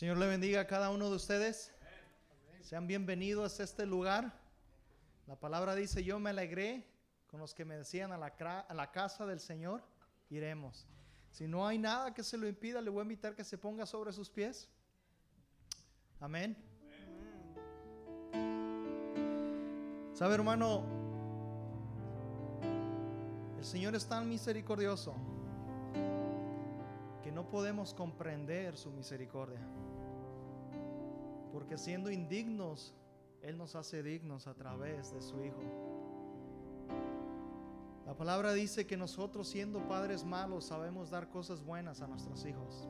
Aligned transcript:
Señor 0.00 0.16
le 0.16 0.26
bendiga 0.28 0.62
a 0.62 0.66
cada 0.66 0.88
uno 0.88 1.10
de 1.10 1.16
ustedes. 1.16 1.74
Sean 2.62 2.86
bienvenidos 2.86 3.60
a 3.60 3.64
este 3.64 3.84
lugar. 3.84 4.32
La 5.26 5.38
palabra 5.38 5.74
dice, 5.74 6.02
yo 6.02 6.18
me 6.18 6.30
alegré 6.30 6.86
con 7.26 7.38
los 7.38 7.52
que 7.52 7.66
me 7.66 7.76
decían 7.76 8.10
a 8.10 8.16
la, 8.16 8.28
a 8.66 8.72
la 8.72 8.92
casa 8.92 9.26
del 9.26 9.40
Señor, 9.40 9.82
iremos. 10.30 10.86
Si 11.30 11.46
no 11.46 11.66
hay 11.66 11.76
nada 11.76 12.14
que 12.14 12.22
se 12.22 12.38
lo 12.38 12.48
impida, 12.48 12.80
le 12.80 12.88
voy 12.88 13.00
a 13.00 13.02
invitar 13.02 13.36
que 13.36 13.44
se 13.44 13.58
ponga 13.58 13.84
sobre 13.84 14.10
sus 14.14 14.30
pies. 14.30 14.70
Amén. 16.18 16.56
Sabe, 20.14 20.34
hermano, 20.34 20.82
el 23.58 23.64
Señor 23.66 23.94
es 23.94 24.06
tan 24.06 24.26
misericordioso 24.30 25.14
que 27.22 27.30
no 27.30 27.50
podemos 27.50 27.92
comprender 27.92 28.78
su 28.78 28.90
misericordia. 28.92 29.60
Porque 31.52 31.78
siendo 31.78 32.10
indignos, 32.10 32.94
Él 33.42 33.58
nos 33.58 33.74
hace 33.74 34.02
dignos 34.02 34.46
a 34.46 34.54
través 34.54 35.12
de 35.12 35.20
su 35.22 35.42
Hijo. 35.42 35.62
La 38.10 38.16
palabra 38.16 38.52
dice 38.52 38.86
que 38.88 38.96
nosotros 38.96 39.48
siendo 39.48 39.86
padres 39.86 40.24
malos 40.24 40.64
sabemos 40.64 41.10
dar 41.10 41.28
cosas 41.28 41.62
buenas 41.62 42.00
a 42.00 42.08
nuestros 42.08 42.44
hijos. 42.44 42.88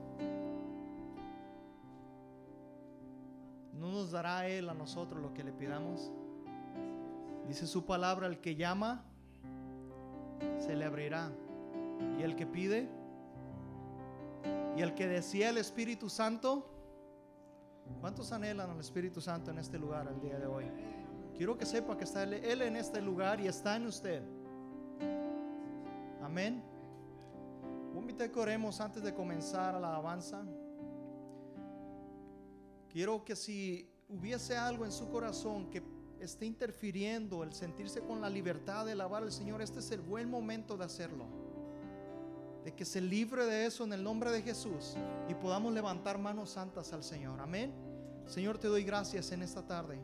¿No 3.74 3.92
nos 3.92 4.10
dará 4.10 4.48
Él 4.48 4.68
a 4.70 4.74
nosotros 4.74 5.22
lo 5.22 5.34
que 5.34 5.44
le 5.44 5.52
pidamos? 5.52 6.10
Dice 7.46 7.66
su 7.66 7.84
palabra, 7.84 8.28
el 8.28 8.40
que 8.40 8.56
llama, 8.56 9.04
se 10.58 10.74
le 10.74 10.84
abrirá. 10.84 11.30
Y 12.18 12.22
el 12.22 12.34
que 12.34 12.46
pide, 12.46 12.88
y 14.76 14.80
el 14.80 14.94
que 14.94 15.06
decía 15.06 15.50
el 15.50 15.58
Espíritu 15.58 16.08
Santo, 16.08 16.69
¿cuántos 18.00 18.30
anhelan 18.32 18.70
al 18.70 18.80
Espíritu 18.80 19.20
Santo 19.20 19.50
en 19.50 19.58
este 19.58 19.78
lugar 19.78 20.06
el 20.08 20.20
día 20.20 20.38
de 20.38 20.46
hoy? 20.46 20.66
Quiero 21.36 21.56
que 21.56 21.64
sepa 21.64 21.96
que 21.96 22.04
está 22.04 22.22
Él, 22.24 22.62
en 22.62 22.76
este 22.76 23.00
lugar 23.00 23.40
y 23.40 23.46
está 23.46 23.76
en 23.76 23.86
usted. 23.86 24.22
Amén. 26.22 26.62
Invitar 27.94 28.30
que 28.30 28.40
oremos 28.40 28.80
antes 28.80 29.02
de 29.02 29.14
comenzar 29.14 29.74
la 29.80 29.88
alabanza. 29.88 30.42
Quiero 32.88 33.24
que 33.24 33.36
si 33.36 33.88
hubiese 34.08 34.56
algo 34.56 34.84
en 34.84 34.90
su 34.90 35.08
corazón 35.10 35.70
que 35.70 35.82
esté 36.18 36.44
interfiriendo 36.44 37.42
el 37.44 37.52
sentirse 37.52 38.00
con 38.00 38.20
la 38.20 38.28
libertad 38.28 38.84
de 38.84 38.92
alabar 38.92 39.22
al 39.22 39.32
Señor, 39.32 39.62
este 39.62 39.78
es 39.78 39.90
el 39.92 40.00
buen 40.00 40.28
momento 40.28 40.76
de 40.76 40.84
hacerlo. 40.84 41.24
De 42.64 42.74
que 42.74 42.84
se 42.84 43.00
libre 43.00 43.46
de 43.46 43.66
eso 43.66 43.84
en 43.84 43.92
el 43.92 44.02
nombre 44.02 44.30
de 44.30 44.42
Jesús 44.42 44.94
y 45.28 45.34
podamos 45.34 45.72
levantar 45.72 46.18
manos 46.18 46.50
santas 46.50 46.92
al 46.92 47.02
Señor. 47.02 47.40
Amén. 47.40 47.72
Señor, 48.26 48.58
te 48.58 48.68
doy 48.68 48.84
gracias 48.84 49.32
en 49.32 49.42
esta 49.42 49.66
tarde. 49.66 49.98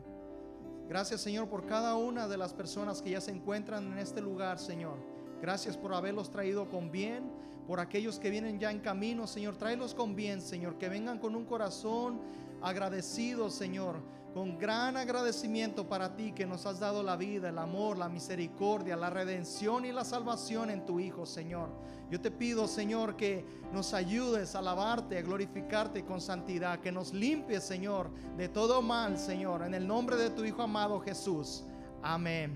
Gracias, 0.89 1.21
Señor, 1.21 1.49
por 1.49 1.65
cada 1.65 1.95
una 1.95 2.27
de 2.27 2.37
las 2.37 2.53
personas 2.53 3.01
que 3.01 3.11
ya 3.11 3.21
se 3.21 3.31
encuentran 3.31 3.91
en 3.91 3.97
este 3.99 4.21
lugar, 4.21 4.57
Señor. 4.57 4.97
Gracias 5.41 5.77
por 5.77 5.93
haberlos 5.93 6.31
traído 6.31 6.69
con 6.69 6.91
bien. 6.91 7.29
Por 7.67 7.81
aquellos 7.81 8.17
que 8.17 8.29
vienen 8.29 8.59
ya 8.59 8.71
en 8.71 8.79
camino, 8.79 9.27
Señor, 9.27 9.57
tráelos 9.57 9.93
con 9.93 10.15
bien, 10.15 10.41
Señor. 10.41 10.77
Que 10.77 10.87
vengan 10.87 11.19
con 11.19 11.35
un 11.35 11.43
corazón 11.43 12.21
agradecido, 12.61 13.49
Señor. 13.49 13.97
Con 14.37 14.59
gran 14.59 14.97
agradecimiento 14.97 15.89
para 15.89 16.15
ti 16.15 16.31
que 16.31 16.45
nos 16.45 16.67
has 16.67 16.79
dado 16.79 17.01
la 17.01 17.15
vida, 17.15 17.49
el 17.49 17.57
amor, 17.57 17.97
la 17.97 18.07
misericordia, 18.07 18.95
la 18.95 19.09
redención 19.09 19.83
y 19.83 19.91
la 19.91 20.05
salvación 20.05 20.69
en 20.69 20.85
tu 20.85 20.99
Hijo, 20.99 21.25
Señor. 21.25 21.69
Yo 22.11 22.21
te 22.21 22.29
pido, 22.29 22.67
Señor, 22.67 23.17
que 23.17 23.43
nos 23.73 23.95
ayudes 23.95 24.53
a 24.53 24.59
alabarte, 24.59 25.17
a 25.17 25.23
glorificarte 25.23 26.05
con 26.05 26.21
santidad. 26.21 26.79
Que 26.81 26.91
nos 26.91 27.13
limpies, 27.13 27.63
Señor, 27.63 28.11
de 28.37 28.47
todo 28.47 28.79
mal, 28.83 29.17
Señor. 29.17 29.63
En 29.63 29.73
el 29.73 29.87
nombre 29.87 30.15
de 30.17 30.29
tu 30.29 30.45
Hijo 30.45 30.61
amado 30.61 30.99
Jesús. 30.99 31.63
Amén. 32.03 32.53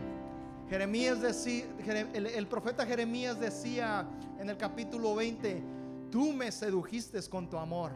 Jeremías 0.70 1.20
decía, 1.20 1.66
el, 2.14 2.28
el 2.28 2.46
profeta 2.46 2.86
Jeremías 2.86 3.40
decía 3.40 4.08
en 4.38 4.52
el 4.52 4.58
capítulo 4.58 5.16
20, 5.16 5.64
tú 6.12 6.32
me 6.32 6.52
sedujiste 6.52 7.20
con 7.28 7.50
tu 7.50 7.58
amor. 7.58 7.92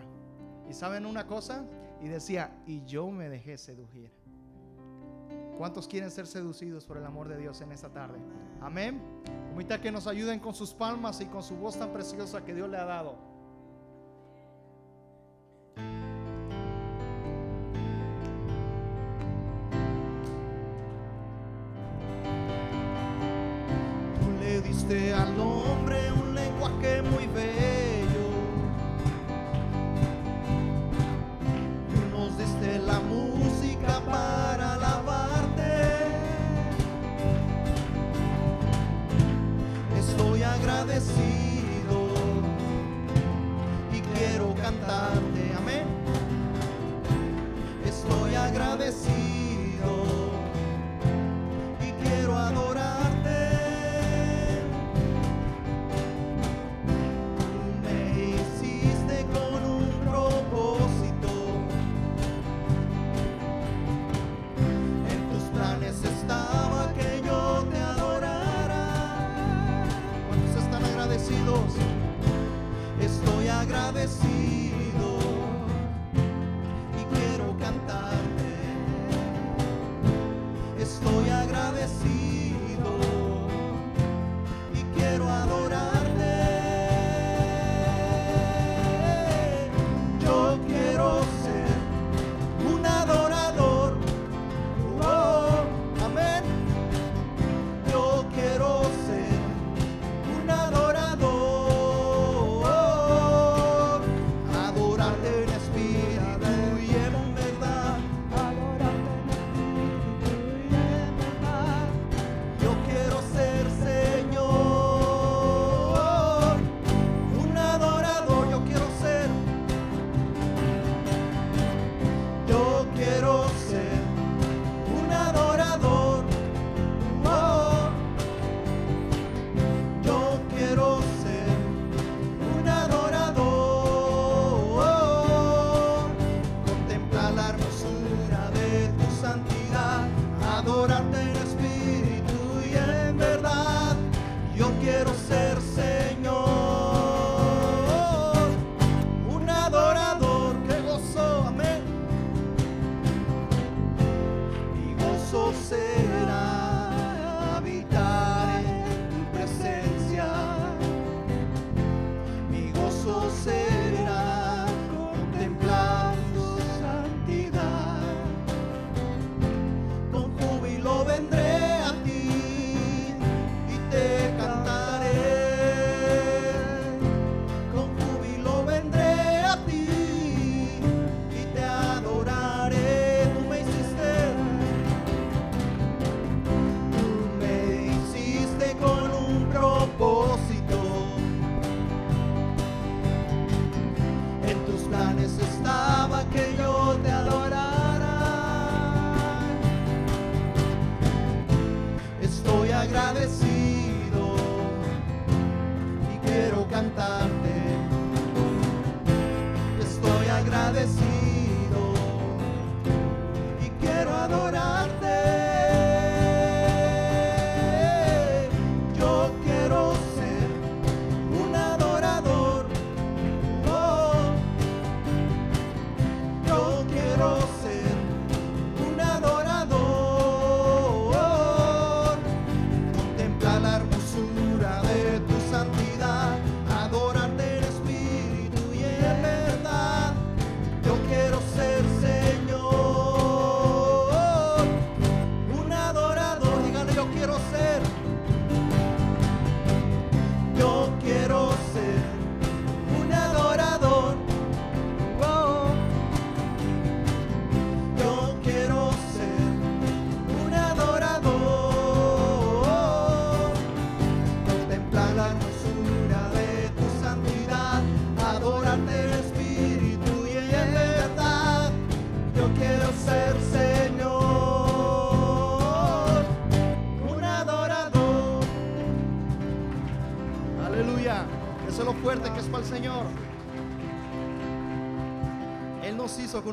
¿Y 0.67 0.73
saben 0.73 1.05
una 1.05 1.27
cosa? 1.27 1.63
Y 2.05 2.07
decía, 2.07 2.51
y 2.67 2.85
yo 2.85 3.09
me 3.09 3.29
dejé 3.29 3.57
seducir. 3.57 4.11
¿Cuántos 5.57 5.87
quieren 5.87 6.11
ser 6.11 6.27
seducidos 6.27 6.85
por 6.85 6.97
el 6.97 7.03
amor 7.03 7.27
de 7.27 7.35
Dios 7.35 7.59
en 7.61 7.71
esta 7.71 7.89
tarde? 7.89 8.19
Amén. 8.61 9.01
Ahorita 9.53 9.81
que 9.81 9.91
nos 9.91 10.05
ayuden 10.05 10.39
con 10.39 10.53
sus 10.53 10.71
palmas 10.71 11.19
y 11.21 11.25
con 11.25 11.41
su 11.41 11.55
voz 11.55 11.79
tan 11.79 11.91
preciosa 11.91 12.45
que 12.45 12.53
Dios 12.53 12.69
le 12.69 12.77
ha 12.77 12.85
dado. 12.85 13.17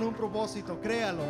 Un 0.07 0.15
propósito, 0.15 0.79
créalo. 0.81 1.23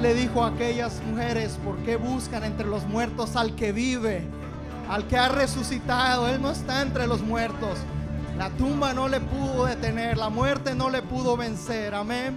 Le 0.00 0.14
dijo 0.14 0.42
a 0.42 0.48
aquellas 0.48 1.02
mujeres, 1.04 1.58
¿por 1.62 1.76
qué 1.78 1.96
buscan 1.96 2.42
entre 2.44 2.66
los 2.66 2.86
muertos 2.86 3.36
al 3.36 3.54
que 3.54 3.70
vive? 3.70 4.26
Al 4.88 5.06
que 5.06 5.18
ha 5.18 5.28
resucitado, 5.28 6.26
Él 6.26 6.40
no 6.40 6.50
está 6.50 6.80
entre 6.80 7.06
los 7.06 7.20
muertos. 7.20 7.78
La 8.38 8.48
tumba 8.48 8.94
no 8.94 9.08
le 9.08 9.20
pudo 9.20 9.66
detener, 9.66 10.16
la 10.16 10.30
muerte 10.30 10.74
no 10.74 10.88
le 10.88 11.02
pudo 11.02 11.36
vencer. 11.36 11.94
Amén. 11.94 12.34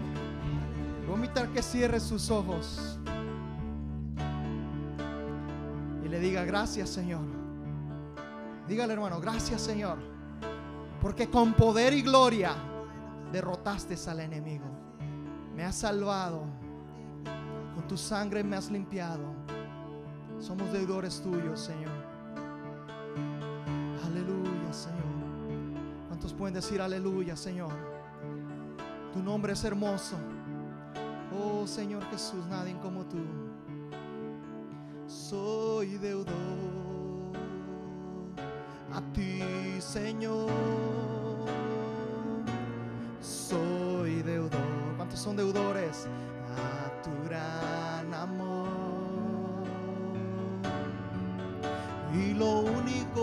Voy 1.05 1.13
a 1.13 1.15
invitar 1.15 1.47
que 1.49 1.63
cierre 1.63 2.01
sus 2.01 2.29
ojos 2.29 2.99
y 6.03 6.09
le 6.09 6.19
diga 6.19 6.43
gracias 6.43 6.89
Señor. 6.89 7.23
Dígale 8.67 8.91
hermano, 8.91 9.21
gracias 9.21 9.61
Señor. 9.61 9.99
Porque 11.01 11.29
con 11.29 11.53
poder 11.53 11.93
y 11.93 12.01
gloria 12.01 12.55
derrotaste 13.31 13.95
al 14.09 14.19
enemigo. 14.19 14.65
Me 15.55 15.63
has 15.63 15.75
salvado. 15.75 16.62
Con 17.75 17.87
tu 17.87 17.97
sangre 17.97 18.43
me 18.43 18.55
has 18.55 18.69
limpiado. 18.69 19.33
Somos 20.39 20.71
deudores 20.71 21.21
tuyos, 21.21 21.59
Señor. 21.59 21.91
Aleluya, 24.05 24.73
Señor. 24.73 25.03
¿Cuántos 26.07 26.33
pueden 26.33 26.53
decir 26.53 26.81
aleluya, 26.81 27.35
Señor? 27.35 27.73
Tu 29.13 29.21
nombre 29.21 29.53
es 29.53 29.63
hermoso. 29.63 30.17
Oh, 31.31 31.65
Señor 31.65 32.03
Jesús, 32.11 32.45
nadie 32.47 32.77
como 32.81 33.05
tú. 33.05 33.19
Soy 35.07 35.97
deudor 35.97 36.33
a 38.93 39.01
ti, 39.13 39.41
Señor. 39.79 40.49
Soy 43.21 44.21
deudor. 44.21 44.51
¿Cuántos 44.97 45.19
son 45.19 45.35
deudores? 45.35 46.07
A 46.57 46.92
tu 47.03 47.11
gran 47.27 48.13
amor. 48.13 49.63
Y 52.13 52.33
lo 52.33 52.59
único 52.59 53.19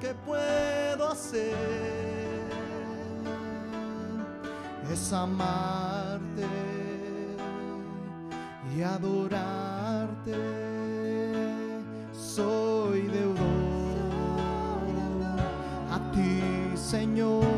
que 0.00 0.14
puedo 0.14 1.10
hacer 1.10 2.48
es 4.90 5.12
amarte 5.12 6.46
y 8.74 8.82
adorarte. 8.82 10.36
Soy 12.12 13.02
deudor 13.08 13.40
a 15.90 15.98
ti, 16.12 16.42
Señor. 16.76 17.49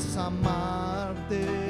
Es 0.00 0.16
amarte 0.16 1.69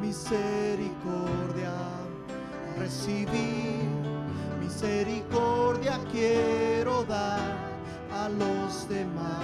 misericordia, 0.00 1.74
recibir 2.78 3.88
misericordia 4.58 6.00
quiero 6.10 7.04
dar 7.04 7.56
a 8.12 8.28
los 8.28 8.88
demás, 8.88 9.42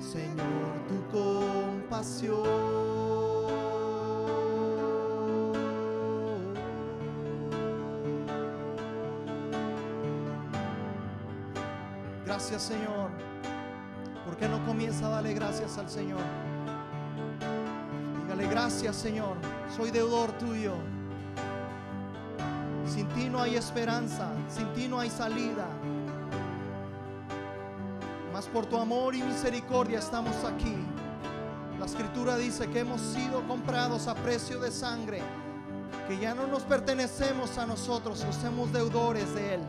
Señor, 0.00 0.72
tu 0.88 1.18
compasión. 1.18 2.44
Gracias 12.24 12.62
Señor. 12.62 13.10
¿Por 14.24 14.36
qué 14.36 14.48
no 14.48 14.64
comienza 14.64 15.06
a 15.06 15.10
darle 15.10 15.34
gracias 15.34 15.78
al 15.78 15.88
Señor? 15.88 16.53
Gracias 18.54 18.94
Señor, 18.94 19.36
soy 19.76 19.90
deudor 19.90 20.30
tuyo. 20.38 20.74
Sin 22.86 23.08
ti 23.08 23.28
no 23.28 23.42
hay 23.42 23.56
esperanza, 23.56 24.30
sin 24.48 24.72
ti 24.74 24.86
no 24.86 25.00
hay 25.00 25.10
salida. 25.10 25.66
Mas 28.32 28.46
por 28.46 28.66
tu 28.66 28.78
amor 28.78 29.16
y 29.16 29.24
misericordia 29.24 29.98
estamos 29.98 30.36
aquí. 30.44 30.76
La 31.80 31.86
escritura 31.86 32.36
dice 32.36 32.68
que 32.68 32.78
hemos 32.78 33.00
sido 33.00 33.44
comprados 33.48 34.06
a 34.06 34.14
precio 34.14 34.60
de 34.60 34.70
sangre, 34.70 35.20
que 36.06 36.16
ya 36.16 36.32
no 36.32 36.46
nos 36.46 36.62
pertenecemos 36.62 37.58
a 37.58 37.66
nosotros, 37.66 38.24
somos 38.40 38.72
deudores 38.72 39.34
de 39.34 39.54
Él. 39.54 39.60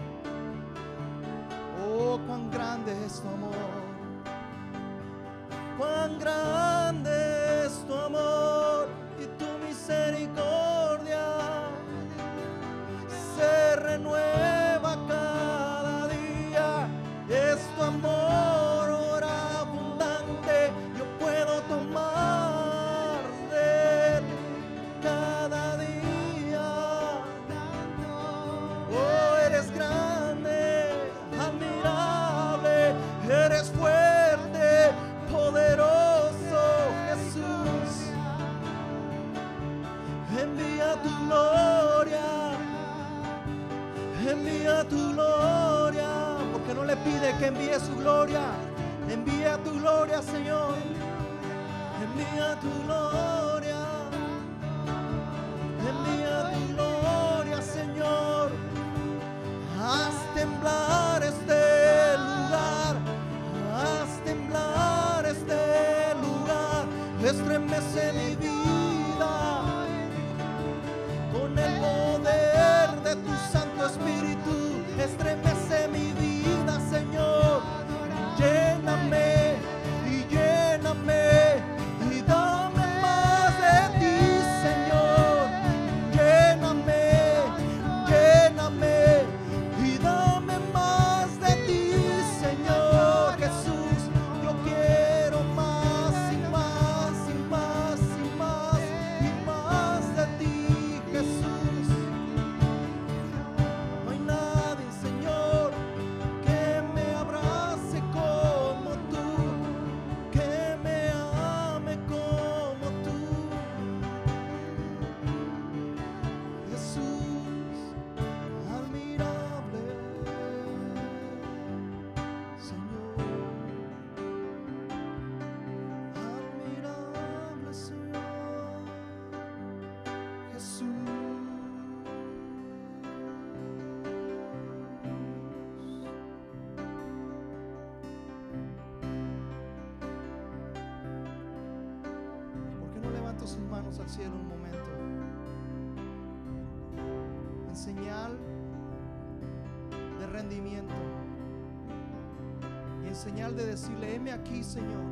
aquí, 154.46 154.64
Señor. 154.64 155.04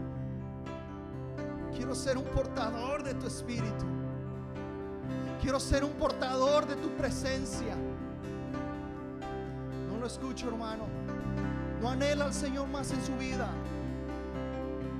Quiero 1.76 1.96
ser 1.96 2.17
un 2.17 2.26
portador 2.26 3.04
de 3.04 3.13
tu 3.15 3.28
espíritu. 3.28 3.86
Quiero 5.41 5.60
ser 5.60 5.84
un 5.84 5.91
portador 5.93 6.67
de 6.67 6.76
tu 6.76 6.89
presencia. 6.89 7.76
No 9.89 10.00
lo 10.00 10.06
escucho, 10.06 10.48
hermano. 10.48 10.86
No 11.82 11.89
anhela 11.89 12.26
al 12.26 12.34
Señor 12.34 12.67
más 12.67 12.91
en 12.91 13.04
su 13.04 13.15
vida. 13.17 13.50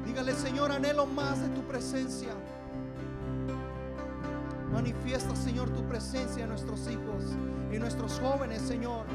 Dígale, 0.06 0.34
Señor, 0.34 0.72
anhelo 0.72 1.06
más 1.06 1.42
de 1.42 1.50
tu 1.50 1.62
presencia. 1.62 2.34
Manifiesta, 4.72 5.36
Señor, 5.36 5.70
tu 5.70 5.84
presencia 5.84 6.44
en 6.44 6.50
nuestros 6.50 6.90
hijos, 6.90 7.24
en 7.72 7.80
nuestros 7.80 8.20
jóvenes, 8.20 8.62
Señor, 8.64 9.06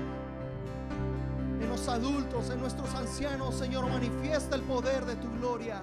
adultos, 1.88 2.50
en 2.50 2.60
nuestros 2.60 2.94
ancianos, 2.94 3.54
Señor, 3.54 3.88
manifiesta 3.88 4.56
el 4.56 4.62
poder 4.62 5.04
de 5.04 5.16
tu 5.16 5.30
gloria. 5.38 5.82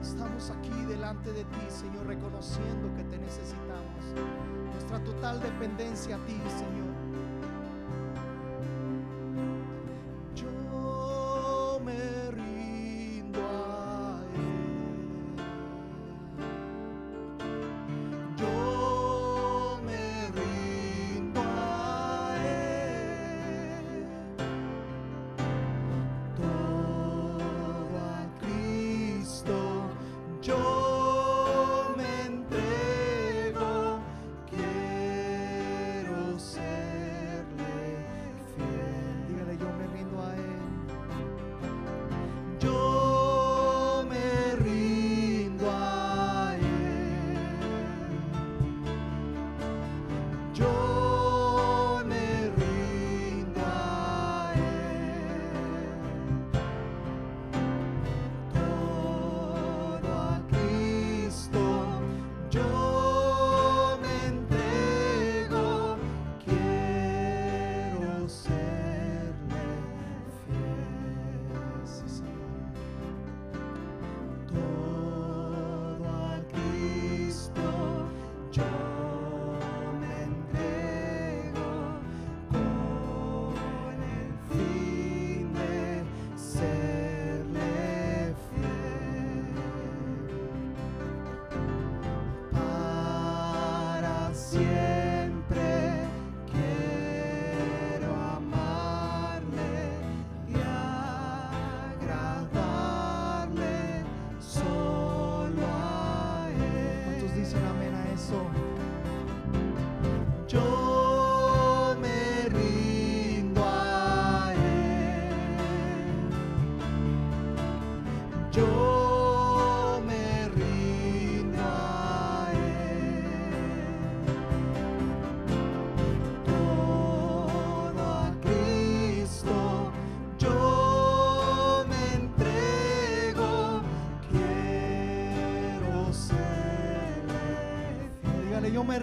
Estamos 0.00 0.50
aquí 0.50 0.84
delante 0.86 1.32
de 1.32 1.44
ti, 1.44 1.66
Señor, 1.68 2.06
reconociendo 2.06 2.94
que 2.96 3.04
te 3.04 3.18
necesitamos. 3.18 4.04
Nuestra 4.72 5.02
total 5.04 5.40
dependencia 5.40 6.16
a 6.16 6.18
ti, 6.26 6.40
Señor. 6.48 6.79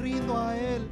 corrido 0.08 0.38
a 0.38 0.58
Él. 0.58 0.87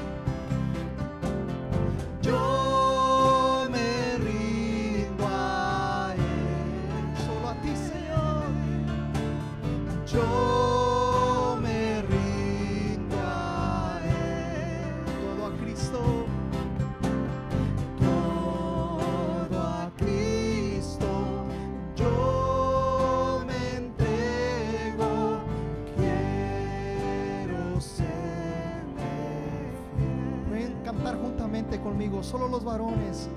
bendiciones. 32.85 33.34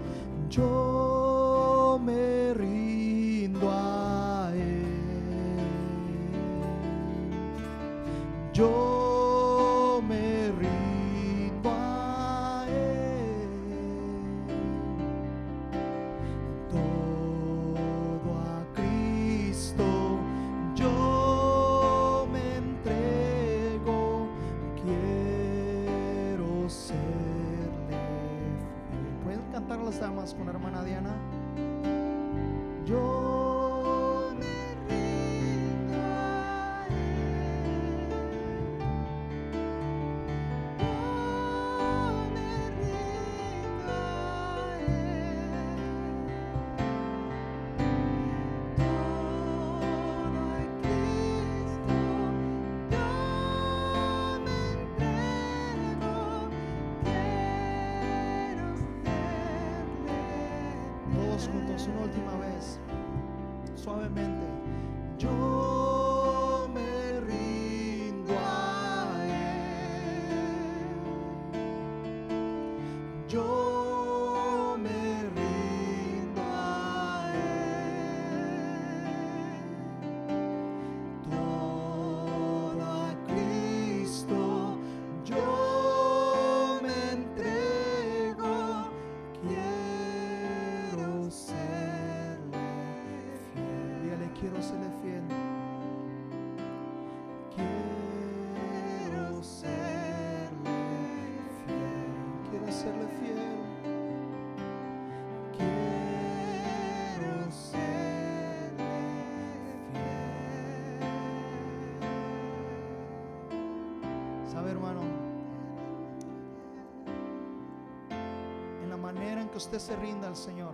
Usted 119.58 119.80
se 119.80 119.96
rinda 119.96 120.28
al 120.28 120.36
Señor, 120.36 120.72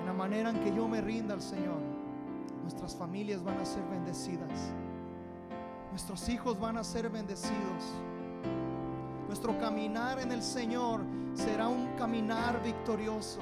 en 0.00 0.06
la 0.06 0.14
manera 0.14 0.48
en 0.48 0.60
que 0.60 0.74
yo 0.74 0.88
me 0.88 1.02
rinda 1.02 1.34
al 1.34 1.42
Señor, 1.42 1.78
nuestras 2.62 2.96
familias 2.96 3.44
van 3.44 3.58
a 3.58 3.66
ser 3.66 3.82
bendecidas. 3.84 4.72
Nuestros 5.90 6.26
hijos 6.30 6.58
van 6.58 6.78
a 6.78 6.84
ser 6.84 7.10
bendecidos. 7.10 7.84
Nuestro 9.26 9.58
caminar 9.58 10.18
en 10.20 10.32
el 10.32 10.42
Señor 10.42 11.02
será 11.34 11.68
un 11.68 11.88
caminar 11.98 12.62
victorioso. 12.62 13.40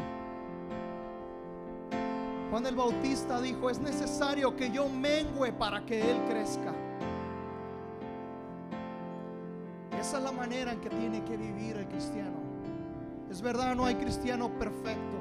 Juan 2.50 2.66
el 2.66 2.74
Bautista 2.74 3.40
dijo, 3.40 3.70
es 3.70 3.78
necesario 3.78 4.56
que 4.56 4.70
yo 4.70 4.88
mengüe 4.88 5.52
para 5.52 5.86
que 5.86 6.10
Él 6.10 6.20
crezca. 6.28 6.72
Esa 10.00 10.18
es 10.18 10.24
la 10.24 10.32
manera 10.32 10.72
en 10.72 10.80
que 10.80 10.90
tiene 10.90 11.22
que 11.24 11.36
vivir 11.36 11.76
el 11.76 11.86
cristiano. 11.86 12.45
Es 13.36 13.42
verdad, 13.42 13.76
no 13.76 13.84
hay 13.84 13.96
cristiano 13.96 14.48
perfecto, 14.48 15.18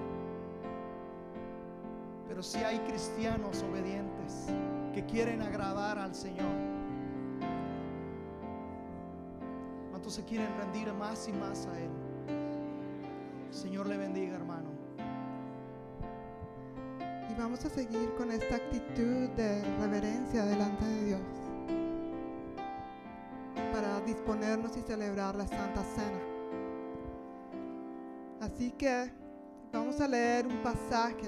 pero 2.29 2.41
sí 2.41 2.59
hay 2.59 2.79
cristianos 2.79 3.61
obedientes 3.61 4.45
que 4.93 5.05
quieren 5.05 5.41
agradar 5.41 5.99
al 5.99 6.15
Señor. 6.15 6.55
¿Cuántos 9.89 10.13
se 10.13 10.23
quieren 10.23 10.47
rendir 10.57 10.93
más 10.93 11.27
y 11.27 11.33
más 11.33 11.67
a 11.67 11.77
Él? 11.77 11.89
Señor 13.51 13.85
le 13.87 13.97
bendiga, 13.97 14.35
hermano. 14.35 14.69
Y 17.29 17.37
vamos 17.37 17.65
a 17.65 17.69
seguir 17.69 18.13
con 18.15 18.31
esta 18.31 18.55
actitud 18.55 19.27
de 19.35 19.61
reverencia 19.81 20.45
delante 20.45 20.85
de 20.85 21.03
Dios 21.03 21.21
para 23.73 23.99
disponernos 24.05 24.77
y 24.77 24.81
celebrar 24.83 25.35
la 25.35 25.45
Santa 25.45 25.83
Cena. 25.83 26.34
Así 28.55 28.71
que 28.71 29.11
vamos 29.73 29.99
a 29.99 30.07
leer 30.07 30.47
un 30.47 30.63
pasaje 30.63 31.27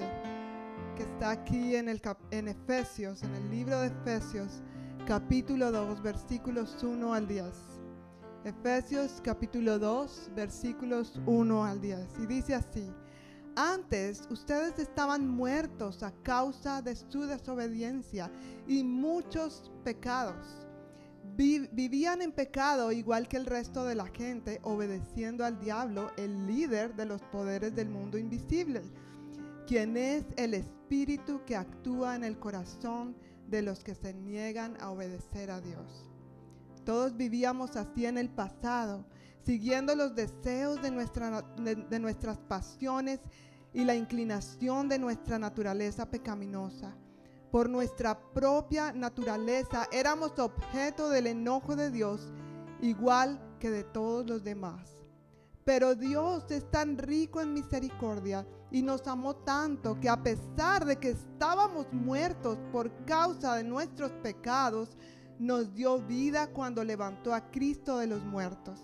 que 0.96 1.02
está 1.02 1.32
aquí 1.32 1.76
en, 1.76 1.90
el 1.90 2.00
en 2.30 2.48
Efesios, 2.48 3.22
en 3.22 3.34
el 3.34 3.50
libro 3.50 3.80
de 3.80 3.88
Efesios, 3.88 4.62
capítulo 5.06 5.70
2, 5.70 6.00
versículos 6.00 6.82
1 6.82 7.12
al 7.12 7.28
10. 7.28 7.44
Efesios 8.44 9.20
capítulo 9.22 9.78
2, 9.78 10.30
versículos 10.34 11.20
1 11.26 11.64
al 11.66 11.82
10. 11.82 12.00
Y 12.22 12.26
dice 12.26 12.54
así, 12.54 12.90
antes 13.56 14.26
ustedes 14.30 14.78
estaban 14.78 15.28
muertos 15.28 16.02
a 16.02 16.12
causa 16.22 16.80
de 16.80 16.96
su 16.96 17.26
desobediencia 17.26 18.30
y 18.66 18.82
muchos 18.82 19.70
pecados 19.84 20.66
vivían 21.38 22.20
en 22.20 22.32
pecado 22.32 22.90
igual 22.90 23.28
que 23.28 23.36
el 23.36 23.46
resto 23.46 23.84
de 23.84 23.94
la 23.94 24.08
gente, 24.08 24.58
obedeciendo 24.64 25.44
al 25.44 25.60
diablo, 25.60 26.10
el 26.16 26.48
líder 26.48 26.96
de 26.96 27.06
los 27.06 27.22
poderes 27.22 27.76
del 27.76 27.88
mundo 27.88 28.18
invisible, 28.18 28.82
quien 29.66 29.96
es 29.96 30.24
el 30.36 30.54
espíritu 30.54 31.44
que 31.46 31.54
actúa 31.54 32.16
en 32.16 32.24
el 32.24 32.40
corazón 32.40 33.14
de 33.46 33.62
los 33.62 33.84
que 33.84 33.94
se 33.94 34.14
niegan 34.14 34.76
a 34.80 34.90
obedecer 34.90 35.52
a 35.52 35.60
Dios. 35.60 36.10
Todos 36.84 37.16
vivíamos 37.16 37.76
así 37.76 38.06
en 38.06 38.18
el 38.18 38.30
pasado, 38.30 39.06
siguiendo 39.44 39.94
los 39.94 40.16
deseos 40.16 40.82
de, 40.82 40.90
nuestra, 40.90 41.42
de 41.42 42.00
nuestras 42.00 42.38
pasiones 42.38 43.20
y 43.72 43.84
la 43.84 43.94
inclinación 43.94 44.88
de 44.88 44.98
nuestra 44.98 45.38
naturaleza 45.38 46.10
pecaminosa 46.10 46.96
por 47.50 47.68
nuestra 47.68 48.18
propia 48.32 48.92
naturaleza, 48.92 49.88
éramos 49.92 50.38
objeto 50.38 51.08
del 51.08 51.26
enojo 51.26 51.76
de 51.76 51.90
Dios, 51.90 52.32
igual 52.80 53.40
que 53.58 53.70
de 53.70 53.84
todos 53.84 54.26
los 54.26 54.44
demás. 54.44 54.90
Pero 55.64 55.94
Dios 55.94 56.50
es 56.50 56.70
tan 56.70 56.96
rico 56.96 57.40
en 57.40 57.52
misericordia 57.52 58.46
y 58.70 58.82
nos 58.82 59.06
amó 59.06 59.36
tanto 59.36 59.98
que 60.00 60.08
a 60.08 60.22
pesar 60.22 60.84
de 60.84 60.96
que 60.96 61.10
estábamos 61.10 61.92
muertos 61.92 62.58
por 62.72 62.90
causa 63.04 63.54
de 63.56 63.64
nuestros 63.64 64.12
pecados, 64.22 64.96
nos 65.38 65.74
dio 65.74 66.00
vida 66.00 66.48
cuando 66.48 66.82
levantó 66.82 67.34
a 67.34 67.50
Cristo 67.50 67.98
de 67.98 68.08
los 68.08 68.24
muertos. 68.24 68.80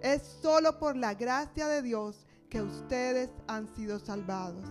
Es 0.00 0.22
solo 0.22 0.78
por 0.78 0.96
la 0.96 1.14
gracia 1.14 1.68
de 1.68 1.82
Dios 1.82 2.26
que 2.48 2.62
ustedes 2.62 3.30
han 3.46 3.68
sido 3.74 3.98
salvados 3.98 4.64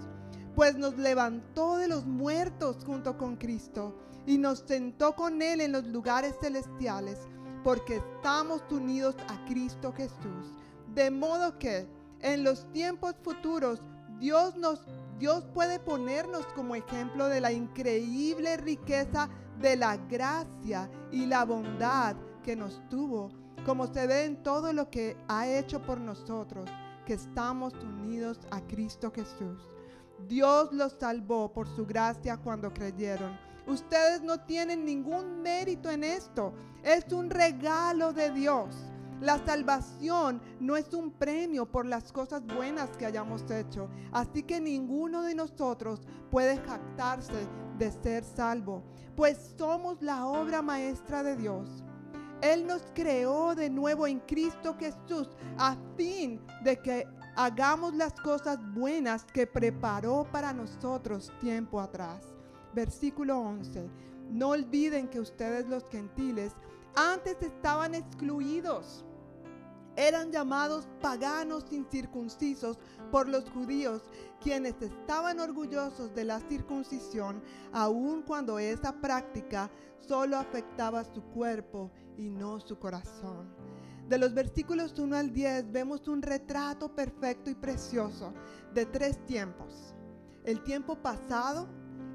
pues 0.55 0.77
nos 0.77 0.97
levantó 0.97 1.77
de 1.77 1.87
los 1.87 2.05
muertos 2.05 2.77
junto 2.85 3.17
con 3.17 3.35
Cristo 3.35 3.93
y 4.25 4.37
nos 4.37 4.59
sentó 4.59 5.15
con 5.15 5.41
Él 5.41 5.61
en 5.61 5.73
los 5.73 5.85
lugares 5.85 6.35
celestiales, 6.41 7.19
porque 7.63 7.97
estamos 7.97 8.61
unidos 8.71 9.15
a 9.27 9.45
Cristo 9.45 9.93
Jesús. 9.93 10.53
De 10.93 11.11
modo 11.11 11.59
que 11.59 11.87
en 12.21 12.43
los 12.43 12.71
tiempos 12.71 13.15
futuros 13.21 13.81
Dios 14.19 14.55
nos 14.55 14.79
Dios 15.19 15.45
puede 15.53 15.79
ponernos 15.79 16.45
como 16.47 16.75
ejemplo 16.75 17.27
de 17.27 17.39
la 17.39 17.51
increíble 17.51 18.57
riqueza 18.57 19.29
de 19.61 19.77
la 19.77 19.95
gracia 19.95 20.89
y 21.11 21.25
la 21.25 21.45
bondad 21.45 22.17
que 22.43 22.55
nos 22.55 22.81
tuvo, 22.89 23.31
como 23.65 23.87
se 23.87 24.07
ve 24.07 24.25
en 24.25 24.43
todo 24.43 24.73
lo 24.73 24.89
que 24.89 25.15
ha 25.29 25.47
hecho 25.47 25.81
por 25.81 26.01
nosotros, 26.01 26.69
que 27.05 27.13
estamos 27.13 27.73
unidos 27.75 28.39
a 28.51 28.59
Cristo 28.61 29.09
Jesús. 29.15 29.74
Dios 30.27 30.71
los 30.71 30.93
salvó 30.93 31.51
por 31.51 31.67
su 31.67 31.85
gracia 31.85 32.37
cuando 32.37 32.73
creyeron. 32.73 33.37
Ustedes 33.67 34.21
no 34.21 34.41
tienen 34.41 34.85
ningún 34.85 35.41
mérito 35.41 35.89
en 35.89 36.03
esto. 36.03 36.53
Es 36.83 37.11
un 37.11 37.29
regalo 37.29 38.13
de 38.13 38.31
Dios. 38.31 38.75
La 39.21 39.43
salvación 39.45 40.41
no 40.59 40.75
es 40.75 40.93
un 40.93 41.11
premio 41.11 41.65
por 41.65 41.85
las 41.85 42.11
cosas 42.11 42.45
buenas 42.45 42.95
que 42.97 43.05
hayamos 43.05 43.49
hecho. 43.49 43.89
Así 44.11 44.43
que 44.43 44.59
ninguno 44.59 45.21
de 45.21 45.35
nosotros 45.35 46.01
puede 46.29 46.57
jactarse 46.57 47.47
de 47.77 47.91
ser 47.91 48.23
salvo, 48.23 48.83
pues 49.15 49.53
somos 49.57 50.01
la 50.01 50.25
obra 50.25 50.61
maestra 50.61 51.23
de 51.23 51.35
Dios. 51.35 51.83
Él 52.41 52.67
nos 52.67 52.83
creó 52.93 53.55
de 53.55 53.69
nuevo 53.69 54.05
en 54.05 54.19
Cristo 54.19 54.75
Jesús 54.77 55.29
a 55.57 55.75
fin 55.97 56.41
de 56.63 56.77
que 56.77 57.07
hagamos 57.35 57.93
las 57.93 58.13
cosas 58.13 58.59
buenas 58.73 59.25
que 59.25 59.45
preparó 59.45 60.25
para 60.31 60.53
nosotros 60.53 61.31
tiempo 61.39 61.79
atrás. 61.81 62.33
Versículo 62.73 63.39
11. 63.39 63.89
No 64.31 64.49
olviden 64.49 65.07
que 65.09 65.19
ustedes 65.19 65.67
los 65.67 65.87
gentiles 65.89 66.53
antes 66.95 67.41
estaban 67.41 67.93
excluidos. 67.93 69.05
Eran 69.97 70.31
llamados 70.31 70.87
paganos 71.01 71.65
incircuncisos 71.71 72.77
por 73.11 73.29
los 73.29 73.49
judíos, 73.49 74.01
quienes 74.41 74.81
estaban 74.81 75.39
orgullosos 75.39 76.13
de 76.13 76.25
la 76.25 76.41
circuncisión, 76.41 77.41
aun 77.71 78.21
cuando 78.23 78.59
esa 78.59 78.99
práctica 78.99 79.71
solo 79.99 80.37
afectaba 80.37 81.03
su 81.05 81.21
cuerpo 81.23 81.91
y 82.17 82.29
no 82.29 82.59
su 82.59 82.77
corazón. 82.77 83.53
De 84.07 84.19
los 84.19 84.35
versículos 84.35 84.99
1 84.99 85.15
al 85.15 85.33
10 85.33 85.71
vemos 85.71 86.07
un 86.07 86.21
retrato 86.21 86.93
perfecto 86.93 87.49
y 87.49 87.55
precioso 87.55 88.33
de 88.71 88.85
tres 88.85 89.25
tiempos. 89.25 89.95
El 90.43 90.61
tiempo 90.61 90.95
pasado, 91.01 91.67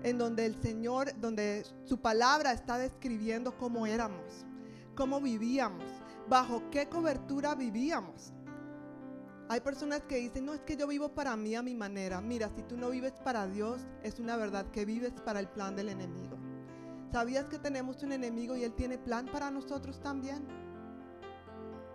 en 0.04 0.16
donde 0.16 0.46
el 0.46 0.54
Señor, 0.62 1.12
donde 1.20 1.66
su 1.84 2.00
palabra 2.00 2.52
está 2.52 2.78
describiendo 2.78 3.58
cómo 3.58 3.86
éramos, 3.86 4.46
cómo 4.94 5.20
vivíamos, 5.20 5.84
bajo 6.28 6.70
qué 6.70 6.88
cobertura 6.88 7.56
vivíamos. 7.56 8.32
Hay 9.48 9.60
personas 9.60 10.02
que 10.02 10.18
dicen, 10.18 10.46
no 10.46 10.54
es 10.54 10.60
que 10.60 10.76
yo 10.76 10.86
vivo 10.86 11.12
para 11.12 11.34
mí 11.34 11.56
a 11.56 11.62
mi 11.62 11.74
manera. 11.74 12.20
Mira, 12.20 12.50
si 12.54 12.62
tú 12.62 12.76
no 12.76 12.90
vives 12.90 13.14
para 13.24 13.48
Dios, 13.48 13.80
es 14.04 14.20
una 14.20 14.36
verdad 14.36 14.70
que 14.70 14.84
vives 14.84 15.14
para 15.24 15.40
el 15.40 15.48
plan 15.48 15.74
del 15.74 15.88
enemigo. 15.88 16.38
¿Sabías 17.10 17.46
que 17.46 17.58
tenemos 17.58 18.04
un 18.04 18.12
enemigo 18.12 18.54
y 18.54 18.62
él 18.62 18.74
tiene 18.74 18.96
plan 18.96 19.26
para 19.26 19.50
nosotros 19.50 19.98
también? 20.00 20.46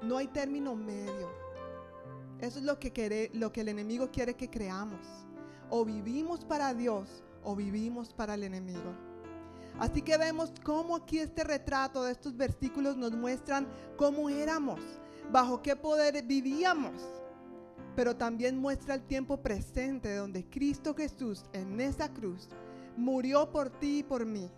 No 0.05 0.17
hay 0.17 0.27
término 0.27 0.75
medio. 0.75 1.31
Eso 2.39 2.59
es 2.59 2.65
lo 2.65 2.77
que, 2.79 3.31
lo 3.33 3.51
que 3.51 3.61
el 3.61 3.69
enemigo 3.69 4.11
quiere 4.11 4.35
que 4.35 4.49
creamos. 4.49 5.01
O 5.71 5.83
vivimos 5.83 6.45
para 6.45 6.75
Dios 6.75 7.23
o 7.43 7.55
vivimos 7.55 8.13
para 8.13 8.35
el 8.35 8.43
enemigo. 8.43 8.93
Así 9.79 10.03
que 10.03 10.17
vemos 10.17 10.53
cómo 10.63 10.95
aquí 10.95 11.19
este 11.19 11.43
retrato 11.43 12.03
de 12.03 12.11
estos 12.11 12.37
versículos 12.37 12.95
nos 12.95 13.13
muestran 13.13 13.67
cómo 13.97 14.29
éramos, 14.29 14.79
bajo 15.31 15.61
qué 15.63 15.75
poder 15.75 16.23
vivíamos. 16.23 17.01
Pero 17.95 18.15
también 18.15 18.59
muestra 18.59 18.93
el 18.93 19.01
tiempo 19.07 19.41
presente 19.41 20.15
donde 20.15 20.47
Cristo 20.47 20.93
Jesús 20.93 21.45
en 21.51 21.81
esa 21.81 22.13
cruz 22.13 22.47
murió 22.95 23.51
por 23.51 23.71
ti 23.71 23.99
y 23.99 24.03
por 24.03 24.25
mí 24.25 24.51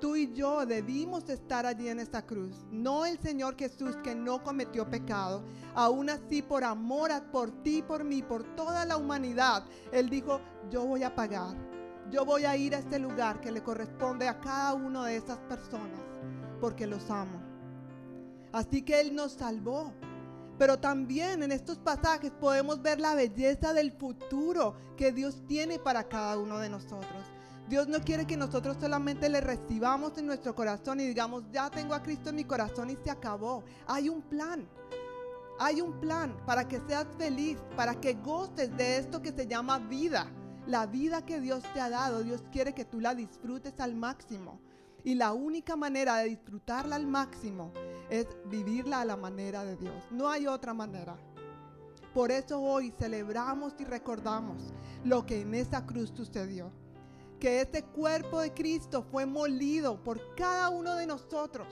Tú 0.00 0.16
y 0.16 0.32
yo 0.32 0.64
debimos 0.64 1.28
estar 1.28 1.66
allí 1.66 1.88
en 1.88 2.00
esta 2.00 2.26
cruz. 2.26 2.64
No 2.70 3.04
el 3.04 3.18
Señor 3.20 3.56
Jesús 3.58 3.96
que 4.02 4.14
no 4.14 4.42
cometió 4.42 4.88
pecado. 4.88 5.44
Aún 5.74 6.08
así, 6.08 6.40
por 6.40 6.64
amor 6.64 7.12
a, 7.12 7.30
por 7.30 7.50
ti, 7.62 7.82
por 7.82 8.02
mí, 8.04 8.22
por 8.22 8.42
toda 8.56 8.86
la 8.86 8.96
humanidad, 8.96 9.64
Él 9.92 10.08
dijo, 10.08 10.40
yo 10.70 10.86
voy 10.86 11.02
a 11.02 11.14
pagar. 11.14 11.54
Yo 12.10 12.24
voy 12.24 12.44
a 12.44 12.56
ir 12.56 12.74
a 12.74 12.78
este 12.78 12.98
lugar 12.98 13.40
que 13.40 13.52
le 13.52 13.62
corresponde 13.62 14.26
a 14.26 14.40
cada 14.40 14.72
una 14.74 15.06
de 15.06 15.16
esas 15.16 15.38
personas 15.40 16.00
porque 16.60 16.86
los 16.86 17.10
amo. 17.10 17.40
Así 18.52 18.82
que 18.82 19.00
Él 19.00 19.14
nos 19.14 19.32
salvó. 19.32 19.92
Pero 20.58 20.78
también 20.78 21.42
en 21.42 21.52
estos 21.52 21.78
pasajes 21.78 22.32
podemos 22.32 22.82
ver 22.82 23.00
la 23.00 23.14
belleza 23.14 23.72
del 23.72 23.92
futuro 23.92 24.74
que 24.94 25.10
Dios 25.10 25.42
tiene 25.46 25.78
para 25.78 26.04
cada 26.04 26.36
uno 26.36 26.58
de 26.58 26.68
nosotros. 26.68 27.24
Dios 27.70 27.86
no 27.86 28.00
quiere 28.00 28.26
que 28.26 28.36
nosotros 28.36 28.78
solamente 28.80 29.28
le 29.28 29.40
recibamos 29.40 30.18
en 30.18 30.26
nuestro 30.26 30.56
corazón 30.56 30.98
y 30.98 31.06
digamos, 31.06 31.44
ya 31.52 31.70
tengo 31.70 31.94
a 31.94 32.02
Cristo 32.02 32.30
en 32.30 32.34
mi 32.34 32.44
corazón 32.44 32.90
y 32.90 32.96
se 32.96 33.10
acabó. 33.10 33.62
Hay 33.86 34.08
un 34.08 34.22
plan. 34.22 34.68
Hay 35.60 35.80
un 35.80 35.92
plan 36.00 36.36
para 36.44 36.66
que 36.66 36.80
seas 36.88 37.06
feliz, 37.16 37.58
para 37.76 37.94
que 37.94 38.14
goces 38.14 38.76
de 38.76 38.96
esto 38.96 39.22
que 39.22 39.30
se 39.30 39.46
llama 39.46 39.78
vida. 39.78 40.26
La 40.66 40.86
vida 40.86 41.24
que 41.24 41.40
Dios 41.40 41.62
te 41.72 41.80
ha 41.80 41.88
dado, 41.88 42.24
Dios 42.24 42.42
quiere 42.50 42.74
que 42.74 42.84
tú 42.84 42.98
la 42.98 43.14
disfrutes 43.14 43.78
al 43.78 43.94
máximo. 43.94 44.60
Y 45.04 45.14
la 45.14 45.32
única 45.32 45.76
manera 45.76 46.16
de 46.16 46.30
disfrutarla 46.30 46.96
al 46.96 47.06
máximo 47.06 47.72
es 48.10 48.26
vivirla 48.46 49.02
a 49.02 49.04
la 49.04 49.16
manera 49.16 49.64
de 49.64 49.76
Dios. 49.76 50.02
No 50.10 50.28
hay 50.28 50.48
otra 50.48 50.74
manera. 50.74 51.16
Por 52.14 52.32
eso 52.32 52.60
hoy 52.60 52.92
celebramos 52.98 53.74
y 53.78 53.84
recordamos 53.84 54.72
lo 55.04 55.24
que 55.24 55.42
en 55.42 55.54
esa 55.54 55.86
cruz 55.86 56.12
sucedió 56.16 56.72
que 57.40 57.62
este 57.62 57.82
cuerpo 57.82 58.40
de 58.40 58.52
Cristo 58.52 59.02
fue 59.10 59.24
molido 59.26 59.98
por 60.04 60.34
cada 60.36 60.68
uno 60.68 60.94
de 60.94 61.06
nosotros, 61.06 61.66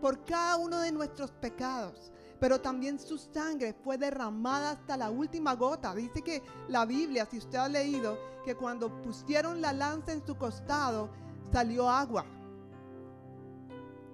por 0.00 0.24
cada 0.24 0.56
uno 0.56 0.78
de 0.80 0.92
nuestros 0.92 1.32
pecados. 1.32 2.12
Pero 2.38 2.60
también 2.60 2.98
su 3.00 3.16
sangre 3.16 3.74
fue 3.82 3.96
derramada 3.96 4.72
hasta 4.72 4.98
la 4.98 5.10
última 5.10 5.54
gota. 5.54 5.94
Dice 5.94 6.20
que 6.20 6.42
la 6.68 6.84
Biblia, 6.84 7.26
si 7.28 7.38
usted 7.38 7.56
ha 7.56 7.68
leído, 7.68 8.18
que 8.44 8.54
cuando 8.54 9.00
pusieron 9.00 9.62
la 9.62 9.72
lanza 9.72 10.12
en 10.12 10.24
su 10.24 10.36
costado, 10.36 11.08
salió 11.50 11.88
agua. 11.88 12.26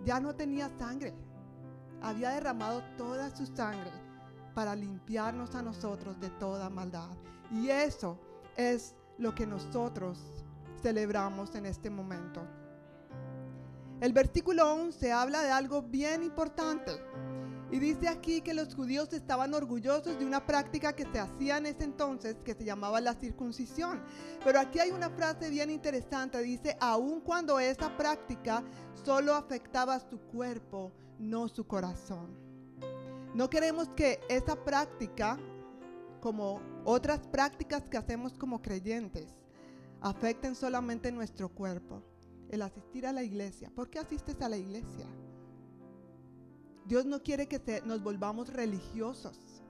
Ya 0.04 0.20
no 0.20 0.36
tenía 0.36 0.70
sangre. 0.78 1.12
Había 2.00 2.30
derramado 2.30 2.82
toda 2.96 3.34
su 3.34 3.44
sangre 3.46 3.90
para 4.54 4.76
limpiarnos 4.76 5.56
a 5.56 5.62
nosotros 5.62 6.20
de 6.20 6.30
toda 6.30 6.70
maldad. 6.70 7.10
Y 7.50 7.68
eso 7.70 8.18
es 8.56 8.94
lo 9.18 9.34
que 9.34 9.46
nosotros 9.46 10.41
celebramos 10.82 11.54
en 11.54 11.66
este 11.66 11.88
momento. 11.88 12.46
El 14.00 14.12
versículo 14.12 14.72
11 14.72 15.12
habla 15.12 15.42
de 15.42 15.52
algo 15.52 15.82
bien 15.82 16.24
importante. 16.24 16.92
Y 17.70 17.78
dice 17.78 18.08
aquí 18.08 18.42
que 18.42 18.52
los 18.52 18.74
judíos 18.74 19.12
estaban 19.12 19.54
orgullosos 19.54 20.18
de 20.18 20.26
una 20.26 20.44
práctica 20.44 20.92
que 20.92 21.06
se 21.06 21.18
hacía 21.18 21.56
en 21.56 21.66
ese 21.66 21.84
entonces 21.84 22.36
que 22.44 22.54
se 22.54 22.64
llamaba 22.64 23.00
la 23.00 23.14
circuncisión. 23.14 24.02
Pero 24.44 24.60
aquí 24.60 24.78
hay 24.78 24.90
una 24.90 25.08
frase 25.08 25.48
bien 25.48 25.70
interesante. 25.70 26.42
Dice, 26.42 26.76
aun 26.80 27.20
cuando 27.20 27.58
esa 27.60 27.96
práctica 27.96 28.62
solo 29.04 29.34
afectaba 29.34 29.98
su 30.00 30.18
cuerpo, 30.18 30.92
no 31.18 31.48
su 31.48 31.66
corazón. 31.66 32.36
No 33.34 33.48
queremos 33.48 33.88
que 33.90 34.20
esa 34.28 34.56
práctica, 34.64 35.38
como 36.20 36.60
otras 36.84 37.26
prácticas 37.28 37.88
que 37.88 37.96
hacemos 37.96 38.36
como 38.36 38.60
creyentes, 38.60 39.41
afecten 40.02 40.54
solamente 40.54 41.10
nuestro 41.12 41.48
cuerpo. 41.48 42.02
El 42.50 42.60
asistir 42.62 43.06
a 43.06 43.12
la 43.12 43.22
iglesia. 43.22 43.70
¿Por 43.74 43.88
qué 43.88 43.98
asistes 43.98 44.40
a 44.42 44.48
la 44.48 44.58
iglesia? 44.58 45.06
Dios 46.84 47.06
no 47.06 47.22
quiere 47.22 47.46
que 47.46 47.82
nos 47.86 48.02
volvamos 48.02 48.52
religiosos. 48.52 49.62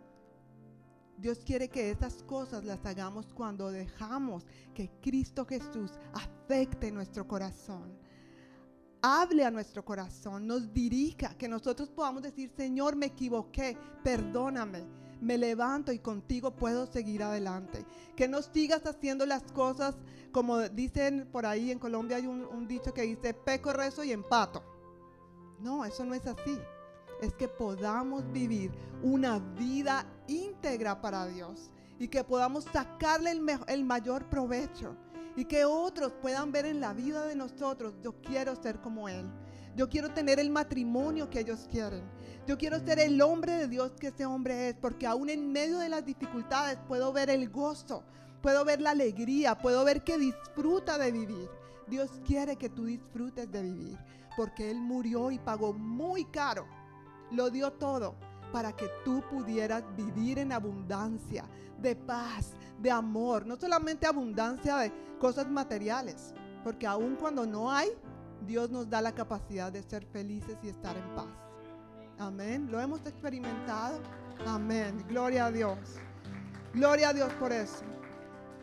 Dios 1.18 1.38
quiere 1.44 1.68
que 1.68 1.90
esas 1.90 2.24
cosas 2.24 2.64
las 2.64 2.84
hagamos 2.84 3.32
cuando 3.32 3.70
dejamos 3.70 4.44
que 4.74 4.90
Cristo 5.00 5.44
Jesús 5.44 5.92
afecte 6.12 6.90
nuestro 6.90 7.28
corazón. 7.28 7.96
Hable 9.02 9.44
a 9.44 9.50
nuestro 9.50 9.84
corazón, 9.84 10.46
nos 10.46 10.72
dirija, 10.72 11.36
que 11.36 11.48
nosotros 11.48 11.90
podamos 11.90 12.22
decir, 12.22 12.50
Señor, 12.56 12.96
me 12.96 13.06
equivoqué, 13.06 13.76
perdóname 14.02 15.01
me 15.22 15.38
levanto 15.38 15.92
y 15.92 16.00
contigo 16.00 16.50
puedo 16.50 16.86
seguir 16.86 17.22
adelante. 17.22 17.86
Que 18.16 18.28
no 18.28 18.42
sigas 18.42 18.84
haciendo 18.86 19.24
las 19.24 19.44
cosas 19.52 19.94
como 20.32 20.60
dicen 20.60 21.28
por 21.30 21.46
ahí 21.46 21.70
en 21.70 21.78
Colombia 21.78 22.16
hay 22.16 22.26
un, 22.26 22.66
dicho 22.66 22.92
que 22.92 23.02
dice 23.02 23.34
peco, 23.34 23.72
rezo 23.72 24.02
y 24.02 24.12
empato. 24.12 24.62
No, 25.60 25.84
eso 25.84 26.04
no 26.04 26.14
es 26.14 26.26
así. 26.26 26.58
Es 27.20 27.34
que 27.34 27.46
podamos 27.46 28.30
vivir 28.32 28.72
una 29.02 29.38
vida 29.38 30.06
íntegra 30.26 31.00
para 31.00 31.26
Dios 31.26 31.70
y 31.98 32.08
que 32.08 32.24
podamos 32.24 32.64
sacarle 32.64 33.30
el, 33.68 33.84
mayor 33.84 34.28
provecho 34.28 34.96
y 35.36 35.44
que 35.44 35.64
otros 35.64 36.12
puedan 36.20 36.50
ver 36.50 36.66
en 36.66 36.80
la 36.80 36.92
vida 36.92 37.26
de 37.26 37.36
nosotros, 37.36 37.94
yo 38.02 38.20
quiero 38.22 38.56
ser 38.56 38.80
como 38.80 39.08
Él. 39.08 39.26
Yo 39.74 39.88
quiero 39.88 40.10
tener 40.10 40.38
el 40.38 40.50
matrimonio 40.50 41.30
que 41.30 41.40
ellos 41.40 41.66
quieren. 41.70 42.02
Yo 42.46 42.58
quiero 42.58 42.78
ser 42.80 42.98
el 42.98 43.20
hombre 43.22 43.52
de 43.52 43.68
Dios 43.68 43.92
que 43.98 44.08
ese 44.08 44.26
hombre 44.26 44.68
es, 44.68 44.74
porque 44.74 45.06
aún 45.06 45.30
en 45.30 45.50
medio 45.50 45.78
de 45.78 45.88
las 45.88 46.04
dificultades 46.04 46.78
puedo 46.88 47.12
ver 47.12 47.30
el 47.30 47.48
gozo, 47.48 48.04
puedo 48.42 48.64
ver 48.64 48.80
la 48.80 48.90
alegría, 48.90 49.56
puedo 49.56 49.84
ver 49.84 50.02
que 50.04 50.18
disfruta 50.18 50.98
de 50.98 51.12
vivir. 51.12 51.48
Dios 51.86 52.10
quiere 52.26 52.56
que 52.56 52.68
tú 52.68 52.84
disfrutes 52.84 53.50
de 53.50 53.62
vivir, 53.62 53.98
porque 54.36 54.70
Él 54.70 54.78
murió 54.80 55.30
y 55.30 55.38
pagó 55.38 55.72
muy 55.72 56.24
caro. 56.26 56.66
Lo 57.30 57.48
dio 57.48 57.72
todo 57.72 58.16
para 58.52 58.72
que 58.72 58.88
tú 59.04 59.22
pudieras 59.30 59.82
vivir 59.96 60.38
en 60.38 60.52
abundancia, 60.52 61.44
de 61.80 61.96
paz, 61.96 62.52
de 62.78 62.90
amor, 62.90 63.46
no 63.46 63.56
solamente 63.56 64.06
abundancia 64.06 64.76
de 64.76 64.92
cosas 65.18 65.48
materiales, 65.48 66.34
porque 66.62 66.86
aún 66.86 67.16
cuando 67.16 67.46
no 67.46 67.70
hay, 67.70 67.88
Dios 68.42 68.70
nos 68.70 68.88
da 68.88 69.00
la 69.00 69.12
capacidad 69.12 69.72
de 69.72 69.82
ser 69.82 70.04
felices 70.06 70.56
y 70.62 70.68
estar 70.68 70.96
en 70.96 71.14
paz. 71.14 71.26
Amén. 72.18 72.68
Lo 72.70 72.80
hemos 72.80 73.00
experimentado. 73.06 74.00
Amén. 74.46 75.04
Gloria 75.08 75.46
a 75.46 75.50
Dios. 75.50 75.78
Gloria 76.74 77.10
a 77.10 77.12
Dios 77.12 77.32
por 77.34 77.52
eso. 77.52 77.84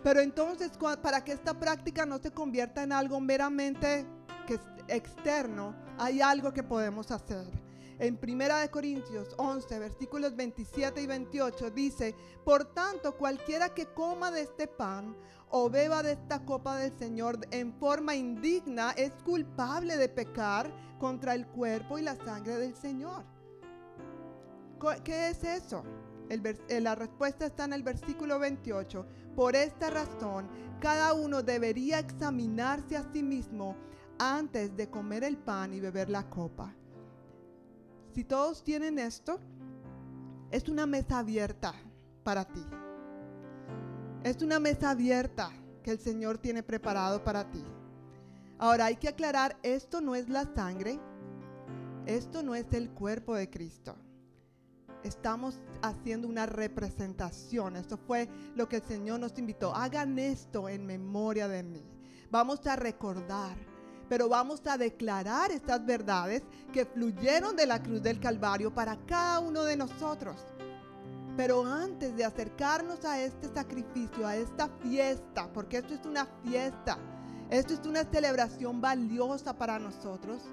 Pero 0.04 0.22
entonces, 0.22 0.72
para 1.02 1.24
que 1.24 1.34
esta 1.34 1.54
práctica 1.60 2.06
no 2.06 2.18
se 2.20 2.32
convierta 2.32 2.84
en 2.84 2.94
algo 2.94 3.20
meramente 3.20 4.06
externo, 4.88 5.76
hay 5.98 6.22
algo 6.22 6.54
que 6.54 6.64
podemos 6.64 7.12
hacer. 7.12 7.46
En 8.00 8.16
Primera 8.16 8.60
de 8.60 8.70
Corintios 8.70 9.36
11, 9.38 9.78
versículos 9.78 10.36
27 10.36 11.02
y 11.02 11.06
28 11.06 11.70
dice, 11.70 12.16
"Por 12.46 12.74
tanto, 12.74 13.18
cualquiera 13.18 13.74
que 13.74 13.88
coma 13.88 14.32
de 14.32 14.44
este 14.44 14.68
pan 14.68 15.16
o 15.50 15.70
beba 15.70 16.04
de 16.04 16.14
esta 16.14 16.46
copa 16.46 16.78
del 16.78 16.98
Señor 16.98 17.40
en 17.52 17.74
forma 17.74 18.16
indigna 18.16 18.92
es 18.92 19.12
culpable 19.24 19.98
de 19.98 20.10
pecar 20.10 20.72
contra 21.00 21.34
el 21.34 21.48
cuerpo 21.48 21.98
y 21.98 22.04
la 22.04 22.16
sangre 22.16 22.58
del 22.58 22.76
Señor. 22.76 23.24
¿Qué 25.04 25.30
es 25.30 25.44
eso? 25.44 25.84
Eh, 26.30 26.82
la 26.82 26.96
respuesta 26.96 27.46
está 27.46 27.66
en 27.66 27.74
el 27.74 27.84
versículo 27.84 28.38
28. 28.40 29.06
Por 29.36 29.56
esta 29.56 29.90
razón, 29.90 30.48
cada 30.80 31.14
uno 31.14 31.42
debería 31.42 32.00
examinarse 32.00 32.96
a 32.96 33.12
sí 33.12 33.24
mismo 33.24 33.76
antes 34.20 34.76
de 34.76 34.90
comer 34.90 35.24
el 35.24 35.38
pan 35.38 35.74
y 35.74 35.80
beber 35.80 36.10
la 36.10 36.30
copa. 36.30 36.76
Si 38.14 38.24
todos 38.24 38.64
tienen 38.64 39.00
esto, 39.00 39.40
es 40.52 40.70
una 40.70 40.86
mesa 40.86 41.20
abierta 41.20 41.74
para 42.24 42.46
ti. 42.46 42.66
Es 44.24 44.42
una 44.42 44.60
mesa 44.60 44.90
abierta 44.90 45.50
que 45.82 45.92
el 45.92 46.00
Señor 46.00 46.38
tiene 46.38 46.62
preparado 46.62 47.24
para 47.24 47.50
ti. 47.50 47.64
Ahora 48.58 48.86
hay 48.86 48.98
que 48.98 49.08
aclarar, 49.08 49.58
esto 49.64 50.02
no 50.02 50.14
es 50.14 50.28
la 50.28 50.44
sangre, 50.54 51.00
esto 52.06 52.44
no 52.44 52.54
es 52.54 52.66
el 52.74 52.90
cuerpo 52.90 53.34
de 53.36 53.50
Cristo. 53.50 53.96
Estamos 55.04 55.62
haciendo 55.82 56.28
una 56.28 56.46
representación. 56.46 57.78
Esto 57.78 57.96
fue 57.96 58.28
lo 58.56 58.68
que 58.68 58.78
el 58.78 58.84
Señor 58.84 59.22
nos 59.22 59.40
invitó. 59.40 59.74
Hagan 59.74 60.20
esto 60.20 60.68
en 60.68 60.86
memoria 60.86 61.48
de 61.48 61.64
mí. 61.64 61.86
Vamos 62.30 62.68
a 62.68 62.76
recordar, 62.76 63.56
pero 64.10 64.28
vamos 64.28 64.62
a 64.68 64.78
declarar 64.78 65.50
estas 65.52 65.86
verdades 65.86 66.44
que 66.74 66.86
fluyeron 66.86 67.56
de 67.56 67.66
la 67.66 67.82
cruz 67.82 68.04
del 68.04 68.20
Calvario 68.20 68.74
para 68.74 68.98
cada 69.06 69.40
uno 69.40 69.64
de 69.64 69.78
nosotros. 69.78 70.46
Pero 71.40 71.66
antes 71.66 72.18
de 72.18 72.26
acercarnos 72.26 73.06
a 73.06 73.18
este 73.22 73.48
sacrificio, 73.48 74.28
a 74.28 74.36
esta 74.36 74.68
fiesta, 74.68 75.50
porque 75.54 75.78
esto 75.78 75.94
es 75.94 76.06
una 76.06 76.26
fiesta, 76.44 76.98
esto 77.50 77.76
es 77.76 77.86
una 77.86 78.04
celebración 78.04 78.82
valiosa 78.82 79.58
para 79.58 79.80
nosotros, 79.80 80.44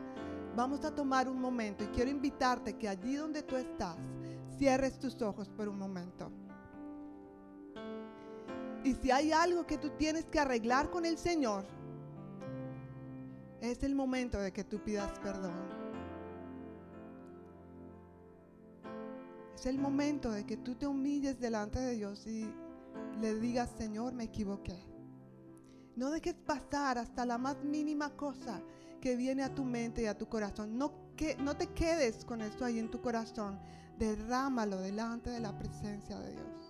vamos 0.54 0.84
a 0.84 0.94
tomar 0.94 1.28
un 1.28 1.40
momento 1.40 1.82
y 1.82 1.88
quiero 1.88 2.08
invitarte 2.08 2.76
que 2.76 2.88
allí 2.88 3.16
donde 3.16 3.42
tú 3.42 3.56
estás, 3.56 3.96
cierres 4.58 4.96
tus 5.00 5.20
ojos 5.22 5.48
por 5.48 5.68
un 5.68 5.76
momento. 5.76 6.30
Y 8.84 8.94
si 8.94 9.10
hay 9.10 9.32
algo 9.32 9.66
que 9.66 9.78
tú 9.78 9.90
tienes 9.98 10.26
que 10.26 10.38
arreglar 10.38 10.88
con 10.90 11.04
el 11.04 11.18
Señor, 11.18 11.64
es 13.60 13.82
el 13.82 13.96
momento 13.96 14.38
de 14.38 14.52
que 14.52 14.62
tú 14.62 14.78
pidas 14.78 15.18
perdón. 15.18 15.75
Es 19.56 19.64
el 19.64 19.78
momento 19.78 20.30
de 20.30 20.44
que 20.44 20.58
tú 20.58 20.74
te 20.74 20.86
humilles 20.86 21.40
delante 21.40 21.78
de 21.78 21.94
Dios 21.94 22.26
y 22.26 22.46
le 23.22 23.40
digas, 23.40 23.70
Señor, 23.78 24.12
me 24.12 24.24
equivoqué. 24.24 24.78
No 25.96 26.10
dejes 26.10 26.34
pasar 26.34 26.98
hasta 26.98 27.24
la 27.24 27.38
más 27.38 27.64
mínima 27.64 28.10
cosa 28.10 28.60
que 29.00 29.16
viene 29.16 29.42
a 29.42 29.54
tu 29.54 29.64
mente 29.64 30.02
y 30.02 30.06
a 30.06 30.18
tu 30.18 30.28
corazón. 30.28 30.76
No, 30.76 30.92
que, 31.16 31.36
no 31.36 31.56
te 31.56 31.68
quedes 31.68 32.22
con 32.26 32.42
esto 32.42 32.66
ahí 32.66 32.78
en 32.78 32.90
tu 32.90 33.00
corazón. 33.00 33.58
Derrámalo 33.98 34.76
delante 34.76 35.30
de 35.30 35.40
la 35.40 35.58
presencia 35.58 36.18
de 36.18 36.32
Dios. 36.32 36.65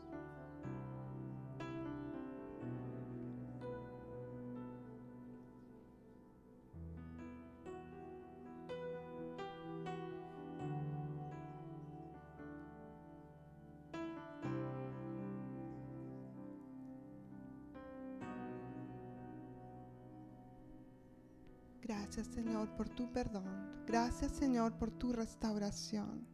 Gracias 22.06 22.28
Señor 22.28 22.68
por 22.76 22.88
tu 22.88 23.10
perdón. 23.10 23.42
Gracias 23.84 24.30
Señor 24.30 24.72
por 24.74 24.92
tu 24.92 25.12
restauración. 25.12 26.24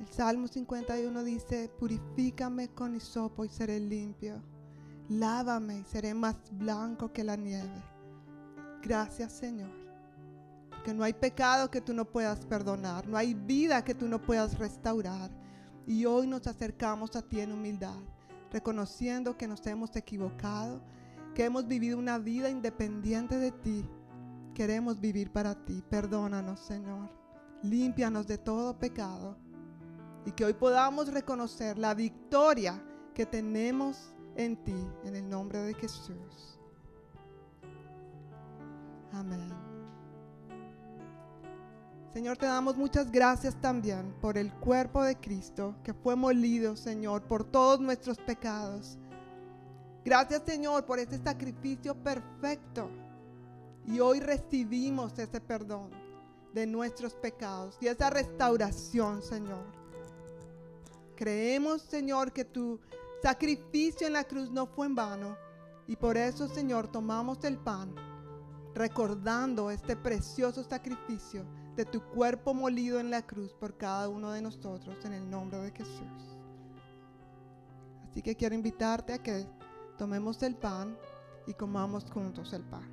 El 0.00 0.08
Salmo 0.08 0.48
51 0.48 1.22
dice, 1.22 1.70
purifícame 1.78 2.68
con 2.68 2.96
hisopo 2.96 3.44
y 3.44 3.50
seré 3.50 3.78
limpio. 3.80 4.42
Lávame 5.10 5.80
y 5.80 5.84
seré 5.84 6.14
más 6.14 6.36
blanco 6.52 7.12
que 7.12 7.22
la 7.22 7.36
nieve. 7.36 7.82
Gracias 8.82 9.32
Señor. 9.32 9.70
Que 10.86 10.94
no 10.94 11.04
hay 11.04 11.12
pecado 11.12 11.70
que 11.70 11.82
tú 11.82 11.92
no 11.92 12.06
puedas 12.06 12.46
perdonar. 12.46 13.06
No 13.06 13.18
hay 13.18 13.34
vida 13.34 13.84
que 13.84 13.94
tú 13.94 14.08
no 14.08 14.22
puedas 14.22 14.58
restaurar. 14.58 15.30
Y 15.86 16.06
hoy 16.06 16.26
nos 16.26 16.46
acercamos 16.46 17.14
a 17.14 17.20
ti 17.20 17.40
en 17.40 17.52
humildad, 17.52 18.00
reconociendo 18.50 19.36
que 19.36 19.46
nos 19.46 19.66
hemos 19.66 19.94
equivocado 19.96 20.80
que 21.34 21.44
hemos 21.44 21.66
vivido 21.66 21.98
una 21.98 22.18
vida 22.18 22.50
independiente 22.50 23.36
de 23.36 23.52
ti. 23.52 23.88
Queremos 24.54 25.00
vivir 25.00 25.30
para 25.30 25.54
ti. 25.64 25.82
Perdónanos, 25.88 26.60
Señor. 26.60 27.10
Límpianos 27.62 28.26
de 28.26 28.38
todo 28.38 28.78
pecado. 28.78 29.36
Y 30.26 30.32
que 30.32 30.44
hoy 30.44 30.52
podamos 30.52 31.12
reconocer 31.12 31.78
la 31.78 31.94
victoria 31.94 32.82
que 33.14 33.26
tenemos 33.26 34.14
en 34.36 34.56
ti, 34.62 34.86
en 35.04 35.16
el 35.16 35.28
nombre 35.28 35.58
de 35.60 35.74
Jesús. 35.74 36.58
Amén. 39.12 39.52
Señor, 42.12 42.36
te 42.36 42.44
damos 42.44 42.76
muchas 42.76 43.10
gracias 43.10 43.58
también 43.58 44.14
por 44.20 44.36
el 44.36 44.52
cuerpo 44.52 45.02
de 45.02 45.16
Cristo 45.16 45.76
que 45.82 45.94
fue 45.94 46.14
molido, 46.14 46.76
Señor, 46.76 47.22
por 47.22 47.44
todos 47.44 47.80
nuestros 47.80 48.18
pecados. 48.18 48.98
Gracias 50.04 50.42
Señor 50.44 50.84
por 50.84 50.98
este 50.98 51.18
sacrificio 51.18 51.94
perfecto. 51.94 52.90
Y 53.86 54.00
hoy 54.00 54.20
recibimos 54.20 55.18
ese 55.18 55.40
perdón 55.40 55.90
de 56.52 56.66
nuestros 56.66 57.14
pecados 57.14 57.76
y 57.80 57.86
esa 57.86 58.10
restauración, 58.10 59.22
Señor. 59.22 59.64
Creemos, 61.16 61.82
Señor, 61.82 62.32
que 62.32 62.44
tu 62.44 62.80
sacrificio 63.22 64.06
en 64.06 64.14
la 64.14 64.24
cruz 64.24 64.50
no 64.50 64.66
fue 64.66 64.86
en 64.86 64.94
vano. 64.94 65.36
Y 65.86 65.96
por 65.96 66.16
eso, 66.16 66.48
Señor, 66.48 66.90
tomamos 66.90 67.42
el 67.44 67.58
pan, 67.58 67.94
recordando 68.74 69.70
este 69.70 69.96
precioso 69.96 70.62
sacrificio 70.62 71.44
de 71.76 71.84
tu 71.84 72.02
cuerpo 72.02 72.54
molido 72.54 73.00
en 73.00 73.10
la 73.10 73.26
cruz 73.26 73.52
por 73.54 73.76
cada 73.76 74.08
uno 74.08 74.30
de 74.32 74.42
nosotros, 74.42 75.04
en 75.04 75.12
el 75.12 75.28
nombre 75.28 75.58
de 75.58 75.72
Jesús. 75.72 76.38
Así 78.08 78.22
que 78.22 78.36
quiero 78.36 78.54
invitarte 78.54 79.14
a 79.14 79.22
que 79.22 79.46
Tomemos 79.98 80.42
el 80.42 80.56
pan 80.56 80.96
y 81.46 81.54
comamos 81.54 82.04
juntos 82.10 82.52
el 82.52 82.62
pan. 82.62 82.90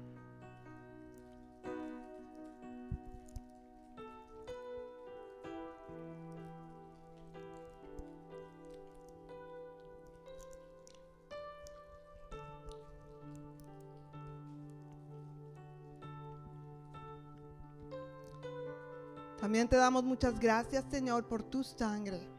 También 19.39 19.67
te 19.67 19.77
damos 19.77 20.03
muchas 20.03 20.39
gracias, 20.39 20.85
Señor, 20.91 21.27
por 21.27 21.41
tu 21.41 21.63
sangre 21.63 22.38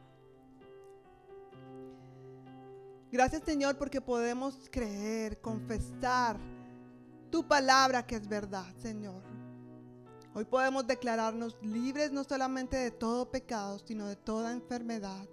Gracias 3.13 3.43
Señor 3.45 3.77
porque 3.77 4.01
podemos 4.01 4.69
creer, 4.71 5.41
confesar 5.41 6.39
tu 7.29 7.47
palabra 7.47 8.07
que 8.07 8.15
es 8.15 8.29
verdad, 8.29 8.73
Señor. 8.81 9.23
Hoy 10.33 10.45
podemos 10.45 10.87
declararnos 10.87 11.57
libres 11.61 12.13
no 12.13 12.23
solamente 12.23 12.77
de 12.77 12.93
todo 12.93 13.29
pecado, 13.29 13.81
sino 13.81 14.07
de 14.07 14.15
toda 14.15 14.53
enfermedad. 14.53 15.29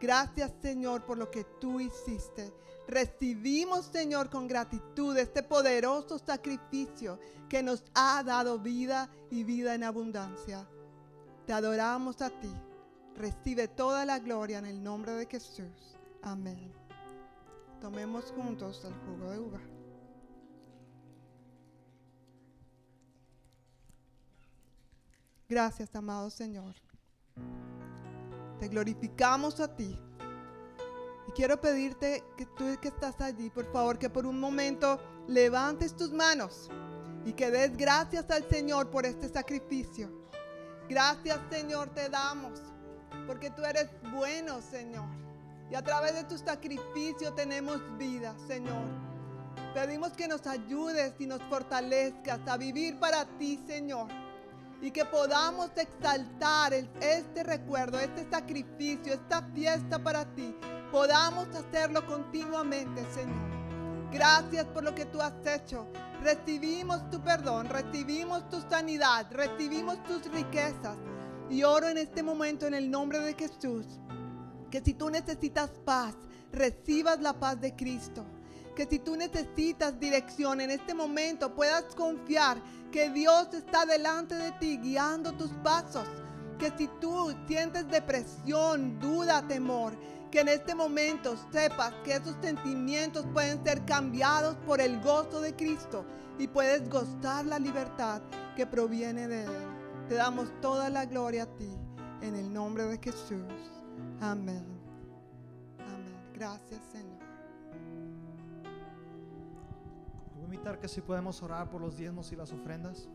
Gracias 0.00 0.50
Señor 0.62 1.04
por 1.04 1.18
lo 1.18 1.30
que 1.30 1.44
tú 1.60 1.78
hiciste. 1.78 2.54
Recibimos 2.88 3.84
Señor 3.84 4.30
con 4.30 4.48
gratitud 4.48 5.16
este 5.18 5.42
poderoso 5.42 6.18
sacrificio 6.18 7.20
que 7.50 7.62
nos 7.62 7.84
ha 7.94 8.22
dado 8.22 8.58
vida 8.58 9.10
y 9.30 9.44
vida 9.44 9.74
en 9.74 9.84
abundancia. 9.84 10.66
Te 11.46 11.52
adoramos 11.52 12.22
a 12.22 12.30
ti. 12.30 12.52
Recibe 13.14 13.68
toda 13.68 14.06
la 14.06 14.18
gloria 14.20 14.58
en 14.58 14.64
el 14.64 14.82
nombre 14.82 15.12
de 15.12 15.26
Jesús. 15.26 15.91
Amén. 16.22 16.72
Tomemos 17.80 18.32
juntos 18.32 18.84
el 18.84 18.94
jugo 18.94 19.30
de 19.30 19.38
uva. 19.40 19.60
Gracias, 25.48 25.94
amado 25.94 26.30
Señor. 26.30 26.74
Te 28.60 28.68
glorificamos 28.68 29.58
a 29.60 29.74
ti. 29.74 29.98
Y 31.28 31.32
quiero 31.32 31.60
pedirte 31.60 32.22
que 32.36 32.46
tú 32.46 32.64
que 32.80 32.88
estás 32.88 33.20
allí, 33.20 33.50
por 33.50 33.70
favor, 33.72 33.98
que 33.98 34.08
por 34.08 34.24
un 34.24 34.38
momento 34.38 35.00
levantes 35.26 35.96
tus 35.96 36.12
manos 36.12 36.70
y 37.24 37.32
que 37.32 37.50
des 37.50 37.76
gracias 37.76 38.30
al 38.30 38.48
Señor 38.48 38.90
por 38.90 39.04
este 39.06 39.28
sacrificio. 39.28 40.08
Gracias, 40.88 41.38
Señor, 41.50 41.90
te 41.90 42.08
damos, 42.08 42.60
porque 43.26 43.50
tú 43.50 43.64
eres 43.64 43.88
bueno, 44.12 44.60
Señor. 44.60 45.21
Y 45.72 45.74
a 45.74 45.82
través 45.82 46.12
de 46.12 46.24
tu 46.24 46.36
sacrificio 46.36 47.32
tenemos 47.32 47.80
vida, 47.96 48.34
Señor. 48.46 48.84
Pedimos 49.72 50.12
que 50.12 50.28
nos 50.28 50.46
ayudes 50.46 51.14
y 51.18 51.26
nos 51.26 51.42
fortalezcas 51.44 52.40
a 52.46 52.58
vivir 52.58 52.98
para 52.98 53.24
ti, 53.38 53.58
Señor. 53.66 54.06
Y 54.82 54.90
que 54.90 55.06
podamos 55.06 55.70
exaltar 55.76 56.74
este 56.74 57.42
recuerdo, 57.42 57.98
este 57.98 58.28
sacrificio, 58.30 59.14
esta 59.14 59.40
fiesta 59.54 59.98
para 59.98 60.26
ti. 60.34 60.54
Podamos 60.90 61.48
hacerlo 61.56 62.06
continuamente, 62.06 63.02
Señor. 63.10 63.40
Gracias 64.12 64.66
por 64.66 64.84
lo 64.84 64.94
que 64.94 65.06
tú 65.06 65.22
has 65.22 65.32
hecho. 65.46 65.86
Recibimos 66.22 67.08
tu 67.08 67.18
perdón, 67.22 67.70
recibimos 67.70 68.46
tu 68.50 68.60
sanidad, 68.68 69.26
recibimos 69.30 70.02
tus 70.02 70.30
riquezas. 70.30 70.98
Y 71.48 71.62
oro 71.62 71.88
en 71.88 71.96
este 71.96 72.22
momento 72.22 72.66
en 72.66 72.74
el 72.74 72.90
nombre 72.90 73.20
de 73.20 73.32
Jesús 73.32 74.01
que 74.72 74.80
si 74.80 74.94
tú 74.94 75.10
necesitas 75.10 75.68
paz, 75.84 76.14
recibas 76.50 77.20
la 77.20 77.34
paz 77.34 77.60
de 77.60 77.76
Cristo. 77.76 78.24
Que 78.74 78.86
si 78.86 78.98
tú 78.98 79.14
necesitas 79.16 80.00
dirección 80.00 80.62
en 80.62 80.70
este 80.70 80.94
momento, 80.94 81.54
puedas 81.54 81.94
confiar 81.94 82.56
que 82.90 83.10
Dios 83.10 83.52
está 83.52 83.84
delante 83.84 84.34
de 84.34 84.50
ti 84.52 84.78
guiando 84.78 85.34
tus 85.34 85.50
pasos. 85.62 86.08
Que 86.58 86.72
si 86.78 86.88
tú 87.02 87.34
sientes 87.46 87.86
depresión, 87.88 88.98
duda, 88.98 89.46
temor, 89.46 89.92
que 90.30 90.40
en 90.40 90.48
este 90.48 90.74
momento 90.74 91.36
sepas 91.52 91.92
que 92.02 92.14
esos 92.14 92.34
sentimientos 92.40 93.26
pueden 93.34 93.62
ser 93.62 93.84
cambiados 93.84 94.56
por 94.64 94.80
el 94.80 95.02
gozo 95.02 95.42
de 95.42 95.54
Cristo 95.54 96.06
y 96.38 96.48
puedes 96.48 96.88
gozar 96.88 97.44
la 97.44 97.58
libertad 97.58 98.22
que 98.56 98.66
proviene 98.66 99.28
de 99.28 99.44
Él. 99.44 99.52
Te 100.08 100.14
damos 100.14 100.48
toda 100.62 100.88
la 100.88 101.04
gloria 101.04 101.42
a 101.42 101.56
ti 101.58 101.76
en 102.22 102.36
el 102.36 102.50
nombre 102.50 102.84
de 102.84 102.96
Jesús. 102.96 103.71
Amén. 104.22 104.64
Amén. 105.80 106.30
Gracias, 106.32 106.80
Señor. 106.92 107.18
Voy 110.34 110.42
a 110.42 110.44
invitar 110.44 110.78
que 110.78 110.86
si 110.86 111.00
podemos 111.00 111.42
orar 111.42 111.68
por 111.68 111.80
los 111.80 111.96
diezmos 111.96 112.30
y 112.30 112.36
las 112.36 112.52
ofrendas. 112.52 113.08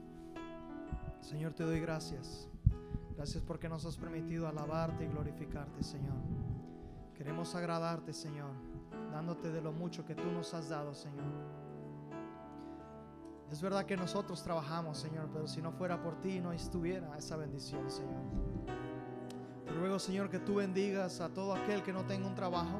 Señor, 1.21 1.53
te 1.53 1.63
doy 1.63 1.79
gracias. 1.79 2.49
Gracias 3.15 3.41
porque 3.41 3.69
nos 3.69 3.85
has 3.85 3.95
permitido 3.95 4.49
alabarte 4.49 5.05
y 5.05 5.07
glorificarte, 5.07 5.81
Señor. 5.81 6.17
Queremos 7.15 7.55
agradarte, 7.55 8.11
Señor, 8.11 8.51
dándote 9.09 9.49
de 9.49 9.61
lo 9.61 9.71
mucho 9.71 10.05
que 10.05 10.13
tú 10.13 10.29
nos 10.29 10.53
has 10.53 10.67
dado, 10.67 10.93
Señor. 10.93 11.25
Es 13.49 13.61
verdad 13.61 13.85
que 13.85 13.95
nosotros 13.95 14.43
trabajamos, 14.43 14.97
Señor, 14.97 15.29
pero 15.31 15.47
si 15.47 15.61
no 15.61 15.71
fuera 15.71 16.01
por 16.01 16.19
ti 16.19 16.41
no 16.41 16.51
estuviera 16.51 17.17
esa 17.17 17.37
bendición, 17.37 17.89
Señor 17.89 18.46
ruego, 19.77 19.99
Señor, 19.99 20.29
que 20.29 20.39
tú 20.39 20.55
bendigas 20.55 21.21
a 21.21 21.29
todo 21.29 21.53
aquel 21.53 21.83
que 21.83 21.93
no 21.93 22.03
tenga 22.05 22.27
un 22.27 22.35
trabajo, 22.35 22.79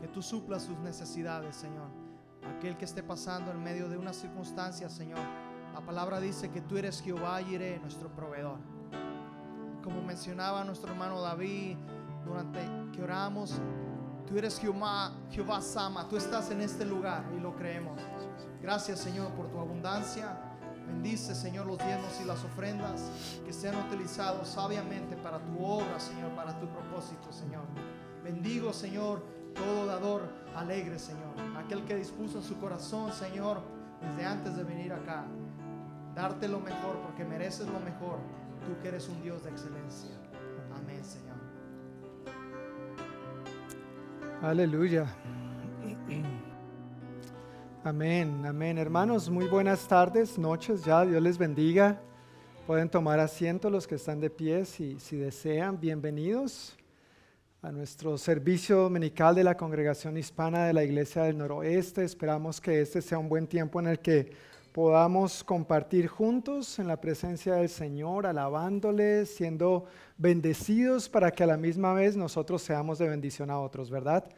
que 0.00 0.08
tú 0.08 0.22
suplas 0.22 0.62
sus 0.62 0.78
necesidades, 0.78 1.56
Señor. 1.56 1.88
aquel 2.56 2.76
que 2.76 2.84
esté 2.84 3.02
pasando 3.02 3.50
en 3.50 3.62
medio 3.62 3.88
de 3.88 3.96
una 3.98 4.12
circunstancia, 4.12 4.88
Señor. 4.88 5.18
La 5.74 5.80
palabra 5.80 6.18
dice 6.18 6.50
que 6.50 6.60
tú 6.60 6.76
eres 6.76 7.00
Jehová 7.02 7.40
iré, 7.42 7.78
nuestro 7.78 8.08
proveedor. 8.08 8.58
Como 9.82 10.02
mencionaba 10.02 10.64
nuestro 10.64 10.92
hermano 10.92 11.20
David 11.20 11.76
durante 12.24 12.60
que 12.92 13.02
oramos, 13.02 13.60
tú 14.26 14.38
eres 14.38 14.58
Jehová, 14.58 15.12
Jehová 15.30 15.60
Sama, 15.60 16.08
tú 16.08 16.16
estás 16.16 16.50
en 16.50 16.62
este 16.62 16.84
lugar 16.84 17.24
y 17.36 17.40
lo 17.40 17.54
creemos. 17.54 18.00
Gracias, 18.60 18.98
Señor, 19.00 19.30
por 19.32 19.50
tu 19.50 19.58
abundancia. 19.58 20.47
Bendice, 20.88 21.34
Señor, 21.34 21.66
los 21.66 21.78
diezmos 21.78 22.18
y 22.22 22.24
las 22.24 22.42
ofrendas 22.44 23.10
que 23.44 23.52
sean 23.52 23.76
utilizados 23.86 24.48
sabiamente 24.48 25.16
para 25.16 25.38
tu 25.38 25.64
obra, 25.64 26.00
Señor, 26.00 26.30
para 26.32 26.58
tu 26.58 26.66
propósito, 26.66 27.32
Señor. 27.32 27.64
Bendigo, 28.24 28.72
Señor, 28.72 29.22
todo 29.54 29.86
dador 29.86 30.22
alegre, 30.56 30.98
Señor. 30.98 31.34
Aquel 31.56 31.84
que 31.84 31.94
dispuso 31.94 32.38
en 32.38 32.44
su 32.44 32.58
corazón, 32.58 33.12
Señor, 33.12 33.60
desde 34.00 34.26
antes 34.26 34.56
de 34.56 34.64
venir 34.64 34.92
acá. 34.92 35.24
Darte 36.14 36.48
lo 36.48 36.58
mejor 36.58 36.98
porque 37.02 37.24
mereces 37.24 37.66
lo 37.66 37.80
mejor. 37.80 38.18
Tú 38.66 38.80
que 38.82 38.88
eres 38.88 39.08
un 39.08 39.22
Dios 39.22 39.44
de 39.44 39.50
excelencia. 39.50 40.10
Amén, 40.74 41.04
Señor. 41.04 41.36
Aleluya. 44.42 45.06
Amén, 47.88 48.44
amén. 48.44 48.76
Hermanos, 48.76 49.30
muy 49.30 49.46
buenas 49.46 49.88
tardes, 49.88 50.36
noches 50.36 50.84
ya. 50.84 51.06
Dios 51.06 51.22
les 51.22 51.38
bendiga. 51.38 51.98
Pueden 52.66 52.90
tomar 52.90 53.18
asiento 53.18 53.70
los 53.70 53.86
que 53.86 53.94
están 53.94 54.20
de 54.20 54.28
pie 54.28 54.66
si, 54.66 55.00
si 55.00 55.16
desean. 55.16 55.80
Bienvenidos 55.80 56.76
a 57.62 57.72
nuestro 57.72 58.18
servicio 58.18 58.76
dominical 58.76 59.34
de 59.34 59.42
la 59.42 59.56
Congregación 59.56 60.18
Hispana 60.18 60.66
de 60.66 60.74
la 60.74 60.84
Iglesia 60.84 61.22
del 61.22 61.38
Noroeste. 61.38 62.04
Esperamos 62.04 62.60
que 62.60 62.82
este 62.82 63.00
sea 63.00 63.18
un 63.18 63.30
buen 63.30 63.46
tiempo 63.46 63.80
en 63.80 63.86
el 63.86 64.00
que 64.00 64.32
podamos 64.74 65.42
compartir 65.42 66.08
juntos 66.08 66.78
en 66.78 66.88
la 66.88 67.00
presencia 67.00 67.54
del 67.54 67.70
Señor, 67.70 68.26
alabándole, 68.26 69.24
siendo 69.24 69.86
bendecidos 70.18 71.08
para 71.08 71.30
que 71.30 71.44
a 71.44 71.46
la 71.46 71.56
misma 71.56 71.94
vez 71.94 72.18
nosotros 72.18 72.60
seamos 72.60 72.98
de 72.98 73.08
bendición 73.08 73.48
a 73.48 73.58
otros, 73.58 73.88
¿verdad? 73.88 74.28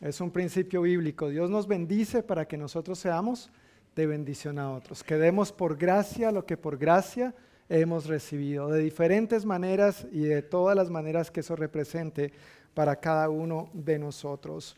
Es 0.00 0.20
un 0.20 0.30
principio 0.30 0.82
bíblico. 0.82 1.28
Dios 1.28 1.50
nos 1.50 1.66
bendice 1.66 2.22
para 2.22 2.46
que 2.46 2.56
nosotros 2.56 3.00
seamos 3.00 3.50
de 3.96 4.06
bendición 4.06 4.60
a 4.60 4.72
otros. 4.72 5.02
Que 5.02 5.16
demos 5.16 5.50
por 5.50 5.76
gracia 5.76 6.30
lo 6.30 6.46
que 6.46 6.56
por 6.56 6.78
gracia 6.78 7.34
hemos 7.68 8.06
recibido, 8.06 8.68
de 8.68 8.80
diferentes 8.80 9.44
maneras 9.44 10.06
y 10.12 10.20
de 10.20 10.40
todas 10.42 10.76
las 10.76 10.88
maneras 10.88 11.32
que 11.32 11.40
eso 11.40 11.56
represente 11.56 12.32
para 12.74 12.94
cada 12.96 13.28
uno 13.28 13.70
de 13.72 13.98
nosotros. 13.98 14.76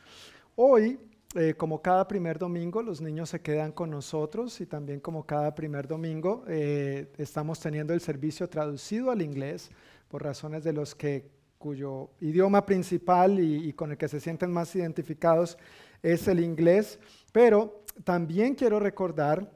Hoy, 0.56 0.98
eh, 1.34 1.52
como 1.54 1.82
cada 1.82 2.08
primer 2.08 2.38
domingo, 2.38 2.82
los 2.82 3.02
niños 3.02 3.28
se 3.28 3.40
quedan 3.40 3.72
con 3.72 3.90
nosotros 3.90 4.58
y 4.62 4.66
también 4.66 5.00
como 5.00 5.26
cada 5.26 5.54
primer 5.54 5.86
domingo 5.86 6.44
eh, 6.48 7.12
estamos 7.18 7.60
teniendo 7.60 7.92
el 7.92 8.00
servicio 8.00 8.48
traducido 8.48 9.10
al 9.10 9.20
inglés 9.20 9.70
por 10.08 10.24
razones 10.24 10.64
de 10.64 10.72
los 10.72 10.94
que 10.94 11.30
cuyo 11.60 12.08
idioma 12.22 12.64
principal 12.64 13.38
y, 13.38 13.74
con 13.74 13.90
el 13.90 13.98
que 13.98 14.08
se 14.08 14.18
sienten 14.18 14.50
más 14.50 14.74
identificados 14.74 15.58
es 16.02 16.26
el 16.26 16.40
inglés, 16.40 16.98
pero 17.32 17.84
también 18.02 18.54
quiero 18.54 18.80
recordar 18.80 19.52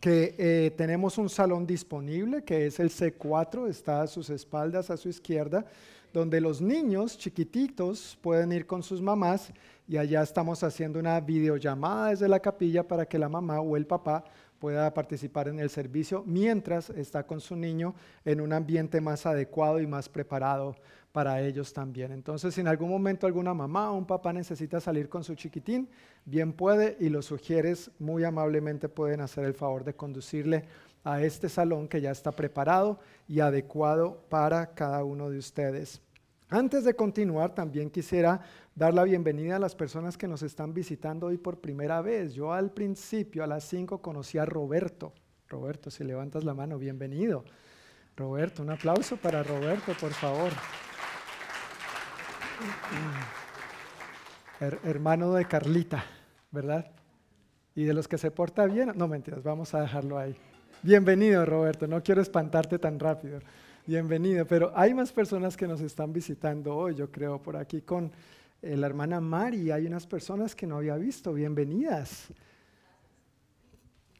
que 0.00 0.34
eh, 0.36 0.72
tenemos 0.76 1.16
un 1.16 1.28
salón 1.28 1.64
disponible, 1.64 2.42
que 2.42 2.66
es 2.66 2.80
el 2.80 2.90
C4, 2.90 3.68
está 3.68 4.02
a 4.02 4.08
sus 4.08 4.30
espaldas, 4.30 4.90
a 4.90 4.96
su 4.96 5.08
izquierda, 5.08 5.64
donde 6.12 6.40
los 6.40 6.60
niños 6.60 7.16
chiquititos 7.16 8.18
pueden 8.20 8.50
ir 8.50 8.66
con 8.66 8.82
sus 8.82 9.00
mamás 9.00 9.52
y 9.86 9.96
allá 9.96 10.24
estamos 10.24 10.64
haciendo 10.64 10.98
una 10.98 11.20
videollamada 11.20 12.10
desde 12.10 12.26
la 12.26 12.40
capilla 12.40 12.82
para 12.82 13.06
que 13.06 13.18
la 13.18 13.28
mamá 13.28 13.60
o 13.60 13.76
el 13.76 13.86
papá 13.86 14.24
pueda 14.58 14.92
participar 14.92 15.46
en 15.46 15.60
el 15.60 15.70
servicio 15.70 16.24
mientras 16.26 16.90
está 16.90 17.24
con 17.24 17.40
su 17.40 17.54
niño 17.54 17.94
en 18.24 18.40
un 18.40 18.52
ambiente 18.52 19.00
más 19.00 19.24
adecuado 19.26 19.80
y 19.80 19.86
más 19.86 20.08
preparado 20.08 20.74
para 21.14 21.40
ellos 21.40 21.72
también. 21.72 22.10
Entonces, 22.10 22.52
si 22.52 22.60
en 22.60 22.66
algún 22.66 22.90
momento 22.90 23.24
alguna 23.24 23.54
mamá 23.54 23.92
o 23.92 23.96
un 23.96 24.04
papá 24.04 24.32
necesita 24.32 24.80
salir 24.80 25.08
con 25.08 25.22
su 25.22 25.36
chiquitín, 25.36 25.88
bien 26.24 26.52
puede 26.52 26.96
y 26.98 27.08
los 27.08 27.26
sugieres 27.26 27.88
muy 28.00 28.24
amablemente 28.24 28.88
pueden 28.88 29.20
hacer 29.20 29.44
el 29.44 29.54
favor 29.54 29.84
de 29.84 29.94
conducirle 29.94 30.64
a 31.04 31.22
este 31.22 31.48
salón 31.48 31.86
que 31.86 32.00
ya 32.00 32.10
está 32.10 32.32
preparado 32.32 32.98
y 33.28 33.38
adecuado 33.38 34.24
para 34.28 34.74
cada 34.74 35.04
uno 35.04 35.30
de 35.30 35.38
ustedes. 35.38 36.02
Antes 36.48 36.82
de 36.82 36.94
continuar, 36.94 37.54
también 37.54 37.90
quisiera 37.90 38.40
dar 38.74 38.92
la 38.92 39.04
bienvenida 39.04 39.54
a 39.54 39.60
las 39.60 39.76
personas 39.76 40.18
que 40.18 40.26
nos 40.26 40.42
están 40.42 40.74
visitando 40.74 41.28
hoy 41.28 41.38
por 41.38 41.60
primera 41.60 42.02
vez. 42.02 42.34
Yo 42.34 42.52
al 42.52 42.72
principio, 42.72 43.44
a 43.44 43.46
las 43.46 43.62
5, 43.68 44.02
conocí 44.02 44.36
a 44.36 44.46
Roberto. 44.46 45.12
Roberto, 45.48 45.92
si 45.92 46.02
levantas 46.02 46.42
la 46.42 46.54
mano, 46.54 46.76
bienvenido. 46.76 47.44
Roberto, 48.16 48.64
un 48.64 48.70
aplauso 48.70 49.16
para 49.16 49.44
Roberto, 49.44 49.92
por 50.00 50.10
favor 50.10 50.50
hermano 54.84 55.34
de 55.34 55.44
Carlita, 55.46 56.04
¿verdad? 56.50 56.90
Y 57.74 57.84
de 57.84 57.94
los 57.94 58.08
que 58.08 58.18
se 58.18 58.30
porta 58.30 58.66
bien, 58.66 58.92
no 58.94 59.08
mentiras, 59.08 59.42
vamos 59.42 59.74
a 59.74 59.80
dejarlo 59.80 60.18
ahí. 60.18 60.36
Bienvenido, 60.82 61.44
Roberto, 61.44 61.86
no 61.86 62.02
quiero 62.02 62.20
espantarte 62.22 62.78
tan 62.78 62.98
rápido. 62.98 63.40
Bienvenido, 63.86 64.46
pero 64.46 64.72
hay 64.74 64.94
más 64.94 65.12
personas 65.12 65.56
que 65.56 65.66
nos 65.66 65.80
están 65.80 66.12
visitando 66.12 66.74
hoy, 66.74 66.94
yo 66.94 67.10
creo, 67.10 67.42
por 67.42 67.56
aquí 67.56 67.82
con 67.82 68.12
eh, 68.62 68.76
la 68.76 68.86
hermana 68.86 69.20
Mari, 69.20 69.70
hay 69.70 69.86
unas 69.86 70.06
personas 70.06 70.54
que 70.54 70.66
no 70.66 70.78
había 70.78 70.96
visto, 70.96 71.34
bienvenidas. 71.34 72.28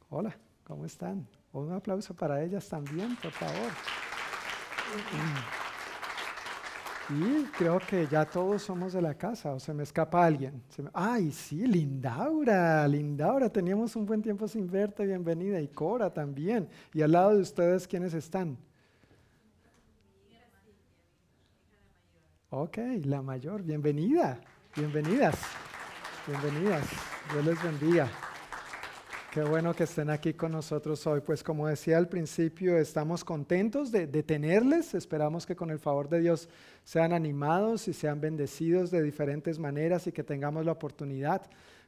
Hola, 0.09 0.37
¿cómo 0.63 0.85
están? 0.85 1.27
Un 1.51 1.71
aplauso 1.71 2.13
para 2.13 2.43
ellas 2.43 2.67
también, 2.69 3.15
por 3.15 3.31
favor. 3.31 3.71
Y 7.09 7.43
creo 7.57 7.79
que 7.79 8.07
ya 8.07 8.25
todos 8.25 8.63
somos 8.63 8.93
de 8.93 9.01
la 9.01 9.13
casa, 9.13 9.53
o 9.53 9.59
se 9.59 9.73
me 9.73 9.83
escapa 9.83 10.25
alguien. 10.25 10.63
Ay, 10.91 11.31
sí, 11.31 11.67
Lindaura, 11.67 12.87
Lindaura, 12.87 13.49
teníamos 13.49 13.95
un 13.95 14.07
buen 14.07 14.23
tiempo 14.23 14.47
sin 14.47 14.69
verte, 14.69 15.05
bienvenida. 15.05 15.61
Y 15.61 15.67
Cora 15.67 16.11
también. 16.11 16.67
Y 16.93 17.03
al 17.03 17.11
lado 17.11 17.35
de 17.35 17.41
ustedes, 17.41 17.87
¿quiénes 17.87 18.13
están? 18.15 18.57
Ok, 22.49 22.77
la 23.03 23.21
mayor, 23.21 23.61
bienvenida, 23.61 24.39
bienvenidas, 24.75 25.35
bienvenidas. 26.25 26.87
Dios 27.31 27.45
les 27.45 27.63
bendiga. 27.63 28.09
Qué 29.35 29.43
bueno 29.43 29.73
que 29.73 29.83
estén 29.83 30.09
aquí 30.09 30.33
con 30.33 30.53
nosotros 30.53 31.05
hoy. 31.07 31.19
Pues 31.19 31.43
como 31.43 31.67
decía 31.67 31.97
al 31.97 32.07
principio, 32.07 32.77
estamos 32.77 33.25
contentos 33.25 33.91
de, 33.91 34.07
tenerles. 34.23 34.93
Esperamos 34.93 35.45
que 35.45 35.57
con 35.57 35.71
el 35.71 35.77
favor 35.77 36.07
de 36.07 36.21
Dios 36.21 36.47
sean 36.85 37.11
animados 37.11 37.89
y 37.89 37.93
sean 37.93 38.21
bendecidos 38.21 38.91
de 38.91 39.03
diferentes 39.03 39.59
maneras 39.59 40.07
y 40.07 40.13
que 40.13 40.23
tengamos 40.23 40.63
la 40.63 40.71
oportunidad 40.71 41.41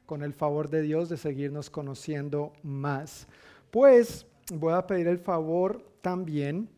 con 0.04 0.22
el 0.22 0.34
favor 0.34 0.68
de 0.68 0.82
Dios 0.82 1.08
de 1.08 1.16
seguirnos 1.16 1.70
conociendo 1.70 2.52
más. 2.62 3.26
Pues 3.70 4.26
voy 4.52 4.74
a 4.74 4.86
pedir 4.86 5.08
el 5.08 5.18
favor 5.18 5.82
también 6.02 6.68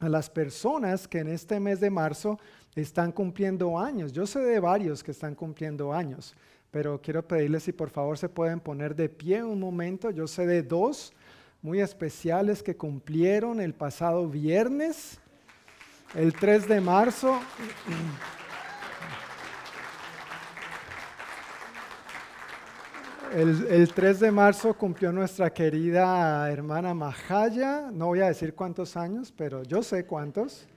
a 0.00 0.08
las 0.08 0.28
personas 0.28 1.06
que 1.06 1.20
en 1.20 1.28
este 1.28 1.60
mes 1.60 1.78
de 1.78 1.90
marzo 1.90 2.36
están 2.74 3.12
cumpliendo 3.12 3.78
años. 3.78 4.12
Yo 4.12 4.26
sé 4.26 4.40
de 4.40 4.58
varios 4.58 5.04
que 5.04 5.12
están 5.12 5.36
cumpliendo 5.36 5.92
años 5.92 6.34
pero 6.76 7.00
quiero 7.00 7.26
pedirles 7.26 7.62
si 7.62 7.72
por 7.72 7.88
favor 7.88 8.18
se 8.18 8.28
pueden 8.28 8.60
poner 8.60 8.94
de 8.94 9.08
pie 9.08 9.42
un 9.42 9.58
momento. 9.58 10.10
Yo 10.10 10.26
sé 10.26 10.46
de 10.46 10.62
dos 10.62 11.14
muy 11.62 11.80
especiales 11.80 12.62
que 12.62 12.76
cumplieron 12.76 13.62
el 13.62 13.72
pasado 13.72 14.28
viernes, 14.28 15.18
el 16.14 16.34
3 16.34 16.68
de 16.68 16.80
marzo. 16.82 17.40
El, 23.32 23.66
el, 23.70 23.94
3 23.94 24.20
de 24.20 24.30
marzo 24.30 24.74
cumplió 24.74 25.12
nuestra 25.12 25.48
querida 25.48 26.50
hermana 26.50 26.92
Majaya, 26.92 27.90
no 27.90 28.08
voy 28.08 28.20
a 28.20 28.26
decir 28.26 28.54
cuántos 28.54 28.98
años, 28.98 29.32
pero 29.34 29.62
yo 29.62 29.82
sé 29.82 30.04
cuántos. 30.04 30.68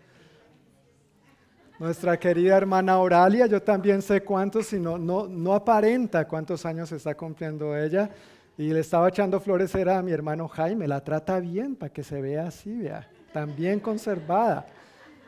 Nuestra 1.79 2.19
querida 2.19 2.57
hermana 2.57 2.99
Oralia, 2.99 3.45
yo 3.45 3.61
también 3.61 4.01
sé 4.01 4.21
cuántos, 4.21 4.65
sino 4.65 4.97
no, 4.97 5.27
no 5.29 5.53
aparenta 5.53 6.27
cuántos 6.27 6.65
años 6.65 6.91
está 6.91 7.15
cumpliendo 7.15 7.73
ella. 7.73 8.09
Y 8.57 8.73
le 8.73 8.81
estaba 8.81 9.07
echando 9.07 9.39
flores 9.39 9.73
era 9.75 9.97
a 9.97 10.01
mi 10.01 10.11
hermano 10.11 10.49
Jaime, 10.49 10.89
la 10.89 11.01
trata 11.01 11.39
bien 11.39 11.77
para 11.77 11.93
que 11.93 12.03
se 12.03 12.21
vea 12.21 12.47
así, 12.47 12.79
vea, 12.79 13.09
también 13.31 13.79
conservada. 13.79 14.67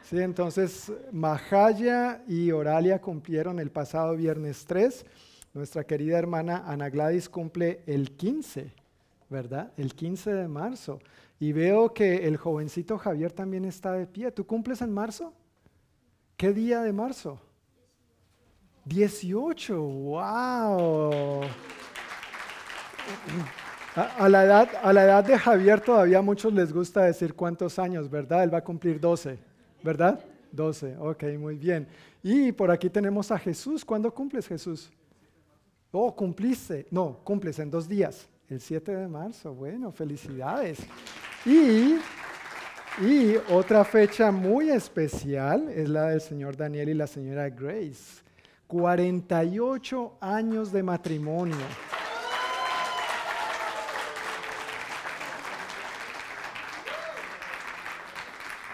Sí, 0.03 0.19
entonces 0.19 0.91
Majaya 1.13 2.21
y 2.27 2.51
Oralia 2.51 2.99
cumplieron 2.99 3.57
el 3.57 3.71
pasado 3.71 4.17
viernes 4.17 4.65
3. 4.67 5.05
Nuestra 5.53 5.85
querida 5.85 6.17
hermana 6.17 6.65
Ana 6.67 6.89
Gladys 6.89 7.29
cumple 7.29 7.79
el 7.85 8.11
15, 8.11 8.73
¿verdad? 9.29 9.71
El 9.77 9.95
15 9.95 10.33
de 10.33 10.49
marzo. 10.49 10.99
Y 11.39 11.53
veo 11.53 11.93
que 11.93 12.27
el 12.27 12.35
jovencito 12.35 12.97
Javier 12.97 13.31
también 13.31 13.63
está 13.63 13.93
de 13.93 14.05
pie. 14.05 14.31
¿Tú 14.31 14.45
cumples 14.45 14.81
en 14.81 14.91
marzo? 14.91 15.31
¿Qué 16.41 16.53
día 16.53 16.81
de 16.81 16.91
marzo? 16.91 17.39
18, 18.85 19.79
wow. 19.79 21.41
A, 23.95 24.27
la 24.27 24.45
edad, 24.45 24.69
a 24.81 24.91
la 24.91 25.03
edad 25.03 25.23
de 25.23 25.37
Javier 25.37 25.81
todavía 25.81 26.17
a 26.17 26.23
muchos 26.23 26.51
les 26.51 26.73
gusta 26.73 27.03
decir 27.03 27.35
cuántos 27.35 27.77
años, 27.77 28.09
¿verdad? 28.09 28.43
Él 28.43 28.51
va 28.51 28.57
a 28.57 28.63
cumplir 28.63 28.99
12, 28.99 29.37
¿verdad? 29.83 30.19
12, 30.51 30.97
ok, 30.97 31.25
muy 31.37 31.57
bien. 31.57 31.87
Y 32.23 32.51
por 32.51 32.71
aquí 32.71 32.89
tenemos 32.89 33.29
a 33.29 33.37
Jesús. 33.37 33.85
¿Cuándo 33.85 34.11
cumples, 34.11 34.47
Jesús? 34.47 34.89
Oh, 35.91 36.15
cumpliste. 36.15 36.87
No, 36.89 37.19
cumples 37.23 37.59
en 37.59 37.69
dos 37.69 37.87
días. 37.87 38.27
El 38.49 38.59
7 38.59 38.95
de 38.95 39.07
marzo. 39.07 39.53
Bueno, 39.53 39.91
felicidades. 39.91 40.79
Y, 41.45 41.99
y 42.99 43.35
otra 43.49 43.85
fecha 43.85 44.31
muy 44.31 44.69
especial 44.69 45.69
es 45.69 45.87
la 45.87 46.07
del 46.07 46.21
señor 46.21 46.57
Daniel 46.57 46.89
y 46.89 46.93
la 46.93 47.07
señora 47.07 47.49
Grace. 47.49 48.21
48 48.67 50.17
años 50.19 50.71
de 50.71 50.83
matrimonio. 50.83 51.55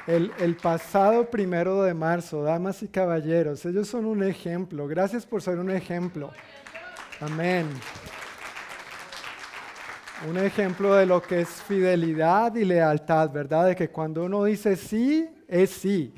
El, 0.07 0.55
pasado 0.55 1.30
primero 1.30 1.84
de 1.84 1.93
marzo, 1.93 2.41
damas 2.41 2.82
y 2.82 2.88
caballeros, 2.88 3.65
ellos 3.65 3.89
son 3.89 4.05
un 4.05 4.24
ejemplo. 4.24 4.88
Gracias 4.88 5.26
por 5.26 5.41
ser 5.41 5.59
un 5.59 5.70
ejemplo. 5.70 6.32
Amén. 7.20 7.68
Un 10.26 10.36
ejemplo 10.38 10.95
de 10.95 11.05
lo 11.05 11.22
que 11.22 11.41
es 11.41 11.47
fidelidad 11.47 12.55
y 12.55 12.65
lealtad, 12.65 13.30
¿verdad? 13.30 13.68
De 13.68 13.76
que 13.76 13.89
cuando 13.89 14.26
uno 14.26 14.45
dice 14.45 14.76
sí, 14.76 15.30
es 15.47 15.70
sí. 15.70 16.11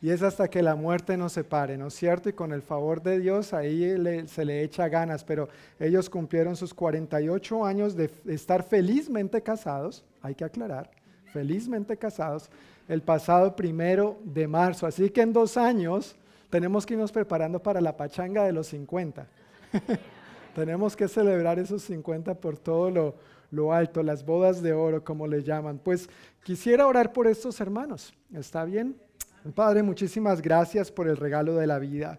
Y 0.00 0.08
es 0.08 0.22
hasta 0.22 0.48
que 0.48 0.62
la 0.62 0.74
muerte 0.74 1.18
nos 1.18 1.34
separe, 1.34 1.76
¿no 1.76 1.88
es 1.88 1.94
cierto? 1.94 2.30
Y 2.30 2.32
con 2.32 2.52
el 2.52 2.62
favor 2.62 3.02
de 3.02 3.20
Dios 3.20 3.52
ahí 3.52 3.94
se 4.26 4.46
le 4.46 4.62
echa 4.62 4.88
ganas, 4.88 5.22
pero 5.22 5.50
ellos 5.78 6.08
cumplieron 6.08 6.56
sus 6.56 6.72
48 6.72 7.64
años 7.64 7.94
de 7.94 8.10
estar 8.26 8.62
felizmente 8.62 9.42
casados, 9.42 10.02
hay 10.22 10.34
que 10.34 10.44
aclarar, 10.44 10.90
felizmente 11.32 11.98
casados, 11.98 12.48
el 12.88 13.02
pasado 13.02 13.54
primero 13.54 14.18
de 14.24 14.48
marzo. 14.48 14.86
Así 14.86 15.10
que 15.10 15.20
en 15.20 15.32
dos 15.34 15.58
años 15.58 16.16
tenemos 16.48 16.86
que 16.86 16.94
irnos 16.94 17.12
preparando 17.12 17.62
para 17.62 17.82
la 17.82 17.96
pachanga 17.96 18.44
de 18.44 18.52
los 18.52 18.68
50. 18.68 19.26
tenemos 20.54 20.96
que 20.96 21.06
celebrar 21.06 21.58
esos 21.58 21.82
50 21.82 22.34
por 22.34 22.56
todo 22.56 22.90
lo, 22.90 23.14
lo 23.52 23.72
alto, 23.72 24.02
las 24.02 24.24
bodas 24.24 24.62
de 24.62 24.72
oro, 24.72 25.04
como 25.04 25.28
le 25.28 25.44
llaman. 25.44 25.78
Pues 25.78 26.08
quisiera 26.42 26.86
orar 26.88 27.12
por 27.12 27.28
estos 27.28 27.60
hermanos. 27.60 28.12
¿Está 28.34 28.64
bien? 28.64 28.96
Padre, 29.54 29.82
muchísimas 29.82 30.42
gracias 30.42 30.90
por 30.90 31.06
el 31.06 31.16
regalo 31.16 31.54
de 31.54 31.66
la 31.66 31.78
vida. 31.78 32.18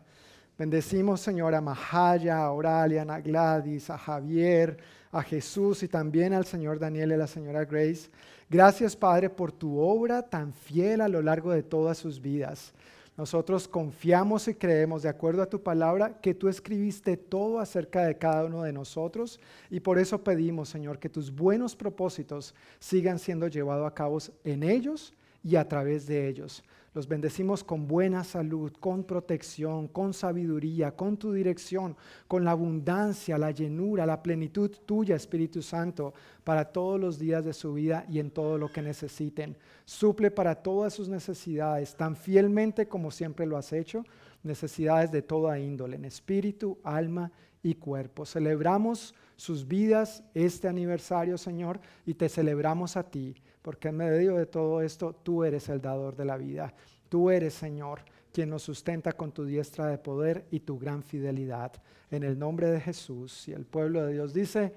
Bendecimos, 0.58 1.20
Señor, 1.20 1.56
a 1.56 1.62
Mahaya, 1.62 2.38
a 2.38 2.52
Oralia, 2.52 3.02
a 3.02 3.20
Gladys, 3.20 3.90
a 3.90 3.98
Javier, 3.98 4.78
a 5.12 5.24
Jesús 5.24 5.82
y 5.84 5.88
también 5.88 6.34
al 6.34 6.46
Señor 6.46 6.80
Daniel 6.80 7.10
y 7.10 7.14
a 7.14 7.18
la 7.18 7.28
señora 7.28 7.66
Grace. 7.66 8.10
Gracias, 8.50 8.96
Padre, 8.96 9.32
por 9.32 9.52
tu 9.52 9.80
obra 9.80 10.22
tan 10.22 10.54
fiel 10.54 11.02
a 11.02 11.08
lo 11.08 11.24
largo 11.24 11.52
de 11.52 11.64
todas 11.64 11.98
sus 11.98 12.22
vidas. 12.22 12.74
Nosotros 13.16 13.68
confiamos 13.68 14.48
y 14.48 14.56
creemos, 14.56 15.04
de 15.04 15.10
acuerdo 15.10 15.44
a 15.44 15.50
tu 15.50 15.62
palabra, 15.62 16.20
que 16.20 16.34
tú 16.34 16.48
escribiste 16.50 17.16
todo 17.16 17.60
acerca 17.60 18.06
de 18.06 18.18
cada 18.18 18.46
uno 18.46 18.64
de 18.64 18.74
nosotros 18.74 19.40
y 19.70 19.80
por 19.80 20.00
eso 20.00 20.24
pedimos, 20.24 20.70
Señor, 20.70 20.98
que 20.98 21.10
tus 21.10 21.34
buenos 21.34 21.76
propósitos 21.76 22.56
sigan 22.80 23.20
siendo 23.20 23.48
llevados 23.48 23.86
a 23.86 23.94
cabo 23.94 24.18
en 24.44 24.64
ellos 24.64 25.14
y 25.44 25.58
a 25.58 25.68
través 25.68 26.08
de 26.08 26.28
ellos. 26.28 26.64
Los 26.94 27.08
bendecimos 27.08 27.64
con 27.64 27.88
buena 27.88 28.24
salud, 28.24 28.72
con 28.80 29.04
protección, 29.04 29.88
con 29.88 30.14
sabiduría, 30.14 30.96
con 30.96 31.18
tu 31.18 31.34
dirección, 31.34 31.98
con 32.28 32.46
la 32.46 32.52
abundancia, 32.52 33.40
la 33.40 33.50
llenura, 33.50 34.06
la 34.06 34.22
plenitud 34.22 34.70
tuya, 34.86 35.16
Espíritu 35.16 35.64
Santo, 35.64 36.14
para 36.44 36.66
todos 36.66 37.00
los 37.00 37.18
días 37.18 37.44
de 37.44 37.54
su 37.54 37.74
vida 37.74 38.06
y 38.08 38.20
en 38.20 38.30
todo 38.30 38.60
lo 38.60 38.72
que 38.72 38.84
necesiten. 38.84 39.58
Suple 39.86 40.30
para 40.30 40.54
todas 40.54 40.94
sus 40.94 41.10
necesidades, 41.10 41.96
tan 41.96 42.16
fielmente 42.16 42.88
como 42.88 43.10
siempre 43.10 43.48
lo 43.48 43.58
has 43.58 43.74
hecho, 43.74 44.04
necesidades 44.44 45.12
de 45.12 45.24
toda 45.24 45.58
índole, 45.58 45.96
en 45.96 46.06
espíritu, 46.06 46.78
alma 46.84 47.32
y 47.64 47.74
cuerpo. 47.74 48.24
Celebramos 48.24 49.16
sus 49.36 49.68
vidas 49.68 50.24
este 50.36 50.68
aniversario, 50.68 51.40
Señor, 51.40 51.80
y 52.06 52.14
te 52.14 52.30
celebramos 52.30 52.98
a 52.98 53.10
ti 53.10 53.36
porque 53.64 53.88
en 53.88 53.98
medio 53.98 54.36
de 54.36 54.46
todo 54.46 54.82
esto 54.82 55.16
tú 55.24 55.44
eres 55.44 55.70
el 55.70 55.82
dador 55.82 56.16
de 56.16 56.26
la 56.26 56.38
vida. 56.38 56.74
Tú 57.08 57.32
eres, 57.32 57.54
Señor, 57.54 58.02
quien 58.34 58.50
nos 58.50 58.62
sustenta 58.62 59.14
con 59.14 59.32
tu 59.32 59.46
diestra 59.46 59.88
de 59.88 59.98
poder 59.98 60.46
y 60.52 60.60
tu 60.60 60.78
gran 60.78 61.02
fidelidad. 61.02 61.72
En 62.12 62.24
el 62.24 62.38
nombre 62.38 62.70
de 62.70 62.82
Jesús. 62.82 63.48
Y 63.48 63.54
el 63.54 63.66
pueblo 63.66 64.06
de 64.06 64.14
Dios 64.14 64.34
dice, 64.34 64.74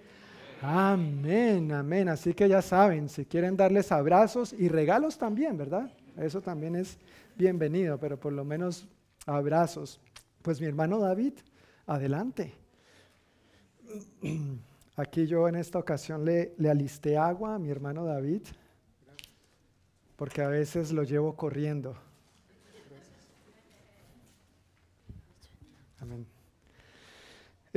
amén, 0.62 1.72
amén. 1.72 2.09
Así 2.09 2.32
que 2.32 2.49
ya 2.49 2.62
saben, 2.62 3.09
si 3.09 3.26
quieren 3.26 3.57
darles 3.57 3.91
abrazos 3.91 4.53
y 4.53 4.68
regalos 4.68 5.18
también, 5.18 5.59
¿verdad? 5.59 5.91
Eso 6.16 6.41
también 6.41 6.76
es 6.76 6.97
bienvenido, 7.34 7.99
pero 7.99 8.20
por 8.20 8.32
lo 8.32 8.45
menos 8.45 8.87
abrazos. 9.26 9.99
Pues 10.43 10.61
mi 10.61 10.68
hermano 10.68 11.01
David, 11.01 11.32
adelante. 11.87 12.55
Aquí 14.97 15.26
yo 15.26 15.49
en 15.49 15.57
esta 15.57 15.80
ocasión 15.80 16.24
le, 16.24 16.55
le 16.57 16.70
alisté 16.70 17.18
agua 17.18 17.57
a 17.57 17.59
mi 17.59 17.68
hermano 17.68 18.05
David 18.05 18.43
porque 20.17 20.43
a 20.43 20.49
veces 20.49 20.93
lo 20.93 21.03
llevo 21.03 21.37
corriendo. 21.37 21.97
Amén. 26.01 26.27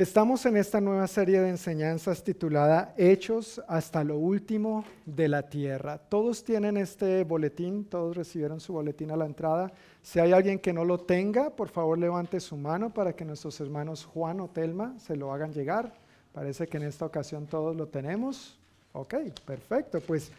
Estamos 0.00 0.46
en 0.46 0.56
esta 0.56 0.80
nueva 0.80 1.06
serie 1.06 1.42
de 1.42 1.50
enseñanzas 1.50 2.24
titulada 2.24 2.94
Hechos 2.96 3.60
hasta 3.68 4.02
lo 4.02 4.16
último 4.16 4.82
de 5.04 5.28
la 5.28 5.42
tierra. 5.50 5.98
Todos 5.98 6.42
tienen 6.42 6.78
este 6.78 7.22
boletín, 7.24 7.84
todos 7.84 8.16
recibieron 8.16 8.60
su 8.60 8.72
boletín 8.72 9.10
a 9.10 9.16
la 9.16 9.26
entrada. 9.26 9.70
Si 10.02 10.18
hay 10.18 10.32
alguien 10.32 10.58
que 10.58 10.72
no 10.72 10.86
lo 10.86 11.00
tenga, 11.00 11.50
por 11.50 11.68
favor 11.68 11.98
levante 11.98 12.40
su 12.40 12.56
mano 12.56 12.94
para 12.94 13.14
que 13.14 13.26
nuestros 13.26 13.60
hermanos 13.60 14.06
Juan 14.06 14.40
o 14.40 14.48
Telma 14.48 14.98
se 14.98 15.16
lo 15.16 15.34
hagan 15.34 15.52
llegar. 15.52 15.92
Parece 16.32 16.66
que 16.66 16.78
en 16.78 16.84
esta 16.84 17.04
ocasión 17.04 17.46
todos 17.46 17.76
lo 17.76 17.88
tenemos. 17.88 18.58
Ok, 18.94 19.16
perfecto. 19.44 20.00
Pues 20.00 20.32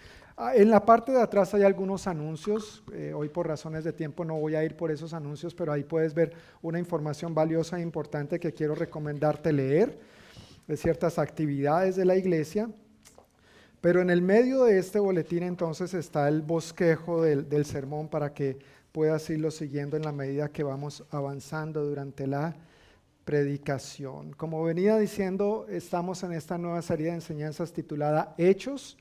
en 0.56 0.70
la 0.72 0.84
parte 0.84 1.12
de 1.12 1.22
atrás 1.22 1.54
hay 1.54 1.64
algunos 1.64 2.08
anuncios. 2.08 2.84
Eh, 2.94 3.14
hoy 3.16 3.30
por 3.30 3.48
razones 3.48 3.84
de 3.84 3.94
tiempo 3.94 4.26
no 4.26 4.40
voy 4.40 4.56
a 4.56 4.64
ir 4.64 4.76
por 4.76 4.92
esos 4.92 5.14
anuncios, 5.14 5.54
pero 5.54 5.72
ahí 5.72 5.84
puedes 5.84 6.14
ver 6.14 6.34
una 6.62 6.80
información 6.80 7.36
valiosa 7.36 7.78
e 7.78 7.82
importante 7.82 8.40
que 8.40 8.54
quiero 8.54 8.74
recomendarte 8.74 9.54
leer 9.54 10.00
de 10.68 10.78
ciertas 10.78 11.20
actividades 11.20 11.96
de 11.96 12.06
la 12.06 12.16
iglesia. 12.16 12.70
Pero 13.82 14.02
en 14.02 14.10
el 14.10 14.22
medio 14.22 14.64
de 14.64 14.80
este 14.80 15.00
boletín 15.00 15.44
entonces 15.44 15.94
está 15.94 16.28
el 16.28 16.42
bosquejo 16.42 17.22
del, 17.22 17.48
del 17.48 17.66
sermón 17.66 18.08
para 18.08 18.34
que 18.34 18.58
puedas 18.92 19.30
irlo 19.30 19.52
siguiendo 19.52 19.96
en 19.96 20.04
la 20.04 20.12
medida 20.12 20.50
que 20.50 20.64
vamos 20.64 21.04
avanzando 21.12 21.86
durante 21.86 22.26
la 22.28 22.56
predicación. 23.26 24.34
Como 24.34 24.64
venía 24.64 24.98
diciendo, 24.98 25.66
estamos 25.70 26.24
en 26.24 26.34
esta 26.34 26.58
nueva 26.58 26.82
serie 26.82 27.08
de 27.08 27.14
enseñanzas 27.14 27.74
titulada 27.74 28.34
Hechos 28.38 28.98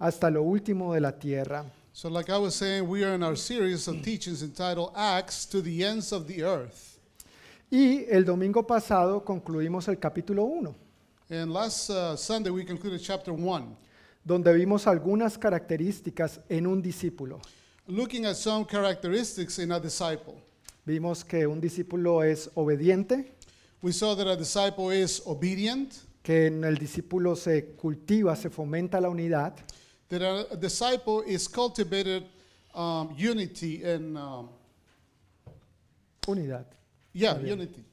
hasta 0.00 0.30
lo 0.30 0.42
último 0.42 0.94
de 0.94 1.00
la 1.00 1.12
tierra. 1.12 1.64
So, 1.92 2.08
like 2.08 2.30
I 2.30 2.38
was 2.38 2.54
saying, 2.54 2.88
we 2.88 3.04
are 3.04 3.14
in 3.14 3.22
our 3.22 3.36
series 3.36 3.86
of 3.86 4.02
teachings 4.02 4.42
entitled 4.42 4.92
Acts 4.96 5.44
to 5.50 5.60
the 5.60 5.84
Ends 5.84 6.12
of 6.12 6.26
the 6.26 6.42
Earth. 6.42 6.98
Y 7.70 8.06
el 8.10 8.24
domingo 8.24 8.66
pasado 8.66 9.22
concluimos 9.24 9.86
el 9.88 9.98
capítulo 9.98 10.44
1, 10.44 10.74
And 11.30 11.52
last 11.52 11.90
uh, 11.90 12.16
Sunday, 12.16 12.50
we 12.50 12.64
concluded 12.64 13.00
chapter 13.00 13.32
1, 13.32 13.76
donde 14.24 14.52
vimos 14.54 14.86
algunas 14.88 15.38
características 15.38 16.40
en 16.48 16.66
un 16.66 16.82
discípulo. 16.82 17.40
looking 17.86 18.24
at 18.24 18.36
some 18.36 18.64
characteristics 18.64 19.58
in 19.58 19.70
a 19.72 19.78
disciple. 19.80 20.34
Vimos 20.86 21.24
que 21.24 21.46
un 21.46 21.60
discípulo 21.60 22.22
es 22.24 22.48
obediente, 22.54 23.32
We 23.82 23.92
saw 23.92 24.14
that 24.14 24.26
a 24.26 24.36
disciple 24.36 24.90
is 24.90 25.22
obedient, 25.24 25.94
que 26.22 26.46
en 26.46 26.64
el 26.64 26.76
discípulo 26.76 27.34
se 27.34 27.74
cultiva, 27.76 28.36
se 28.36 28.50
fomenta 28.50 29.00
la 29.00 29.08
unidad, 29.08 29.54
that 30.10 30.22
a, 30.22 30.56
disciple 30.56 31.22
is 31.22 31.48
cultivated 31.48 32.24
um, 32.74 33.14
unity 33.16 33.82
and, 33.82 34.16
um, 34.18 34.48
unidad. 36.26 36.66
yeah, 37.12 37.38
unity. 37.38 37.84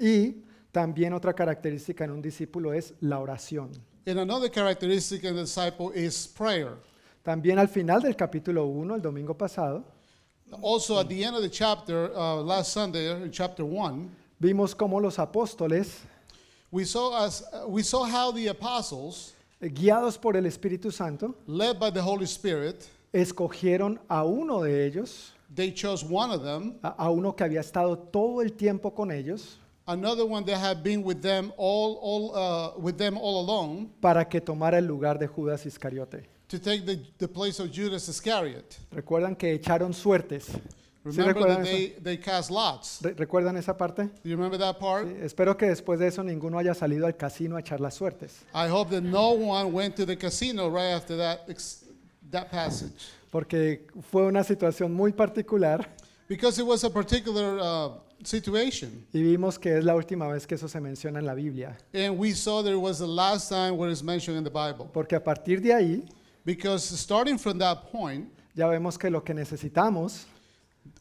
Y 0.00 0.42
también 0.72 1.12
otra 1.12 1.34
característica 1.34 2.04
en 2.04 2.12
un 2.12 2.22
discípulo 2.22 2.72
es 2.72 2.94
la 3.00 3.18
oración. 3.18 3.70
And 4.06 4.20
another 4.20 4.48
characteristic 4.48 5.24
in 5.24 5.36
a 5.36 5.40
disciple 5.40 5.90
is 5.94 6.26
prayer. 6.26 6.78
También 7.24 7.58
al 7.58 7.68
final 7.68 8.00
del 8.00 8.14
capítulo 8.14 8.66
1, 8.66 8.94
el 8.94 9.02
domingo 9.02 9.34
pasado, 9.34 9.84
Also, 10.62 10.98
at 11.00 11.08
the 11.08 11.24
end 11.24 11.34
of 11.34 11.42
the 11.42 11.50
chapter, 11.50 12.12
uh, 12.14 12.36
last 12.36 12.72
Sunday, 12.72 13.10
in 13.10 13.30
chapter 13.32 13.64
1, 13.64 14.08
vimos 14.40 14.76
cómo 14.76 15.00
los 15.00 15.16
apóstoles, 15.16 16.02
we 16.70 16.84
saw, 16.84 17.24
as, 17.24 17.42
uh, 17.52 17.66
we 17.68 17.82
saw 17.82 18.04
how 18.04 18.30
the 18.30 18.46
apostles, 18.46 19.32
guiados 19.68 20.18
por 20.18 20.36
el 20.36 20.46
Espíritu 20.46 20.90
Santo, 20.92 21.34
led 21.46 21.78
by 21.78 21.90
the 21.90 22.00
Holy 22.00 22.26
Spirit, 22.26 22.84
escogieron 23.12 23.98
a 24.08 24.24
uno 24.24 24.62
de 24.62 24.86
ellos, 24.86 25.32
they 25.54 25.72
chose 25.72 26.04
one 26.04 26.30
of 26.32 26.42
them, 26.42 26.74
a, 26.82 26.88
a 27.06 27.10
uno 27.10 27.34
que 27.34 27.44
había 27.44 27.60
estado 27.60 27.96
todo 27.98 28.42
el 28.42 28.52
tiempo 28.52 28.94
con 28.94 29.10
ellos, 29.10 29.58
another 29.86 30.24
one 30.24 30.44
that 30.44 30.58
had 30.58 30.82
been 30.82 31.02
with 31.02 31.20
them 31.20 31.52
all, 31.56 31.98
all 32.02 32.32
uh, 32.34 32.78
with 32.78 32.96
them 32.96 33.16
all 33.16 33.40
along, 33.40 33.88
para 34.00 34.24
que 34.24 34.40
tomara 34.40 34.78
el 34.78 34.86
lugar 34.86 35.18
de 35.18 35.26
Judas 35.26 35.64
Iscariote. 35.66 36.36
to 36.48 36.58
take 36.58 36.86
the, 36.86 37.00
the 37.18 37.26
place 37.28 37.58
of 37.58 37.72
Judas 37.72 38.08
Iscariot. 38.08 38.78
Recuerdan 38.92 39.36
que 39.36 39.52
echaron 39.58 39.92
suertes. 39.92 40.46
¿Sí 41.10 41.18
Remember 41.18 41.34
recuerdan, 41.44 41.62
eso? 41.66 41.70
they, 41.76 41.88
they 42.02 42.18
cast 42.18 42.50
lots. 42.50 42.98
Re- 43.02 43.14
¿Recuerdan 43.14 43.56
esa 43.56 43.76
parte? 43.76 44.04
Do 44.04 44.10
you 44.28 44.36
remember 44.36 44.58
that 44.58 44.78
part? 44.78 45.06
Espero 45.22 45.56
que 45.56 45.66
después 45.66 45.98
de 45.98 46.08
eso 46.08 46.22
ninguno 46.22 46.58
haya 46.58 46.74
salido 46.74 47.06
al 47.06 47.16
casino 47.16 47.56
a 47.56 47.60
echar 47.60 47.80
las 47.80 47.94
suertes, 47.94 48.42
I 48.54 48.68
hope 48.68 48.90
that 48.90 49.02
no 49.02 49.30
one 49.30 49.72
went 49.72 49.94
to 49.96 50.04
the 50.06 50.16
casino 50.16 50.68
right 50.68 50.92
after 50.94 51.16
that, 51.16 51.40
ex- 51.48 51.84
that 52.30 52.50
passage. 52.50 52.92
porque 53.30 53.86
fue 54.10 54.22
una 54.26 54.42
situación 54.44 54.92
muy 54.94 55.12
particular 55.12 55.88
Because 56.28 56.58
it 56.60 56.66
was 56.66 56.82
a 56.82 56.90
particular 56.90 57.58
uh, 57.60 58.00
situation. 58.24 59.06
y 59.12 59.22
vimos 59.22 59.58
que 59.60 59.78
es 59.78 59.84
la 59.84 59.94
última 59.94 60.26
vez 60.26 60.44
que 60.46 60.56
eso 60.56 60.66
se 60.66 60.80
menciona 60.80 61.20
en 61.20 61.26
la 61.26 61.34
Biblia. 61.34 61.76
And 61.94 62.18
we 62.18 62.32
saw 62.32 62.62
that 62.64 62.72
it 62.72 62.80
was 62.80 62.98
the 62.98 63.06
last 63.06 63.48
time 63.48 63.76
where 63.76 63.90
it's 63.92 64.02
mentioned 64.02 64.36
in 64.36 64.42
the 64.42 64.50
Bible. 64.50 64.88
Porque 64.92 65.14
a 65.14 65.22
partir 65.22 65.60
de 65.60 65.72
ahí 65.72 66.04
Because 66.44 66.84
starting 66.96 67.38
from 67.38 67.58
that 67.58 67.90
point, 67.92 68.28
ya 68.54 68.66
vemos 68.68 68.96
que 68.98 69.08
lo 69.10 69.22
que 69.22 69.34
necesitamos 69.34 70.26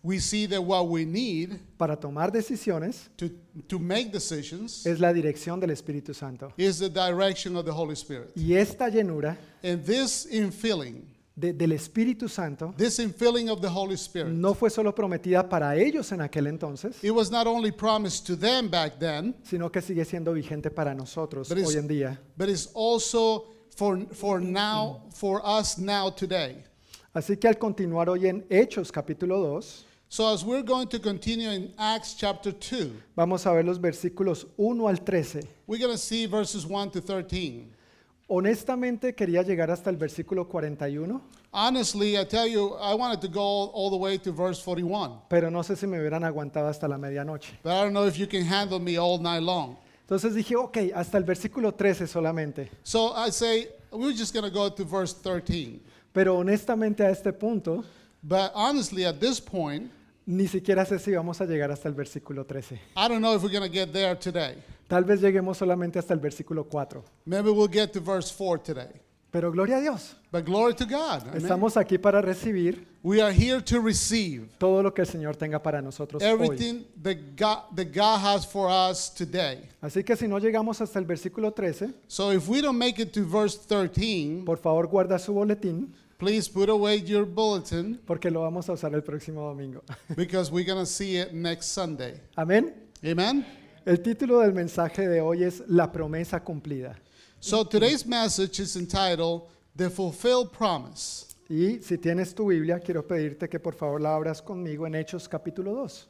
we 0.04 0.20
see 0.20 0.46
that 0.48 0.62
what 0.62 0.88
we 0.88 1.06
need 1.06 1.60
para 1.78 1.96
tomar 1.96 2.32
decisiones 2.32 3.10
to, 3.18 3.30
to 3.68 3.80
make 3.80 4.12
decisions 4.12 4.86
es 4.86 5.00
la 5.00 5.12
dirección 5.14 5.60
del 5.60 5.72
Espíritu 5.72 6.14
Santo. 6.14 6.52
is 6.58 6.80
the 6.80 6.90
direction 6.90 7.56
of 7.56 7.66
the 7.66 7.72
Holy 7.72 7.96
Spirit. 7.96 8.32
Y 8.36 8.54
esta 8.56 8.90
llenura 8.90 9.38
And 9.64 9.84
this 9.84 10.28
infilling, 10.32 11.06
de- 11.36 11.54
del 11.54 11.72
Espíritu 11.74 12.30
Santo 12.30 12.74
this 12.78 13.00
infilling 13.00 13.50
of 13.50 13.60
the 13.62 13.68
Holy 13.70 13.96
Spirit, 13.96 14.32
no 14.34 14.54
fue 14.54 14.70
solo 14.70 14.94
prometida 14.94 15.48
para 15.50 15.76
ellos 15.76 16.12
en 16.12 16.22
aquel 16.22 16.48
entonces, 16.48 17.04
it 17.04 17.12
was 17.12 17.30
not 17.32 17.48
only 17.48 17.72
promised 17.72 18.26
to 18.28 18.36
them 18.38 18.70
back 18.70 19.00
then, 19.00 19.34
sino 19.44 19.70
que 19.72 19.82
sigue 19.82 20.06
siendo 20.06 20.34
vigente 20.34 20.70
para 20.72 20.94
nosotros 20.94 21.50
But 21.50 21.58
it's- 21.58 21.68
hoy 21.68 21.78
en 21.78 21.88
día. 21.88 22.20
but 22.38 22.48
it's 22.50 22.70
also 22.74 23.46
for, 23.76 24.00
for 24.14 24.40
now, 24.40 25.02
for 25.12 25.42
us 25.44 25.78
now 25.78 26.10
today. 26.10 26.64
Así 27.16 27.38
que 27.38 27.48
al 27.48 27.58
continuar 27.58 28.10
hoy 28.10 28.28
en 28.28 28.46
Hechos 28.50 28.92
capítulo 28.92 29.40
2, 29.40 29.86
So 30.10 30.28
as 30.32 30.44
we're 30.44 30.62
going 30.64 30.88
to 30.90 31.00
continue 31.00 31.50
in 31.50 31.74
Acts 31.78 32.14
chapter 32.14 32.52
2, 32.52 32.92
vamos 33.16 33.46
a 33.46 33.54
ver 33.54 33.64
los 33.64 33.80
versículos 33.80 34.46
1 34.58 34.88
al 34.90 34.98
13. 34.98 35.48
we're 35.66 35.80
going 35.80 35.94
to 35.94 35.98
see 35.98 36.26
verses 36.26 36.66
1 36.66 36.92
to 36.92 37.00
13. 37.02 37.72
Honestamente 38.28 39.16
quería 39.16 39.44
llegar 39.44 39.72
hasta 39.72 39.90
el 39.90 39.96
versículo 39.96 40.46
41, 40.50 41.22
Honestly, 41.54 42.18
I 42.18 42.26
tell 42.26 42.46
you, 42.46 42.74
I 42.82 42.94
wanted 42.96 43.22
to 43.22 43.30
go 43.30 43.40
all, 43.42 43.72
all 43.74 43.90
the 43.90 43.96
way 43.96 44.18
to 44.18 44.34
verse 44.34 44.60
41, 44.62 45.22
pero 45.30 45.50
no 45.50 45.62
sé 45.64 45.78
si 45.78 45.88
me 45.88 45.98
hubieran 45.98 46.26
aguantado 46.26 46.68
hasta 46.68 46.86
la 46.86 46.98
medianoche. 46.98 47.54
but 47.64 47.72
I 47.72 47.82
don't 47.82 47.94
know 47.94 48.06
if 48.06 48.20
you 48.20 48.28
can 48.28 48.44
handle 48.44 48.80
me 48.80 48.98
all 48.98 49.18
night 49.20 49.42
long. 49.42 49.78
Entonces 50.06 50.36
dije, 50.36 50.56
ok, 50.58 50.92
hasta 50.94 51.18
el 51.18 51.24
versículo 51.24 51.74
13 51.74 52.08
solamente. 52.08 52.70
So 52.84 53.14
I 53.16 53.30
say, 53.32 53.70
we're 53.92 54.14
just 54.14 54.34
going 54.34 54.44
to 54.44 54.52
go 54.52 54.70
to 54.70 54.84
verse 54.84 55.14
13. 55.14 55.80
Pero 56.16 56.38
honestamente 56.38 57.04
a 57.04 57.10
este 57.12 57.34
punto, 57.34 57.84
But 58.24 58.54
honestly, 58.56 59.06
at 59.06 59.20
this 59.20 59.40
point, 59.40 59.92
ni 60.26 60.48
siquiera 60.48 60.84
sé 60.86 60.98
si 60.98 61.12
vamos 61.12 61.40
a 61.42 61.46
llegar 61.46 61.70
hasta 61.72 61.88
el 61.88 61.94
versículo 61.94 62.44
13. 62.46 62.80
I 62.98 63.08
don't 63.08 63.20
know 63.20 63.36
if 63.36 63.44
we're 63.44 63.52
going 63.52 63.70
to 63.70 63.72
get 63.72 63.94
there 63.94 64.16
today. 64.16 64.56
Tal 64.88 65.04
vez 65.04 65.22
lleguemos 65.22 65.58
solamente 65.58 66.00
hasta 66.00 66.14
el 66.14 66.20
versículo 66.20 66.64
4. 66.68 67.04
Maybe 67.26 67.52
we'll 67.52 67.68
get 67.72 67.92
to 67.94 68.00
verse 68.00 68.32
4 68.32 68.60
today. 68.64 69.02
Pero 69.30 69.52
gloria 69.52 69.78
a 69.78 69.82
Dios. 69.82 70.16
But 70.32 70.46
glory 70.46 70.74
to 70.76 70.86
God. 70.86 71.28
Amen. 71.28 71.42
Estamos 71.42 71.76
aquí 71.76 71.98
para 71.98 72.22
recibir 72.22 72.88
We 73.04 73.22
are 73.22 73.32
here 73.32 73.62
to 73.62 73.80
receive 73.80 74.48
todo 74.58 74.82
lo 74.82 74.92
que 74.92 75.02
el 75.04 75.08
Señor 75.08 75.36
tenga 75.36 75.62
para 75.62 75.80
nosotros 75.82 76.24
hoy. 76.24 76.30
everything 76.30 76.86
that 77.04 77.36
God, 77.36 77.76
that 77.76 77.94
God 77.94 78.20
has 78.20 78.46
for 78.48 78.70
us 78.70 79.14
today. 79.14 79.70
Así 79.82 80.04
que 80.04 80.16
si 80.16 80.28
no 80.28 80.40
llegamos 80.40 80.82
hasta 80.82 80.98
el 80.98 81.06
versículo 81.06 81.54
13, 81.54 81.94
So 82.08 82.32
if 82.32 82.48
we 82.48 82.62
don't 82.62 82.80
make 82.80 83.00
it 83.00 83.12
to 83.14 83.24
verse 83.24 83.56
13, 83.56 84.44
por 84.46 84.58
favor 84.58 84.88
guarda 84.88 85.20
su 85.20 85.34
boletín 85.34 85.94
please 86.18 86.48
put 86.48 86.70
away 86.70 86.98
your 86.98 87.26
bulletin 87.26 88.00
porque 88.06 88.32
lo 88.32 88.42
vamos 88.42 88.70
a 88.70 88.74
usar 88.74 88.94
el 88.94 89.02
próximo 89.02 89.48
domingo. 89.48 89.84
because 90.16 90.52
we're 90.52 90.66
going 90.66 90.80
to 90.80 90.86
see 90.86 91.18
it 91.18 91.34
next 91.34 91.68
Sunday. 91.68 92.20
Amén. 92.38 92.74
Amen? 93.04 93.46
El 93.86 93.98
título 93.98 94.42
del 94.42 94.54
mensaje 94.54 95.08
de 95.08 95.22
hoy 95.22 95.44
es 95.44 95.62
La 95.68 95.92
promesa 95.92 96.40
cumplida. 96.44 96.96
So 97.40 97.64
today's 97.64 98.06
message 98.06 98.60
is 98.60 98.76
entitled 98.76 99.44
The 99.76 99.90
Fulfilled 99.90 100.52
Promise. 100.52 101.36
Y 101.48 101.80
si 101.82 101.98
tienes 101.98 102.34
tu 102.34 102.48
Biblia, 102.48 102.80
quiero 102.80 103.04
pedirte 103.04 103.48
que 103.48 103.60
por 103.60 103.76
favor 103.76 104.02
la 104.02 104.16
abras 104.16 104.42
conmigo 104.42 104.88
en 104.88 104.96
Hechos 104.96 105.30
capítulo 105.30 105.76
2. 105.76 106.08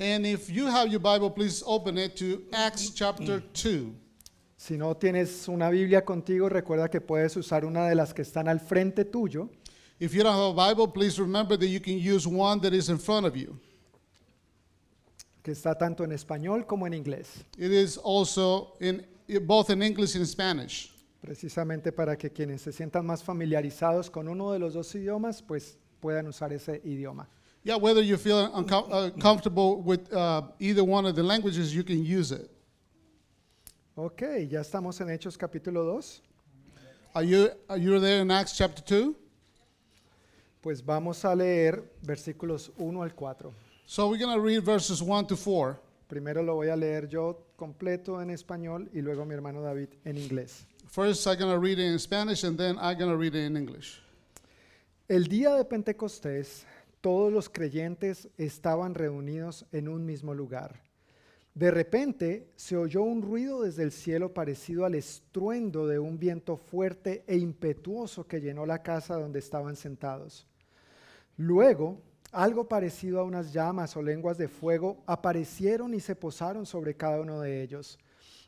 And 0.00 0.24
if 0.24 0.48
you 0.48 0.66
have 0.66 0.88
your 0.88 1.00
Bible, 1.00 1.30
please 1.30 1.62
open 1.66 1.98
it 1.98 2.16
to 2.16 2.42
Acts 2.54 2.88
chapter 2.88 3.42
2. 3.52 3.94
Si 4.60 4.76
no 4.76 4.94
tienes 4.94 5.48
una 5.48 5.70
Biblia 5.70 6.04
contigo, 6.04 6.46
recuerda 6.50 6.90
que 6.90 7.00
puedes 7.00 7.34
usar 7.34 7.64
una 7.64 7.88
de 7.88 7.94
las 7.94 8.12
que 8.12 8.20
están 8.20 8.46
al 8.46 8.60
frente 8.60 9.06
tuyo. 9.06 9.48
If 9.98 10.12
you 10.12 10.22
don't 10.22 10.36
have 10.36 10.50
a 10.60 10.68
Bible, 10.68 10.86
please 10.92 11.18
remember 11.18 11.56
that 11.58 11.68
you 11.68 11.80
can 11.80 11.94
use 11.94 12.28
one 12.28 12.60
that 12.60 12.74
is 12.74 12.90
in 12.90 12.98
front 12.98 13.26
of 13.26 13.34
you. 13.34 13.58
que 15.42 15.52
está 15.52 15.74
tanto 15.78 16.04
en 16.04 16.12
español 16.12 16.66
como 16.66 16.86
en 16.86 16.92
inglés, 16.92 17.42
It 17.56 17.72
is 17.72 17.96
also 18.04 18.74
in 18.80 19.02
both 19.46 19.70
in 19.70 19.82
English 19.82 20.14
and 20.14 20.26
Spanish. 20.26 20.92
precisamente 21.22 21.90
para 21.90 22.18
que 22.18 22.28
quienes 22.28 22.60
se 22.60 22.70
sientan 22.70 23.06
más 23.06 23.22
familiarizados 23.24 24.10
con 24.10 24.28
uno 24.28 24.52
de 24.52 24.58
los 24.58 24.74
dos 24.74 24.94
idiomas, 24.94 25.40
pues 25.40 25.78
puedan 26.00 26.26
usar 26.26 26.52
ese 26.52 26.82
idioma. 26.84 27.26
Yeah, 27.64 27.76
whether 27.78 28.02
you 28.02 28.18
feel 28.18 28.50
uncom- 28.52 28.90
uh, 28.92 29.82
with 29.86 30.12
uh, 30.12 30.42
either 30.58 30.82
one 30.84 31.06
of 31.08 31.14
the 31.14 31.22
languages, 31.22 31.72
you 31.72 31.82
can 31.82 32.04
use 32.04 32.30
it. 32.30 32.50
Ok, 34.02 34.22
ya 34.48 34.62
estamos 34.62 34.98
en 35.02 35.10
Hechos 35.10 35.36
capítulo 35.36 35.84
2. 35.84 36.22
Are 37.12 37.26
you 37.26 37.50
are 37.68 37.78
you 37.78 38.00
there 38.00 38.22
in 38.22 38.30
Acts 38.30 38.56
chapter 38.56 38.82
2? 38.82 39.14
Pues 40.62 40.82
vamos 40.82 41.22
a 41.22 41.34
leer 41.34 41.84
versículos 42.00 42.72
1 42.78 43.02
al 43.02 43.14
4. 43.14 43.52
So 43.84 44.08
we're 44.08 44.18
going 44.18 44.34
to 44.34 44.42
read 44.42 44.64
verses 44.64 45.02
1 45.02 45.26
to 45.26 45.36
4. 45.36 45.78
Primero 46.08 46.42
lo 46.42 46.54
voy 46.54 46.70
a 46.70 46.76
leer 46.76 47.08
yo 47.08 47.44
completo 47.56 48.22
en 48.22 48.30
español 48.30 48.88
y 48.94 49.02
luego 49.02 49.26
mi 49.26 49.34
hermano 49.34 49.60
David 49.60 49.90
en 50.06 50.16
inglés. 50.16 50.66
First, 50.86 51.26
I'm 51.26 51.38
going 51.38 51.52
to 51.52 51.60
read 51.60 51.78
it 51.78 51.92
in 51.92 51.98
Spanish 51.98 52.42
and 52.44 52.56
then 52.56 52.78
I'm 52.78 52.96
going 52.96 53.10
to 53.10 53.18
read 53.18 53.34
it 53.34 53.44
in 53.44 53.54
English. 53.54 54.00
El 55.08 55.28
día 55.28 55.54
de 55.56 55.64
Pentecostés, 55.66 56.64
todos 57.02 57.30
los 57.30 57.50
creyentes 57.50 58.30
estaban 58.38 58.94
reunidos 58.94 59.66
en 59.72 59.88
un 59.88 60.06
mismo 60.06 60.32
lugar. 60.32 60.89
De 61.54 61.70
repente 61.70 62.52
se 62.54 62.76
oyó 62.76 63.02
un 63.02 63.22
ruido 63.22 63.62
desde 63.62 63.82
el 63.82 63.90
cielo 63.90 64.32
parecido 64.32 64.84
al 64.84 64.94
estruendo 64.94 65.86
de 65.86 65.98
un 65.98 66.18
viento 66.18 66.56
fuerte 66.56 67.24
e 67.26 67.36
impetuoso 67.36 68.26
que 68.26 68.40
llenó 68.40 68.66
la 68.66 68.82
casa 68.82 69.16
donde 69.16 69.40
estaban 69.40 69.74
sentados. 69.74 70.46
Luego, 71.36 72.00
algo 72.32 72.68
parecido 72.68 73.18
a 73.18 73.24
unas 73.24 73.52
llamas 73.52 73.96
o 73.96 74.02
lenguas 74.02 74.38
de 74.38 74.46
fuego 74.46 75.02
aparecieron 75.06 75.92
y 75.94 76.00
se 76.00 76.14
posaron 76.14 76.64
sobre 76.66 76.96
cada 76.96 77.20
uno 77.20 77.40
de 77.40 77.62
ellos. 77.62 77.98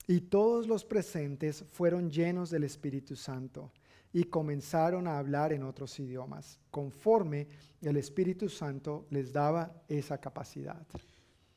Y 0.06 0.20
todos 0.20 0.68
los 0.68 0.84
presentes 0.84 1.64
fueron 1.72 2.10
llenos 2.10 2.50
del 2.50 2.64
Espíritu 2.64 3.16
Santo 3.16 3.72
y 4.12 4.24
comenzaron 4.24 5.08
a 5.08 5.18
hablar 5.18 5.52
en 5.52 5.64
otros 5.64 5.98
idiomas, 5.98 6.60
conforme 6.70 7.48
el 7.80 7.96
Espíritu 7.96 8.48
Santo 8.48 9.06
les 9.10 9.32
daba 9.32 9.82
esa 9.88 10.18
capacidad. 10.18 10.86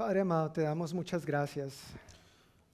Padre 0.00 0.20
amado, 0.20 0.50
te 0.50 0.62
damos 0.62 0.94
muchas 0.94 1.26
gracias 1.26 1.74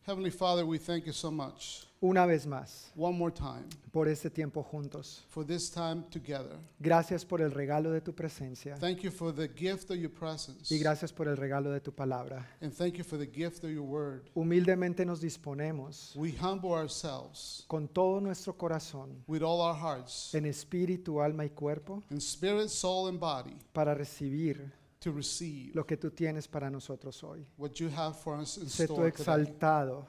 Heavenly 0.04 0.30
Father, 0.30 0.64
we 0.64 0.78
thank 0.78 1.06
you 1.06 1.12
so 1.12 1.28
much 1.28 1.84
una 2.00 2.24
vez 2.24 2.46
más 2.46 2.92
one 2.94 3.18
more 3.18 3.32
time 3.34 3.64
por 3.90 4.06
este 4.06 4.30
tiempo 4.30 4.62
juntos. 4.62 5.24
for 5.28 5.44
this 5.44 5.68
time 5.68 6.04
together. 6.08 6.56
Gracias 6.78 7.24
por 7.24 7.40
el 7.40 7.50
regalo 7.50 7.90
de 7.90 8.00
tu 8.00 8.14
presencia 8.14 8.76
Thank 8.76 9.00
you 9.00 9.10
for 9.10 9.34
the 9.34 9.48
gift 9.48 9.90
of 9.90 9.96
your 9.96 10.12
presence. 10.12 10.72
y 10.72 10.78
gracias 10.78 11.12
por 11.12 11.26
el 11.26 11.36
regalo 11.36 11.72
de 11.72 11.80
tu 11.80 11.90
palabra. 11.90 12.46
And 12.60 12.72
thank 12.72 12.94
you 12.94 13.02
for 13.02 13.18
the 13.18 13.26
gift 13.26 13.64
of 13.64 13.70
your 13.70 13.82
word. 13.82 14.30
Humildemente 14.36 15.04
nos 15.04 15.20
disponemos 15.20 16.12
We 16.14 16.30
humble 16.40 16.74
ourselves 16.74 17.64
con 17.66 17.88
todo 17.88 18.20
nuestro 18.20 18.56
corazón, 18.56 19.24
with 19.26 19.42
all 19.42 19.60
our 19.60 19.74
hearts, 19.74 20.32
en 20.32 20.46
espíritu, 20.46 21.20
alma 21.20 21.44
y 21.44 21.50
cuerpo, 21.50 22.04
in 22.08 22.18
spirit, 22.18 22.68
soul, 22.68 23.08
and 23.08 23.18
body, 23.18 23.58
para 23.72 23.94
recibir 23.96 24.72
to 25.06 25.12
receive 25.12 25.72
lo 25.74 25.84
que 25.84 25.96
tú 25.96 26.10
tienes 26.10 26.48
para 26.48 26.68
nosotros 26.68 27.22
hoy. 27.22 27.46
what 27.56 27.72
you 27.78 27.88
have 27.88 28.14
for 28.16 28.36
us 28.40 28.56
in 28.58 28.64
Sé 28.68 28.86
tú 28.86 28.94
store 28.94 29.10
today. 29.12 29.42
exaltado, 29.44 30.06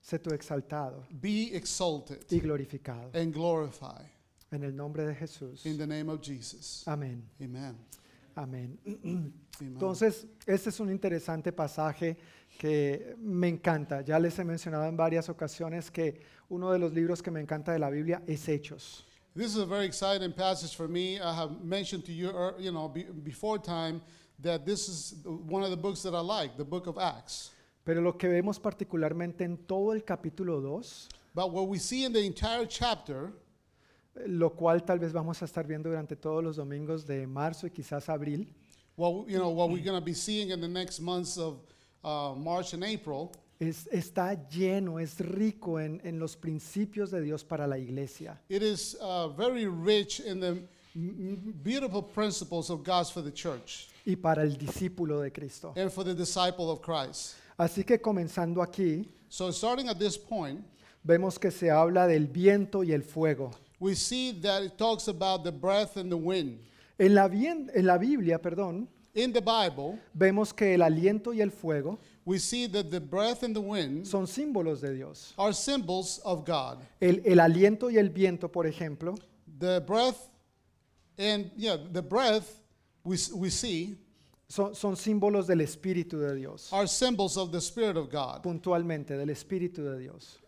sé 0.00 0.18
tú 0.20 0.30
exaltado 0.32 1.04
Be 1.10 1.54
exalted 1.56 2.24
y 2.30 2.38
glorificado. 2.40 3.10
and 3.14 3.32
glorify 3.34 4.04
En 4.52 4.62
el 4.62 4.74
nombre 4.76 5.04
de 5.04 5.14
Jesús. 5.14 5.66
in 5.66 5.76
the 5.76 5.86
name 5.86 6.08
of 6.10 6.20
Jesus. 6.22 6.84
Amén. 6.86 7.28
Amen. 7.40 7.76
Amén. 8.36 8.78
Amen. 9.04 9.32
Entonces, 9.60 10.26
este 10.46 10.70
es 10.70 10.80
un 10.80 10.90
interesante 10.90 11.52
pasaje 11.52 12.16
que 12.58 13.14
me 13.18 13.48
encanta. 13.48 14.02
Ya 14.02 14.18
les 14.18 14.36
he 14.38 14.44
mencionado 14.44 14.84
en 14.86 14.96
varias 14.96 15.28
ocasiones 15.28 15.90
que 15.90 16.20
uno 16.48 16.70
de 16.72 16.78
los 16.78 16.92
libros 16.92 17.20
que 17.22 17.30
me 17.30 17.40
encanta 17.40 17.72
de 17.72 17.78
la 17.80 17.90
Biblia 17.90 18.22
es 18.26 18.48
Hechos. 18.48 19.06
This 19.36 19.46
is 19.48 19.56
a 19.56 19.66
very 19.66 19.84
exciting 19.84 20.32
passage 20.32 20.76
for 20.76 20.86
me. 20.86 21.20
I 21.20 21.34
have 21.34 21.60
mentioned 21.64 22.04
to 22.04 22.12
you, 22.12 22.30
ear- 22.30 22.54
you 22.58 22.70
know, 22.70 22.88
be, 22.88 23.02
before 23.02 23.58
time 23.58 24.00
that 24.38 24.64
this 24.64 24.88
is 24.88 25.14
one 25.24 25.64
of 25.64 25.70
the 25.70 25.76
books 25.76 26.02
that 26.02 26.14
I 26.14 26.20
like, 26.20 26.56
the 26.56 26.64
book 26.64 26.86
of 26.86 26.98
Acts. 26.98 27.50
Pero 27.84 28.00
lo 28.00 28.12
que 28.12 28.28
vemos 28.28 28.60
particularmente 28.60 29.40
en 29.40 29.56
todo 29.66 29.90
el 29.92 30.02
capítulo 30.02 30.60
2, 30.62 31.08
But 31.34 31.50
what 31.50 31.66
we 31.66 31.78
see 31.78 32.04
in 32.04 32.12
the 32.12 32.24
entire 32.24 32.64
chapter, 32.64 33.32
lo 34.24 34.50
cual 34.50 34.84
tal 34.84 35.00
vez 35.00 35.12
vamos 35.12 35.42
a 35.42 35.46
estar 35.46 35.66
viendo 35.66 35.90
durante 35.90 36.14
todos 36.14 36.44
los 36.44 36.56
domingos 36.56 37.04
de 37.04 37.26
marzo 37.26 37.66
y 37.66 37.70
quizás 37.70 38.08
abril, 38.08 38.46
what 38.94 39.26
you 39.28 39.38
know, 39.38 39.50
what 39.50 39.68
we're 39.68 39.82
going 39.82 39.98
to 39.98 40.04
be 40.04 40.14
seeing 40.14 40.50
in 40.50 40.60
the 40.60 40.68
next 40.68 41.00
months 41.00 41.36
of 41.36 41.58
uh, 42.04 42.32
March 42.36 42.72
and 42.72 42.84
April, 42.84 43.32
es, 43.68 43.88
está 43.92 44.34
lleno, 44.48 44.98
es 44.98 45.18
rico 45.20 45.78
en, 45.80 46.00
en 46.04 46.18
los 46.18 46.36
principios 46.36 47.10
de 47.10 47.20
Dios 47.22 47.44
para 47.44 47.66
la 47.66 47.78
iglesia. 47.78 48.40
it 48.48 48.62
is 48.62 48.96
uh, 49.00 49.28
very 49.28 49.66
rich 49.66 50.20
in 50.20 50.40
the 50.40 50.62
beautiful 51.62 52.02
principles 52.02 52.70
of 52.70 52.84
God's 52.84 53.10
for 53.10 53.22
the 53.22 53.32
church 53.32 53.88
y 54.06 54.16
para 54.16 54.42
el 54.42 54.56
discípulo 54.56 55.20
de 55.22 55.30
Cristo. 55.32 55.72
and 55.76 55.90
for 55.90 56.04
the 56.04 56.14
disciple 56.14 56.70
of 56.70 56.80
Christ. 56.80 57.34
Así 57.58 57.84
que 57.84 57.98
comenzando 58.00 58.62
aquí, 58.62 59.08
So 59.28 59.50
starting 59.50 59.88
at 59.88 59.98
this 59.98 60.16
point, 60.16 60.60
vemos 61.04 61.38
que 61.38 61.50
se 61.50 61.68
habla 61.70 62.06
del 62.06 62.26
viento 62.28 62.82
y 62.84 62.92
el 62.92 63.02
fuego. 63.02 63.50
we 63.80 63.94
see 63.94 64.32
that 64.40 64.62
it 64.62 64.76
talks 64.78 65.08
about 65.08 65.42
the 65.44 65.50
breath 65.52 65.96
and 65.96 66.10
the 66.10 66.16
wind. 66.16 66.58
En 66.98 67.14
la, 67.14 67.26
bien- 67.28 67.70
en 67.74 67.86
la 67.86 67.98
Biblia, 67.98 68.38
perdón, 68.40 68.88
In 69.16 69.32
the 69.32 69.40
Bible, 69.40 70.00
vemos 70.12 70.52
que 70.52 70.74
el 70.74 70.82
aliento 70.82 71.32
y 71.32 71.40
el 71.40 71.50
fuego 71.52 71.98
we 72.26 72.38
see 72.38 72.66
that 72.68 72.90
the 72.90 73.00
breath 73.00 73.42
and 73.42 73.54
the 73.54 73.60
wind 73.60 74.06
son 74.06 74.26
símbolos 74.26 74.80
de 74.80 74.94
Dios. 74.94 75.34
are 75.38 75.52
symbols 75.52 76.20
of 76.24 76.44
God. 76.44 76.78
El, 77.00 77.20
el 77.24 77.38
aliento 77.40 77.90
y 77.90 77.96
el 77.98 78.08
viento, 78.10 78.48
por 78.48 78.64
ejemplo, 78.66 79.14
The 79.58 79.80
breath 79.86 80.28
and 81.18 81.50
yeah, 81.56 81.76
the 81.92 82.02
breath 82.02 82.60
we, 83.04 83.14
s- 83.16 83.32
we 83.32 83.50
see 83.50 83.96
son, 84.48 84.74
son 84.74 84.96
símbolos 84.96 85.46
del 85.46 85.60
Espíritu 85.60 86.18
de 86.18 86.34
Dios. 86.34 86.70
are 86.72 86.86
symbols 86.88 87.36
of 87.36 87.52
the 87.52 87.60
Spirit 87.60 87.96
of 87.96 88.10
God. 88.10 88.42
Puntualmente, 88.42 89.16
del 89.16 89.28
Espíritu 89.30 89.82
de 89.84 89.98
Dios. 89.98 90.38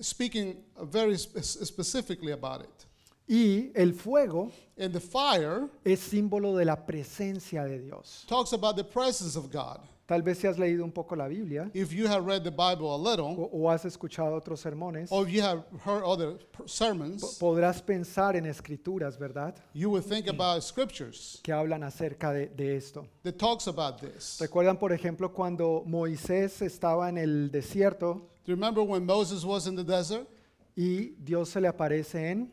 Speaking 0.00 0.62
very 0.82 1.16
spe- 1.16 1.42
specifically 1.42 2.32
about 2.32 2.60
it. 2.62 2.86
Y 3.28 3.70
el 3.74 3.92
fuego 3.92 4.50
And 4.78 4.92
the 4.92 5.00
fire 5.00 5.68
es 5.84 6.00
símbolo 6.00 6.56
de 6.56 6.64
la 6.64 6.76
presencia 6.76 7.64
de 7.64 7.78
Dios. 7.78 8.24
talks 8.28 8.52
about 8.52 8.76
the 8.76 8.84
presence 8.84 9.36
of 9.36 9.50
God. 9.50 9.80
Tal 10.10 10.22
vez 10.22 10.38
si 10.38 10.48
has 10.48 10.58
leído 10.58 10.84
un 10.84 10.90
poco 10.90 11.14
la 11.14 11.28
Biblia 11.28 11.70
If 11.72 11.92
you 11.92 12.08
have 12.08 12.24
read 12.26 12.42
the 12.42 12.50
Bible 12.50 12.90
a 12.92 12.98
little, 12.98 13.26
o, 13.38 13.48
o 13.52 13.70
has 13.70 13.84
escuchado 13.84 14.34
otros 14.34 14.58
sermones, 14.60 15.12
or 15.12 15.24
if 15.24 15.32
you 15.32 15.40
have 15.40 15.62
heard 15.86 16.02
other 16.04 16.36
p- 16.36 16.44
po- 16.50 16.66
sermons, 16.66 17.38
podrás 17.38 17.80
pensar 17.80 18.34
en 18.34 18.44
escrituras, 18.46 19.16
¿verdad? 19.16 19.54
you 19.72 19.88
would 19.88 20.02
think 20.04 20.26
about 20.26 20.64
scriptures 20.64 21.38
Que 21.44 21.52
hablan 21.52 21.84
acerca 21.84 22.32
de, 22.32 22.48
de 22.48 22.74
esto. 22.76 23.06
that 23.22 23.34
talks 23.38 23.68
about 23.68 24.00
this. 24.00 24.38
¿Recuerdan, 24.40 24.78
por 24.80 24.92
ejemplo, 24.92 25.32
cuando 25.32 25.84
Moisés 25.86 26.60
estaba 26.60 27.08
en 27.08 27.16
el 27.16 27.50
desierto 27.52 28.14
Do 28.44 28.52
you 28.52 28.56
remember 28.56 28.82
when 28.82 29.06
Moses 29.06 29.44
was 29.44 29.68
in 29.68 29.76
the 29.76 29.84
desert 29.84 30.26
y 30.74 31.14
Dios 31.22 31.50
se 31.50 31.60
le 31.60 31.68
aparece 31.68 32.30
en 32.32 32.52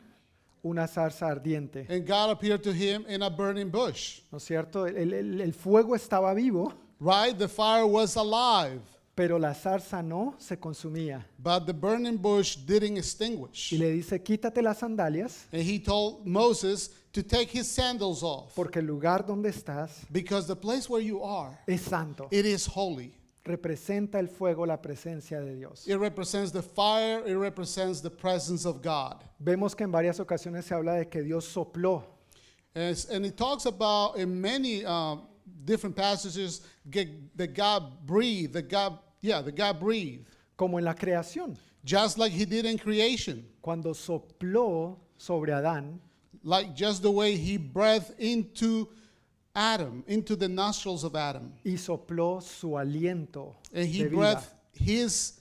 una 0.61 0.85
zarza 0.87 1.27
ardiente? 1.27 1.87
and 1.89 2.05
God 2.07 2.29
appeared 2.29 2.61
to 2.61 2.71
him 2.71 3.03
in 3.09 3.23
a 3.23 3.29
burning 3.31 3.71
bush? 3.71 4.19
¿No 4.31 4.37
es 4.37 4.43
cierto? 4.43 4.85
El, 4.85 5.11
el- 5.11 5.41
el 5.41 5.53
fuego 5.55 5.95
estaba 5.95 6.35
vivo, 6.35 6.71
Right? 6.99 7.37
The 7.37 7.47
fire 7.47 7.85
was 7.85 8.15
alive, 8.15 8.81
pero 9.15 9.37
la 9.37 9.53
zarza 9.53 10.01
no 10.03 10.35
se 10.39 10.55
consumía. 10.57 11.23
but 11.37 11.65
the 11.65 11.73
burning 11.73 12.17
bush 12.17 12.55
didn't 12.55 12.97
extinguish. 12.97 13.71
Y 13.73 13.77
le 13.77 13.91
dice, 13.91 14.19
quítate 14.23 14.61
las 14.61 14.79
sandalias, 14.79 15.45
And 15.51 15.61
he 15.61 15.79
told 15.79 16.25
Moses 16.25 16.89
to 17.13 17.21
take 17.23 17.49
his 17.49 17.67
sandals 17.69 18.21
off 18.23 18.53
porque 18.55 18.77
el 18.79 18.85
lugar 18.85 19.23
donde 19.25 19.49
estás 19.49 20.05
because 20.11 20.47
the 20.47 20.55
place 20.55 20.87
where 20.89 21.01
you 21.01 21.23
are, 21.23 21.57
es 21.67 21.81
santo. 21.81 22.27
it 22.31 22.45
is 22.45 22.65
holy. 22.65 23.13
Representa 23.45 24.15
el 24.19 24.27
fuego 24.27 24.65
la 24.65 24.75
presencia 24.77 25.39
de 25.39 25.55
Dios. 25.55 25.87
It 25.87 25.97
represents 25.97 26.51
the 26.51 26.61
fire, 26.61 27.23
it 27.25 27.35
represents 27.37 28.01
the 28.01 28.09
presence 28.09 28.65
of 28.65 28.81
God. 28.81 29.23
Vemos 29.41 29.73
que 29.75 29.83
en 29.85 29.91
varias 29.91 30.19
ocasiones 30.19 30.65
se 30.65 30.75
habla 30.75 30.95
de 30.95 31.05
que 31.07 31.21
Dios 31.23 31.45
sopló 31.47 32.03
And, 32.75 32.91
it's- 32.91 33.05
and 33.09 33.25
it 33.25 33.37
talks 33.37 33.65
about 33.65 34.17
in 34.17 34.39
many 34.41 34.83
um, 34.85 35.21
different 35.63 35.95
passages 35.95 36.61
that 37.35 37.53
God 37.53 38.05
breathed, 38.05 38.53
that 38.53 38.69
God, 38.69 38.99
yeah, 39.21 39.41
that 39.41 39.55
God 39.55 39.79
breathed, 39.79 40.25
como 40.55 40.77
en 40.77 40.85
la 40.85 40.93
creación, 40.93 41.57
just 41.83 42.17
like 42.17 42.31
He 42.31 42.45
did 42.45 42.65
in 42.65 42.77
creation, 42.77 43.45
cuando 43.61 43.93
sopló 43.93 44.97
sobre 45.17 45.51
Adán. 45.51 45.99
Like 46.43 46.75
just 46.75 47.01
the 47.01 47.11
way 47.11 47.35
He 47.35 47.57
breathed 47.57 48.13
into 48.19 48.87
Adam, 49.55 50.03
into 50.07 50.35
the 50.35 50.47
nostrils 50.47 51.03
of 51.03 51.15
Adam, 51.15 51.53
y 51.65 51.71
sopló 51.71 52.41
su 52.41 52.69
aliento 52.69 53.55
and 53.73 53.87
He 53.87 54.03
de 54.03 54.09
vida, 54.09 54.15
breathed 54.15 54.47
His, 54.73 55.39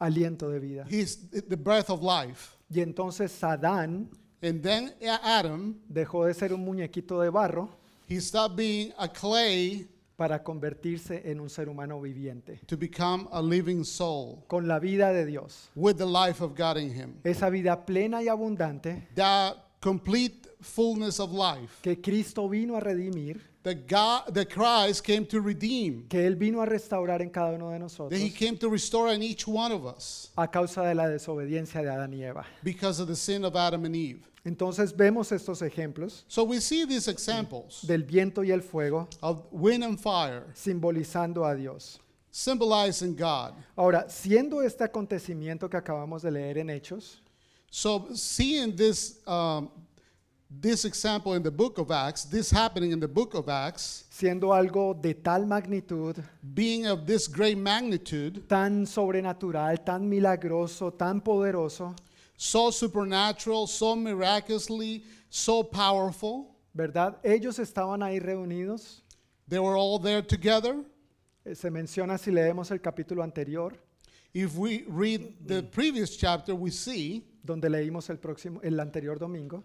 aliento 0.00 0.50
de 0.50 0.60
vida. 0.60 0.84
His, 0.88 1.28
the 1.30 1.56
breath 1.56 1.90
of 1.90 2.02
life. 2.02 2.56
Y 2.74 2.80
entonces 2.80 3.38
Adán 3.42 4.08
And 4.42 4.60
then 4.60 4.92
Adam, 5.22 5.76
dejó 5.88 6.26
de 6.26 6.34
ser 6.34 6.52
un 6.52 6.64
muñequito 6.64 7.22
de 7.22 7.30
barro. 7.30 7.70
he 8.08 8.18
stopped 8.18 8.56
being 8.56 8.92
a 8.98 9.08
clay 9.08 9.86
para 10.16 10.42
convertirse 10.42 11.30
en 11.30 11.40
un 11.40 11.48
ser 11.48 11.68
humano 11.68 12.00
viviente, 12.00 12.60
to 12.66 12.76
become 12.76 13.28
a 13.32 13.42
living 13.42 13.84
soul 13.84 14.44
con 14.46 14.68
la 14.68 14.78
vida 14.78 15.12
de 15.12 15.26
Dios. 15.26 15.70
with 15.74 15.96
the 15.96 16.06
life 16.06 16.42
of 16.42 16.56
God 16.56 16.76
in 16.76 16.90
him. 16.90 17.14
Esa 17.24 17.48
vida 17.50 17.84
plena 17.84 18.22
y 18.22 18.28
abundante 18.28 19.08
complete 19.80 20.48
fullness 20.60 21.18
of 21.18 21.32
life 21.32 21.82
que 21.82 22.00
Cristo 22.00 22.48
vino 22.48 22.76
a 22.76 22.80
redimir, 22.80 23.51
that 23.62 23.86
God, 23.86 24.34
that 24.34 24.50
Christ 24.50 25.04
came 25.04 25.24
to 25.26 25.40
redeem, 25.40 26.06
que 26.08 26.18
Él 26.26 26.36
vino 26.36 26.60
a 26.62 26.66
restaurar 26.66 27.20
en 27.22 27.30
cada 27.30 27.52
uno 27.54 27.68
de 27.70 27.74
that 27.74 27.80
nosotros 27.80 28.20
He 28.20 28.30
came 28.30 28.56
to 28.58 28.68
restore 28.68 29.12
in 29.12 29.22
each 29.22 29.46
one 29.46 29.72
of 29.72 29.84
us 29.86 30.30
a 30.36 30.48
causa 30.48 30.82
de 30.82 30.94
la 30.94 31.04
desobediencia 31.08 31.82
de 31.82 31.88
Adán 31.90 32.12
y 32.14 32.22
Eva. 32.24 32.44
because 32.64 33.00
of 33.00 33.06
the 33.08 33.16
sin 33.16 33.44
of 33.44 33.54
Adam 33.56 33.84
and 33.84 33.94
Eve. 33.96 34.20
Entonces 34.44 34.92
vemos 34.96 35.30
estos 35.30 35.62
ejemplos 35.62 36.24
So 36.26 36.42
we 36.42 36.58
see 36.58 36.84
these 36.84 37.06
examples 37.06 37.82
del 37.86 38.02
viento 38.02 38.42
y 38.42 38.50
el 38.50 38.60
fuego 38.62 39.08
of 39.22 39.44
wind 39.52 39.84
and 39.84 40.00
fire 40.00 40.46
simbolizando 40.54 41.44
a 41.48 41.54
Dios. 41.54 42.00
symbolizing 42.32 43.14
God. 43.14 43.52
Ahora, 43.76 44.06
siendo 44.08 44.62
este 44.62 44.82
acontecimiento 44.82 45.68
que 45.70 45.76
acabamos 45.76 46.22
de 46.22 46.30
leer 46.32 46.58
en 46.58 46.70
Hechos, 46.70 47.20
So 47.70 48.08
seeing 48.14 48.74
this 48.76 49.20
um, 49.26 49.70
this 50.60 50.84
example 50.84 51.34
in 51.34 51.42
the 51.42 51.50
book 51.50 51.78
of 51.78 51.90
Acts, 51.90 52.24
this 52.24 52.50
happening 52.50 52.92
in 52.92 53.00
the 53.00 53.08
book 53.08 53.34
of 53.34 53.48
Acts, 53.48 54.04
siendo 54.10 54.52
algo 54.52 54.94
de 55.00 55.14
tal 55.14 55.44
magnitud, 55.46 56.22
being 56.54 56.86
of 56.86 57.06
this 57.06 57.26
great 57.28 57.56
magnitude, 57.56 58.48
tan 58.48 58.84
sobrenatural, 58.86 59.78
tan 59.84 60.08
milagroso, 60.08 60.90
tan 60.96 61.20
poderoso, 61.20 61.96
so 62.36 62.70
supernatural, 62.70 63.66
so 63.66 63.96
miraculously, 63.96 65.04
so 65.30 65.62
powerful, 65.62 66.54
¿verdad? 66.74 67.16
Ellos 67.24 67.58
estaban 67.58 68.02
ahí 68.02 68.20
reunidos. 68.20 69.00
they 69.48 69.58
were 69.58 69.76
all 69.76 69.98
there 69.98 70.22
together. 70.22 70.76
Eh, 71.44 71.54
Se 71.54 71.70
menciona 71.70 72.18
si 72.18 72.30
leemos 72.30 72.70
el 72.70 72.80
capítulo 72.80 73.22
anterior, 73.22 73.72
If 74.34 74.56
we 74.56 74.84
read 74.88 75.46
the 75.46 75.62
previous 75.62 76.16
chapter, 76.16 76.54
we 76.54 76.70
see, 76.70 77.22
donde 77.44 77.68
leímos 77.68 78.08
el 78.08 78.16
próximo, 78.16 78.60
el 78.62 78.80
anterior 78.80 79.18
domingo, 79.18 79.62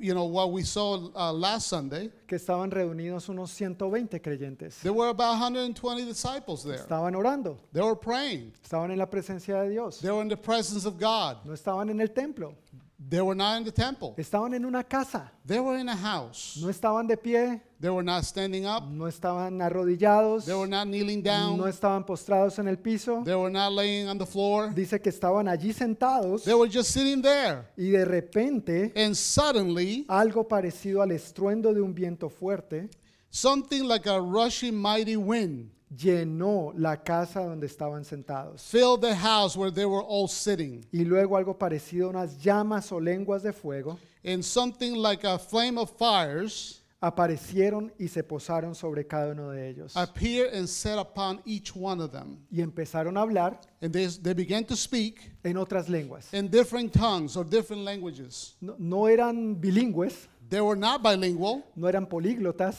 you 0.00 0.14
know, 0.14 0.24
what 0.24 0.50
we 0.52 0.62
saw 0.62 1.10
uh, 1.14 1.32
last 1.32 1.68
Sunday. 1.68 2.10
que 2.26 2.36
estaban 2.36 2.70
reunidos 2.70 3.28
unos 3.28 3.50
120 3.60 4.18
creyentes. 4.20 4.80
There 4.82 4.92
were 4.92 5.08
about 5.08 5.38
120 5.40 6.04
disciples 6.04 6.64
there. 6.64 6.78
Estaban 6.78 7.14
orando, 7.14 7.58
They 7.72 7.80
were 7.82 7.96
praying. 7.96 8.52
estaban 8.62 8.90
en 8.90 8.98
la 8.98 9.06
presencia 9.06 9.62
de 9.62 9.70
Dios, 9.70 10.00
They 10.00 10.10
were 10.10 10.22
in 10.22 10.28
the 10.28 10.36
presence 10.36 10.86
of 10.86 10.98
God. 10.98 11.38
no 11.44 11.52
estaban 11.52 11.90
en 11.90 12.00
el 12.00 12.08
templo, 12.08 12.54
They 12.98 13.20
were 13.20 13.34
not 13.36 13.58
in 13.58 13.64
the 13.64 13.70
temple. 13.72 14.14
estaban 14.16 14.54
en 14.54 14.64
una 14.64 14.82
casa, 14.82 15.30
They 15.46 15.60
were 15.60 15.78
in 15.78 15.88
a 15.88 15.94
house. 15.94 16.56
no 16.62 16.70
estaban 16.70 17.06
de 17.06 17.16
pie, 17.16 17.60
They 17.78 17.90
were 17.90 18.02
not 18.02 18.24
standing 18.24 18.64
up. 18.66 18.84
no 18.88 19.06
estaban 19.06 19.60
arrodillados, 19.60 20.46
They 20.46 20.54
were 20.54 20.66
not 20.66 20.86
kneeling 20.88 21.22
no 21.22 21.30
down. 21.30 21.68
estaban 21.68 22.04
postrados 22.06 22.58
en 22.58 22.68
el 22.68 22.78
piso. 22.78 23.22
They 23.22 23.34
were 23.34 23.50
not 23.50 23.72
laying 23.72 24.08
on 24.08 24.16
the 24.16 24.24
floor. 24.24 24.72
Dice 24.74 24.98
que 25.00 25.10
estaban 25.10 25.46
allí 25.46 25.74
sentados 25.74 26.44
They 26.44 26.54
were 26.54 26.70
just 26.72 26.90
sitting 26.90 27.20
there. 27.20 27.64
y 27.76 27.90
de 27.90 28.04
repente 28.06 28.92
And 28.96 29.14
suddenly, 29.14 30.06
algo 30.08 30.48
parecido 30.48 31.02
al 31.02 31.12
estruendo 31.12 31.74
de 31.74 31.82
un 31.82 31.94
viento 31.94 32.30
fuerte 32.30 32.88
Something 33.30 33.82
like 33.86 34.08
a 34.08 34.18
rushing 34.18 34.74
mighty 34.74 35.16
wind 35.16 35.70
llenó 35.94 36.72
la 36.76 36.96
casa 37.02 37.44
donde 37.44 37.66
estaban 37.66 38.04
sentados. 38.04 38.62
filled 38.62 39.00
the 39.02 39.14
house 39.14 39.56
where 39.56 39.70
they 39.70 39.84
were 39.86 40.02
all 40.06 40.28
sitting. 40.28 40.84
Y 40.92 41.04
luego 41.04 41.36
algo 41.36 41.56
parecido 41.58 42.06
a 42.06 42.10
unas 42.10 42.42
llamas 42.42 42.90
o 42.92 43.00
lenguas 43.00 43.42
de 43.42 43.52
fuego 43.52 43.98
And 44.24 44.42
something 44.42 44.94
like 44.96 45.24
a 45.24 45.38
flame 45.38 45.78
of 45.78 45.90
fires 45.96 46.82
aparecieron 47.00 47.92
y 47.98 48.08
se 48.08 48.22
posaron 48.24 48.74
sobre 48.74 49.06
cada 49.06 49.30
uno 49.32 49.50
de 49.50 49.68
ellos. 49.68 49.92
appeared 49.96 50.52
and 50.54 50.66
set 50.68 50.98
upon 50.98 51.40
each 51.44 51.74
one 51.76 52.00
of 52.02 52.10
them. 52.10 52.38
Y 52.50 52.60
empezaron 52.62 53.16
a 53.16 53.20
hablar 53.20 53.60
And 53.80 53.92
they, 53.92 54.06
they 54.06 54.34
began 54.34 54.64
to 54.64 54.74
speak 54.74 55.30
en 55.44 55.56
otras 55.56 55.88
lenguas. 55.88 56.32
in 56.34 56.48
different 56.48 56.92
tongues 56.92 57.36
or 57.36 57.44
different 57.44 57.82
languages. 57.84 58.56
No, 58.60 58.74
no 58.78 59.06
eran 59.06 59.54
bilingües, 59.60 60.26
They 60.48 60.60
were 60.60 60.76
not 60.78 61.02
bilingual. 61.02 61.62
no 61.76 61.86
eran 61.88 62.06
políglotas. 62.06 62.76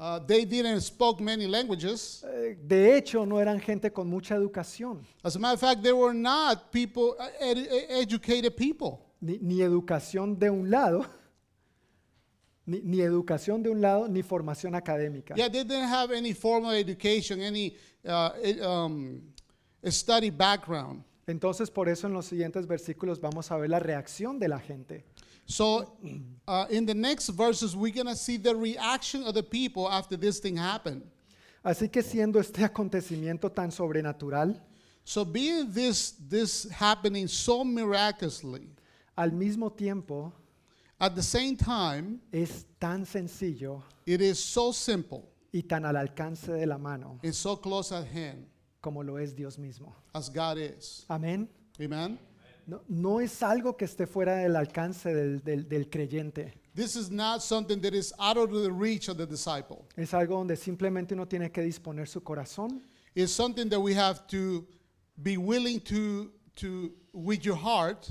Uh, 0.00 0.20
they 0.20 0.44
didn't 0.44 0.80
spoke 0.80 1.20
many 1.20 1.48
languages. 1.48 2.24
eh, 2.24 2.56
De 2.64 2.96
hecho, 2.96 3.26
no 3.26 3.40
eran 3.40 3.58
gente 3.60 3.90
con 3.92 4.08
mucha 4.08 4.36
educación, 4.36 5.00
As 5.24 5.34
a 5.34 5.40
matter 5.40 5.54
of 5.54 5.60
fact, 5.60 5.82
they 5.82 5.92
were 5.92 6.14
not 6.14 6.70
people, 6.70 7.16
uh, 7.18 7.28
ed- 7.40 7.66
educated 7.90 8.54
people. 8.54 9.00
ni, 9.20 9.38
ni 9.40 9.60
educación 9.60 10.38
de 10.38 10.48
un 10.50 10.70
lado, 10.70 11.04
ni, 12.66 12.80
ni 12.82 13.00
educación 13.00 13.62
de 13.62 13.70
un 13.70 13.80
lado, 13.80 14.06
ni 14.08 14.22
formación 14.22 14.74
académica. 14.76 15.34
Yeah, 15.34 15.48
they 15.48 15.64
didn't 15.64 15.88
have 15.88 16.12
any 16.12 16.32
formal 16.32 16.72
education, 16.72 17.40
any 17.40 17.74
uh, 18.04 18.30
ed- 18.42 18.60
um, 18.60 19.20
study 19.84 20.30
background. 20.30 21.02
Entonces, 21.26 21.70
por 21.70 21.88
eso 21.88 22.06
en 22.06 22.12
los 22.14 22.26
siguientes 22.26 22.66
versículos 22.66 23.20
vamos 23.20 23.50
a 23.50 23.56
ver 23.56 23.68
la 23.70 23.80
reacción 23.80 24.38
de 24.38 24.48
la 24.48 24.60
gente. 24.60 25.04
So, 25.50 25.96
uh, 26.46 26.66
in 26.68 26.84
the 26.84 26.94
next 26.94 27.30
verses, 27.30 27.74
we're 27.74 27.92
going 27.92 28.06
to 28.06 28.14
see 28.14 28.36
the 28.36 28.54
reaction 28.54 29.24
of 29.24 29.32
the 29.34 29.42
people 29.42 29.90
after 29.90 30.14
this 30.14 30.38
thing 30.40 30.56
happened. 30.58 31.02
Así 31.64 31.90
que 31.90 32.02
siendo 32.02 32.38
este 32.38 32.62
acontecimiento 32.62 33.52
tan 33.52 33.70
sobrenatural, 33.70 34.60
So, 35.04 35.24
being 35.24 35.72
this, 35.72 36.10
this 36.28 36.68
happening 36.68 37.28
so 37.28 37.64
miraculously, 37.64 38.68
al 39.16 39.30
mismo 39.30 39.74
tiempo 39.74 40.30
at 41.00 41.14
the 41.14 41.22
same 41.22 41.56
time, 41.56 42.20
es 42.30 42.66
tan 42.78 43.06
sencillo 43.06 43.82
it 44.04 44.20
is 44.20 44.38
so 44.38 44.70
simple 44.70 45.26
y 45.50 45.62
tan 45.66 45.86
al 45.86 45.96
alcance 45.96 46.48
de 46.48 46.66
la 46.66 46.76
mano 46.76 47.18
and 47.22 47.34
so 47.34 47.56
close 47.56 47.90
at 47.90 48.06
hand 48.06 48.44
como 48.82 49.00
lo 49.02 49.16
es 49.16 49.32
Dios 49.32 49.56
mismo. 49.56 49.94
as 50.14 50.28
God 50.28 50.58
is. 50.58 51.06
Amén. 51.08 51.48
Amen? 51.80 52.18
No, 52.68 52.82
no 52.86 53.20
es 53.20 53.42
algo 53.42 53.76
que 53.78 53.86
esté 53.86 54.06
fuera 54.06 54.36
del 54.36 54.54
alcance 54.54 55.14
del, 55.14 55.42
del- 55.42 55.66
del 55.66 55.88
creyente. 55.88 56.52
This 56.74 56.96
is 56.96 57.10
not 57.10 57.40
something 57.40 57.80
that 57.80 57.94
is 57.94 58.12
out 58.18 58.36
of 58.36 58.50
the 58.52 58.70
reach 58.70 59.08
of 59.08 59.16
the 59.16 59.26
disciple. 59.26 59.86
Es 59.96 60.12
algo 60.12 60.36
donde 60.36 60.54
simplemente 60.54 61.14
uno 61.14 61.26
tiene 61.26 61.50
que 61.50 61.62
disponer 61.62 62.06
su 62.06 62.20
corazón 62.22 62.82
It's 63.14 63.32
something 63.32 63.70
that 63.70 63.80
we 63.80 63.94
have 63.94 64.26
to 64.28 64.66
be 65.16 65.38
willing 65.38 65.80
to, 65.80 66.30
to 66.56 66.92
with 67.12 67.40
your 67.40 67.56
heart, 67.56 68.06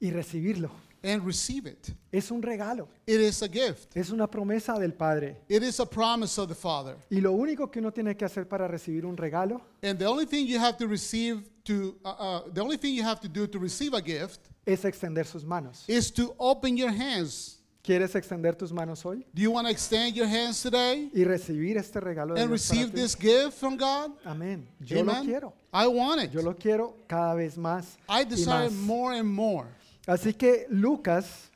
y 0.00 0.10
recibirlo. 0.10 0.70
and 1.02 1.24
receive 1.24 1.66
it. 1.66 1.90
Es 2.12 2.30
un 2.30 2.40
regalo, 2.42 2.88
It 3.06 3.20
is 3.20 3.42
a 3.42 3.48
gift. 3.48 3.96
es 3.96 4.10
una 4.10 4.26
promesa 4.30 4.78
del 4.78 4.92
Padre. 4.92 5.38
It 5.48 5.62
is 5.62 5.80
a 5.80 5.86
promise 5.86 6.38
of 6.40 6.48
the 6.48 6.54
Father. 6.54 6.96
Y 7.10 7.20
lo 7.20 7.32
único 7.32 7.70
que 7.70 7.80
uno 7.80 7.90
tiene 7.90 8.14
que 8.16 8.24
hacer 8.26 8.46
para 8.46 8.68
recibir 8.68 9.04
un 9.06 9.16
regalo 9.16 9.62
And 9.82 9.98
the 9.98 10.06
only 10.06 10.26
thing 10.26 10.46
you 10.46 10.58
have 10.58 10.76
to 10.76 10.86
receive 10.86 11.42
to 11.64 11.96
uh, 12.04 12.08
uh, 12.08 12.42
the 12.52 12.60
only 12.60 12.76
thing 12.76 12.94
you 12.94 13.02
have 13.02 13.20
to 13.20 13.28
do 13.28 13.46
to 13.46 13.58
receive 13.58 13.94
a 13.94 14.00
gift 14.02 14.40
es 14.66 14.84
extender 14.84 15.26
sus 15.26 15.44
manos. 15.44 15.84
is 15.88 16.10
to 16.10 16.34
open 16.38 16.76
your 16.76 16.90
hands. 16.90 17.58
¿Quieres 17.82 18.14
extender 18.14 18.56
tus 18.56 18.72
manos 18.72 19.04
hoy 19.04 19.26
Do 19.34 19.42
you 19.42 19.50
want 19.50 19.66
to 19.66 19.70
extend 19.70 20.16
your 20.16 20.26
hands 20.26 20.62
today 20.62 21.10
y 21.14 21.22
recibir 21.24 21.76
este 21.76 22.00
regalo 22.00 22.34
de 22.34 22.40
and 22.40 22.50
Dios 22.50 22.66
para 22.66 22.80
receive 22.80 22.90
ti? 22.94 22.96
this 23.02 23.14
gift 23.14 23.58
from 23.58 23.76
God? 23.76 24.12
Amén. 24.24 24.66
Yo 24.80 25.02
lo 25.02 25.12
Amen. 25.12 25.26
quiero. 25.26 25.52
I 25.70 25.86
want 25.86 26.22
it. 26.22 26.30
Yo 26.32 26.40
lo 26.40 26.54
quiero 26.54 26.94
cada 27.06 27.34
vez 27.34 27.58
más 27.58 27.96
I 28.08 28.22
y 28.22 28.24
desire 28.24 28.70
más. 28.70 28.72
more 28.72 29.12
and 29.18 29.28
more. 29.28 29.66
Así 30.06 30.32
que 30.36 30.66
Lucas 30.70 31.50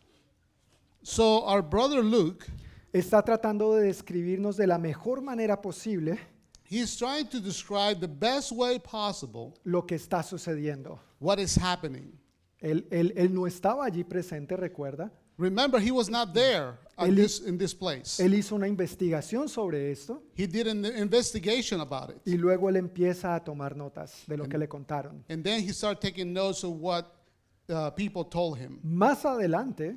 So 1.02 1.44
our 1.46 1.62
brother 1.62 2.02
Luke, 2.02 2.44
está 2.92 3.22
tratando 3.24 3.74
de 3.74 3.86
describirnos 3.86 4.56
de 4.58 4.66
la 4.66 4.76
mejor 4.76 5.22
manera 5.22 5.62
posible 5.62 6.18
he's 6.70 6.96
trying 6.96 7.26
to 7.28 7.40
describe 7.40 8.00
the 8.00 8.08
best 8.08 8.52
way 8.52 8.78
possible 8.78 9.54
lo 9.64 9.82
que 9.86 9.96
está 9.96 10.22
sucediendo. 10.22 10.98
what 11.20 11.38
is 11.38 11.56
happening. 11.56 12.12
Él, 12.60 12.86
él- 12.90 13.12
él 13.16 13.32
no 13.32 13.46
estaba 13.46 13.84
allí 13.86 14.04
presente, 14.04 14.56
recuerda. 14.56 15.10
Remember, 15.38 15.78
he 15.80 15.92
was 15.92 16.08
not 16.10 16.34
there 16.34 16.76
at 16.96 17.08
Él- 17.08 17.14
this, 17.14 17.40
in 17.46 17.56
this 17.58 17.72
place. 17.72 18.18
Él 18.20 18.34
hizo 18.34 18.56
una 18.56 18.66
investigación 18.66 19.48
sobre 19.48 19.92
esto 19.92 20.20
He 20.36 20.48
did 20.48 20.66
an 20.66 20.84
investigation 20.84 21.80
about 21.80 22.10
it. 22.10 22.16
y 22.26 22.36
luego 22.36 22.68
él 22.68 22.76
empieza 22.76 23.36
a 23.36 23.44
tomar 23.44 23.76
notas 23.76 24.24
de 24.26 24.36
lo 24.36 24.48
que 24.48 24.58
le 24.58 24.66
contaron. 24.68 25.24
And 25.28 25.44
then 25.44 25.62
he 25.62 25.72
started 25.72 26.00
taking 26.00 26.32
notes 26.32 26.64
of 26.64 26.72
what 26.80 27.04
uh, 27.68 27.90
people 27.92 28.24
told 28.24 28.58
him. 28.58 28.80
Más 28.82 29.24
adelante 29.24 29.96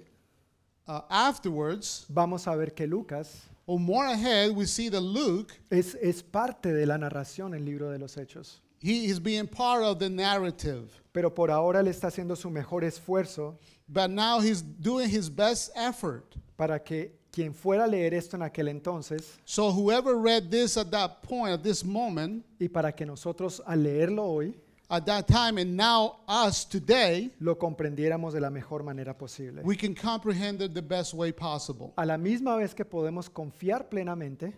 Uh, 0.87 0.99
afterwards, 1.09 2.05
vamos 2.09 2.47
a 2.47 2.55
ver 2.55 2.73
que 2.73 2.85
Lucas 2.87 3.43
or 3.67 3.79
more 3.79 4.05
ahead, 4.05 4.55
we 4.55 4.65
see 4.65 4.89
that 4.89 5.01
Luke, 5.01 5.53
es, 5.69 5.95
es 6.01 6.21
parte 6.21 6.73
de 6.73 6.85
la 6.85 6.97
narración 6.97 7.53
el 7.55 7.63
libro 7.63 7.89
de 7.91 7.99
los 7.99 8.15
Hechos. 8.17 8.59
he 8.83 9.05
is 9.05 9.19
being 9.19 9.47
part 9.47 9.83
of 9.83 9.99
the 9.99 10.09
narrative. 10.09 10.89
Pero 11.13 11.29
por 11.29 11.49
ahora 11.51 11.81
él 11.81 11.87
está 11.87 12.07
haciendo 12.07 12.35
su 12.35 12.49
mejor 12.49 12.83
esfuerzo 12.83 13.57
But 13.87 14.09
now 14.09 14.39
he's 14.39 14.61
doing 14.63 15.09
his 15.09 15.29
best 15.29 15.71
effort. 15.75 16.35
para 16.57 16.79
que 16.79 17.11
quien 17.31 17.53
fuera 17.53 17.83
a 17.83 17.87
leer 17.87 18.13
esto 18.13 18.35
en 18.37 18.41
aquel 18.43 18.67
entonces 18.69 19.37
So 19.45 19.71
whoever 19.71 20.15
read 20.17 20.49
this 20.49 20.77
at 20.77 20.89
that 20.91 21.21
point, 21.21 21.53
at 21.53 21.61
this 21.63 21.83
moment, 21.85 22.43
y 22.59 22.67
para 22.69 22.91
que 22.93 23.05
nosotros 23.05 23.61
al 23.65 23.83
leerlo 23.83 24.23
hoy 24.23 24.55
at 24.91 25.05
that 25.05 25.25
time, 25.27 25.57
and 25.57 25.75
now 25.75 26.19
us 26.27 26.65
today, 26.65 27.31
lo 27.39 27.55
comprendiéramos 27.55 28.33
de 28.33 28.41
la 28.41 28.49
mejor 28.49 28.83
manera 28.83 29.13
posible. 29.13 29.63
we 29.63 29.75
can 29.75 29.95
comprehend 29.95 30.61
it 30.61 30.73
the 30.73 30.81
best 30.81 31.13
way 31.13 31.31
possible. 31.31 31.93
A 31.97 32.05
la 32.05 32.17
misma 32.17 32.57
vez 32.57 32.73
que 32.75 32.83
podemos 32.85 33.29
confiar 33.29 33.89
plenamente 33.89 34.53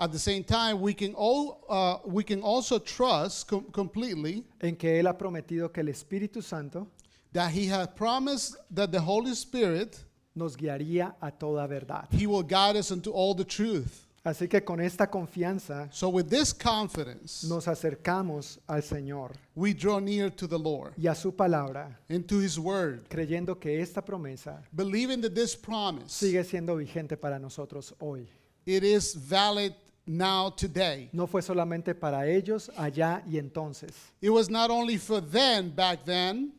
At 0.00 0.12
the 0.12 0.18
same 0.18 0.44
time, 0.44 0.80
we 0.80 0.94
can 0.94 1.12
all 1.16 1.64
uh, 1.68 1.98
we 2.04 2.22
can 2.22 2.40
also 2.40 2.78
trust 2.78 3.48
com- 3.48 3.64
completely 3.72 4.44
en 4.60 4.76
que 4.76 5.00
Él 5.00 5.08
ha 5.08 5.14
prometido 5.18 5.72
que 5.72 5.80
el 5.80 5.88
Espíritu 5.88 6.40
Santo 6.40 6.86
that 7.32 7.50
He 7.50 7.66
has 7.66 7.88
promised 7.96 8.56
that 8.70 8.92
the 8.92 9.00
Holy 9.00 9.32
Spirit 9.34 9.98
nos 10.36 10.54
guiaría 10.54 11.14
a 11.20 11.32
toda 11.32 11.66
verdad. 11.66 12.06
He 12.12 12.28
will 12.28 12.44
guide 12.44 12.76
us 12.76 12.92
into 12.92 13.10
all 13.10 13.34
the 13.34 13.44
truth. 13.44 14.06
Así 14.24 14.48
que 14.48 14.62
con 14.62 14.80
esta 14.80 15.08
confianza 15.08 15.88
So 15.92 16.08
with 16.08 16.26
this 16.26 16.52
confidence, 16.52 17.46
nos 17.46 17.66
acercamos 17.68 18.58
al 18.66 18.82
Señor 18.82 19.32
we 19.54 19.72
draw 19.72 20.00
near 20.00 20.30
to 20.30 20.46
the 20.46 20.58
Lord 20.58 20.92
y 20.96 21.06
a 21.06 21.14
su 21.14 21.32
palabra, 21.32 21.98
and 22.08 22.26
to 22.26 22.40
His 22.40 22.58
Word, 22.58 23.08
creyendo 23.08 23.58
que 23.58 23.80
esta 23.80 24.02
promesa 24.02 24.62
believing 24.72 25.20
that 25.22 25.34
this 25.34 25.56
promise 25.56 26.10
sigue 26.12 26.42
siendo 26.44 26.76
vigente 26.76 27.16
para 27.16 27.38
nosotros 27.38 27.94
hoy. 28.00 28.28
it 28.66 28.82
is 28.84 29.14
valid 29.14 29.72
now 30.04 30.50
today. 30.50 31.08
No 31.12 31.26
fue 31.26 31.42
solamente 31.42 31.94
para 31.94 32.26
ellos 32.26 32.70
allá 32.76 33.22
y 33.26 33.38
entonces, 33.38 33.92
It 34.20 34.30
was 34.30 34.50
not 34.50 34.70
only 34.70 34.98
for 34.98 35.20
then 35.20 35.70
back 35.70 36.04
then, 36.04 36.52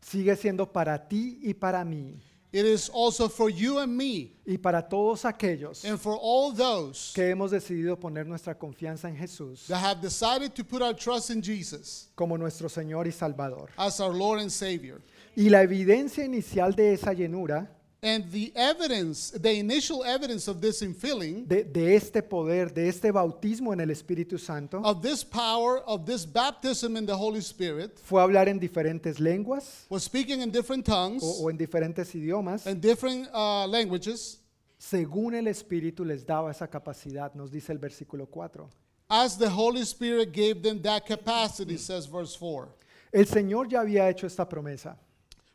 sigue 0.00 0.34
siendo 0.36 0.72
para 0.72 0.98
ti 1.08 1.38
y 1.42 1.52
para 1.52 1.84
mí 1.84 2.20
it 2.52 2.66
is 2.66 2.90
also 2.90 3.28
for 3.28 3.48
you 3.48 3.78
and 3.78 3.96
me 3.96 4.32
y 4.46 4.56
para 4.58 4.82
todos 4.82 5.24
aquellos 5.24 5.84
and 5.84 5.98
for 5.98 6.18
all 6.20 6.52
those 6.52 7.12
que 7.14 7.30
hemos 7.30 7.50
decidido 7.50 7.98
poner 7.98 8.26
nuestra 8.26 8.54
confianza 8.58 9.08
en 9.08 9.16
Jesús 9.16 9.66
that 9.68 9.78
have 9.78 10.00
decided 10.02 10.54
to 10.54 10.62
put 10.62 10.82
our 10.82 10.94
trust 10.94 11.30
in 11.30 11.40
Jesus 11.40 12.10
como 12.14 12.36
nuestro 12.36 12.68
Señor 12.68 13.06
y 13.06 13.12
Salvador. 13.12 13.70
as 13.78 14.00
our 14.00 14.12
Lord 14.14 14.40
and 14.40 14.50
Savior. 14.50 15.00
Y 15.34 15.48
la 15.48 15.62
evidencia 15.62 16.24
inicial 16.24 16.74
de 16.74 16.92
esa 16.92 17.14
llenura, 17.14 17.70
And 18.04 18.28
the 18.32 18.52
evidence, 18.56 19.30
the 19.30 19.52
initial 19.58 20.02
evidence 20.02 20.48
of 20.48 20.60
this 20.60 20.82
infilling, 20.82 21.46
de, 21.46 21.62
de 21.62 21.94
este 21.94 22.20
poder, 22.28 22.66
de 22.74 22.88
este 22.88 23.12
bautismo 23.12 23.72
en 23.72 23.80
el 23.80 23.90
Espíritu 23.90 24.40
Santo, 24.40 24.82
of 24.82 25.02
this 25.02 25.22
power, 25.22 25.78
of 25.86 26.04
this 26.04 26.26
baptism 26.26 26.96
in 26.96 27.06
the 27.06 27.16
Holy 27.16 27.40
Spirit, 27.40 28.00
fue 28.00 28.20
hablar 28.20 28.48
en 28.48 28.58
diferentes 28.58 29.20
lenguas 29.20 29.86
was 29.88 30.02
speaking 30.02 30.40
in 30.40 30.50
different 30.50 30.84
tongues 30.84 31.22
o, 31.22 31.44
o 31.44 31.48
en 31.48 31.56
diferentes 31.56 32.12
idiomas, 32.14 32.66
and 32.66 32.80
different 32.80 33.28
uh, 33.32 33.66
languages 33.68 34.40
según 34.78 35.34
el 35.34 35.46
Espíritu 35.46 36.04
les 36.04 36.26
daba 36.26 36.50
esa 36.50 36.66
capacidad, 36.66 37.32
nos 37.36 37.52
dice 37.52 37.70
el 37.70 37.78
versículo 37.78 38.26
4. 38.28 38.68
as 39.08 39.36
the 39.36 39.48
Holy 39.48 39.82
Spirit 39.82 40.32
gave 40.32 40.62
them 40.62 40.80
that 40.82 41.06
capacity, 41.06 41.76
says 41.76 42.06
verse 42.06 42.34
4. 42.34 42.68
El 43.12 43.26
Señor 43.26 43.68
ya 43.68 43.80
había 43.80 44.08
hecho 44.08 44.26
esta 44.26 44.48
promesa. 44.48 44.96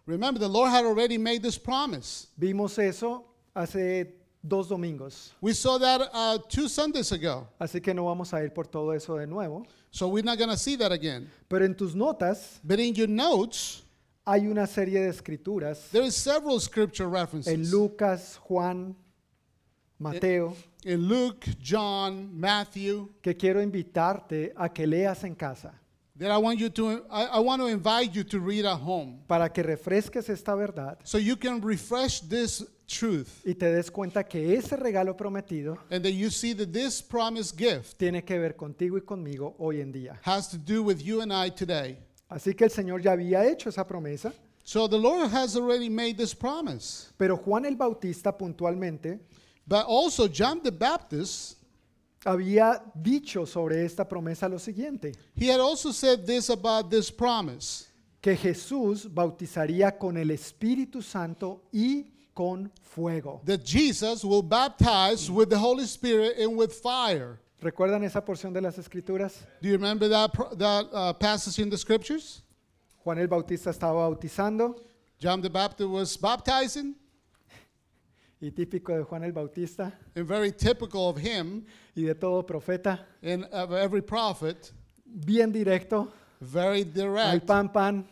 Remember, 0.08 0.40
the 0.40 0.48
Lord 0.48 0.72
had 0.72 0.86
already 0.86 1.18
made 1.18 1.44
this 1.44 1.58
promise. 1.58 2.28
Vimos 2.40 2.80
eso 2.80 3.26
hace 3.54 4.08
dos 4.42 4.70
domingos, 4.70 5.34
We 5.42 5.54
saw 5.54 5.78
that 5.78 6.10
uh, 6.14 6.38
two 6.48 6.70
Sundays 6.70 7.12
ago. 7.12 7.48
así 7.60 7.82
que 7.84 7.94
no 7.94 8.06
vamos 8.06 8.34
a 8.34 8.42
ir 8.42 8.54
por 8.54 8.64
todo 8.64 8.92
eso 8.92 9.18
de 9.18 9.28
nuevo. 9.28 9.66
So 9.92 10.08
we're 10.08 10.24
not 10.24 10.38
going 10.38 10.50
to 10.50 10.58
see 10.58 10.78
that 10.78 10.94
again. 10.94 11.30
Pero 11.50 11.66
en 11.66 11.76
tus 11.76 11.94
notas 11.94 12.60
But 12.64 12.80
in 12.80 12.94
your 12.96 13.10
notes, 13.10 13.84
hay 14.26 14.48
una 14.48 14.66
serie 14.66 15.02
de 15.02 15.10
escrituras 15.10 15.90
there 15.92 16.04
is 16.04 16.16
several 16.16 16.60
scripture 16.60 17.06
en 17.06 17.12
references. 17.12 17.72
Lucas, 17.72 18.38
Juan, 18.48 18.96
Mateo, 20.00 20.56
in 20.86 21.06
Luke, 21.08 21.46
John, 21.62 22.30
Matthew, 22.40 23.10
que 23.22 23.36
quiero 23.36 23.62
invitarte 23.62 24.54
a 24.56 24.70
que 24.70 24.88
leas 24.88 25.24
en 25.26 25.36
casa 25.36 25.74
that 26.20 26.32
I 26.32 26.38
want 26.38 26.60
you 26.60 26.70
to 26.70 27.06
I, 27.10 27.26
I 27.26 27.40
want 27.40 27.62
to 27.62 27.68
invite 27.68 28.14
you 28.16 28.24
to 28.26 28.40
read 28.40 28.66
at 28.66 28.80
home 28.80 29.20
para 29.28 29.50
que 29.50 29.64
refresques 29.64 30.30
esta 30.30 30.56
verdad 30.56 30.98
so 31.04 31.18
you 31.18 31.36
can 31.36 31.62
refresh 31.62 32.22
this 32.22 32.64
truth 32.88 33.42
y 33.46 33.54
te 33.54 33.66
des 33.72 33.90
cuenta 33.92 34.24
que 34.24 34.56
ese 34.56 34.76
regalo 34.78 35.16
prometido 35.16 35.78
and 35.92 36.04
that 36.04 36.14
you 36.14 36.30
see 36.30 36.54
that 36.54 36.72
this 36.72 37.02
promised 37.02 37.58
gift 37.58 37.98
tiene 37.98 38.24
que 38.24 38.40
ver 38.40 38.56
contigo 38.56 38.98
y 38.98 39.02
conmigo 39.02 39.56
hoy 39.60 39.82
en 39.82 39.92
día. 39.92 40.18
has 40.24 40.48
to 40.50 40.58
do 40.58 40.82
with 40.84 41.00
you 41.02 41.22
and 41.22 41.32
I 41.34 41.50
today. 41.50 41.98
Así 42.30 42.54
que 42.56 42.66
el 42.66 42.72
Señor 42.72 43.02
ya 43.02 43.12
había 43.14 43.46
hecho 43.46 43.70
esa 43.70 43.86
promesa, 43.86 44.34
So 44.64 44.86
the 44.90 44.98
Lord 44.98 45.30
has 45.32 45.56
already 45.56 45.88
made 45.90 46.18
this 46.18 46.34
promise. 46.36 47.10
pero 47.18 47.38
Juan 47.38 47.66
el 47.66 47.76
Bautista 47.76 48.32
puntualmente 48.38 49.20
But 49.66 49.86
also 49.86 50.30
John 50.30 50.62
the 50.64 50.72
Baptist, 50.72 51.57
había 52.26 52.82
dicho 52.96 53.46
sobre 53.46 53.86
esta 53.86 54.08
promesa 54.08 54.50
lo 54.50 54.60
siguiente, 54.60 55.14
he 55.36 55.50
had 55.50 55.60
also 55.60 55.92
said 55.92 56.26
this 56.26 56.50
about 56.50 56.90
this 56.90 57.12
promise. 57.12 57.86
que 58.22 58.36
Jesús 58.36 59.08
bautizaría 59.14 59.98
con 59.98 60.18
el 60.18 60.32
Espíritu 60.32 61.02
Santo 61.02 61.62
y 61.72 62.12
con 62.34 62.72
fuego. 62.82 63.42
That 63.46 63.64
Jesus 63.64 64.24
will 64.24 64.42
baptize 64.42 65.30
with 65.32 65.50
the 65.50 65.58
Holy 65.58 65.86
Spirit 65.86 66.38
and 66.40 66.58
with 66.58 66.72
fire. 66.74 67.40
¿Recuerdan 67.62 68.04
esa 68.04 68.22
porción 68.24 68.54
de 68.54 68.62
las 68.62 68.78
Escrituras? 68.78 69.46
Do 69.62 69.70
you 69.70 69.74
remember 69.74 70.08
that, 70.10 70.34
pro- 70.34 70.54
that 70.56 70.88
uh, 70.92 71.14
passage 71.14 71.60
in 71.60 71.70
the 71.70 71.78
scriptures? 71.78 72.42
Juan 73.04 73.18
el 73.20 73.28
Bautista 73.28 73.70
estaba 73.70 74.08
bautizando 74.08 74.76
John 75.20 75.42
the 75.42 75.50
Baptist 75.50 75.90
was 75.90 76.18
baptizing, 76.18 76.96
y 78.40 78.52
típico 78.52 78.96
de 78.96 79.04
Juan 79.04 79.24
el 79.24 79.32
Bautista 79.32 79.92
and 80.16 80.28
very 80.28 80.52
typical 80.52 81.10
of 81.10 81.18
him 81.18 81.66
y 81.96 82.04
de 82.04 82.14
todo 82.14 82.44
profeta, 82.44 83.04
and 83.24 83.46
of 83.46 83.72
every 83.72 84.02
prophet, 84.02 84.72
bien 85.06 85.52
directo, 85.52 86.12
very 86.40 86.82
al 86.82 86.92
direct. 86.92 87.48
pan 87.48 87.70
pan, 87.70 88.06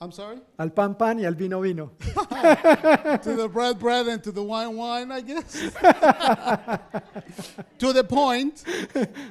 I'm 0.00 0.12
sorry? 0.12 0.38
al 0.58 0.70
pan 0.70 0.94
pan 0.94 1.18
y 1.18 1.24
al 1.24 1.34
vino 1.34 1.60
vino. 1.60 1.92
to 1.98 3.34
the 3.36 3.48
bread, 3.50 3.78
bread, 3.78 4.06
and 4.08 4.22
to 4.22 4.30
the 4.30 4.42
wine, 4.42 4.76
wine, 4.76 5.10
I 5.10 5.22
guess. 5.22 5.52
to 7.78 7.92
the 7.92 8.04
point. 8.04 8.62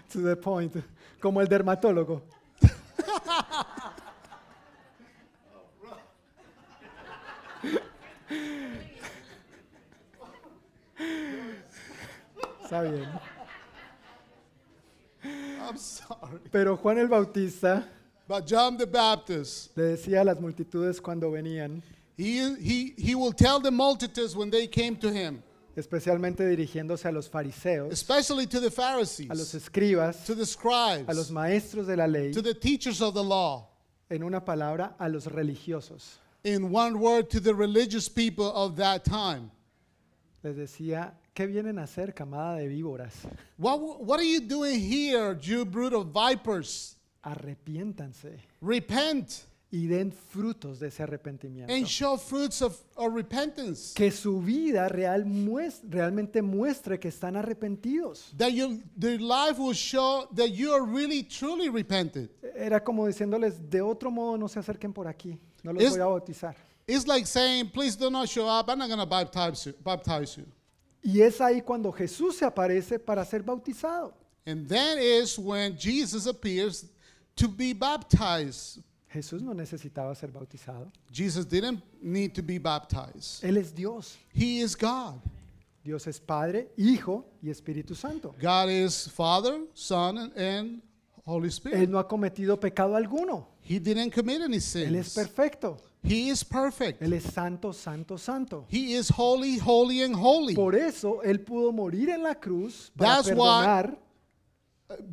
To 0.09 0.19
the 0.19 0.35
point, 0.35 0.75
como 1.21 1.41
el 1.41 1.47
dermatólogo. 1.47 2.23
Está 12.67 12.81
bien. 12.81 13.07
I'm 15.23 15.77
sorry. 15.77 16.39
Pero 16.51 16.75
Juan 16.75 16.97
el 16.97 17.07
Bautista 17.07 17.87
But 18.27 18.45
John 18.45 18.75
the 18.75 18.85
Baptist, 18.85 19.77
le 19.77 19.95
decía 19.95 20.19
a 20.19 20.25
las 20.25 20.41
multitudes 20.41 20.99
cuando 20.99 21.31
venían, 21.31 21.81
he, 22.17 22.39
he, 22.59 22.93
he 22.97 23.15
will 23.15 23.31
tell 23.31 23.61
the 23.61 23.71
multitudes 23.71 24.35
when 24.35 24.49
they 24.49 24.67
came 24.67 24.97
to 24.97 25.09
him, 25.09 25.41
especialmente 25.77 26.45
dirigiéndose 26.45 27.05
a 27.05 27.11
los 27.13 27.29
fariseos, 27.29 27.89
especially 27.89 28.45
to 28.45 28.59
the 28.59 28.67
a 28.67 28.67
los 28.67 28.75
Pharisees, 28.75 29.55
escribas, 29.55 30.25
to 30.25 30.35
the 30.35 30.41
a 30.41 30.43
los 30.43 30.49
scribes, 30.49 31.31
maestros 31.31 31.87
de 31.87 31.95
la 31.95 32.05
ley, 32.05 32.33
to 32.33 32.41
the 32.41 32.53
teachers 32.53 33.01
of 33.01 33.13
the 33.13 33.23
law, 33.23 33.69
en 34.09 34.23
una 34.23 34.41
palabra, 34.41 34.93
a 34.99 35.07
los 35.07 35.25
religiosos. 35.27 36.17
in 36.43 36.69
one 36.69 36.99
word, 36.99 37.29
to 37.29 37.39
the 37.39 37.55
religious 37.55 38.09
people 38.09 38.51
of 38.53 38.75
that 38.75 39.05
time. 39.05 39.51
Les 40.43 40.53
decía, 40.53 41.13
¿qué 41.37 41.45
vienen 41.45 41.77
a 41.77 41.83
hacer, 41.83 42.15
camada 42.15 42.55
de 42.55 42.67
víboras? 42.67 43.13
What, 43.59 43.79
what 43.79 44.17
are 44.19 44.27
you 44.27 44.41
doing 44.41 44.79
here, 44.81 45.37
you 45.39 45.63
brood 45.65 45.93
of 45.93 46.07
vipers? 46.11 46.97
Arrepiéntanse 47.21 48.39
Repent 48.59 49.29
y 49.69 49.85
den 49.85 50.11
frutos 50.11 50.79
de 50.79 50.87
ese 50.87 51.03
arrepentimiento. 51.03 51.71
and 51.71 51.85
show 51.85 52.17
fruits 52.17 52.61
of, 52.63 52.79
of 52.95 53.13
repentance. 53.13 53.93
Que 53.93 54.09
su 54.09 54.41
vida 54.41 54.87
real 54.89 55.25
mues- 55.25 55.81
realmente 55.87 56.41
muestre 56.41 56.99
que 56.99 57.09
están 57.09 57.35
arrepentidos. 57.35 58.31
That 58.35 58.53
your, 58.53 58.71
their 58.97 59.19
life 59.21 59.59
will 59.59 59.75
show 59.75 60.27
that 60.35 60.47
you 60.49 60.73
are 60.73 60.83
really, 60.85 61.21
truly 61.21 61.69
repented. 61.69 62.29
Era 62.55 62.83
como 62.83 63.05
diciéndoles, 63.05 63.69
de 63.69 63.81
otro 63.81 64.09
modo 64.09 64.37
no 64.37 64.47
se 64.47 64.59
acerquen 64.59 64.91
por 64.91 65.07
aquí, 65.07 65.37
no 65.63 65.71
los 65.73 65.83
Es- 65.83 65.91
voy 65.91 65.99
a 66.01 66.05
bautizar. 66.05 66.55
It's 66.87 67.05
like 67.05 67.27
saying, 67.27 67.69
please 67.69 67.95
do 67.95 68.09
not 68.09 68.27
show 68.27 68.47
up. 68.47 68.69
I'm 68.69 68.79
not 68.79 68.87
going 68.87 68.99
to 69.01 69.05
baptize 69.05 69.65
you, 69.67 69.75
baptize 69.83 70.37
you. 70.37 70.45
Y 71.03 71.21
es 71.21 71.39
ahí 71.39 71.61
cuando 71.61 71.91
Jesús 71.91 72.37
se 72.37 72.45
aparece 72.45 72.99
para 72.99 73.23
ser 73.25 73.43
bautizado. 73.43 74.13
And 74.45 74.67
that 74.67 74.97
is 74.97 75.37
when 75.37 75.77
Jesus 75.77 76.25
appears 76.27 76.85
to 77.35 77.47
be 77.47 77.73
baptized. 77.73 78.81
Jesús 79.09 79.41
no 79.41 79.53
necesitaba 79.53 80.15
ser 80.15 80.31
bautizado. 80.31 80.91
Jesus 81.11 81.45
didn't 81.45 81.81
need 82.01 82.33
to 82.33 82.41
be 82.41 82.57
baptized. 82.57 83.43
Él 83.43 83.57
es 83.57 83.73
Dios. 83.73 84.17
He 84.33 84.59
is 84.61 84.75
God. 84.75 85.21
Dios 85.83 86.05
es 86.07 86.19
Padre, 86.19 86.69
Hijo 86.77 87.25
y 87.41 87.49
Espíritu 87.49 87.95
Santo. 87.95 88.35
God 88.41 88.69
is 88.69 89.07
Father, 89.09 89.61
Son, 89.73 90.31
and, 90.35 90.81
Holy 91.25 91.47
Él 91.47 91.51
Spirit. 91.53 91.89
no 91.89 91.97
ha 91.99 92.07
cometido 92.07 92.59
pecado 92.59 92.95
alguno. 92.95 93.47
He 93.61 93.79
didn't 93.79 94.11
commit 94.11 94.41
any 94.41 94.57
Él 94.57 94.95
es 94.95 95.07
sins. 95.07 95.13
perfecto. 95.13 95.77
He 96.09 96.29
is 96.29 96.43
perfect. 96.43 97.01
Él 97.01 97.13
es 97.13 97.23
santo, 97.23 97.73
santo, 97.73 98.17
santo. 98.17 98.65
He 98.69 98.95
is 98.95 99.09
holy, 99.09 99.57
holy, 99.59 100.01
and 100.03 100.15
holy. 100.15 100.55
Por 100.55 100.75
eso 100.75 101.21
Él 101.23 101.39
pudo 101.41 101.71
morir 101.71 102.09
en 102.09 102.23
la 102.23 102.35
cruz 102.35 102.91
para 102.95 103.15
That's 103.15 103.29
why- 103.29 103.35
perdonar, 103.35 103.99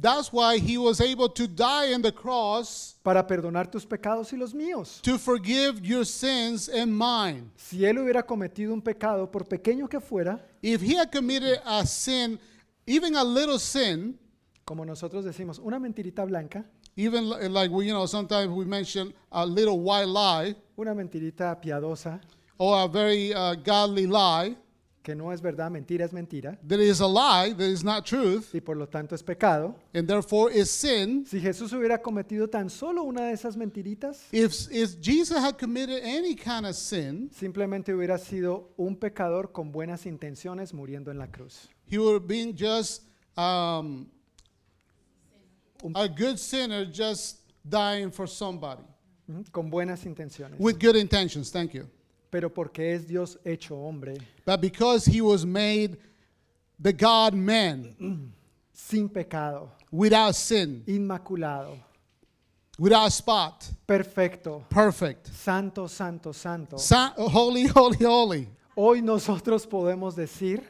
That's 0.01 0.33
why 0.33 0.59
he 0.61 0.79
was 0.79 1.01
able 1.01 1.29
to 1.31 1.49
die 1.49 1.93
on 1.95 2.01
the 2.01 2.13
cross 2.13 2.95
para 3.03 3.27
perdonar 3.27 3.69
tus 3.69 3.85
pecados 3.85 4.33
y 4.33 4.37
los 4.37 4.55
míos. 4.55 5.01
to 5.03 5.19
forgive 5.19 5.81
your 5.83 6.05
sins 6.07 6.69
and 6.69 6.93
mine. 6.97 7.51
Si 7.57 7.85
Él 7.85 7.99
hubiera 7.99 8.23
cometido 8.25 8.73
un 8.73 8.81
pecado, 8.81 9.29
por 9.29 9.47
pequeño 9.49 9.89
que 9.89 9.99
fuera, 10.01 10.39
If 10.63 10.81
he 10.81 10.95
had 10.97 11.11
committed 11.11 11.59
a 11.65 11.85
sin, 11.87 12.39
even 12.87 13.17
a 13.17 13.25
little 13.25 13.59
sin, 13.59 14.17
como 14.65 14.85
nosotros 14.85 15.25
decimos, 15.25 15.59
una 15.59 15.81
mentirita 15.81 16.25
blanca, 16.25 16.65
even 16.97 17.29
li- 17.31 17.49
like 17.49 17.71
we, 17.71 17.87
you 17.87 17.93
know, 17.93 18.07
sometimes 18.07 18.49
we 18.51 18.65
mention 18.65 19.13
a 19.33 19.45
little 19.45 19.81
white 19.81 20.09
lie 20.09 20.55
una 20.79 20.95
mentirita 20.95 21.61
piadosa, 21.61 22.21
or 22.59 22.85
a 22.85 22.89
very 22.89 23.33
uh, 23.35 23.55
godly 23.55 24.07
lie 24.07 24.57
que 25.03 25.15
no 25.15 25.33
es 25.33 25.43
verdad, 25.43 25.71
mentira 25.71 26.07
es 26.07 26.13
mentira, 26.15 26.57
that 26.67 26.81
is 26.81 27.01
a 27.01 27.07
lie, 27.07 27.53
that 27.53 27.67
is 27.69 27.85
not 27.85 28.07
truth, 28.07 28.55
y 28.55 28.61
por 28.61 28.75
lo 28.75 28.87
tanto 28.87 29.15
es 29.15 29.23
pecado. 29.23 29.75
and 29.93 30.09
therefore 30.09 30.51
is 30.51 30.71
sin. 30.71 31.27
Si 31.27 31.39
Jesús 31.41 31.75
hubiera 31.75 32.01
cometido 32.01 32.49
tan 32.49 32.71
solo 32.71 33.03
una 33.03 33.27
de 33.27 33.33
esas 33.35 33.55
mentiritas, 33.55 34.27
If, 34.33 34.67
if 34.73 34.99
Jesus 35.03 35.37
had 35.37 35.59
committed 35.59 36.03
any 36.03 36.35
kind 36.35 36.65
of 36.65 36.75
sin, 36.75 37.29
simplemente 37.35 37.93
hubiera 37.93 38.17
sido 38.17 38.71
un 38.79 38.97
pecador 38.97 39.53
con 39.53 39.71
buenas 39.73 40.07
intenciones 40.07 40.73
muriendo 40.73 41.11
en 41.11 41.19
la 41.19 41.27
cruz. 41.27 41.69
he 41.87 41.99
would 41.99 42.15
have 42.15 42.27
been 42.27 42.57
just 42.57 43.03
um, 43.37 44.07
a 45.95 46.09
good 46.09 46.39
sinner 46.39 46.85
just 46.85 47.39
dying 47.69 48.11
for 48.11 48.27
somebody 48.27 48.83
Con 49.53 49.71
buenas 49.71 50.05
intenciones. 50.05 50.59
with 50.59 50.79
good 50.79 50.97
intentions. 50.97 51.51
Thank 51.51 51.73
you. 51.75 51.89
Pero 52.31 52.49
porque 52.51 52.93
es 52.95 53.07
Dios 53.07 53.39
hecho 53.45 53.75
hombre, 53.77 54.17
But 54.45 54.61
because 54.61 55.07
he 55.07 55.21
was 55.21 55.45
made 55.47 55.97
the 56.81 56.93
God 56.93 57.33
man 57.35 57.95
sin 58.73 59.09
pecado, 59.09 59.71
without 59.91 60.35
sin, 60.35 60.83
inmaculado, 60.87 61.79
without 62.79 63.13
spot, 63.13 63.65
perfecto, 63.87 64.65
perfect, 64.69 65.29
santo, 65.29 65.87
santo, 65.87 66.33
santo. 66.33 66.77
Sa- 66.77 67.15
holy, 67.17 67.67
holy, 67.69 67.99
holy. 68.05 68.49
Hoy 68.77 69.01
nosotros 69.01 69.65
podemos 69.67 70.17
decir 70.17 70.61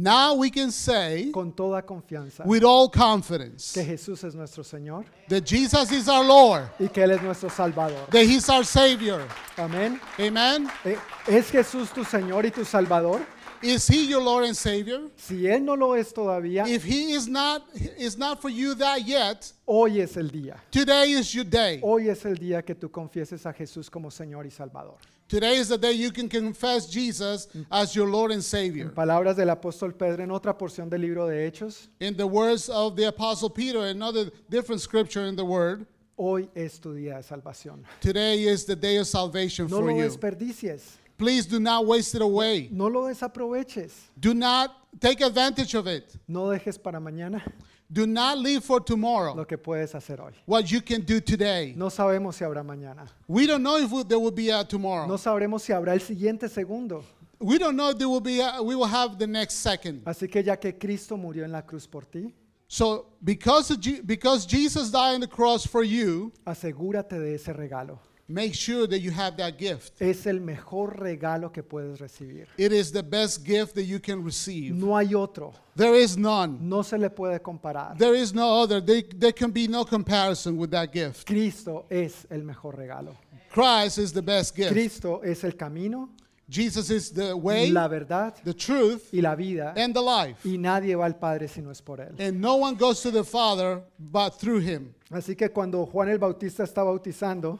Now 0.00 0.34
we 0.34 0.48
can 0.50 0.70
say 0.70 1.32
con 1.32 1.50
toda 1.52 1.82
confianza 1.82 2.46
with 2.46 2.62
all 2.62 2.88
confidence 2.88 3.72
que 3.72 3.82
Jesús 3.82 4.22
es 4.22 4.32
nuestro 4.36 4.62
Señor 4.62 5.04
that 5.28 5.44
Jesus 5.44 5.90
is 5.90 6.08
our 6.08 6.24
Lord, 6.24 6.70
y 6.78 6.86
que 6.86 7.02
Él 7.02 7.10
es 7.10 7.20
nuestro 7.22 7.48
Salvador. 7.48 8.06
that 8.10 8.22
he's 8.24 8.48
our 8.48 8.64
Savior. 8.64 9.26
Amén. 9.56 10.00
Amen. 10.20 10.68
Eh, 10.84 10.96
¿Es 11.26 11.50
Jesús 11.50 11.92
tu 11.92 12.04
Señor 12.04 12.46
y 12.46 12.50
tu 12.50 12.64
Salvador? 12.64 13.26
Is 13.60 13.88
he 13.88 14.06
your 14.06 14.22
Lord 14.22 14.44
and 14.44 14.54
Savior? 14.54 15.10
Si 15.16 15.48
Él 15.48 15.64
no 15.64 15.74
lo 15.74 15.94
es 15.94 16.12
todavía, 16.14 16.64
If 16.68 16.84
he 16.84 17.14
is 17.14 17.26
not 17.26 17.64
is 17.98 18.16
not 18.16 18.40
for 18.40 18.50
you 18.50 18.76
that 18.76 19.04
yet, 19.04 19.52
hoy 19.66 20.00
es 20.00 20.16
el 20.16 20.28
día. 20.30 20.58
today 20.70 21.10
is 21.10 21.32
your 21.34 21.44
day. 21.44 21.80
Hoy 21.82 22.08
es 22.08 22.24
el 22.24 22.36
día 22.36 22.62
que 22.64 22.76
tú 22.76 22.88
confieses 22.88 23.44
a 23.46 23.52
Jesús 23.52 23.90
como 23.90 24.12
Señor 24.12 24.46
y 24.46 24.50
Salvador. 24.52 24.98
Today 25.28 25.56
is 25.56 25.68
the 25.68 25.76
day 25.76 25.92
you 25.92 26.10
can 26.10 26.26
confess 26.26 26.86
Jesus 26.88 27.48
as 27.70 27.94
your 27.94 28.08
Lord 28.08 28.30
and 28.32 28.42
Savior. 28.42 28.88
Palabras 28.88 29.36
del 29.36 29.48
apóstol 29.50 29.92
Pedro 29.96 30.22
en 30.24 30.30
otra 30.30 30.56
porción 30.56 30.88
del 30.88 31.02
libro 31.02 31.26
de 31.26 31.46
Hechos. 31.46 31.88
In 32.00 32.16
the 32.16 32.26
words 32.26 32.70
of 32.70 32.96
the 32.96 33.04
Apostle 33.08 33.50
Peter, 33.50 33.80
another 33.80 34.30
different 34.48 34.80
scripture 34.80 35.26
in 35.26 35.36
the 35.36 35.44
Word, 35.44 35.86
Hoy 36.16 36.48
es 36.56 36.78
tu 36.78 36.94
día 36.94 37.16
de 37.18 37.22
salvación. 37.22 37.84
today 38.00 38.42
is 38.44 38.64
the 38.64 38.74
day 38.74 38.96
of 38.96 39.06
salvation 39.06 39.68
No 39.68 39.80
for 39.80 39.84
lo 39.92 39.96
you. 39.98 40.02
desperdicies. 40.04 40.96
Please 41.18 41.44
do 41.46 41.60
not 41.60 41.84
waste 41.84 42.14
it 42.14 42.22
away. 42.22 42.68
No 42.72 42.86
lo 42.86 43.02
desaproveches. 43.02 43.92
Do 44.18 44.32
not 44.34 44.74
take 44.98 45.20
advantage 45.20 45.74
of 45.74 45.86
it. 45.86 46.16
No 46.26 46.46
dejes 46.48 46.82
para 46.82 46.98
mañana 47.00 47.42
Do 47.90 48.06
not 48.06 48.38
leave 48.38 48.62
for 48.64 48.80
tomorrow 48.80 49.34
lo 49.34 49.46
que 49.46 49.56
puedes 49.56 49.94
hacer 49.94 50.18
hoy. 50.20 50.32
what 50.46 50.70
you 50.70 50.80
can 50.82 51.00
do 51.00 51.20
today. 51.20 51.72
No 51.76 51.86
sabemos 51.88 52.34
si 52.34 52.44
habrá 52.44 52.62
mañana. 52.62 53.08
We 53.26 53.46
don't 53.46 53.62
know 53.62 53.78
if 53.78 53.90
there 54.08 54.18
will 54.18 54.30
be 54.30 54.50
a 54.50 54.62
tomorrow. 54.64 55.06
No 55.06 55.16
sabremos 55.16 55.62
si 55.62 55.72
habrá 55.72 55.92
el 55.94 56.00
siguiente 56.00 56.48
segundo. 56.50 57.02
We 57.40 57.56
don't 57.56 57.76
know 57.76 57.90
if 57.90 57.98
there 57.98 58.08
will 58.08 58.20
be 58.20 58.40
a, 58.40 58.60
we 58.62 58.74
will 58.74 58.86
have 58.88 59.18
the 59.18 59.26
next 59.26 59.54
second. 59.62 60.04
Así 60.04 60.30
que 60.30 60.42
ya 60.42 60.56
que 60.56 60.72
Cristo 60.72 61.16
murió 61.16 61.44
en 61.44 61.52
la 61.52 61.62
cruz 61.62 61.86
por 61.86 62.02
ti, 62.02 62.34
So 62.70 63.06
because 63.24 63.70
of 63.70 63.80
Je- 63.80 64.02
because 64.04 64.44
Jesus 64.44 64.90
died 64.90 65.14
on 65.14 65.20
the 65.20 65.26
cross 65.26 65.64
for 65.66 65.82
you, 65.82 66.30
asegúrate 66.46 67.18
de 67.18 67.34
ese 67.36 67.54
regalo. 67.54 67.98
Make 68.28 68.54
sure 68.54 68.86
that 68.86 69.00
you 69.00 69.10
have 69.10 69.36
that 69.36 69.58
gift. 69.58 70.00
Es 70.00 70.26
el 70.26 70.40
mejor 70.40 70.98
regalo 71.00 71.50
que 71.50 71.62
puedes 71.62 71.98
recibir. 71.98 72.46
It 72.56 72.72
is 72.72 72.92
the 72.92 73.02
best 73.02 73.44
gift 73.44 73.74
that 73.74 73.84
you 73.84 73.98
can 73.98 74.22
receive. 74.24 74.74
No 74.74 74.96
hay 74.96 75.14
otro. 75.14 75.54
There 75.74 75.94
is 75.94 76.16
none. 76.16 76.58
No 76.60 76.82
se 76.82 76.98
le 76.98 77.08
puede 77.10 77.40
comparar. 77.40 77.96
There 77.96 78.14
is 78.14 78.32
no 78.34 78.62
other. 78.62 78.80
There, 78.80 79.02
there 79.02 79.32
can 79.32 79.50
be 79.50 79.66
no 79.66 79.84
comparison 79.84 80.56
with 80.56 80.70
that 80.70 80.92
gift. 80.92 81.26
Cristo 81.26 81.86
es 81.90 82.26
el 82.30 82.42
mejor 82.42 82.76
regalo. 82.76 83.16
Christ 83.50 83.98
is 83.98 84.12
the 84.12 84.22
best 84.22 84.54
gift. 84.54 84.72
Cristo 84.72 85.22
es 85.24 85.42
el 85.42 85.52
camino, 85.52 86.10
Jesus 86.50 86.90
is 86.90 87.10
the 87.10 87.36
way, 87.36 87.70
la 87.70 87.88
verdad 87.88 88.34
the 88.42 88.54
truth, 88.54 89.12
y 89.12 89.20
la 89.20 89.34
vida. 89.34 89.74
and 89.76 89.94
the 89.94 90.00
life. 90.00 90.38
Y 90.44 90.56
nadie 90.56 90.94
va 90.96 91.04
al 91.04 91.16
Padre 91.16 91.46
si 91.46 91.60
no 91.60 91.70
es 91.70 91.82
por 91.82 92.00
Él. 92.00 92.14
And 92.18 92.40
no 92.40 92.56
one 92.56 92.74
goes 92.74 93.02
to 93.02 93.10
the 93.10 93.22
Father 93.24 93.82
but 93.98 94.30
through 94.38 94.60
him. 94.60 94.94
Así 95.10 95.36
que 95.36 95.50
cuando 95.50 95.84
Juan 95.84 96.08
el 96.08 96.18
Bautista 96.18 96.64
está 96.64 96.82
bautizando, 96.82 97.58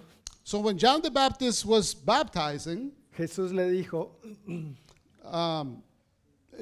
So 0.48 0.60
when 0.60 0.78
John 0.78 1.02
the 1.02 1.10
Baptist 1.10 1.66
was 1.66 1.92
baptizing, 1.92 2.90
Jesús 3.14 3.52
le 3.52 3.64
dijo, 3.64 4.12
um, 5.22 5.82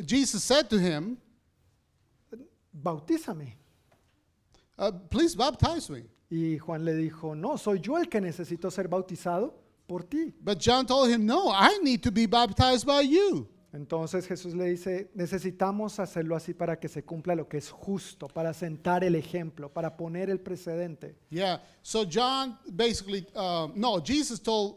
Jesus 0.04 0.42
said 0.42 0.68
to 0.70 0.76
him, 0.76 1.16
bautízame. 2.76 3.52
uh, 4.76 4.90
Please 5.08 5.36
baptize 5.36 5.88
me. 5.88 6.02
Y 6.28 6.58
Juan 6.58 6.84
le 6.84 6.94
dijo, 6.94 7.36
no, 7.36 7.56
soy 7.56 7.78
yo 7.78 7.94
el 7.96 8.06
que 8.06 8.20
necesito 8.20 8.72
ser 8.72 8.88
bautizado 8.88 9.52
por 9.86 10.00
ti. 10.00 10.32
But 10.42 10.58
John 10.58 10.84
told 10.84 11.08
him, 11.08 11.24
No, 11.24 11.48
I 11.48 11.78
need 11.80 12.02
to 12.02 12.10
be 12.10 12.26
baptized 12.26 12.84
by 12.84 13.02
you. 13.02 13.46
Entonces 13.72 14.26
Jesús 14.26 14.54
le 14.54 14.66
dice, 14.66 15.10
necesitamos 15.14 15.98
hacerlo 15.98 16.36
así 16.36 16.54
para 16.54 16.78
que 16.78 16.88
se 16.88 17.04
cumpla 17.04 17.34
lo 17.34 17.48
que 17.48 17.58
es 17.58 17.70
justo, 17.70 18.28
para 18.28 18.54
sentar 18.54 19.04
el 19.04 19.14
ejemplo, 19.14 19.72
para 19.72 19.96
poner 19.96 20.30
el 20.30 20.40
precedente. 20.40 21.16
Yeah. 21.30 21.60
So 21.82 22.04
John 22.04 22.58
basically, 22.66 23.26
uh, 23.34 23.68
no, 23.74 24.00
Jesus 24.00 24.40
told, 24.40 24.76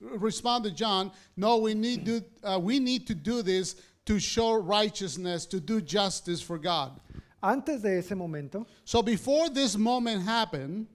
responded 0.00 0.76
John, 0.76 1.10
no, 1.36 1.58
we 1.58 1.74
need 1.74 2.04
to, 2.04 2.22
uh, 2.44 2.58
we 2.58 2.78
need 2.78 3.06
to 3.06 3.14
do 3.14 3.42
this 3.42 3.76
to 4.04 4.18
show 4.18 4.54
righteousness, 4.54 5.46
to 5.46 5.60
do 5.60 5.80
justice 5.80 6.40
for 6.40 6.58
God. 6.58 7.00
Antes 7.42 7.82
de 7.82 7.98
ese 7.98 8.14
momento, 8.14 8.66
So 8.84 9.02
before 9.02 9.48
this 9.48 9.76
moment 9.76 10.22
happened, 10.22 10.86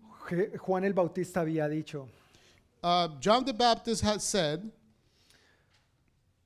Juan 0.59 0.85
el 0.85 0.93
Bautista 0.93 1.41
había 1.41 1.67
dicho 1.69 2.07
uh, 2.83 3.07
John 3.19 3.45
the 3.45 3.53
Baptist 3.53 4.03
had 4.03 4.21
said 4.21 4.71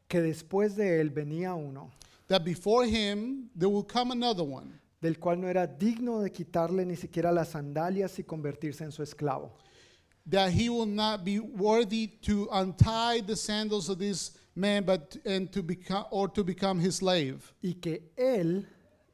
que 0.10 0.20
después 0.22 0.76
de 0.76 1.00
él 1.00 1.12
venía 1.12 1.54
uno, 1.54 1.92
that 2.28 2.44
before 2.44 2.86
him 2.86 3.50
there 3.58 3.70
will 3.70 3.84
come 3.86 4.12
another 4.12 4.44
one 4.44 4.74
del 5.02 5.16
cual 5.18 5.38
no 5.40 5.48
era 5.48 5.66
digno 5.66 6.22
de 6.22 6.30
quitarle 6.32 6.86
ni 6.86 6.96
siquiera 6.96 7.32
las 7.32 7.50
sandalias 7.50 8.20
y 8.20 8.24
convertirse 8.24 8.84
en 8.84 8.92
su 8.92 9.02
esclavo. 9.04 9.54
that 10.26 10.52
he 10.52 10.68
will 10.70 10.86
not 10.86 11.24
be 11.24 11.40
worthy 11.40 12.08
to 12.08 12.48
untie 12.52 13.22
the 13.22 13.36
sandals 13.36 13.88
of 13.90 13.98
this 13.98 14.32
man 14.56 14.84
but 14.84 15.16
and 15.26 15.52
to 15.52 15.64
become 15.64 16.06
or 16.12 16.28
to 16.28 16.44
become 16.44 16.80
his 16.80 16.98
slave 16.98 17.54
y 17.64 17.76
que 17.82 18.12
Él 18.18 18.66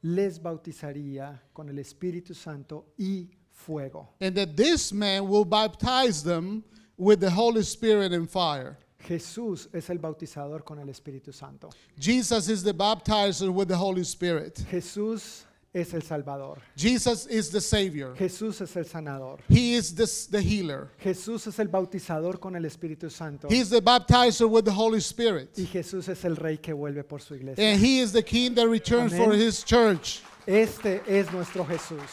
les 0.02 0.38
bautizaría 0.38 1.40
con 1.54 1.68
el 1.68 1.76
Espíritu 1.76 2.34
Santo 2.34 2.86
y 2.98 3.28
fuego. 3.50 4.08
and 4.20 4.34
that 4.34 4.56
this 4.56 4.92
man 4.92 5.28
will 5.28 5.44
baptize 5.44 6.22
them 6.22 6.64
with 6.98 7.20
the 7.20 7.30
holy 7.30 7.62
spirit 7.62 8.12
and 8.12 8.28
fire 8.30 8.76
Jesús 9.06 9.68
es 9.72 9.88
el 9.90 9.98
bautizador 9.98 10.64
con 10.64 10.78
el 10.78 10.88
Espíritu 10.88 11.32
Santo. 11.32 11.68
jesus 11.98 12.48
is 12.48 12.62
the 12.62 12.72
baptizer 12.74 13.48
with 13.52 13.68
the 13.68 13.76
holy 13.76 14.02
spirit 14.02 14.56
Jesús 14.70 15.44
es 15.72 15.92
el 15.94 16.00
Salvador. 16.02 16.58
jesus 16.76 17.26
is 17.26 17.50
the 17.50 17.60
savior 17.60 18.14
Jesús 18.16 18.60
es 18.62 18.74
el 18.76 18.84
sanador. 18.84 19.38
he 19.48 19.74
is 19.74 19.94
the, 19.94 20.06
the 20.30 20.40
healer 20.42 20.90
Jesús 21.02 21.46
es 21.46 21.58
el 21.58 21.68
bautizador 21.68 22.40
con 22.40 22.56
el 22.56 22.62
Espíritu 22.64 23.10
Santo. 23.10 23.48
he's 23.48 23.70
the 23.70 23.80
baptizer 23.80 24.48
with 24.48 24.64
the 24.64 24.72
holy 24.72 25.00
spirit 25.00 25.50
Y 25.56 25.66
Jesús 25.66 26.08
es 26.08 26.24
el 26.24 26.34
rey 26.36 26.56
que 26.58 26.72
vuelve 26.74 27.04
por 27.06 27.20
su 27.20 27.34
iglesia. 27.34 27.62
and 27.62 27.80
he 27.80 28.00
is 28.00 28.12
the 28.12 28.22
king 28.22 28.54
that 28.54 28.68
returns 28.68 29.14
for 29.14 29.32
his 29.34 29.62
church 29.62 30.22
Este 30.46 31.02
es 31.06 31.30
nuestro 31.32 31.64
Jesús. 31.64 32.08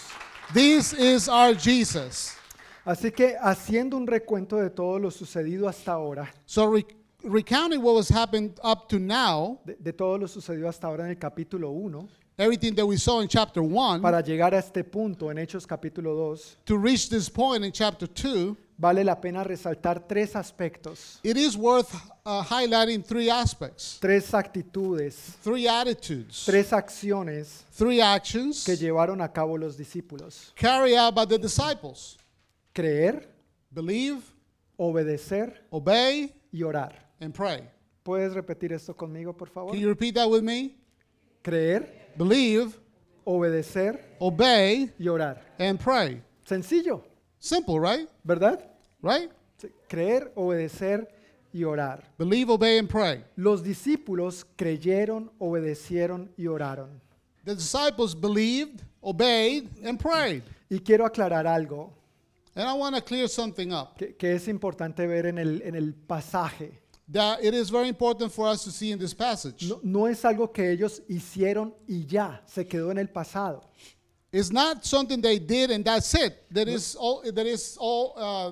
this 0.54 0.94
is 0.94 1.28
our 1.30 1.54
jesus 1.56 2.36
Así 2.86 3.12
que 3.12 3.36
haciendo 3.42 3.96
un 3.96 4.06
recuento 4.06 4.58
de 4.58 4.70
todo 4.70 5.00
lo 5.00 5.10
sucedido 5.10 5.70
hasta 5.70 5.94
ahora, 5.94 6.34
So 6.46 6.70
re- 6.70 6.86
recounting 7.24 7.82
what 7.82 8.06
happened 8.12 8.60
up 8.64 8.88
to 8.90 9.00
now, 9.00 9.60
de, 9.66 9.76
de 9.80 9.94
todo 9.94 10.18
lo 10.18 10.28
sucedido 10.28 10.68
hasta 10.68 10.88
ahora 10.88 11.06
en 11.06 11.12
el 11.12 11.18
capítulo 11.18 11.70
1, 11.70 12.10
everything 12.38 12.74
that 12.76 12.86
we 12.86 12.98
saw 12.98 13.22
in 13.22 13.28
chapter 13.30 13.64
1, 13.64 14.02
para 14.02 14.22
llegar 14.22 14.54
a 14.54 14.58
este 14.60 14.84
punto 14.84 15.32
en 15.32 15.38
Hechos 15.38 15.66
capítulo 15.66 16.14
2, 16.14 16.58
to 16.66 16.78
reach 16.78 17.08
this 17.08 17.30
point 17.30 17.64
in 17.64 17.72
chapter 17.72 18.06
2, 18.06 18.58
vale 18.78 19.04
la 19.06 19.16
pena 19.22 19.46
resaltar 19.46 20.06
tres 20.06 20.36
aspectos, 20.36 21.20
it 21.24 21.38
is 21.38 21.56
worth 21.56 21.96
uh, 22.26 22.44
highlighting 22.44 23.02
three 23.02 23.30
aspects, 23.30 23.98
tres 24.02 24.34
actitudes, 24.34 25.38
three 25.42 25.70
attitudes, 25.70 26.44
tres 26.46 26.74
acciones 26.74 27.64
three 27.72 28.02
actions 28.02 28.66
que 28.66 28.76
llevaron 28.76 29.22
a 29.22 29.30
cabo 29.32 29.58
los 29.58 29.78
discípulos. 29.78 30.52
carried 30.56 30.98
out 30.98 31.16
by 31.16 31.24
the 31.26 31.38
disciples 31.38 32.18
Creer, 32.74 33.30
believe, 33.72 34.22
obedecer 34.78 35.66
obey, 35.70 36.34
y 36.52 36.64
orar. 36.64 37.12
and 37.20 37.34
pray. 37.34 37.70
¿Puedes 38.04 38.34
repetir 38.34 38.74
esto 38.74 38.94
conmigo, 38.96 39.34
por 39.36 39.48
favor? 39.50 39.72
Can 39.72 39.80
you 39.80 39.88
repeat 39.88 40.16
that 40.16 40.28
with 40.30 40.42
me? 40.44 40.76
Creer, 41.42 42.12
Believe, 42.18 42.78
obedecer 43.26 44.16
obey, 44.20 44.92
y 45.00 45.08
orar. 45.08 45.42
and 45.60 45.80
pray. 45.80 46.22
Sencillo, 46.46 47.04
Simple, 47.40 47.80
right? 47.80 48.10
¿verdad? 48.24 48.60
Right? 49.02 49.30
Sí, 49.58 49.68
Creer, 49.88 50.32
obedecer 50.36 51.08
y 51.54 51.64
orar. 51.64 52.04
Believe, 52.18 52.50
obey, 52.50 52.78
and 52.80 52.90
pray. 52.90 53.24
Los 53.36 53.64
discípulos 53.64 54.46
creyeron, 54.58 55.32
obedecieron 55.40 56.32
y 56.38 56.48
oraron. 56.48 57.00
The 57.46 57.56
disciples 57.56 58.16
believed, 58.16 58.82
obeyed, 59.02 59.68
and 59.86 60.00
prayed. 60.00 60.44
Y 60.70 60.80
quiero 60.80 61.06
aclarar 61.06 61.46
algo 61.46 61.92
And 62.56 62.68
I 62.68 62.74
want 62.74 62.96
to 62.96 63.02
clear 63.02 63.28
something 63.28 63.74
up. 63.74 63.98
que, 63.98 64.16
que 64.16 64.36
es 64.36 64.48
importante 64.48 65.08
ver 65.08 65.26
en 65.26 65.38
el, 65.38 65.62
en 65.64 65.76
el 65.76 65.94
pasaje. 65.94 66.80
That 67.10 67.44
it 67.44 67.54
is 67.54 67.70
very 67.70 67.90
important 67.90 68.32
for 68.32 68.48
us 68.48 68.64
to 68.64 68.72
see 68.72 68.92
in 68.92 69.00
this 69.00 69.14
passage. 69.14 69.68
No, 69.68 69.80
no 69.84 70.06
es 70.06 70.24
algo 70.24 70.54
que 70.54 70.72
ellos 70.72 71.02
hicieron 71.10 71.74
y 71.88 72.06
ya, 72.08 72.42
se 72.46 72.66
quedó 72.66 72.92
en 72.92 72.98
el 72.98 73.08
pasado. 73.08 73.62
It's 74.32 74.52
not 74.52 74.86
something 74.86 75.22
they 75.22 75.38
did 75.38 75.70
and 75.70 75.84
that's 75.84 76.14
it. 76.16 76.46
That 76.52 76.68
is 76.68 76.96
all. 76.96 77.22
That 77.24 77.46
is 77.46 77.78
all. 77.80 78.14
Uh, 78.18 78.52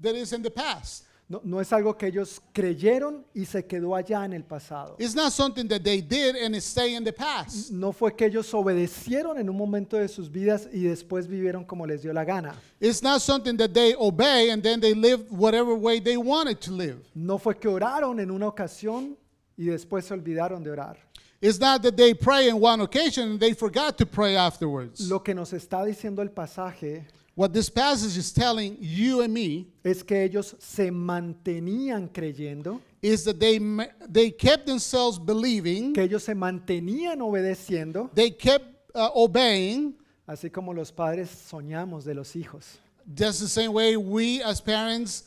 that 0.00 0.16
is 0.16 0.32
in 0.32 0.42
the 0.42 0.50
past. 0.50 1.04
No, 1.30 1.40
no 1.44 1.60
es 1.60 1.72
algo 1.72 1.96
que 1.96 2.08
ellos 2.08 2.42
creyeron 2.52 3.24
y 3.32 3.44
se 3.44 3.64
quedó 3.64 3.94
allá 3.94 4.24
en 4.24 4.32
el 4.32 4.42
pasado. 4.42 4.96
It's 4.98 5.14
not 5.14 5.30
something 5.30 5.68
that 5.68 5.82
they 5.82 6.02
did 6.02 6.34
and 6.34 6.56
it 6.56 6.62
stay 6.62 6.96
in 6.96 7.04
the 7.04 7.12
past. 7.12 7.70
No 7.70 7.92
fue 7.92 8.16
que 8.16 8.26
ellos 8.26 8.52
obedecieron 8.52 9.38
en 9.38 9.48
un 9.48 9.56
momento 9.56 9.96
de 9.96 10.08
sus 10.08 10.28
vidas 10.28 10.68
y 10.72 10.82
después 10.82 11.28
vivieron 11.28 11.64
como 11.64 11.86
les 11.86 12.02
dio 12.02 12.12
la 12.12 12.24
gana. 12.24 12.56
It's 12.80 13.00
not 13.00 13.20
something 13.20 13.56
that 13.58 13.72
they 13.72 13.94
obey 13.96 14.50
and 14.50 14.60
then 14.60 14.80
they 14.80 14.92
live 14.92 15.24
whatever 15.30 15.72
way 15.72 16.00
they 16.00 16.16
wanted 16.16 16.58
to 16.62 16.72
live. 16.72 16.98
No 17.14 17.38
fue 17.38 17.54
que 17.54 17.68
oraron 17.68 18.18
en 18.18 18.32
una 18.32 18.48
ocasión 18.48 19.16
y 19.56 19.66
después 19.66 20.06
se 20.06 20.14
olvidaron 20.14 20.64
de 20.64 20.72
orar. 20.72 20.96
It's 21.40 21.60
not 21.60 21.80
that 21.82 21.96
they 21.96 22.12
pray 22.12 22.48
in 22.48 22.60
one 22.60 22.82
occasion 22.82 23.30
and 23.30 23.40
they 23.40 23.54
forgot 23.54 23.96
to 23.98 24.04
pray 24.04 24.34
afterwards. 24.34 25.08
Lo 25.08 25.20
que 25.22 25.32
nos 25.32 25.52
está 25.52 25.84
diciendo 25.84 26.22
el 26.22 26.30
pasaje 26.30 27.06
What 27.40 27.54
this 27.54 27.70
passage 27.70 28.18
is 28.18 28.32
telling 28.34 28.76
you 28.80 29.22
and 29.22 29.32
me 29.32 29.66
es 29.82 30.02
que 30.02 30.24
ellos 30.28 30.54
se 30.58 30.90
mantenían 30.90 32.10
creyendo, 32.12 32.82
is 33.00 33.24
that 33.24 33.40
they 33.40 33.58
they 34.06 34.30
kept 34.30 34.66
themselves 34.66 35.18
believing, 35.18 35.94
que 35.94 36.02
ellos 36.02 36.22
se 36.22 36.34
mantenían 36.34 37.22
obedeciendo, 37.22 38.10
they 38.14 38.28
kept 38.30 38.66
uh, 38.94 39.08
obeying, 39.14 39.94
así 40.28 40.52
como 40.52 40.74
los 40.74 40.92
padres 40.92 41.30
soñamos 41.30 42.04
de 42.04 42.12
los 42.12 42.36
hijos. 42.36 42.76
just 43.14 43.40
the 43.40 43.48
same 43.48 43.72
way 43.72 43.96
we 43.96 44.42
as 44.42 44.60
parents 44.60 45.24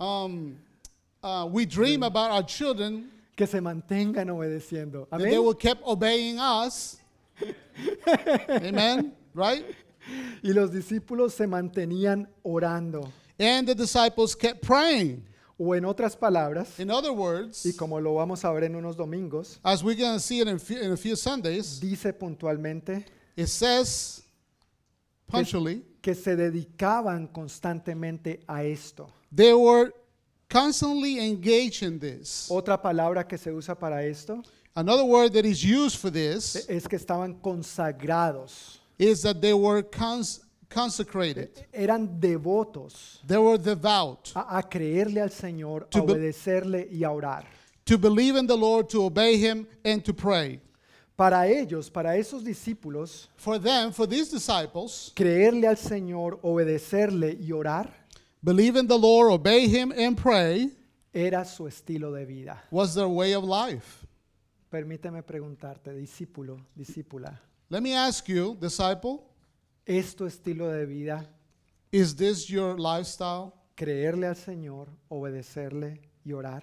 um, 0.00 0.56
uh, 1.22 1.48
we 1.48 1.64
dream 1.64 2.02
about 2.02 2.32
our 2.32 2.42
children 2.42 3.08
Que 3.36 3.46
se 3.46 3.60
mantengan 3.60 4.28
obedeciendo. 4.30 5.08
that 5.10 5.20
they 5.20 5.36
Amén. 5.36 5.44
will 5.44 5.54
keep 5.54 5.78
obeying 5.86 6.40
us. 6.40 6.96
Amen. 8.48 9.12
Right? 9.34 9.64
Y 10.42 10.52
los 10.52 10.72
discípulos 10.72 11.34
se 11.34 11.46
mantenían 11.46 12.28
orando. 12.42 13.12
And 13.38 13.66
the 13.66 13.74
disciples 13.74 14.34
kept 14.36 14.60
praying. 14.66 15.24
O 15.58 15.74
en 15.74 15.84
otras 15.84 16.16
palabras, 16.16 16.80
In 16.80 16.90
other 16.90 17.12
words, 17.12 17.64
y 17.64 17.74
como 17.74 18.00
lo 18.00 18.14
vamos 18.14 18.44
a 18.44 18.50
ver 18.52 18.64
en 18.64 18.74
unos 18.74 18.96
domingos, 18.96 19.60
as 19.62 19.82
we're 19.84 19.96
going 19.96 20.14
to 20.14 20.20
see 20.20 20.40
it 20.40 20.48
in, 20.48 20.58
few, 20.58 20.80
in 20.80 20.92
a 20.92 20.96
few 20.96 21.14
Sundays, 21.14 21.78
dice 21.78 22.12
puntualmente 22.12 23.04
it 23.36 23.46
says 23.46 24.24
punctually, 25.26 25.84
que 26.00 26.14
se 26.14 26.34
dedicaban 26.34 27.28
constantemente 27.28 28.40
a 28.48 28.64
esto. 28.64 29.08
they 29.30 29.52
were 29.52 29.92
constantly 30.48 31.20
engaged 31.20 31.82
in 31.82 31.98
this. 32.00 32.48
Otra 32.50 32.80
palabra 32.80 33.28
que 33.28 33.38
se 33.38 33.52
usa 33.52 33.78
para 33.78 34.04
esto 34.04 34.42
Another 34.74 35.04
word 35.04 35.34
that 35.34 35.44
is 35.44 35.62
used 35.62 35.98
for 35.98 36.10
this 36.10 36.66
es 36.66 36.88
que 36.88 36.96
estaban 36.96 37.34
consagrados, 37.34 38.80
is 39.10 39.22
that 39.22 39.40
they 39.40 39.52
were 39.54 39.82
cons- 39.82 40.40
consecrated. 40.68 41.66
eran 41.72 42.20
devotos 42.20 43.20
They 43.26 43.38
were 43.38 43.58
devout 43.58 44.32
a, 44.34 44.58
a 44.58 44.62
creerle 44.62 45.20
al 45.20 45.30
Señor, 45.30 45.88
a 45.94 45.98
obedecerle 46.00 46.88
y 46.90 47.04
a 47.04 47.10
orar. 47.10 47.44
to 47.84 47.98
believe 47.98 48.36
in 48.38 48.46
the 48.46 48.56
Lord, 48.56 48.88
to 48.90 49.04
obey 49.04 49.36
Him, 49.36 49.66
and 49.84 50.02
to 50.04 50.14
pray. 50.14 50.60
Para 51.16 51.46
ellos, 51.46 51.90
para 51.90 52.16
esos 52.16 52.42
discípulos, 52.42 53.28
For 53.36 53.58
them, 53.58 53.92
for 53.92 54.06
these 54.08 54.30
disciples, 54.30 55.12
creerle 55.14 55.66
al 55.68 55.76
Señor, 55.76 56.38
obedecerle 56.42 57.36
y 57.40 57.52
orar 57.52 57.90
believe 58.42 58.76
in 58.76 58.86
the 58.88 58.98
Lord, 58.98 59.30
obey 59.32 59.66
Him, 59.68 59.92
and 59.92 60.16
pray 60.16 60.70
era 61.12 61.44
su 61.44 61.66
estilo 61.66 62.12
de 62.12 62.24
vida. 62.24 62.62
was 62.70 62.94
their 62.94 63.08
way 63.08 63.34
of 63.34 63.44
life. 63.44 64.06
Permíteme 64.70 65.22
preguntarte, 65.22 65.92
discípulo, 65.92 66.56
discípula, 66.74 67.38
Let 67.72 67.82
me 67.82 67.94
ask 67.94 68.28
you, 68.28 68.54
disciple, 68.60 69.22
¿es 69.86 70.14
tu 70.14 70.26
estilo 70.26 70.68
de 70.68 70.84
vida 70.84 71.26
is 71.90 72.14
this 72.14 72.46
your 72.46 72.78
lifestyle? 72.78 73.54
creerle 73.74 74.26
al 74.26 74.36
Señor, 74.36 74.88
obedecerle 75.08 76.02
y 76.22 76.32
orar? 76.34 76.62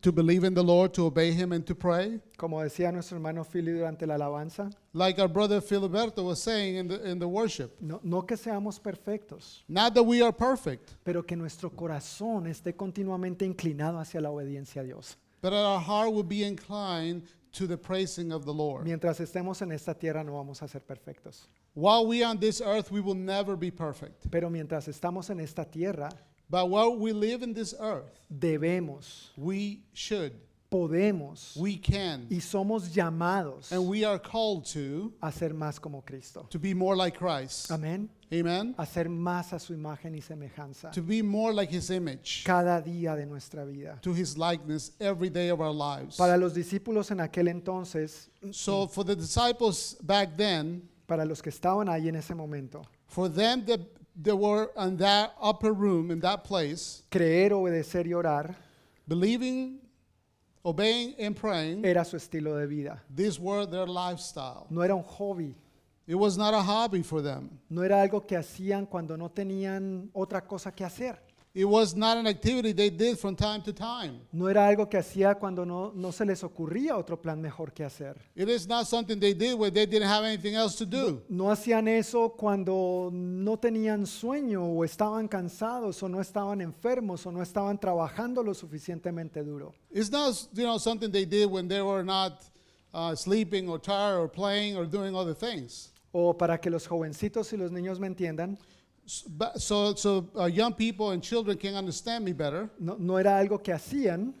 To 0.00 0.10
believe 0.10 0.42
in 0.42 0.54
the 0.54 0.62
Lord, 0.64 0.92
to 0.94 1.06
obey 1.06 1.30
Him, 1.30 1.52
and 1.52 1.64
to 1.64 1.76
pray? 1.76 2.20
Como 2.36 2.60
decía 2.60 2.90
nuestro 2.90 3.16
hermano 3.18 3.44
Philly 3.44 3.70
durante 3.70 4.04
la 4.04 4.16
alabanza, 4.16 4.68
Like 4.94 5.20
our 5.20 5.28
brother 5.28 5.60
Filiberto 5.60 6.24
was 6.24 6.40
saying 6.42 6.74
in 6.74 6.88
the, 6.88 7.08
in 7.08 7.20
the 7.20 7.28
worship. 7.28 7.80
no, 7.80 8.00
no 8.02 8.22
que 8.22 8.36
seamos 8.36 8.80
perfectos, 8.80 9.62
Not 9.68 9.94
that 9.94 10.02
we 10.02 10.20
are 10.22 10.32
perfect, 10.32 10.90
pero 11.04 11.24
que 11.24 11.36
nuestro 11.36 11.70
corazón 11.70 12.48
esté 12.48 12.74
continuamente 12.74 13.44
inclinado 13.44 14.00
hacia 14.00 14.20
la 14.20 14.30
obediencia 14.32 14.82
a 14.82 14.84
Dios. 14.84 15.16
but 15.40 15.50
that 15.50 15.64
our 15.64 15.78
heart 15.78 16.12
will 16.12 16.24
be 16.26 16.42
inclined 16.42 17.22
to 17.52 17.66
the 17.66 17.76
praising 17.76 18.32
of 18.32 18.44
the 18.44 18.52
Lord. 18.52 18.84
Mientras 18.86 19.18
estemos 19.20 19.62
en 19.62 19.72
esta 19.72 19.94
tierra 19.94 20.22
no 20.24 20.32
vamos 20.34 20.62
a 20.62 20.68
ser 20.68 20.80
perfectos, 20.80 21.46
While 21.74 22.06
we 22.06 22.22
are 22.24 22.30
on 22.30 22.38
this 22.38 22.60
earth, 22.60 22.90
we 22.90 23.00
will 23.00 23.14
never 23.14 23.56
be 23.56 23.70
perfect. 23.70 24.30
pero 24.30 24.50
mientras 24.50 24.88
estamos 24.88 25.30
en 25.30 25.40
esta 25.40 25.64
tierra 25.64 26.10
But 26.50 26.70
while 26.70 26.96
we 26.96 27.12
live 27.12 27.42
in 27.42 27.52
this 27.52 27.74
earth, 27.78 28.18
debemos, 28.30 29.28
we 29.36 29.82
should, 29.92 30.32
podemos 30.72 31.56
we 31.56 31.76
can, 31.76 32.26
y 32.30 32.38
somos 32.40 32.88
llamados 32.94 33.70
and 33.70 33.86
we 33.86 34.04
are 34.04 34.18
called 34.18 34.64
to 34.72 35.12
a 35.22 35.30
ser 35.30 35.50
más 35.50 35.78
como 35.80 36.00
Cristo. 36.02 36.46
to 36.50 36.58
be 36.58 36.72
more 36.74 36.96
like 36.96 37.16
Christ. 37.18 37.70
Amén. 37.70 38.08
Amen. 38.32 38.74
A 38.76 38.84
ser 38.84 39.08
más 39.08 39.52
a 39.52 39.58
su 39.58 39.72
imagen 39.72 40.14
y 40.14 40.20
semejanza 40.20 40.90
To 40.90 41.02
be 41.02 41.22
more 41.22 41.52
like 41.54 41.70
His 41.74 41.90
image, 41.90 42.42
cada 42.44 42.80
día 42.82 43.16
de 43.16 43.24
nuestra 43.26 43.64
vida. 43.64 43.98
to 44.02 44.12
His 44.12 44.36
likeness 44.36 44.92
every 45.00 45.30
day 45.30 45.48
of 45.50 45.60
our 45.60 45.72
lives. 45.72 46.16
Para 46.16 46.36
los 46.36 46.52
discípulos 46.54 47.10
en 47.10 47.20
aquel 47.20 47.48
entonces, 47.48 48.28
So 48.52 48.86
for 48.86 49.04
the 49.04 49.16
disciples 49.16 49.96
back 50.02 50.36
then, 50.36 50.82
para 51.06 51.24
los 51.24 51.40
que 51.40 51.50
estaban 51.50 51.88
ahí 51.88 52.08
en 52.08 52.16
ese 52.16 52.34
momento, 52.34 52.82
for 53.06 53.28
them 53.30 53.64
that 53.64 53.80
they 54.20 54.32
were 54.32 54.70
in 54.76 54.96
that 54.98 55.32
upper 55.40 55.72
room 55.72 56.10
in 56.10 56.20
that 56.20 56.44
place, 56.44 57.04
creer, 57.10 57.52
obedecer 57.52 58.06
y 58.06 58.12
orar 58.12 58.54
believing, 59.06 59.80
obeying, 60.64 61.14
and 61.18 61.34
praying, 61.34 61.82
era 61.84 62.04
su 62.04 62.16
estilo 62.16 62.56
de 62.58 62.66
vida. 62.66 63.00
these 63.14 63.40
were 63.40 63.64
their 63.64 63.86
lifestyle. 63.86 64.66
No 64.68 64.82
era 64.82 64.94
un 64.94 65.02
hobby, 65.02 65.54
It 66.08 66.14
was 66.14 66.38
not 66.38 66.54
a 66.54 66.62
hobby 66.62 67.02
for 67.02 67.20
them. 67.22 67.50
no 67.68 67.82
era 67.84 68.00
algo 68.00 68.26
que 68.26 68.34
hacían 68.34 68.86
cuando 68.86 69.14
no 69.18 69.28
tenían 69.28 70.08
otra 70.14 70.40
cosa 70.40 70.72
que 70.72 70.82
hacer. 70.82 71.18
It 71.54 71.66
was 71.66 71.94
not 71.94 72.16
an 72.16 72.26
activity 72.26 72.72
they 72.72 72.88
did 72.88 73.18
from 73.18 73.36
time 73.36 73.60
to 73.64 73.74
time. 73.74 74.20
No 74.32 74.48
era 74.48 74.66
algo 74.66 74.88
que 74.88 74.96
hacía 74.96 75.34
cuando 75.34 75.66
no, 75.66 75.92
no 75.94 76.10
se 76.12 76.24
les 76.24 76.42
ocurría 76.44 76.96
otro 76.96 77.20
plan 77.20 77.42
mejor 77.42 77.72
que 77.72 77.84
hacer. 77.84 78.16
It 78.34 78.48
is 78.48 78.66
not 78.66 78.86
something 78.86 79.18
they 79.20 79.34
did 79.34 79.54
when 79.58 79.74
they 79.74 79.84
didn't 79.84 80.08
have 80.08 80.24
anything 80.24 80.54
else 80.54 80.76
to 80.78 80.86
do. 80.86 81.22
No 81.28 81.50
hacían 81.50 81.88
eso 81.88 82.30
cuando 82.30 83.10
no 83.12 83.58
tenían 83.58 84.06
sueño 84.06 84.64
o 84.64 84.84
estaban 84.84 85.28
cansados 85.28 86.02
o 86.02 86.08
no 86.08 86.20
estaban 86.22 86.62
enfermos 86.62 87.26
o 87.26 87.32
no 87.32 87.42
estaban 87.42 87.78
trabajando 87.78 88.42
lo 88.42 88.54
suficientemente 88.54 89.44
duro. 89.44 89.74
It's 89.90 90.10
not, 90.10 90.34
you 90.54 90.64
know, 90.64 90.78
something 90.78 91.10
they 91.10 91.26
did 91.26 91.50
when 91.50 91.68
they 91.68 91.82
were 91.82 92.04
not 92.04 92.40
uh, 92.94 93.14
sleeping 93.14 93.68
or 93.68 93.78
tired 93.78 94.18
or 94.18 94.28
playing 94.28 94.76
or 94.76 94.86
doing 94.86 95.14
other 95.14 95.34
things. 95.34 95.92
O 96.12 96.36
para 96.36 96.58
que 96.58 96.70
los 96.70 96.86
jovencitos 96.86 97.52
y 97.52 97.56
los 97.56 97.70
niños 97.70 97.98
me 98.00 98.06
entiendan, 98.06 98.58
So, 99.56 99.94
so 99.96 100.28
uh, 100.38 100.46
young 100.46 100.74
people 100.74 101.12
and 101.12 101.22
children 101.22 101.56
can 101.56 101.74
understand 101.74 102.24
me 102.24 102.32
better. 102.34 102.68
no, 102.78 102.96
no 102.98 103.18
era 103.18 103.38
algo 103.38 103.58
que 103.62 103.72
hacían 103.72 104.34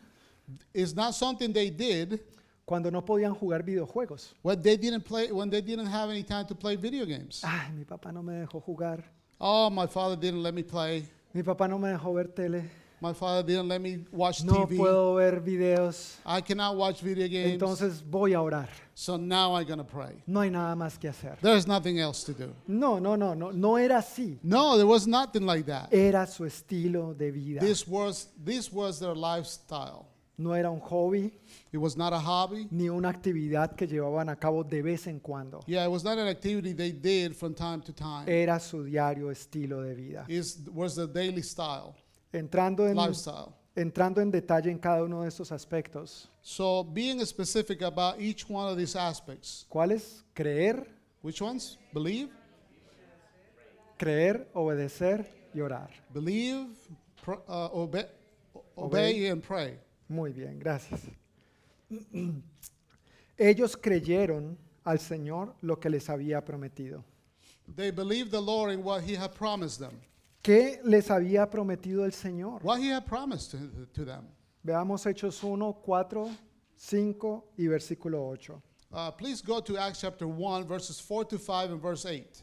It's 0.74 0.94
not 0.94 1.14
something 1.14 1.52
they 1.52 1.70
did 1.70 2.20
cuando 2.66 2.90
no 2.90 3.02
podían 3.02 3.34
jugar 3.34 3.62
videojuegos. 3.62 4.34
when 4.42 4.60
they 4.60 4.76
didn't 4.76 5.04
play 5.04 5.30
when 5.32 5.48
they 5.50 5.62
didn't 5.62 5.86
have 5.86 6.10
any 6.10 6.22
time 6.22 6.46
to 6.46 6.54
play 6.54 6.76
video 6.76 7.06
games. 7.06 7.42
Ay, 7.44 7.72
mi 7.72 7.84
papá 7.84 8.12
no 8.12 8.22
me 8.22 8.34
dejó 8.44 8.60
jugar, 8.62 9.04
Oh, 9.40 9.70
my 9.70 9.86
father 9.86 10.16
didn't 10.16 10.42
let 10.42 10.52
me 10.54 10.62
play. 10.62 11.04
mi 11.32 11.42
papá 11.42 11.66
no 11.68 11.78
me 11.78 11.88
dejó 11.88 12.12
ver 12.14 12.28
tele, 12.28 12.70
My 13.00 13.12
father 13.12 13.46
didn't 13.46 13.68
let 13.68 13.80
me 13.80 14.04
watch 14.10 14.42
no 14.42 14.66
TV. 14.66 14.76
puedo 14.76 15.14
ver 15.16 15.40
videos, 15.40 16.16
I 16.26 16.40
cannot 16.40 16.76
watch 16.76 17.00
video 17.00 17.28
games. 17.28 17.52
entonces 17.52 18.02
voy 18.02 18.34
a 18.34 18.40
orar. 18.40 18.68
so 18.94 19.16
now 19.16 19.54
I'm 19.54 19.66
to 19.66 19.84
pray. 19.84 20.22
No 20.26 20.40
hay 20.40 20.50
nada 20.50 20.74
más 20.74 20.98
que 20.98 21.08
hacer. 21.08 21.38
There's 21.40 21.66
nothing 21.66 22.00
else 22.00 22.24
to 22.24 22.32
do. 22.32 22.52
No, 22.66 22.98
no, 22.98 23.14
no, 23.14 23.34
no, 23.34 23.52
no 23.52 23.76
era 23.76 23.98
así. 23.98 24.38
No, 24.42 24.76
there 24.76 24.86
was 24.86 25.06
nothing 25.06 25.46
like 25.46 25.66
that. 25.66 25.92
Era 25.92 26.26
su 26.26 26.44
estilo 26.44 27.16
de 27.16 27.30
vida. 27.30 27.60
This 27.60 27.86
was 27.86 28.28
this 28.44 28.72
was 28.72 28.98
their 28.98 29.14
lifestyle. 29.14 30.06
No 30.40 30.52
era 30.52 30.70
un 30.70 30.80
hobby 30.80 31.32
It 31.72 31.78
was 31.78 31.96
not 31.96 32.12
a 32.12 32.18
hobby. 32.18 32.68
ni 32.70 32.88
una 32.88 33.08
actividad 33.08 33.74
que 33.74 33.86
llevaban 33.86 34.28
a 34.28 34.36
cabo 34.36 34.62
de 34.64 34.82
vez 34.82 35.06
en 35.06 35.18
cuando. 35.20 35.60
Yeah, 35.66 35.84
it 35.84 35.90
was 35.90 36.04
not 36.04 36.16
an 36.18 36.28
activity 36.28 36.72
they 36.72 36.92
did 36.92 37.34
from 37.34 37.54
time 37.54 37.80
to 37.82 37.92
time. 37.92 38.24
Era 38.28 38.58
su 38.60 38.84
diario 38.84 39.30
estilo 39.30 39.82
de 39.82 39.94
vida. 39.94 40.24
It 40.28 40.44
was 40.72 40.94
the 40.94 41.06
daily 41.08 41.42
style, 41.42 41.94
Entrando 42.32 42.86
en, 42.86 42.96
lifestyle. 42.96 43.54
entrando 43.74 44.20
en 44.20 44.30
detalle 44.30 44.70
en 44.70 44.78
cada 44.78 45.02
uno 45.02 45.22
de 45.22 45.28
estos 45.28 45.50
aspectos, 45.52 46.30
So 46.42 46.84
being 46.84 47.24
specific 47.24 47.82
about 47.82 48.20
each 48.20 48.44
one 48.48 48.70
of 48.70 48.76
these 48.76 48.96
aspects. 48.96 49.66
¿cuáles? 49.68 50.24
Creer, 50.34 50.86
Which 51.22 51.40
ones? 51.42 51.78
Believe, 51.92 52.30
creer, 53.96 54.48
obedecer 54.54 55.26
y 55.54 55.60
orar. 55.60 55.90
believe, 56.12 56.68
pr- 57.24 57.40
uh, 57.48 57.68
obey, 57.72 58.06
Obey. 58.76 59.12
obey, 59.14 59.26
and 59.28 59.42
pray. 59.42 59.78
Muy 60.08 60.32
bien, 60.32 60.58
gracias. 60.58 61.00
Ellos 63.36 63.76
creyeron 63.76 64.58
al 64.84 64.98
Señor 65.00 65.54
lo 65.62 65.78
que 65.78 65.90
les 65.90 66.08
había 66.08 66.44
prometido. 66.44 67.04
They 67.76 67.90
believed 67.90 68.30
the 68.30 68.40
Lord 68.40 68.72
in 68.72 68.82
what 68.82 69.02
He 69.02 69.14
had 69.16 69.34
promised 69.34 69.78
them. 69.78 70.00
¿Qué 70.48 70.80
les 70.82 71.10
había 71.10 71.50
prometido 71.50 72.06
el 72.06 72.12
Señor? 72.14 72.62
What 72.64 72.78
He 72.78 72.90
had 72.90 73.04
promised 73.04 73.50
to, 73.50 73.86
to 73.92 74.06
them. 74.06 74.24
Veamos 74.64 75.04
Hechos 75.04 75.44
1, 75.44 75.82
4, 75.84 76.30
5 76.74 77.52
y 77.58 77.66
versículo 77.66 78.26
8. 78.26 78.62
Uh, 78.90 79.10
please 79.10 79.42
go 79.42 79.60
to 79.60 79.76
Acts 79.76 80.00
chapter 80.00 80.26
1, 80.26 80.64
verses 80.66 81.02
4 81.02 81.26
to 81.26 81.38
5 81.38 81.72
and 81.72 81.82
verse 81.82 82.06
8. 82.06 82.42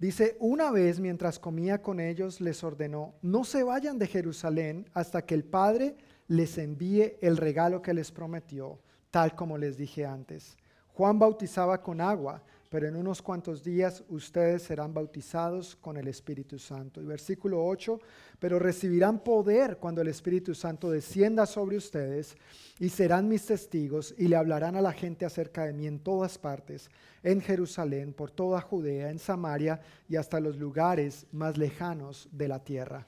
Dice, 0.00 0.36
una 0.40 0.72
vez 0.72 0.98
mientras 0.98 1.38
comía 1.38 1.80
con 1.80 2.00
ellos 2.00 2.40
les 2.40 2.64
ordenó, 2.64 3.14
no 3.22 3.44
se 3.44 3.62
vayan 3.62 3.96
de 3.96 4.08
Jerusalén 4.08 4.90
hasta 4.94 5.24
que 5.24 5.36
el 5.36 5.44
Padre 5.44 5.96
les 6.26 6.58
envíe 6.58 7.18
el 7.20 7.36
regalo 7.36 7.82
que 7.82 7.94
les 7.94 8.10
prometió, 8.10 8.80
tal 9.12 9.36
como 9.36 9.58
les 9.58 9.76
dije 9.76 10.04
antes. 10.04 10.56
Juan 10.88 11.20
bautizaba 11.20 11.80
con 11.80 12.00
agua, 12.00 12.42
pero 12.68 12.86
en 12.86 12.96
unos 12.96 13.22
cuantos 13.22 13.62
días 13.62 14.04
ustedes 14.08 14.62
serán 14.62 14.92
bautizados 14.92 15.74
con 15.76 15.96
el 15.96 16.08
Espíritu 16.08 16.58
Santo. 16.58 17.00
Y 17.00 17.04
versículo 17.04 17.64
8, 17.64 17.98
pero 18.38 18.58
recibirán 18.58 19.20
poder 19.20 19.78
cuando 19.78 20.02
el 20.02 20.08
Espíritu 20.08 20.54
Santo 20.54 20.90
descienda 20.90 21.46
sobre 21.46 21.76
ustedes 21.76 22.36
y 22.78 22.88
serán 22.90 23.28
mis 23.28 23.46
testigos 23.46 24.14
y 24.18 24.28
le 24.28 24.36
hablarán 24.36 24.76
a 24.76 24.82
la 24.82 24.92
gente 24.92 25.24
acerca 25.24 25.64
de 25.64 25.72
mí 25.72 25.86
en 25.86 25.98
todas 25.98 26.36
partes, 26.36 26.90
en 27.22 27.40
Jerusalén, 27.40 28.12
por 28.12 28.30
toda 28.30 28.60
Judea, 28.60 29.10
en 29.10 29.18
Samaria 29.18 29.80
y 30.08 30.16
hasta 30.16 30.40
los 30.40 30.56
lugares 30.56 31.26
más 31.32 31.56
lejanos 31.56 32.28
de 32.32 32.48
la 32.48 32.62
tierra. 32.62 33.06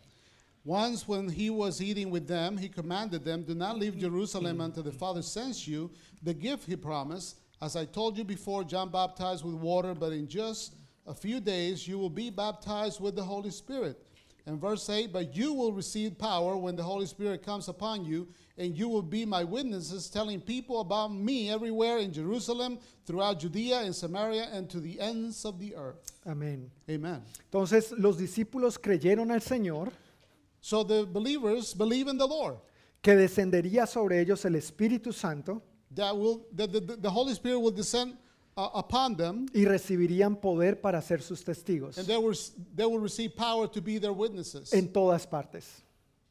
Once, 0.64 1.08
when 1.08 1.28
he 1.30 1.48
was 1.48 1.80
eating 1.80 2.10
with 2.10 2.26
them, 2.26 2.58
he 2.58 2.68
commanded 2.68 3.24
them, 3.24 3.42
Do 3.42 3.54
not 3.54 3.78
leave 3.78 3.96
Jerusalem 3.98 4.60
until 4.60 4.82
the 4.82 4.92
Father 4.92 5.22
sends 5.22 5.66
you 5.66 5.90
the 6.22 6.34
gift 6.34 6.66
he 6.66 6.76
promised. 6.76 7.38
As 7.62 7.76
I 7.76 7.84
told 7.84 8.16
you 8.16 8.24
before, 8.24 8.64
John 8.64 8.90
baptized 8.90 9.44
with 9.44 9.54
water, 9.54 9.94
but 9.94 10.12
in 10.12 10.26
just 10.28 10.74
a 11.06 11.14
few 11.14 11.40
days 11.40 11.86
you 11.86 11.98
will 11.98 12.10
be 12.10 12.30
baptized 12.30 13.00
with 13.00 13.16
the 13.16 13.22
Holy 13.22 13.50
Spirit. 13.50 14.00
And 14.46 14.58
verse 14.58 14.88
8, 14.88 15.12
but 15.12 15.36
you 15.36 15.52
will 15.52 15.72
receive 15.72 16.18
power 16.18 16.56
when 16.56 16.74
the 16.74 16.82
Holy 16.82 17.04
Spirit 17.04 17.44
comes 17.44 17.68
upon 17.68 18.04
you, 18.06 18.26
and 18.56 18.76
you 18.76 18.88
will 18.88 19.02
be 19.02 19.26
my 19.26 19.44
witnesses, 19.44 20.08
telling 20.08 20.40
people 20.40 20.80
about 20.80 21.12
me 21.12 21.50
everywhere 21.50 21.98
in 21.98 22.10
Jerusalem, 22.12 22.78
throughout 23.04 23.38
Judea 23.40 23.80
and 23.80 23.94
Samaria, 23.94 24.48
and 24.50 24.68
to 24.70 24.80
the 24.80 24.98
ends 24.98 25.44
of 25.44 25.58
the 25.60 25.76
earth. 25.76 26.12
Amén. 26.26 26.70
Amen. 26.88 27.22
Entonces 27.52 27.92
los 27.98 28.16
discípulos 28.16 28.78
creyeron 28.78 29.30
al 29.30 29.40
Señor 29.40 29.92
So 30.62 30.82
the 30.84 31.04
believers 31.04 31.74
believe 31.74 32.08
in 32.08 32.16
the 32.16 32.26
Lord. 32.26 32.56
que 33.02 33.14
descendería 33.14 33.86
sobre 33.86 34.20
ellos 34.20 34.44
el 34.46 34.54
Espíritu 34.56 35.12
Santo 35.12 35.62
That 35.94 36.16
will 36.16 36.46
that 36.54 37.02
the, 37.02 37.10
Holy 37.10 37.34
Spirit 37.34 37.58
will 37.58 37.72
descend 37.72 38.16
uh, 38.56 38.68
upon 38.74 39.16
them, 39.16 39.46
y 39.52 39.64
recibirían 39.64 40.40
poder 40.40 40.80
para 40.80 41.02
ser 41.02 41.20
sus 41.20 41.42
testigos 41.42 41.98
and 41.98 42.06
they 42.06 42.16
will 42.16 42.34
they 42.74 42.86
will 42.86 43.00
receive 43.00 43.34
power 43.34 43.66
to 43.66 43.80
be 43.80 43.98
their 43.98 44.12
witnesses 44.12 44.72
en 44.72 44.88
todas 44.92 45.26
partes. 45.26 45.82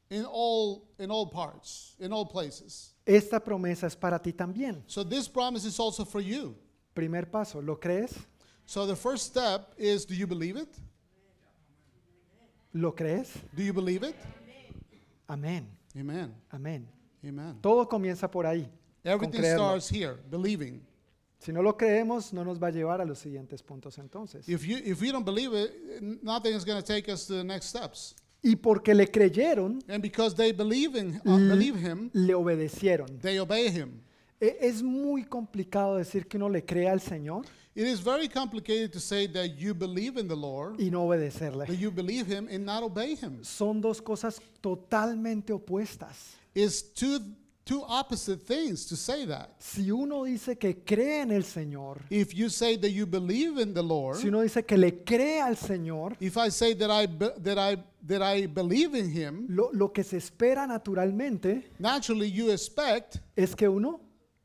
in 0.10 0.26
all 0.26 0.88
in 0.98 1.12
all 1.12 1.28
parts, 1.28 1.96
in 2.00 2.12
all 2.12 2.26
places. 2.26 2.94
Esta 3.06 3.40
promesa 3.40 3.86
es 3.88 3.96
para 3.96 4.20
ti 4.20 4.32
también. 4.34 4.84
So 4.88 5.04
this 5.04 5.28
promise 5.28 5.66
is 5.66 5.80
also 5.80 6.06
for 6.06 6.22
you. 6.22 6.56
Primer 6.94 7.26
paso, 7.26 7.62
¿lo 7.62 7.76
crees? 7.76 8.14
So 8.66 8.86
the 8.86 8.96
first 8.96 9.28
step 9.28 9.74
is 9.78 10.06
do 10.06 10.16
you 10.16 10.28
believe 10.28 10.58
it? 10.58 10.70
¿Lo 12.74 12.92
crees? 12.92 13.34
Do 13.56 13.64
you 13.64 13.74
believe 13.74 14.04
it? 14.04 14.16
Amén, 15.28 15.66
Amen. 15.96 16.34
amén. 16.52 16.88
Amen. 17.24 17.58
Todo 17.62 17.88
comienza 17.88 18.30
por 18.30 18.46
ahí. 18.46 18.68
Everything 19.04 19.40
creerlo. 19.40 19.66
starts 19.80 19.90
here, 19.90 20.18
believing. 20.30 20.82
Si 21.40 21.54
no 21.54 21.62
lo 21.62 21.78
creemos, 21.78 22.34
no 22.34 22.44
nos 22.44 22.60
va 22.62 22.68
a 22.68 22.72
llevar 22.72 23.00
a 23.00 23.06
los 23.06 23.20
siguientes 23.20 23.64
puntos 23.64 23.98
entonces. 23.98 24.48
If 24.50 24.64
you 24.66 24.78
if 24.84 25.02
we 25.02 25.10
don't 25.12 25.26
believe 25.26 25.54
it, 25.54 26.02
nothing 26.22 26.54
is 26.54 26.66
going 26.66 26.82
to 26.82 26.86
take 26.86 27.10
us 27.12 27.26
to 27.28 27.36
the 27.36 27.44
next 27.44 27.68
steps. 27.68 28.14
Y 28.44 28.56
porque 28.56 28.94
le 28.94 29.08
creyeron, 29.08 29.82
And 29.88 30.02
because 30.02 30.34
they 30.36 30.52
believe 30.52 30.96
in 30.98 31.20
uh, 31.26 31.38
believe 31.38 31.76
him, 31.78 32.10
le 32.14 32.34
obedecieron. 32.34 33.20
they 33.22 33.40
obey 33.40 33.70
him. 33.70 34.02
E- 34.42 34.58
Es 34.62 34.82
muy 34.82 35.24
complicado 35.24 35.98
decir 35.98 36.28
que 36.28 36.38
uno 36.38 36.50
le 36.50 36.64
cree 36.64 36.88
al 36.90 37.00
Señor 37.02 37.46
It 37.76 37.86
is 37.86 38.02
very 38.04 38.28
complicated 38.28 38.92
to 38.92 39.00
say 39.00 39.28
that 39.28 39.58
you 39.58 39.74
believe 39.74 40.18
in 40.20 40.28
the 40.28 40.36
Lord, 40.36 40.78
y 40.80 40.90
no 40.90 41.04
obedecerle. 41.06 41.66
that 41.68 41.78
you 41.78 41.92
believe 41.92 42.26
him 42.28 42.48
and 42.50 42.66
not 42.66 42.84
obey 42.84 43.16
him. 43.16 43.44
Son 43.44 43.80
dos 43.80 44.02
cosas 44.02 44.42
totalmente 44.62 45.54
opuestas. 45.54 46.36
It's 46.54 46.82
two 46.82 47.20
two 47.70 47.84
opposite 47.88 48.42
things 48.42 48.84
to 48.88 48.96
say 48.96 49.26
that. 49.28 49.50
Si 49.60 49.92
uno 49.92 50.24
dice 50.24 50.58
que 50.58 50.84
cree 50.84 51.22
en 51.22 51.32
el 51.32 51.44
Señor, 51.44 52.02
If 52.10 52.34
you 52.34 52.50
say 52.50 52.78
that 52.78 52.90
you 52.90 53.06
believe 53.06 53.60
in 53.62 53.74
the 53.76 53.84
Lord, 53.84 54.18
si 54.18 54.28
uno 54.30 54.42
dice 54.42 54.64
que 54.66 54.76
le 54.76 55.04
cree 55.04 55.40
al 55.40 55.56
Señor, 55.56 56.16
if 56.20 56.36
I 56.36 56.50
say 56.50 56.74
that 56.74 56.90
I 56.90 57.06
that 57.44 57.58
I 57.60 57.78
that 58.08 58.22
I 58.24 58.48
believe 58.48 58.96
in 58.96 59.10
him, 59.12 59.46
lo, 59.50 59.70
lo 59.72 59.90
que 59.94 60.04
se 60.04 60.18
espera 60.18 60.66
naturalmente 60.66 61.70
naturally 61.78 62.32
you 62.32 62.50
expect 62.52 63.18
es 63.36 63.56
que 63.56 63.68
uno 63.70 64.00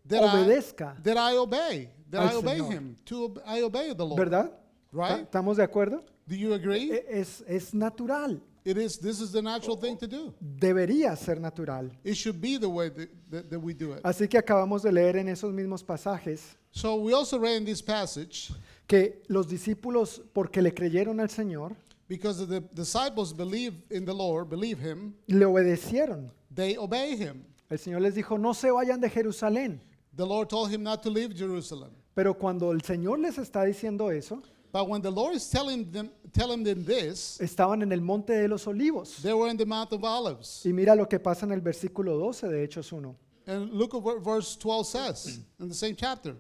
that 0.07 0.23
obedezca, 0.23 0.95
I 0.99 1.03
that 1.03 1.17
I 1.17 1.37
obey, 1.39 1.89
that 2.11 2.31
I 2.31 2.35
obey 2.37 2.59
Señor. 2.59 2.73
him, 2.73 2.97
to 3.07 3.35
I 3.47 3.63
obey 3.63 3.95
the 3.95 4.05
Lord. 4.05 4.19
¿verdad? 4.19 4.51
Right? 4.93 5.09
¿Ta- 5.09 5.23
¿Estamos 5.41 5.57
de 5.57 5.63
acuerdo? 5.63 6.05
Do 6.27 6.35
you 6.37 6.53
agree? 6.53 6.93
E- 6.93 7.07
Es, 7.21 7.43
es 7.49 7.73
natural, 7.75 8.41
It 8.65 8.79
is. 8.79 8.99
This 8.99 9.21
is 9.21 9.31
the 9.31 9.43
natural 9.43 9.77
thing 9.77 9.97
to 9.99 10.07
do. 10.07 10.33
debería 10.41 11.17
ser 11.17 11.39
natural. 11.39 11.91
It 12.03 12.15
should 12.15 12.41
be 12.41 12.57
the 12.57 12.69
way 12.69 12.89
that, 12.89 13.09
that, 13.31 13.51
that 13.51 13.61
we 13.61 13.75
do 13.75 13.93
it. 13.93 14.03
Así 14.03 14.29
que 14.29 14.39
acabamos 14.39 14.83
de 14.83 14.91
leer 14.91 15.17
en 15.17 15.29
esos 15.29 15.53
mismos 15.53 15.85
pasajes 15.85 16.57
So 16.71 16.97
we 16.97 17.13
also 17.13 17.39
read 17.39 17.57
in 17.57 17.65
this 17.65 17.83
passage 17.83 18.53
que 18.89 19.23
los 19.29 19.47
discípulos, 19.47 20.21
porque 20.33 20.61
le 20.61 20.73
creyeron 20.73 21.21
al 21.21 21.29
Señor, 21.29 21.77
because 22.09 22.47
the 22.47 22.61
disciples 22.75 23.33
believe 23.33 23.75
in 23.91 24.05
the 24.05 24.15
Lord, 24.15 24.49
believe 24.49 24.79
Him, 24.81 25.15
le 25.29 25.45
obedecieron. 25.47 26.31
they 26.51 26.77
obey 26.77 27.17
Him. 27.17 27.45
El 27.71 27.79
Señor 27.79 28.01
les 28.01 28.15
dijo, 28.15 28.39
no 28.39 28.55
se 28.55 28.71
vayan 28.71 29.01
de 29.01 29.09
Jerusalén. 29.09 29.81
The 30.17 30.25
Lord 30.25 30.49
told 30.49 30.71
him 30.71 30.83
not 30.83 31.03
to 31.03 31.11
leave 31.11 31.35
Jerusalem. 31.35 31.91
Pero 32.15 32.35
cuando 32.35 32.71
el 32.71 32.83
Señor 32.83 33.19
les 33.19 33.37
está 33.39 33.65
diciendo 33.65 34.11
eso, 34.13 34.43
But 34.75 34.89
when 34.89 35.01
the 35.01 35.11
Lord 35.13 35.37
is 35.37 35.49
telling 35.49 35.89
them, 35.93 36.11
telling 36.33 36.65
them 36.65 36.85
this, 36.85 37.39
estaban 37.41 37.81
en 37.83 37.93
el 37.93 38.01
monte 38.01 38.33
de 38.33 38.49
los 38.49 38.65
olivos. 38.65 39.23
they 39.23 39.33
were 39.33 39.49
in 39.49 39.57
the 39.57 39.65
Mount 39.65 39.93
of 39.93 40.03
Olives. 40.03 40.65
Y 40.67 40.73
mira 40.73 40.97
lo 40.97 41.07
que 41.07 41.21
pasa 41.21 41.47
en 41.47 41.53
el 41.53 41.61
versículo 41.61 42.19
12 42.19 42.49
de 42.49 42.67
Hechos 42.67 42.93
1. 42.93 43.17
And 43.47 43.73
look 43.73 43.95
at 43.95 44.03
what 44.03 44.25
verse 44.25 44.57
12 44.57 44.85
says 44.85 45.39
in 45.61 45.69
the 45.69 45.75
same 45.77 45.95
chapter. 45.95 46.35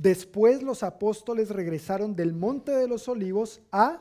Después 0.00 0.62
los 0.62 0.84
apóstoles 0.84 1.48
regresaron 1.50 2.14
del 2.14 2.34
monte 2.34 2.70
de 2.70 2.86
los 2.86 3.08
olivos 3.08 3.58
a... 3.72 4.00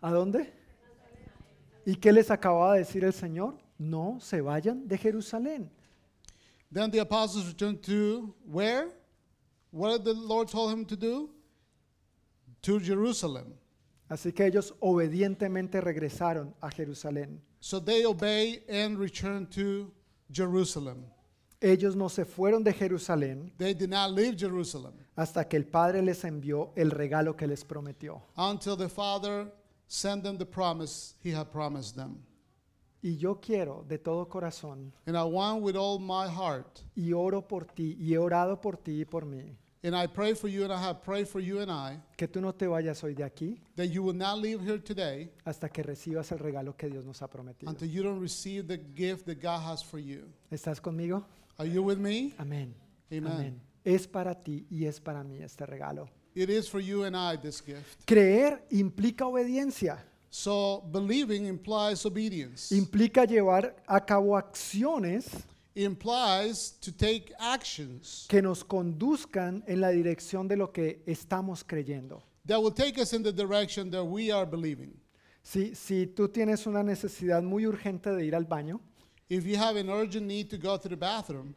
¿A 0.00 0.10
dónde? 0.10 0.50
¿Y 1.84 1.96
qué 1.96 2.14
les 2.14 2.30
acababa 2.30 2.72
de 2.72 2.78
decir 2.78 3.04
el 3.04 3.12
Señor? 3.12 3.58
No 3.76 4.16
se 4.22 4.40
vayan 4.40 4.88
de 4.88 4.96
Jerusalén. 4.96 5.68
Then 6.72 6.90
the 6.90 7.00
apostles 7.00 7.46
returned 7.46 7.82
to 7.82 8.34
where? 8.46 8.88
What 9.70 9.98
did 9.98 10.04
the 10.04 10.14
Lord 10.14 10.48
told 10.48 10.72
him 10.72 10.86
to 10.86 10.96
do? 10.96 11.35
To 12.66 12.80
Jerusalem. 12.80 13.54
Así 14.08 14.32
que 14.32 14.44
ellos 14.46 14.74
obedientemente 14.80 15.80
regresaron 15.80 16.52
a 16.60 16.68
Jerusalén. 16.70 17.40
So 17.60 17.80
they 17.80 18.04
obey 18.04 18.64
and 18.68 18.98
return 18.98 19.46
to 19.50 19.92
Jerusalem. 20.32 21.04
Ellos 21.60 21.94
no 21.96 22.08
se 22.08 22.24
fueron 22.24 22.62
de 22.64 22.72
Jerusalén 22.72 23.52
They 23.56 23.72
did 23.72 23.88
not 23.90 24.10
leave 24.10 24.36
Jerusalem 24.36 24.92
hasta 25.16 25.48
que 25.48 25.56
el 25.56 25.64
Padre 25.66 26.02
les 26.02 26.22
envió 26.24 26.72
el 26.76 26.90
regalo 26.90 27.34
que 27.36 27.46
les 27.46 27.64
prometió. 27.64 28.20
until 28.36 28.76
the 28.76 28.88
Father 28.88 29.50
sent 29.86 30.22
them 30.22 30.36
the 30.36 30.44
promise 30.44 31.14
he 31.24 31.30
had 31.32 31.50
promised 31.50 31.94
them. 31.96 32.22
Y 33.02 33.16
yo 33.16 33.40
quiero 33.40 33.84
de 33.88 33.98
todo 33.98 34.28
corazón, 34.28 34.92
And 35.06 35.16
I 35.16 35.22
want 35.22 35.62
with 35.62 35.76
all 35.76 35.98
my 36.00 36.26
heart, 36.28 36.80
y 36.96 37.12
oro 37.12 37.40
por 37.46 37.64
ti, 37.64 37.96
y 38.00 38.12
he 38.14 38.18
orado 38.18 38.60
por 38.60 38.76
ti 38.76 39.00
y 39.00 39.04
por 39.04 39.24
mí, 39.24 39.56
and 39.86 39.94
I 39.96 40.06
pray 40.06 40.34
for 40.34 40.48
you, 40.48 40.64
and 40.64 40.72
I 40.72 40.78
have 40.82 41.00
prayed 41.02 41.28
for 41.28 41.40
you 41.40 41.60
and 41.60 41.70
I, 41.70 41.98
que 42.16 42.26
tú 42.26 42.40
no 42.40 42.52
te 42.52 42.66
vayas 42.66 43.02
hoy 43.02 43.14
de 43.14 43.22
aquí 43.24 43.58
that 43.76 43.86
you 43.86 44.02
will 44.02 44.16
not 44.16 44.38
leave 44.38 44.60
here 44.60 44.78
today 44.78 45.30
hasta 45.44 45.68
que 45.68 45.82
recibas 45.82 46.30
el 46.32 46.38
regalo 46.38 46.76
que 46.76 46.88
Dios 46.88 47.04
nos 47.04 47.20
ha 47.22 47.28
prometido. 47.28 47.68
until 47.70 47.88
you 47.88 48.02
don't 48.02 48.20
receive 48.20 48.66
the 48.66 48.78
gift 48.94 49.26
that 49.26 49.40
God 49.40 49.60
has 49.62 49.82
for 49.82 49.98
you. 49.98 50.24
¿Estás 50.50 50.80
conmigo? 50.80 51.24
Are 51.58 51.68
you 51.68 51.82
with 51.82 51.98
me? 51.98 52.34
Amén. 52.38 52.74
Amen. 53.10 53.32
Amén. 53.32 53.60
Es 53.84 54.06
para 54.06 54.34
ti 54.34 54.66
y 54.70 54.84
es 54.84 54.98
para 55.00 55.22
mí 55.22 55.38
este 55.40 55.64
regalo. 55.64 56.08
It 56.34 56.50
is 56.50 56.68
for 56.68 56.80
you 56.80 57.04
and 57.04 57.16
I, 57.16 57.36
this 57.36 57.62
gift. 57.64 58.04
Creer 58.04 58.62
implica 58.70 59.24
obediencia, 59.26 59.98
So 60.28 60.82
believing 60.92 61.46
implies 61.46 62.04
obedience. 62.04 62.74
implica 62.74 63.24
llevar 63.24 63.74
a 63.86 64.04
cabo 64.04 64.36
acciones 64.36 65.28
implies 65.76 66.72
to 66.80 66.90
take 66.92 67.32
actions 67.38 68.26
que 68.28 68.40
nos 68.42 68.64
conduzcan 68.64 69.62
en 69.66 69.80
la 69.80 69.90
dirección 69.90 70.48
de 70.48 70.56
lo 70.56 70.72
que 70.72 71.02
estamos 71.06 71.62
creyendo. 71.64 72.22
that 72.46 72.60
will 72.62 72.72
take 72.72 72.98
us 73.00 73.12
in 73.12 73.22
the 73.22 73.32
direction 73.32 73.90
that 73.90 74.04
we 74.04 74.30
are 74.30 74.46
believing. 74.46 74.92
Si, 75.42 75.74
si 75.74 76.06
tú 76.06 76.28
tienes 76.28 76.66
una 76.66 76.82
necesidad 76.82 77.42
muy 77.42 77.66
urgente 77.66 78.10
de 78.14 78.24
ir 78.24 78.34
al 78.34 78.44
baño, 78.44 78.80
If 79.28 79.44
you 79.44 79.56
have 79.58 79.76
an 79.76 79.90
urgent 79.90 80.24
need 80.26 80.48
to 80.50 80.56
go 80.56 80.76
to 80.78 80.88
the 80.88 80.94
bathroom, 80.96 81.54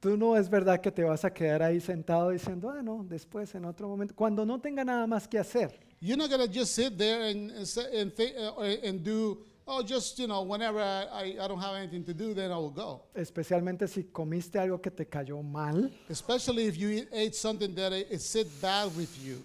tú 0.00 0.16
no 0.16 0.34
es 0.36 0.48
verdad 0.50 0.80
que 0.80 0.90
te 0.90 1.04
vas 1.04 1.24
a 1.24 1.30
quedar 1.32 1.62
ahí 1.62 1.80
sentado 1.80 2.30
diciendo, 2.30 2.70
ah, 2.70 2.82
no, 2.82 3.04
después, 3.08 3.54
en 3.54 3.64
otro 3.64 3.88
momento, 3.88 4.14
cuando 4.16 4.44
no 4.44 4.60
tenga 4.60 4.84
nada 4.84 5.06
más 5.06 5.28
que 5.28 5.38
hacer. 5.38 5.78
you're 6.00 6.16
not 6.16 6.28
going 6.28 6.44
to 6.44 6.52
just 6.52 6.72
sit 6.74 6.96
there 6.98 7.30
and, 7.30 7.52
and, 7.52 7.66
say- 7.66 8.00
and, 8.00 8.12
thi- 8.14 8.34
uh, 8.36 8.60
and 8.88 9.04
do, 9.04 9.38
oh, 9.68 9.82
just, 9.82 10.18
you 10.18 10.26
know, 10.26 10.42
whenever 10.42 10.80
I, 10.80 11.04
I, 11.12 11.44
I 11.44 11.48
don't 11.48 11.60
have 11.60 11.76
anything 11.76 12.02
to 12.04 12.14
do, 12.14 12.34
then 12.34 12.50
I 12.50 12.56
will 12.56 12.70
go. 12.70 13.02
Especialmente 13.14 13.86
si 13.88 14.04
comiste 14.04 14.58
algo 14.58 14.80
que 14.80 14.90
te 14.90 15.04
cayó 15.04 15.42
mal, 15.42 15.90
Especially 16.08 16.66
if 16.66 16.76
you 16.76 17.06
ate 17.12 17.34
something 17.34 17.74
that 17.74 17.92
it, 17.92 18.08
it 18.10 18.20
sit 18.20 18.48
bad 18.60 18.94
with 18.96 19.10
you. 19.22 19.42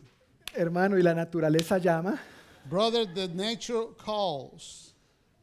hermano, 0.56 0.96
y 0.96 1.02
la 1.02 1.14
naturaleza 1.14 1.78
llama. 1.80 2.20
Brother, 2.70 3.06
the 3.06 3.28
nature 3.28 3.88
calls. 3.98 4.94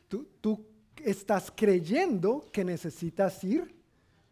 Tú, 0.09 0.27
tú 0.40 0.65
estás 1.05 1.51
creyendo 1.51 2.51
que 2.51 2.65
necesitas 2.65 3.44
ir 3.44 3.73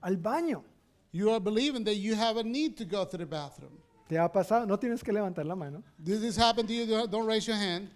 al 0.00 0.16
baño. 0.16 0.64
You 1.12 1.30
are 1.30 1.40
believing 1.40 1.84
that 1.84 1.96
you 1.96 2.14
have 2.14 2.36
a 2.38 2.42
need 2.42 2.76
to 2.78 2.84
go 2.84 3.04
to 3.04 3.16
the 3.16 3.26
bathroom. 3.26 3.72
¿Te 4.08 4.16
ha 4.16 4.28
pasado? 4.30 4.66
No 4.66 4.78
tienes 4.78 5.02
que 5.02 5.12
levantar 5.12 5.44
la 5.44 5.54
mano, 5.54 5.82
Did 6.02 6.20
this 6.22 6.36
happen 6.36 6.66
to 6.66 6.72
you? 6.72 7.06
Don't 7.06 7.26
raise 7.26 7.46
your 7.46 7.56
hand. 7.56 7.88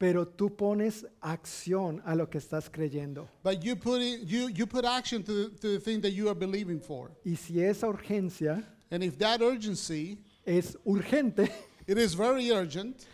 Pero 0.00 0.26
tú 0.26 0.56
pones 0.56 1.06
acción 1.20 2.00
a 2.06 2.14
lo 2.14 2.30
que 2.30 2.38
estás 2.38 2.70
creyendo. 2.70 3.28
But 3.44 3.62
you 3.62 3.76
put 3.76 4.00
in, 4.00 4.26
you 4.26 4.48
you 4.48 4.66
put 4.66 4.86
action 4.86 5.22
to 5.22 5.32
the, 5.32 5.50
to 5.60 5.68
the 5.72 5.78
thing 5.78 6.00
that 6.00 6.12
you 6.12 6.30
are 6.30 6.34
believing 6.34 6.80
for. 6.80 7.10
Y 7.22 7.36
si 7.36 7.62
esa 7.62 7.86
urgencia 7.86 8.64
And 8.90 9.04
if 9.04 9.18
that 9.18 9.42
urgency, 9.42 10.18
es 10.46 10.74
urgente, 10.86 11.50
it 11.86 11.98
is 11.98 12.14
very 12.14 12.50
urgent, 12.50 13.06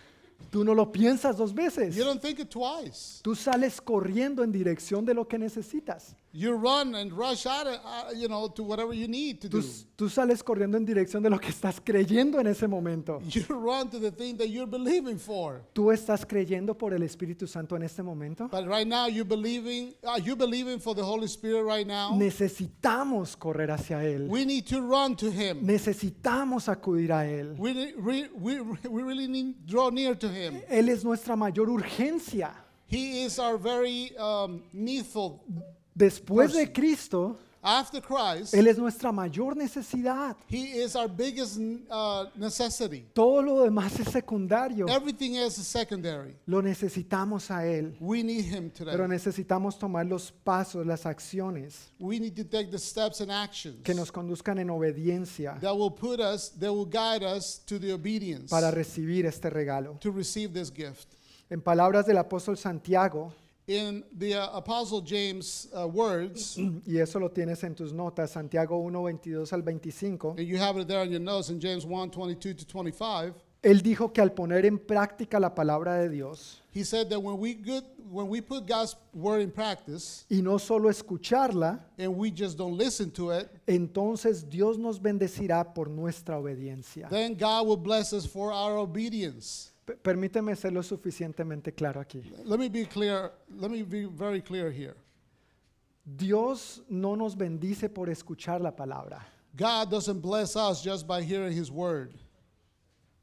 tú 0.53 0.65
no 0.65 0.73
lo 0.75 0.87
piensas 0.93 1.37
dos 1.37 1.53
veces. 1.53 1.97
you 1.97 2.05
don't 2.05 2.23
think 2.23 2.39
it 2.39 2.49
twice. 2.51 3.21
Tú 3.21 3.35
sales 3.35 3.81
corriendo 3.81 4.45
en 4.45 4.53
dirección 4.53 5.05
de 5.05 5.13
lo 5.13 5.27
que 5.27 5.39
necesitas. 5.39 6.15
You 6.39 6.53
run 6.53 6.95
and 6.95 7.11
rush 7.15 7.47
out, 7.47 7.67
of, 7.67 7.81
uh, 7.83 8.11
you 8.15 8.29
know, 8.29 8.47
to 8.49 8.63
whatever 8.63 8.93
you 8.93 9.09
need 9.09 9.41
to 9.41 9.49
Tú, 9.49 9.63
do. 9.63 9.69
tú 9.97 10.11
sales 10.11 10.43
corriendo 10.43 10.77
en 10.77 10.85
dirección 10.85 11.23
de 11.23 11.31
lo 11.31 11.39
que 11.39 11.49
estás 11.49 11.81
creyendo 11.83 12.39
en 12.39 12.47
ese 12.47 12.69
momento. 12.69 13.23
You 13.31 13.43
run 13.49 13.89
to 13.89 13.99
the 13.99 14.11
thing 14.11 14.37
that 14.37 14.51
you're 14.51 14.67
believing 14.71 15.19
for. 15.19 15.63
Tú 15.73 15.91
estás 15.91 16.27
creyendo 16.27 16.77
por 16.77 16.93
el 16.93 17.03
Espíritu 17.05 17.47
Santo 17.49 17.75
en 17.75 17.85
este 17.85 18.03
momento. 18.03 18.49
But 18.49 18.67
right 18.69 18.87
now, 18.87 19.07
you're 19.07 19.25
believing. 19.25 19.95
Are 20.07 20.21
you 20.21 20.37
believing 20.37 20.79
for 20.79 20.95
the 20.95 21.03
Holy 21.03 21.27
Spirit 21.27 21.63
right 21.65 21.87
now? 21.87 22.11
Necesitamos 22.15 23.35
correr 23.39 23.71
hacia 23.71 24.05
Él. 24.05 24.29
We 24.29 24.45
need 24.45 24.67
to 24.67 24.83
run 24.83 25.17
to 25.17 25.31
Him. 25.31 25.65
Necesitamos 25.67 26.69
acudir 26.69 27.13
a 27.13 27.25
Él. 27.27 27.57
We, 27.57 27.73
re- 27.73 27.95
we, 27.97 28.29
we, 28.35 28.61
we 28.91 29.03
really 29.03 29.27
need 29.27 29.55
to 29.67 29.73
draw 29.73 29.89
near 29.91 30.15
to 30.15 30.29
Him. 30.29 30.61
Él 30.69 30.91
es 30.91 31.03
nuestra 31.03 31.35
mayor 31.35 31.71
urgencia. 31.71 32.53
He 32.89 33.25
is 33.25 33.39
our 33.39 33.57
very 33.57 34.15
um, 34.19 34.63
needful. 34.75 35.41
Después 35.97 36.53
de. 36.53 36.71
Cristo, 36.73 37.39
After 37.69 38.01
Christ, 38.01 38.55
Él 38.55 38.69
es 38.69 38.79
nuestra 38.79 39.11
mayor 39.11 39.57
necesidad. 39.57 40.37
He 40.49 40.85
is 40.85 40.95
our 40.95 41.09
biggest 41.09 41.59
uh, 41.59 42.27
necessity. 42.37 43.07
Todo 43.13 43.43
lo 43.43 43.65
demás 43.65 43.99
es 43.99 44.07
secundario. 44.07 44.87
Everything 44.89 45.35
else 45.35 45.61
is 45.61 45.67
secondary. 45.67 46.37
Lo 46.47 46.63
necesitamos 46.63 47.51
a 47.51 47.67
Él. 47.67 47.97
We 47.99 48.23
need 48.23 48.45
Him 48.45 48.71
today. 48.71 48.93
Pero 48.93 49.09
necesitamos 49.09 49.77
tomar 49.81 50.07
los 50.07 50.31
pasos, 50.31 50.87
las 50.87 51.07
acciones 51.07 51.91
we 51.99 52.21
need 52.21 52.37
to 52.37 52.45
take 52.45 52.71
the 52.71 52.79
steps 52.79 53.21
and 53.21 53.33
actions 53.33 53.83
que 53.83 53.95
nos 53.95 54.13
conduzcan 54.13 54.61
en 54.61 54.71
obediencia 54.71 55.59
that 55.61 55.75
will 55.75 55.91
put 55.91 56.21
us, 56.21 56.51
that 56.61 56.71
will 56.71 56.87
guide 56.87 57.25
us 57.25 57.61
to 57.67 57.81
the 57.81 57.93
obedience 57.93 58.49
para 58.49 58.71
recibir 58.71 59.27
este 59.27 59.51
regalo. 59.51 59.99
to 59.99 60.13
receive 60.13 60.53
this 60.53 60.71
gift. 60.71 61.17
En 61.51 61.61
palabras 61.61 62.07
del 62.07 62.19
apóstol 62.19 62.57
Santiago, 62.57 63.33
In 63.69 64.05
the 64.17 64.35
uh, 64.35 64.57
Apostle 64.59 65.01
James' 65.01 65.69
uh, 65.77 65.89
words, 65.89 66.57
y 66.87 66.99
eso 66.99 67.19
lo 67.19 67.31
tienes 67.31 67.65
en 67.65 67.75
tus 67.75 67.93
notas, 67.93 68.31
Santiago 68.31 68.77
1, 68.79 69.01
22 69.01 69.53
al 69.53 69.63
25, 69.63 70.39
and 70.39 70.47
you 70.47 70.57
have 70.57 70.77
it 70.79 70.87
there 70.87 71.03
in 71.03 71.11
your 71.11 71.21
notes 71.21 71.51
in 71.51 71.59
James 71.59 71.85
1 71.85 72.11
22 72.11 72.55
to 72.55 72.65
25, 72.65 73.35
él 73.63 73.83
dijo 73.83 74.13
que 74.13 74.23
al 74.23 74.33
poner 74.33 74.65
en 74.67 74.79
práctica 74.79 75.41
la 75.41 75.53
palabra 75.53 75.97
de 75.97 76.09
Dios 76.09 76.63
he 76.77 76.85
said 76.85 77.09
that 77.09 77.19
when 77.19 77.39
we, 77.39 77.55
good, 77.55 77.85
when 78.11 78.29
we 78.29 78.43
put 78.43 78.67
God's 78.67 78.95
word 79.15 79.41
in 79.41 79.51
practice 79.51 80.27
y 80.31 80.43
no 80.43 80.59
solo 80.59 80.91
escucharla, 80.91 81.81
and 81.97 82.15
we 82.15 82.31
just 82.31 82.59
don't 82.59 82.77
listen 82.77 83.11
to 83.13 83.31
it, 83.31 83.49
entonces 83.67 84.47
Dios 84.47 84.77
nos 84.77 85.01
bendecirá 85.01 85.75
por 85.75 85.89
nuestra 85.89 86.39
obediencia. 86.39 87.09
then 87.09 87.35
God 87.35 87.67
will 87.67 87.79
bless 87.79 88.13
us 88.13 88.27
for 88.27 88.53
our 88.53 88.77
obedience. 88.77 89.73
Permíteme 90.03 90.57
ser 90.57 90.73
lo 90.73 90.83
suficientemente 90.83 91.73
claro 91.73 92.01
aquí. 92.01 92.23
Let 92.45 92.59
me 92.59 92.69
be 92.69 92.87
clear. 92.87 93.33
Let 93.49 93.71
me 93.71 93.83
be 93.83 94.07
very 94.07 94.43
clear 94.43 94.71
here. 94.71 94.97
Dios 96.05 96.83
no 96.89 97.15
nos 97.17 97.37
bendice 97.37 97.89
por 97.89 98.09
escuchar 98.09 98.61
la 98.61 98.75
palabra. 98.75 99.27
God 99.57 99.91
doesn't 99.91 100.21
bless 100.21 100.57
us 100.57 100.83
just 100.83 101.07
by 101.07 101.23
hearing 101.23 101.53
His 101.53 101.71
word. 101.71 102.15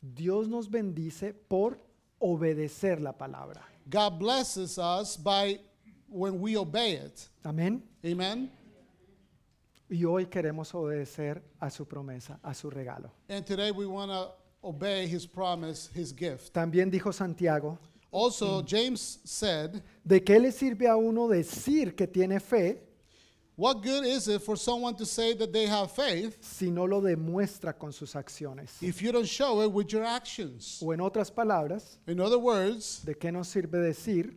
Dios 0.02 0.48
nos 0.48 0.68
bendice 0.68 1.34
por 1.34 1.78
obedecer 2.20 3.00
la 3.02 3.14
palabra. 3.14 3.62
God 3.90 4.20
blesses 4.20 4.78
us 4.78 5.18
by 5.18 5.60
when 6.08 6.40
we 6.40 6.58
obey 6.58 6.94
it. 6.94 7.30
Amén. 7.44 7.82
Amen. 8.06 8.50
Y 9.90 10.06
hoy 10.06 10.26
queremos 10.26 10.74
obedecer 10.74 11.42
a 11.60 11.70
su 11.70 11.86
promesa, 11.86 12.40
a 12.42 12.54
su 12.54 12.70
regalo. 12.70 13.12
And 13.30 13.46
today 13.46 13.72
we 13.72 13.86
want 13.86 14.12
to 14.12 14.32
obey 14.64 15.08
His 15.08 15.26
promise, 15.26 15.90
His 15.94 16.14
gift. 16.14 16.54
También 16.54 16.90
dijo 16.92 17.14
Santiago, 17.14 17.78
Also, 18.12 18.62
James 18.64 19.20
said, 19.24 19.82
¿de 20.06 20.20
qué 20.24 20.40
le 20.40 20.52
sirve 20.52 20.88
a 20.88 20.96
uno 20.96 21.28
decir 21.28 21.96
que 21.96 22.06
tiene 22.06 22.40
fe 22.40 22.80
What 23.56 23.84
good 23.84 24.04
is 24.06 24.28
it 24.28 24.42
for 24.42 24.56
someone 24.58 24.96
to 24.96 25.06
say 25.06 25.36
that 25.36 25.54
they 25.54 25.68
have 25.68 25.92
faith 25.92 26.38
si 26.44 26.72
no 26.72 26.86
lo 26.86 27.02
demuestra 27.02 27.78
con 27.78 27.92
sus 27.92 28.14
acciones? 28.16 28.82
if 28.82 29.00
you 29.02 29.12
don't 29.12 29.28
show 29.28 29.62
it 29.62 29.72
with 29.72 29.92
your 29.92 30.04
actions? 30.04 30.80
O 30.82 30.92
en 30.92 31.00
otras 31.00 31.30
palabras, 31.32 31.98
In 32.08 32.20
other 32.20 32.40
words, 32.40 33.04
¿de 33.06 33.14
qué 33.14 33.32
nos 33.32 33.48
sirve 33.50 33.80
decir, 33.80 34.34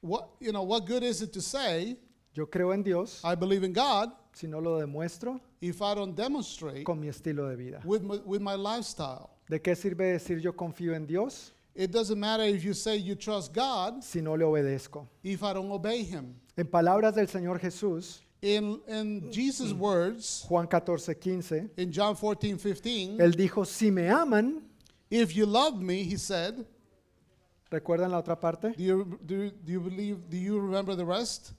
what 0.00 0.28
you 0.40 0.50
know, 0.50 0.62
what 0.64 0.84
good 0.84 1.04
is 1.04 1.22
it 1.22 1.32
to 1.32 1.40
say 1.40 1.96
yo 2.32 2.46
creo 2.46 2.72
en 2.74 2.82
Dios, 2.82 3.20
I 3.24 3.36
believe 3.36 3.62
in 3.62 3.72
God 3.72 4.10
si 4.32 4.48
no 4.48 4.58
lo 4.58 4.80
demuestro 4.80 5.40
if 5.60 5.80
I 5.80 5.94
don't 5.94 6.16
demonstrate 6.16 6.84
con 6.84 7.00
mi 7.00 7.06
estilo 7.08 7.48
de 7.48 7.56
vida? 7.56 7.82
with 7.84 8.02
my, 8.02 8.16
with 8.24 8.40
my 8.42 8.54
lifestyle? 8.56 9.30
¿De 9.48 9.60
qué 9.60 9.74
sirve 9.76 10.12
decir 10.12 10.38
yo 10.40 10.52
confío 10.54 10.94
en 10.94 11.06
Dios 11.06 11.52
It 11.76 11.90
doesn't 11.90 12.18
matter 12.20 12.44
if 12.44 12.62
you 12.64 12.72
say 12.72 12.96
you 12.96 13.14
trust 13.16 13.52
God 13.52 14.02
si 14.02 14.20
no 14.22 14.34
le 14.36 14.44
obedezco? 14.44 15.06
if 15.22 15.42
I 15.42 15.52
don't 15.52 15.70
obey 15.72 16.02
Him. 16.04 16.34
En 16.56 16.66
palabras 16.66 17.14
del 17.14 17.26
Señor 17.26 17.58
Jesús, 17.58 18.20
In, 18.40 18.80
in 18.86 19.32
Jesus' 19.32 19.72
words, 19.72 20.44
Juan 20.48 20.66
14, 20.68 21.14
15, 21.14 21.70
in 21.78 21.90
John 21.90 22.14
14, 22.14 22.56
15, 22.58 23.16
Él 23.18 23.34
dijo, 23.34 23.64
si 23.66 23.90
me 23.90 24.08
aman, 24.08 24.62
if 25.10 25.34
you 25.34 25.46
love 25.46 25.80
me, 25.80 26.04
He 26.04 26.16
said, 26.16 26.54
¿recuerdan 27.70 28.10
la 28.12 28.18
otra 28.22 28.38
parte? 28.38 28.72
do 28.76 28.82
you, 28.82 29.18
do, 29.26 29.34
you- 29.34 29.50
do 29.50 29.72
you 29.72 29.80
believe, 29.80 30.18
do 30.30 30.36
you 30.36 30.60
remember 30.60 30.94
the 30.94 31.04
rest? 31.04 31.52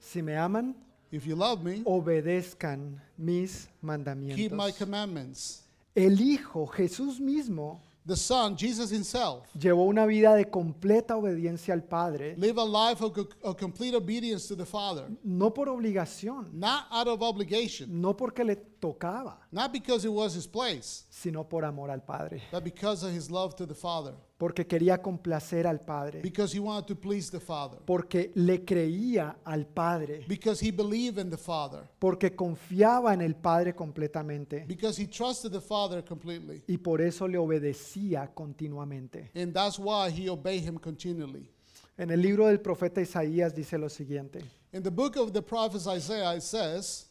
Si 0.00 0.22
me 0.22 0.34
aman, 0.34 0.74
If 1.10 1.26
you 1.26 1.36
love 1.36 1.62
me, 1.62 1.82
obedezcan 1.84 3.00
mis 3.16 3.64
keep 3.66 3.82
my 3.82 3.96
mandamientos. 3.96 4.76
commandments. 4.78 5.62
El 5.98 6.20
Hijo, 6.20 6.68
Jesús 6.68 7.18
mismo, 7.18 7.80
The 8.06 8.14
Son, 8.14 8.56
Jesus 8.56 8.92
Himself, 8.92 9.52
llevó 9.52 9.84
una 9.84 10.06
vida 10.06 10.36
de 10.36 10.48
completa 10.48 11.16
obediencia 11.16 11.74
al 11.74 11.82
Padre, 11.82 12.36
live 12.36 12.60
a 12.60 12.64
life 12.64 13.04
of, 13.04 13.18
of 13.42 13.56
complete 13.56 13.96
obedience 13.96 14.46
to 14.46 14.56
the 14.56 14.64
Father, 14.64 15.08
no 15.24 15.52
por 15.52 15.68
obligación, 15.68 16.52
not 16.52 16.86
out 16.92 17.08
of 17.08 17.20
obligation, 17.20 18.00
no 18.00 18.16
porque 18.16 18.44
le 18.44 18.54
tocaba, 18.80 19.38
not 19.52 19.72
because 19.72 20.04
it 20.04 20.12
was 20.12 20.34
His 20.34 20.46
place, 20.46 21.04
sino 21.10 21.44
por 21.44 21.64
amor 21.64 21.90
al 21.90 22.00
Padre, 22.00 22.42
but 22.50 22.62
because 22.64 23.02
of 23.04 23.12
His 23.12 23.30
love 23.30 23.54
to 23.56 23.66
the 23.66 23.74
Father, 23.74 24.14
porque 24.38 24.66
quería 24.66 25.02
complacer 25.02 25.66
al 25.66 25.80
Padre, 25.80 26.20
because 26.22 26.52
He 26.52 26.60
wanted 26.60 26.86
to 26.86 26.94
please 26.96 27.30
the 27.30 27.40
Father, 27.40 27.78
porque 27.84 28.30
le 28.34 28.64
creía 28.64 29.36
al 29.44 29.64
Padre, 29.66 30.24
because 30.28 30.60
He 30.60 30.70
believed 30.70 31.18
in 31.18 31.30
the 31.30 31.36
Father, 31.36 31.88
porque 31.98 32.34
confiaba 32.36 33.12
en 33.14 33.20
el 33.20 33.34
Padre 33.34 33.74
completamente. 33.74 34.64
Because 34.66 34.96
He 35.00 35.06
trusted 35.06 35.52
the 35.52 35.60
Father 35.60 36.02
completely. 36.04 36.62
y 36.68 36.76
por 36.78 37.00
eso 37.00 37.26
le 37.26 37.38
obedecía 37.38 38.32
continuamente. 38.34 39.30
And 39.34 39.52
that's 39.52 39.78
why 39.78 40.10
He 40.10 40.28
obeyed 40.28 40.62
Him 40.64 40.78
continually. 40.78 41.50
En 41.96 42.10
el 42.12 42.22
libro 42.22 42.46
del 42.46 42.60
profeta 42.60 43.00
Isaías 43.00 43.52
dice 43.54 43.76
lo 43.76 43.88
siguiente, 43.88 44.40
In 44.72 44.82
the 44.84 44.90
book 44.90 45.16
of 45.16 45.32
the 45.32 45.42
prophet 45.42 45.84
Isaiah, 45.88 46.36
it 46.36 46.42
says, 46.42 47.07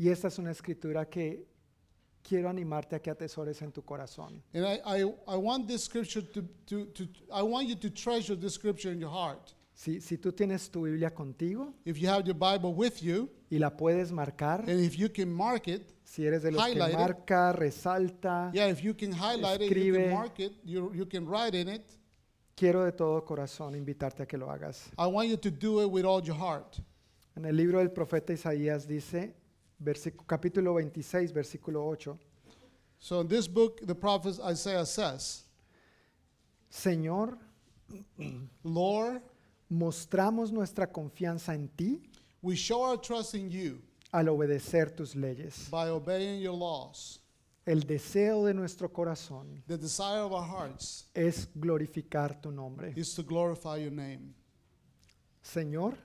y 0.00 0.08
esta 0.08 0.28
es 0.28 0.38
una 0.38 0.50
escritura 0.50 1.04
que 1.08 1.46
quiero 2.22 2.48
animarte 2.48 2.96
a 2.96 3.00
que 3.00 3.10
atesores 3.10 3.60
en 3.60 3.70
tu 3.70 3.82
corazón. 3.82 4.42
and 4.54 4.64
I, 4.64 4.80
I, 4.84 5.02
I 5.28 5.36
want 5.36 5.66
this 5.66 5.84
scripture 5.84 6.22
to, 6.22 6.42
to, 6.66 6.86
to, 6.86 7.04
I 7.30 7.42
want 7.42 7.68
you 7.68 7.76
to 7.76 7.90
treasure 7.90 8.34
this 8.34 8.54
scripture 8.54 8.92
in 8.92 8.98
your 9.00 9.10
heart. 9.12 9.54
Si, 9.74 10.00
si 10.00 10.16
tú 10.18 10.32
tienes 10.32 10.70
tu 10.70 10.82
Biblia 10.82 11.10
contigo 11.10 11.72
If 11.86 11.98
you 11.98 12.08
have 12.08 12.26
your 12.26 12.34
Bible 12.34 12.74
with 12.74 13.02
you, 13.02 13.28
y 13.50 13.58
la 13.58 13.70
puedes 13.70 14.10
marcar, 14.10 14.60
and 14.68 14.80
if 14.80 14.98
you 14.98 15.08
can 15.10 15.30
mark 15.30 15.68
it, 15.68 15.82
si 16.04 16.26
eres 16.26 16.42
de 16.42 16.50
los 16.50 16.62
que 16.64 16.72
highlight 16.74 16.92
it. 16.92 16.98
marca, 16.98 17.52
resalta, 17.56 18.50
yeah, 18.54 18.68
if 18.68 18.82
you 18.82 18.94
can 18.94 19.12
highlight 19.12 19.60
it, 19.62 19.70
you 19.76 19.94
Escribe. 19.94 20.04
can 20.04 20.14
mark 20.14 20.40
it, 20.40 20.52
you, 20.64 20.92
you 20.94 21.06
can 21.06 21.26
write 21.26 21.54
in 21.54 21.68
it. 21.68 21.84
quiero 22.54 22.84
de 22.84 22.92
todo 22.92 23.22
corazón 23.24 23.74
invitarte 23.74 24.22
a 24.22 24.26
que 24.26 24.36
lo 24.38 24.50
hagas. 24.50 24.90
I 24.98 25.06
want 25.06 25.28
you 25.28 25.36
to 25.38 25.50
do 25.50 25.80
it 25.82 25.90
with 25.90 26.04
all 26.04 26.22
your 26.22 26.36
heart. 26.36 26.78
En 27.36 27.44
el 27.44 27.54
libro 27.56 27.78
del 27.78 27.90
profeta 27.90 28.32
Isaías 28.34 28.86
dice, 28.86 29.34
capítulo 30.26 30.72
26, 30.74 31.32
versículo 31.32 31.84
8, 31.86 32.16
So 32.98 33.20
in 33.22 33.28
this 33.28 33.48
book, 33.48 33.80
the 33.86 33.94
prophet 33.94 34.38
Isaiah 34.44 34.84
says, 34.84 35.44
Señor, 36.70 37.38
Lord, 38.62 39.22
mostramos 39.70 40.52
nuestra 40.52 40.86
confianza 40.86 41.54
en 41.54 41.68
ti 41.68 42.02
we 42.42 42.54
show 42.56 42.82
our 42.82 42.98
trust 43.00 43.34
in 43.34 43.50
you 43.50 43.80
al 44.12 44.28
obedecer 44.28 44.90
tus 44.94 45.14
leyes. 45.14 45.68
by 45.70 45.88
obeying 45.88 46.40
your 46.40 46.54
laws. 46.56 47.18
El 47.66 47.80
deseo 47.86 48.44
de 48.46 48.54
nuestro 48.54 48.88
corazón 48.90 49.62
The 49.66 49.76
desire 49.78 50.20
of 50.22 50.32
our 50.32 50.42
hearts 50.46 51.06
es 51.14 51.46
glorificar 51.54 52.40
tu 52.40 52.50
nombre. 52.50 52.92
is 52.96 53.14
to 53.14 53.22
glorify 53.22 53.76
your 53.76 53.92
name. 53.92 54.34
Señor, 55.42 55.96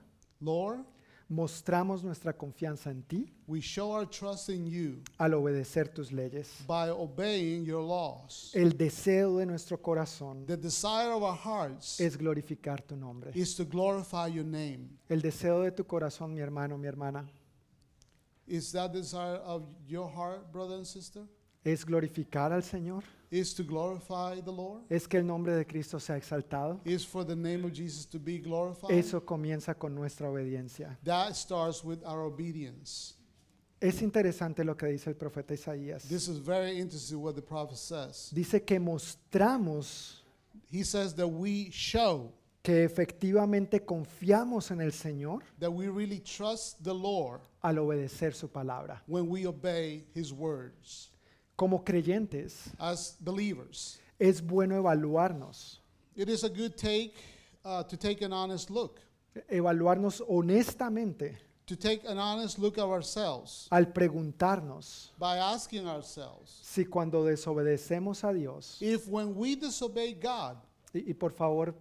Lord, 0.41 0.85
mostramos 1.27 2.03
nuestra 2.03 2.33
confianza 2.33 2.91
en 2.91 3.01
ti 3.03 3.33
we 3.47 3.59
show 3.59 3.91
our 3.91 4.07
trust 4.07 4.49
in 4.49 4.65
you 4.67 5.01
al 5.17 5.33
obedecer 5.33 5.87
tus 5.87 6.11
leyes. 6.11 6.47
by 6.67 6.89
obeying 6.89 7.65
your 7.65 7.81
laws. 7.81 8.51
El 8.53 8.77
deseo 8.77 9.37
de 9.37 9.45
nuestro 9.45 9.81
corazón 9.81 10.45
The 10.45 10.57
desire 10.57 11.11
of 11.11 11.23
our 11.23 11.35
hearts 11.37 11.99
es 11.99 12.17
glorificar 12.17 12.81
tu 12.81 12.95
nombre. 12.95 13.31
is 13.33 13.55
to 13.55 13.65
glorify 13.65 14.27
your 14.27 14.45
name. 14.45 14.89
El 15.09 15.21
deseo 15.21 15.61
de 15.63 15.71
tu 15.71 15.83
corazón, 15.85 16.33
mi 16.33 16.41
hermano, 16.41 16.77
mi 16.77 16.87
hermana, 16.87 17.25
Is 18.47 18.71
that 18.73 18.91
desire 18.93 19.37
of 19.43 19.63
your 19.87 20.07
heart, 20.07 20.51
brother 20.51 20.75
and 20.75 20.85
sister? 20.85 21.23
es 21.63 21.83
glorificar 21.83 22.53
al 22.53 22.61
Señor. 22.61 23.03
Is 23.35 23.53
to 23.53 23.63
glorify 23.63 24.39
the 24.41 24.51
Lord, 24.51 24.83
es 24.89 25.07
que 25.07 25.19
el 25.19 25.25
nombre 25.25 25.53
de 25.55 25.65
Cristo 25.65 25.99
sea 25.99 26.15
exaltado. 26.17 26.79
is 26.85 27.03
for 27.05 27.25
the 27.25 27.35
name 27.35 27.65
of 27.65 27.73
Jesus 27.73 28.05
to 28.05 28.19
be 28.19 28.37
glorified. 28.39 28.91
Eso 28.91 29.21
comienza 29.21 29.73
con 29.77 29.93
nuestra 29.93 30.29
obediencia. 30.29 30.97
That 31.03 31.35
starts 31.35 31.83
with 31.83 31.99
our 32.05 32.21
obedience. 32.21 33.15
Es 33.81 34.01
interesante 34.01 34.63
lo 34.63 34.75
que 34.75 34.87
dice 34.87 35.09
el 35.09 35.15
profeta 35.15 35.53
Isaías. 35.53 36.07
This 36.07 36.27
is 36.29 36.39
very 36.39 36.79
interesting 36.79 37.21
what 37.21 37.35
the 37.35 37.41
prophet 37.41 37.77
says. 37.77 38.31
Dice 38.33 38.63
que 38.65 38.79
mostramos 38.79 40.21
He 40.71 40.83
says 40.83 41.13
that 41.15 41.27
we 41.27 41.69
show 41.71 42.31
que 42.63 42.83
efectivamente 42.83 43.85
confiamos 43.85 44.71
en 44.71 44.81
el 44.81 44.91
Señor 44.91 45.43
that 45.59 45.69
we 45.71 45.87
really 45.87 46.19
trust 46.19 46.83
the 46.83 46.93
Lord 46.93 47.41
al 47.61 47.77
obedecer 47.77 48.33
su 48.33 48.47
palabra. 48.47 49.01
when 49.05 49.27
we 49.29 49.45
obey 49.45 50.05
his 50.15 50.33
words. 50.33 51.11
Como 51.55 51.83
creyentes, 51.83 52.71
As 52.77 53.17
believers, 53.19 53.99
es 54.19 54.41
bueno 54.41 54.75
evaluarnos, 54.75 55.81
it 56.15 56.29
is 56.29 56.43
a 56.43 56.49
good 56.49 56.75
take 56.75 57.13
uh, 57.63 57.83
to 57.83 57.97
take 57.97 58.23
an 58.25 58.33
honest 58.33 58.69
look, 58.69 58.99
evaluarnos 59.49 60.21
honestamente 60.27 61.37
to 61.65 61.75
take 61.75 62.05
an 62.07 62.17
honest 62.19 62.59
look 62.59 62.77
at 62.77 62.85
ourselves 62.85 63.67
al 63.71 63.87
preguntarnos 63.87 65.11
by 65.17 65.37
asking 65.37 65.87
ourselves 65.87 66.59
si 66.61 66.85
cuando 66.85 67.23
desobedecemos 67.23 68.23
a 68.23 68.33
Dios, 68.33 68.77
if 68.81 69.07
when 69.07 69.33
we 69.35 69.55
disobey 69.55 70.13
God, 70.13 70.57
y, 70.93 71.03
y 71.07 71.13
por 71.13 71.31
favor, 71.31 71.73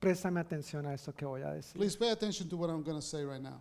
préstame 0.00 0.40
atención 0.40 0.84
a 0.86 0.94
esto 0.94 1.12
que 1.14 1.24
voy 1.24 1.42
a 1.42 1.52
decir. 1.52 1.74
please 1.74 1.96
pay 1.96 2.10
attention 2.10 2.48
to 2.48 2.56
what 2.56 2.68
I'm 2.70 2.82
going 2.82 2.98
to 2.98 3.06
say 3.06 3.24
right 3.24 3.40
now. 3.42 3.60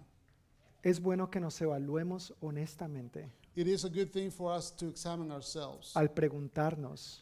Es 0.84 1.00
bueno 1.00 1.30
que 1.30 1.40
nos 1.40 1.60
evaluemos 1.62 2.34
honestamente 2.42 3.32
It 3.56 3.68
is 3.68 3.86
a 3.86 3.90
good 3.90 4.12
thing 4.12 4.30
for 4.32 4.52
us 4.52 4.70
to 4.72 4.88
examine 4.88 5.32
ourselves, 5.32 5.96
al 5.96 6.10
preguntarnos 6.10 7.22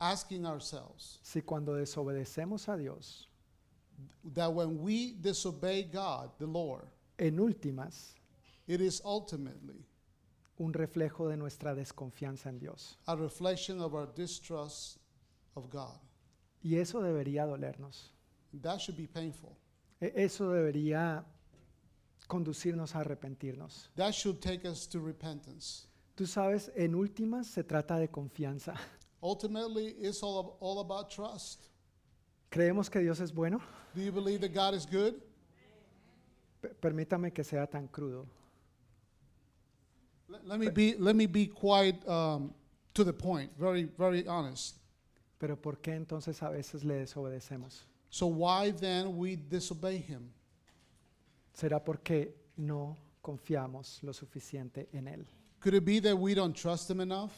asking 0.00 0.46
ourselves 0.46 1.18
si 1.22 1.42
cuando 1.42 1.74
desobedecemos 1.74 2.68
a 2.68 2.76
Dios, 2.78 3.28
that 4.34 4.52
when 4.52 4.78
we 4.82 5.12
disobey 5.20 5.82
God, 5.84 6.30
the 6.38 6.46
Lord, 6.46 6.86
en 7.18 7.36
últimas, 7.38 8.14
it 8.66 8.80
is 8.80 9.00
ultimately 9.04 9.84
un 10.58 10.72
reflejo 10.72 11.28
de 11.28 11.36
nuestra 11.36 11.74
desconfianza 11.74 12.46
en 12.48 12.58
Dios. 12.58 12.96
a 13.06 13.14
reflection 13.16 13.80
of 13.80 13.94
our 13.94 14.06
distrust 14.14 14.98
of 15.56 15.68
God. 15.70 15.98
Y 16.62 16.76
eso 16.76 17.00
debería 17.02 17.44
dolernos. 17.46 18.10
That 18.62 18.80
should 18.80 18.96
be 18.96 19.06
painful. 19.06 19.54
E- 20.00 20.12
Eso 20.16 20.50
debería 20.50 21.24
conducirnos 22.26 22.94
a 22.94 23.00
arrepentirnos. 23.00 23.90
That 23.96 24.12
should 24.12 24.40
take 24.40 24.66
us 24.68 24.86
to 24.88 25.00
repentance. 25.00 25.86
Tú 26.16 26.26
sabes, 26.26 26.70
en 26.74 26.94
últimas 26.94 27.46
se 27.46 27.62
trata 27.62 27.98
de 27.98 28.08
confianza. 28.08 28.74
Ultimately, 29.22 29.94
it's 30.00 30.22
all, 30.22 30.56
all 30.60 30.80
about 30.80 31.10
trust. 31.10 31.66
¿Creemos 32.50 32.90
que 32.90 33.00
Dios 33.00 33.20
es 33.20 33.32
bueno? 33.32 33.60
Do 33.94 34.00
you 34.02 34.12
believe 34.12 34.40
that 34.40 34.54
God 34.54 34.74
is 34.74 34.86
good? 34.86 35.14
P- 36.62 36.68
permítame 36.80 37.32
que 37.32 37.44
sea 37.44 37.66
tan 37.66 37.88
crudo. 37.88 38.26
Let, 40.28 40.46
let 40.46 40.58
me 40.58 40.70
be 40.70 40.96
let 40.98 41.14
me 41.14 41.26
be 41.26 41.46
quite 41.46 42.06
um, 42.08 42.52
to 42.94 43.04
the 43.04 43.12
point, 43.12 43.50
very 43.58 43.84
very 43.84 44.26
honest. 44.26 44.76
Pero 45.38 45.56
¿por 45.56 45.76
qué 45.76 45.94
entonces 45.94 46.42
a 46.42 46.50
veces 46.50 46.82
le 46.82 46.94
desobedecemos? 46.94 47.84
So 48.08 48.26
why 48.26 48.70
then 48.70 49.16
we 49.16 49.36
disobey 49.36 49.98
Him? 49.98 50.30
¿Será 51.56 51.82
porque 51.82 52.34
no 52.58 52.98
confiamos 53.22 54.02
lo 54.02 54.12
suficiente 54.12 54.90
en 54.92 55.08
Él? 55.08 55.26
Could 55.60 55.74
it 55.74 55.84
be 55.86 56.00
that 56.00 56.14
we 56.14 56.34
don't 56.34 56.54
trust 56.54 56.90
Him 56.90 57.00
enough? 57.00 57.32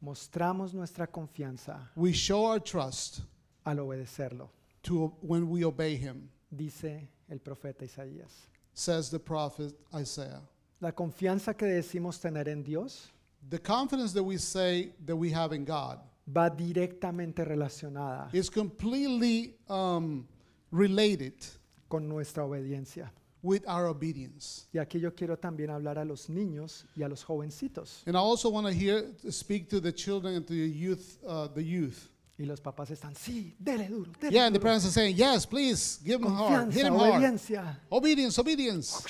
Mostramos 0.00 0.74
nuestra 0.74 1.06
confianza 1.06 1.90
We 1.94 2.12
show 2.12 2.46
our 2.46 2.60
trust 2.60 3.20
al 3.64 3.78
obedecerlo, 3.78 4.50
to 4.82 5.12
when 5.22 5.48
we 5.48 5.64
obey 5.64 5.94
Him, 5.96 6.28
dice 6.50 7.08
el 7.30 7.38
profeta 7.38 7.84
Isaías. 7.84 8.48
says 8.74 9.08
the 9.10 9.20
prophet 9.20 9.72
Isaiah. 9.94 10.40
La 10.80 10.90
confianza 10.90 11.56
que 11.56 11.66
decimos 11.66 12.18
tener 12.20 12.48
en 12.48 12.64
Dios 12.64 13.12
The 13.48 13.60
confidence 13.60 14.12
that 14.12 14.24
we 14.24 14.38
say 14.38 14.92
that 15.04 15.14
we 15.16 15.30
have 15.30 15.52
in 15.52 15.64
God 15.64 16.00
va 16.26 16.50
directamente 16.50 17.44
relacionada 17.44 18.28
is 18.32 18.50
completely 18.50 19.54
um, 19.68 20.26
related 20.72 21.34
con 21.92 22.08
nuestra 22.08 22.42
obediencia. 22.44 23.12
with 23.42 23.64
our 23.66 23.86
obedience. 23.86 24.68
Y 24.72 24.78
aquí 24.78 24.98
yo 25.00 25.12
quiero 25.14 25.36
también 25.36 25.68
hablar 25.68 25.98
a 25.98 26.04
los 26.04 26.30
niños 26.30 26.86
y 26.96 27.02
a 27.02 27.08
los 27.08 27.22
jovencitos. 27.24 28.02
And 28.06 28.16
I 28.16 28.20
also 28.20 28.48
want 28.48 28.66
to 28.68 28.72
hear 28.72 29.04
speak 29.30 29.68
to 29.70 29.80
the 29.80 29.92
children 29.92 30.36
and 30.36 30.46
to 30.46 30.54
the 30.54 30.70
youth, 30.70 31.18
uh, 31.26 31.48
the 31.48 31.62
youth. 31.62 32.08
Y 32.38 32.44
los 32.46 32.60
papás 32.60 32.90
están, 32.90 33.14
sí, 33.14 33.54
dele 33.58 33.88
duro, 33.88 34.10
dele 34.20 34.32
Yeah, 34.32 34.46
and 34.46 34.54
the 34.54 34.58
duro. 34.60 34.68
parents 34.68 34.86
are 34.86 34.90
saying, 34.92 35.16
yes, 35.16 35.44
please 35.44 35.98
give 36.04 36.20
him 36.22 36.30
hard, 36.32 36.72
hit 36.72 36.86
him 36.86 36.94
hard. 36.94 37.14
obediencia. 37.20 37.78
Obedience, 37.90 38.38
obedience. 38.38 39.04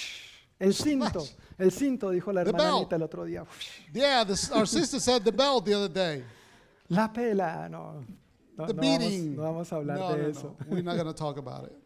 El 0.59 0.73
cinto, 0.73 1.25
el 1.59 1.71
cinto, 1.71 2.11
dijo 2.11 2.33
la 2.33 2.43
The 2.43 2.51
hermana 2.51 2.65
bell. 2.71 2.79
Anita 2.79 2.97
el 2.97 3.03
otro 3.03 3.25
día. 3.27 3.45
Yeah, 3.93 4.25
this, 4.25 4.51
our 4.51 4.67
sister 4.67 4.99
said 4.99 5.23
the 5.25 5.33
bell 5.33 5.61
the 5.61 5.75
other 5.75 5.89
day. 5.93 6.25
La 6.89 7.13
pela, 7.13 7.69
no. 7.69 8.03
No, 8.57 8.67
The 8.67 8.73
no 8.75 8.81
vamos, 8.83 8.99
beating. 8.99 9.37
no 9.37 9.43
vamos 9.43 9.73
a 9.73 9.77
hablar 9.77 9.99
no, 9.99 10.13
de 10.17 10.23
no, 10.23 10.29
eso. 10.29 10.57
no. 10.59 10.67
We're 10.69 10.83
not 10.83 10.95
going 10.97 11.07
to 11.07 11.15
talk 11.15 11.37
about 11.39 11.65
it. 11.65 11.82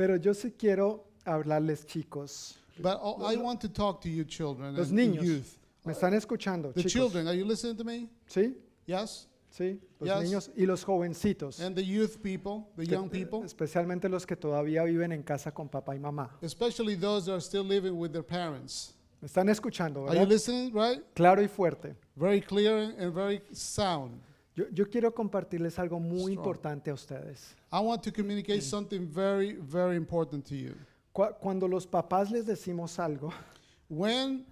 Pero 0.00 0.16
yo 0.16 0.32
sí 0.32 0.52
quiero 0.56 1.04
hablarles, 1.26 1.84
chicos. 1.84 2.56
But 2.78 2.98
oh, 3.02 3.22
I 3.30 3.36
want 3.36 3.60
to 3.60 3.68
talk 3.68 4.00
to 4.00 4.08
you 4.08 4.24
children 4.24 4.74
Los 4.74 4.88
and 4.88 4.98
niños. 4.98 5.22
youth. 5.22 5.58
¿Me 5.84 5.92
están 5.92 6.14
escuchando? 6.14 6.72
The 6.72 6.80
chicos? 6.84 6.92
children, 6.92 7.28
are 7.28 7.36
you 7.36 7.44
listening 7.44 7.76
to 7.76 7.84
me? 7.84 8.08
¿Sí? 8.26 8.56
Yes? 8.86 9.26
¿Sí? 9.50 9.78
Los 10.00 10.08
Yes. 10.08 10.22
niños 10.22 10.50
y 10.56 10.64
los 10.64 10.84
jovencitos. 10.84 11.60
And 11.60 11.76
the 11.76 11.84
youth 11.84 12.16
people, 12.22 12.64
the 12.78 12.84
que- 12.86 12.92
young 12.94 13.10
people, 13.10 13.44
Especialmente 13.44 14.08
los 14.08 14.24
que 14.24 14.36
todavía 14.36 14.84
viven 14.84 15.12
en 15.12 15.22
casa 15.22 15.52
con 15.52 15.68
papá 15.68 15.94
y 15.94 15.98
mamá. 15.98 16.30
especially 16.40 16.96
those 16.96 17.26
that 17.26 17.32
are 17.34 17.42
still 17.42 17.62
living 17.66 17.92
with 17.92 18.10
their 18.12 18.24
parents. 18.24 18.94
¿Me 19.20 19.26
están 19.26 19.50
escuchando? 19.50 20.06
Are 20.08 20.14
you 20.14 20.20
¿verdad? 20.20 20.28
listening, 20.32 20.72
right? 20.72 21.02
Claro 21.12 21.42
y 21.42 21.48
fuerte. 21.48 21.94
Very 22.16 22.40
clear 22.40 22.94
and 22.98 23.12
very 23.12 23.42
sound. 23.52 24.22
Yo, 24.54 24.64
yo 24.72 24.88
quiero 24.90 25.12
compartirles 25.14 25.78
algo 25.78 26.00
muy 26.00 26.32
Strong. 26.32 26.36
importante 26.38 26.90
a 26.90 26.94
ustedes. 26.94 27.54
I 27.72 27.80
want 27.80 28.02
to 28.02 28.12
communicate 28.12 28.62
something 28.62 29.06
very, 29.06 29.54
very 29.54 29.96
important 29.96 30.44
to 30.48 30.54
you. 30.56 30.74
Cu- 31.12 31.34
Cuando 31.40 31.66
los 31.68 31.86
papás 31.86 32.30
les 32.30 32.44
decimos 32.46 32.98
algo, 32.98 33.32
When 33.88 34.44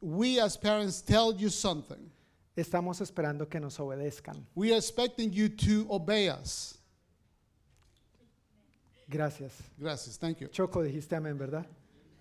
we 0.00 0.40
as 0.40 0.56
parents 0.56 1.00
tell 1.02 1.32
you 1.36 1.48
something, 1.50 2.10
estamos 2.56 3.00
esperando 3.00 3.48
que 3.48 3.60
nos 3.60 3.78
obedezcan. 3.78 4.44
we 4.54 4.70
are 4.72 4.78
expecting 4.78 5.30
you 5.32 5.48
to 5.48 5.86
obey 5.90 6.28
us. 6.28 6.78
Gracias. 9.08 9.52
Gracias. 9.78 10.18
Thank 10.18 10.40
you. 10.40 10.48
Choco, 10.48 10.82
dijiste 10.82 11.14
amén, 11.14 11.38
¿verdad? 11.38 11.64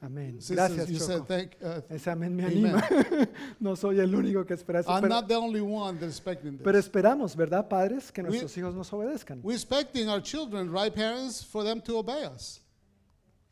Amén. 0.05 0.37
Gracias, 0.49 0.87
you 0.89 0.99
said 0.99 1.17
Choco. 1.19 1.25
thank. 1.25 1.55
Uh, 1.61 1.81
Ese 1.89 2.07
amén 2.11 2.35
me 2.35 2.43
Amen. 2.45 2.75
anima. 2.75 3.29
no 3.59 3.75
soy 3.75 3.99
el 3.99 4.13
único 4.13 4.45
que 4.45 4.53
espera 4.53 4.79
eso. 4.81 4.89
I'm 4.91 5.01
Pero, 5.01 5.15
not 5.15 5.27
the 5.27 5.35
only 5.35 5.61
one 5.61 5.97
that's 5.99 6.11
expecting 6.17 6.57
pero 6.57 6.77
this. 6.77 6.85
esperamos, 6.85 7.35
¿verdad, 7.35 7.67
padres? 7.67 8.11
Que 8.11 8.21
We- 8.21 8.27
nuestros 8.29 8.55
hijos 8.57 8.75
nos 8.75 8.91
obedezcan. 8.93 9.39
We're 9.43 9.55
expecting 9.55 10.07
our 10.09 10.21
children, 10.21 10.71
right, 10.71 10.93
parents, 10.93 11.43
for 11.43 11.63
them 11.63 11.81
to 11.81 11.97
obey 11.97 12.25
us. 12.25 12.61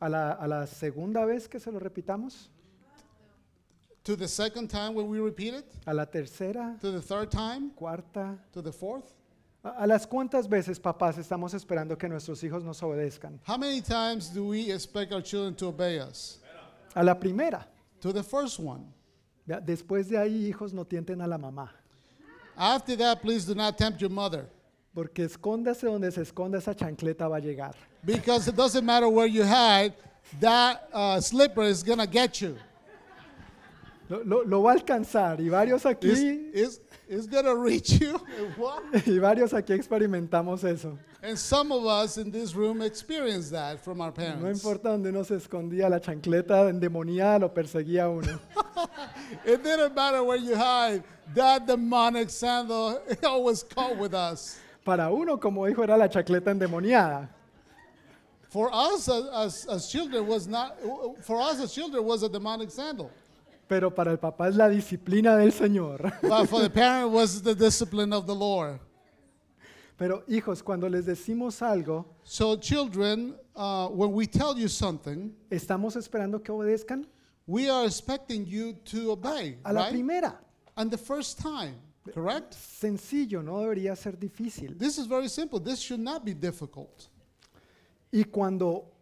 A 0.00 0.08
la, 0.08 0.32
a 0.32 0.46
la 0.46 0.66
segunda 0.66 1.24
vez 1.24 1.48
que 1.48 1.58
se 1.58 1.70
lo 1.72 1.78
repitamos, 1.80 2.50
To 4.04 4.16
the 4.16 4.28
second 4.28 4.68
time 4.68 4.94
when 4.94 5.08
we 5.08 5.18
repeat 5.18 5.54
it, 5.54 5.64
a 5.86 5.94
la 5.94 6.04
tercera, 6.04 6.78
to 6.80 6.92
the 6.92 7.00
third 7.00 7.30
time, 7.30 7.70
cuarta. 7.74 8.36
to 8.52 8.60
the 8.60 8.70
fourth. 8.72 9.14
¿A, 9.64 9.82
a 9.82 9.86
las 9.86 10.06
cuántas 10.06 10.46
veces, 10.46 10.78
papás, 10.78 11.16
estamos 11.16 11.54
esperando 11.54 11.96
que 11.96 12.06
nuestros 12.06 12.44
hijos 12.44 12.62
nos 12.62 12.82
obedezcan? 12.82 13.40
How 13.48 13.56
many 13.56 13.80
times 13.80 14.28
do 14.34 14.46
we 14.48 14.70
expect 14.70 15.10
our 15.14 15.22
children 15.22 15.54
to 15.54 15.68
obey 15.68 15.98
us? 16.00 16.38
A 16.94 17.02
la 17.02 17.14
primera. 17.14 17.66
To 18.00 18.12
the 18.12 18.22
first 18.22 18.58
one. 18.58 18.84
Después 19.46 20.08
de 20.08 20.16
ahí, 20.18 20.46
hijos, 20.52 20.72
no 20.72 20.84
tienten 20.84 21.20
a 21.20 21.26
la 21.26 21.36
mamá. 21.38 21.70
After 22.56 22.96
that, 22.96 23.20
please 23.20 23.44
do 23.46 23.54
not 23.54 23.76
tempt 23.76 24.00
your 24.00 24.10
mother. 24.10 24.46
Porque 24.94 25.24
escóndase 25.24 25.86
donde 25.86 26.10
se 26.12 26.22
esconda, 26.22 26.58
esa 26.58 26.74
chancleta 26.74 27.28
va 27.28 27.36
a 27.38 27.40
llegar. 27.40 27.74
Because 28.04 28.48
it 28.48 28.54
doesn't 28.54 28.84
matter 28.84 29.08
where 29.08 29.26
you 29.26 29.42
hide, 29.42 29.92
that 30.40 30.88
uh, 30.92 31.20
slipper 31.20 31.62
is 31.64 31.82
going 31.82 31.98
to 31.98 32.06
get 32.06 32.40
you. 32.40 32.56
Lo, 34.08 34.22
lo- 34.24 34.42
lo 34.44 34.62
va 34.62 34.72
a 34.72 34.74
alcanzar 34.74 35.40
y 35.40 35.48
varios 35.48 35.84
aquí, 35.86 36.08
it's, 36.10 36.76
it's 36.76 36.80
going 37.08 37.44
to 37.44 37.56
reach 37.56 37.92
you. 38.00 38.20
And 38.38 38.52
what? 38.56 38.82
y 39.06 39.18
varios 39.18 39.52
aquí 39.52 39.72
experimentamos 39.72 40.64
eso. 40.64 40.98
And 41.22 41.38
some 41.38 41.72
of 41.72 41.86
us 41.86 42.18
in 42.18 42.30
this 42.30 42.54
room 42.54 42.82
experience 42.82 43.50
that 43.50 43.82
from 43.82 44.00
our 44.00 44.08
No 44.08 44.12
parents. 44.12 44.62
importa 44.62 44.90
donde 44.90 45.08
uno 45.08 45.22
se 45.22 45.36
escondía, 45.36 45.88
la 45.88 45.98
chancleta 46.00 46.68
endemoniada 46.68 47.40
lo 47.40 47.48
perseguía 47.48 48.04
a 48.04 48.10
uno. 48.10 48.38
It 49.46 49.62
didn't 49.62 49.94
matter 49.94 50.22
where 50.22 50.36
you 50.36 50.54
hide, 50.54 51.02
that 51.34 51.66
demonic 51.66 52.28
sandal 52.30 53.00
always 53.24 53.62
caught 53.62 53.96
with 53.96 54.12
us. 54.14 54.58
Para 54.84 55.10
uno, 55.10 55.38
como 55.38 55.62
dijo, 55.62 55.82
era 55.82 55.96
la 55.96 56.08
chancleta 56.08 56.50
endemoniada. 56.50 57.28
For 58.50 58.70
us 58.72 59.08
as, 59.08 59.24
as, 59.32 59.66
as 59.66 59.88
children 59.90 60.26
was 60.26 60.46
not, 60.46 60.76
for 61.22 61.40
us 61.40 61.58
as 61.60 61.72
children 61.74 62.04
was 62.04 62.22
a 62.22 62.28
demonic 62.28 62.70
sandal. 62.70 63.10
Pero 63.66 63.94
para 63.94 64.10
el 64.12 64.18
papá 64.18 64.48
es 64.48 64.56
la 64.56 64.68
disciplina 64.68 65.36
del 65.36 65.52
Señor. 65.52 66.12
But 66.22 66.48
for 66.48 66.60
the 66.60 66.70
parent, 66.70 67.10
was 67.10 67.42
the 67.42 67.54
discipline 67.54 68.12
of 68.12 68.26
the 68.26 68.34
Lord. 68.34 68.80
Pero 69.96 70.24
hijos, 70.28 70.62
cuando 70.62 70.88
les 70.88 71.06
decimos 71.06 71.62
algo, 71.62 72.04
So, 72.24 72.56
children, 72.56 73.36
uh, 73.54 73.88
when 73.88 74.12
we 74.12 74.26
tell 74.26 74.58
you 74.58 74.68
something, 74.68 75.32
estamos 75.50 75.96
esperando 75.96 76.42
que 76.42 76.52
obedezcan 76.52 77.06
we 77.46 77.68
are 77.68 77.84
expecting 77.84 78.46
you 78.46 78.72
to 78.84 79.12
obey, 79.12 79.58
a 79.64 79.72
la 79.72 79.82
right? 79.82 79.92
primera. 79.92 80.38
And 80.76 80.90
the 80.90 80.98
first 80.98 81.38
time, 81.38 81.76
correct? 82.12 82.54
Sencillo, 82.54 83.42
no 83.42 83.60
debería 83.60 83.96
ser 83.96 84.12
difícil. 84.12 84.78
This 84.78 84.98
is 84.98 85.06
very 85.06 85.28
simple. 85.28 85.60
This 85.60 85.78
should 85.80 86.00
not 86.00 86.24
be 86.24 86.34
difficult. 86.34 87.08
Y 88.12 88.24
cuando 88.24 88.93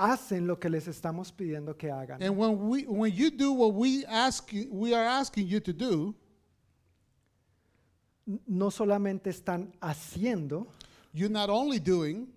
hacen 0.00 0.46
lo 0.46 0.56
que 0.58 0.68
les 0.70 0.88
estamos 0.88 1.30
pidiendo 1.32 1.76
que 1.76 1.90
hagan, 1.90 2.22
And 2.22 2.36
when 2.36 2.58
we 2.68 2.84
when 2.86 3.12
you 3.14 3.30
do 3.30 3.52
what 3.52 3.74
we 3.74 4.04
ask 4.06 4.50
we 4.70 4.94
are 4.94 5.04
asking 5.06 5.46
you 5.48 5.60
to 5.60 5.72
do, 5.72 6.14
no 8.46 8.70
solamente 8.70 9.30
están 9.30 9.72
haciendo 9.80 10.66
you're 11.12 11.28
not 11.32 11.50
only 11.50 11.78
doing 11.80 12.28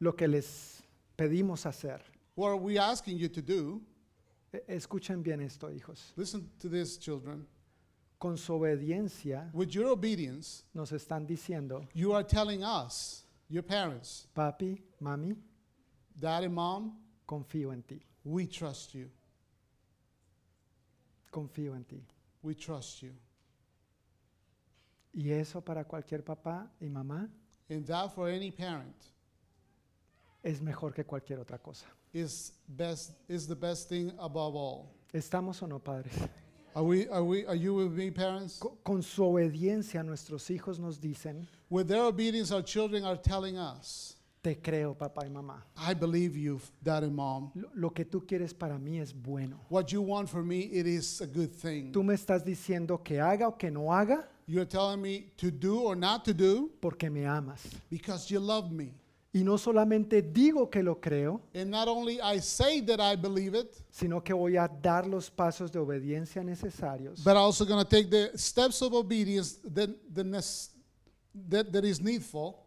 lo 0.00 0.12
que 0.14 0.28
les 0.28 0.82
pedimos 1.16 1.66
hacer. 1.66 2.00
what 2.36 2.48
are 2.48 2.56
we 2.56 2.78
asking 2.78 3.16
you 3.18 3.28
to 3.28 3.42
do. 3.42 3.80
E- 4.52 4.62
Escuchen 4.68 5.22
bien 5.22 5.40
esto, 5.40 5.68
hijos. 5.68 6.12
Listen 6.16 6.48
to 6.60 6.68
this, 6.68 6.96
children. 6.98 7.46
Con 8.20 8.36
su 8.38 8.52
obediencia 8.54 9.50
With 9.52 9.70
your 9.70 9.88
obedience, 9.88 10.62
nos 10.74 10.92
están 10.92 11.26
diciendo, 11.26 11.86
you 11.92 12.12
are 12.14 12.22
telling 12.24 12.62
us, 12.62 13.24
your 13.48 13.62
parents, 13.64 14.26
papi, 14.34 14.80
mami, 15.00 15.36
dad 16.18 16.44
and 16.44 16.54
mom, 16.54 16.92
confío 17.26 17.72
en 17.72 17.82
ti, 17.82 18.00
we 18.24 18.46
trust 18.46 18.94
you. 18.94 19.08
confío 21.32 21.74
en 21.74 21.84
ti. 21.84 22.02
We 22.42 22.54
trust 22.54 23.02
you. 23.02 23.12
Y 25.14 25.30
eso 25.30 25.60
para 25.60 25.84
cualquier 25.84 26.22
papá 26.24 26.68
y 26.80 26.88
mamá 26.88 27.28
And 27.70 27.86
that 27.86 28.14
for 28.14 28.28
any 28.28 28.50
parent 28.50 28.94
es 30.42 30.60
mejor 30.60 30.92
que 30.92 31.04
cualquier 31.04 31.38
otra 31.40 31.58
cosa. 31.58 31.86
is 32.12 32.52
best 32.68 33.12
is 33.28 33.46
the 33.48 33.54
best 33.56 33.88
thing 33.88 34.12
above 34.18 34.54
all. 34.54 34.90
¿Estamos 35.12 35.62
o 35.62 35.66
no, 35.66 35.78
padres? 35.78 36.12
Are 36.76 36.84
we 36.84 37.08
are 37.08 37.22
we 37.24 37.46
are 37.46 37.54
you 37.56 37.74
with 37.74 37.92
me, 37.92 38.10
parents? 38.10 38.58
Co- 38.58 38.76
Con 38.84 39.02
su 39.02 39.22
obediencia 39.24 40.02
nuestros 40.04 40.50
hijos 40.50 40.78
nos 40.78 41.00
dicen, 41.00 41.46
With 41.70 41.86
their 41.88 42.02
obedience, 42.02 42.52
our 42.52 42.62
children 42.62 43.04
are 43.04 43.16
telling 43.16 43.56
us, 43.56 44.13
te 44.44 44.60
creo, 44.60 44.94
papá 44.94 45.24
y 45.26 45.30
mamá. 45.30 45.64
I 45.78 45.94
believe 45.94 46.36
you, 46.38 46.60
dad 46.82 47.02
and 47.02 47.14
mom. 47.14 47.50
Lo, 47.54 47.70
lo 47.74 47.90
que 47.94 48.04
tú 48.04 48.26
quieres 48.26 48.52
para 48.52 48.78
mí 48.78 49.00
es 49.00 49.14
bueno. 49.14 49.58
What 49.70 49.86
you 49.90 50.02
want 50.02 50.28
for 50.28 50.42
me, 50.44 50.58
it 50.70 50.86
is 50.86 51.22
a 51.22 51.26
good 51.26 51.48
thing. 51.50 51.92
Tú 51.92 52.02
me 52.04 52.12
estás 52.12 52.44
diciendo 52.44 53.02
que 53.02 53.18
haga 53.22 53.48
o 53.48 53.56
que 53.56 53.70
no 53.70 53.90
haga 53.90 54.28
You're 54.46 54.66
telling 54.68 55.00
me 55.00 55.30
to 55.38 55.50
do 55.50 55.80
or 55.80 55.96
not 55.96 56.26
to 56.26 56.34
do 56.34 56.70
porque 56.82 57.08
me 57.10 57.24
amas. 57.24 57.62
because 57.90 58.30
you 58.30 58.38
love 58.38 58.70
me. 58.70 58.92
Y 59.32 59.42
no 59.42 59.56
solamente 59.56 60.20
digo 60.22 60.70
que 60.70 60.82
lo 60.82 61.00
creo, 61.00 61.40
And 61.54 61.70
not 61.70 61.88
only 61.88 62.20
I 62.20 62.38
say 62.40 62.82
that 62.82 63.00
I 63.00 63.16
believe 63.16 63.54
it, 63.54 63.74
sino 63.90 64.20
que 64.22 64.34
voy 64.34 64.58
a 64.58 64.68
dar 64.68 65.06
los 65.06 65.30
pasos 65.30 65.72
de 65.72 65.78
obediencia 65.78 66.44
necesarios 66.44 67.24
but 67.24 67.34
also 67.36 67.64
going 67.64 67.82
to 67.82 67.88
take 67.88 68.10
the 68.10 68.30
steps 68.38 68.82
of 68.82 68.92
obedience 68.92 69.54
that, 69.74 69.88
nec- 70.24 70.68
that, 71.48 71.72
that 71.72 71.84
is 71.84 72.00
needful 72.00 72.60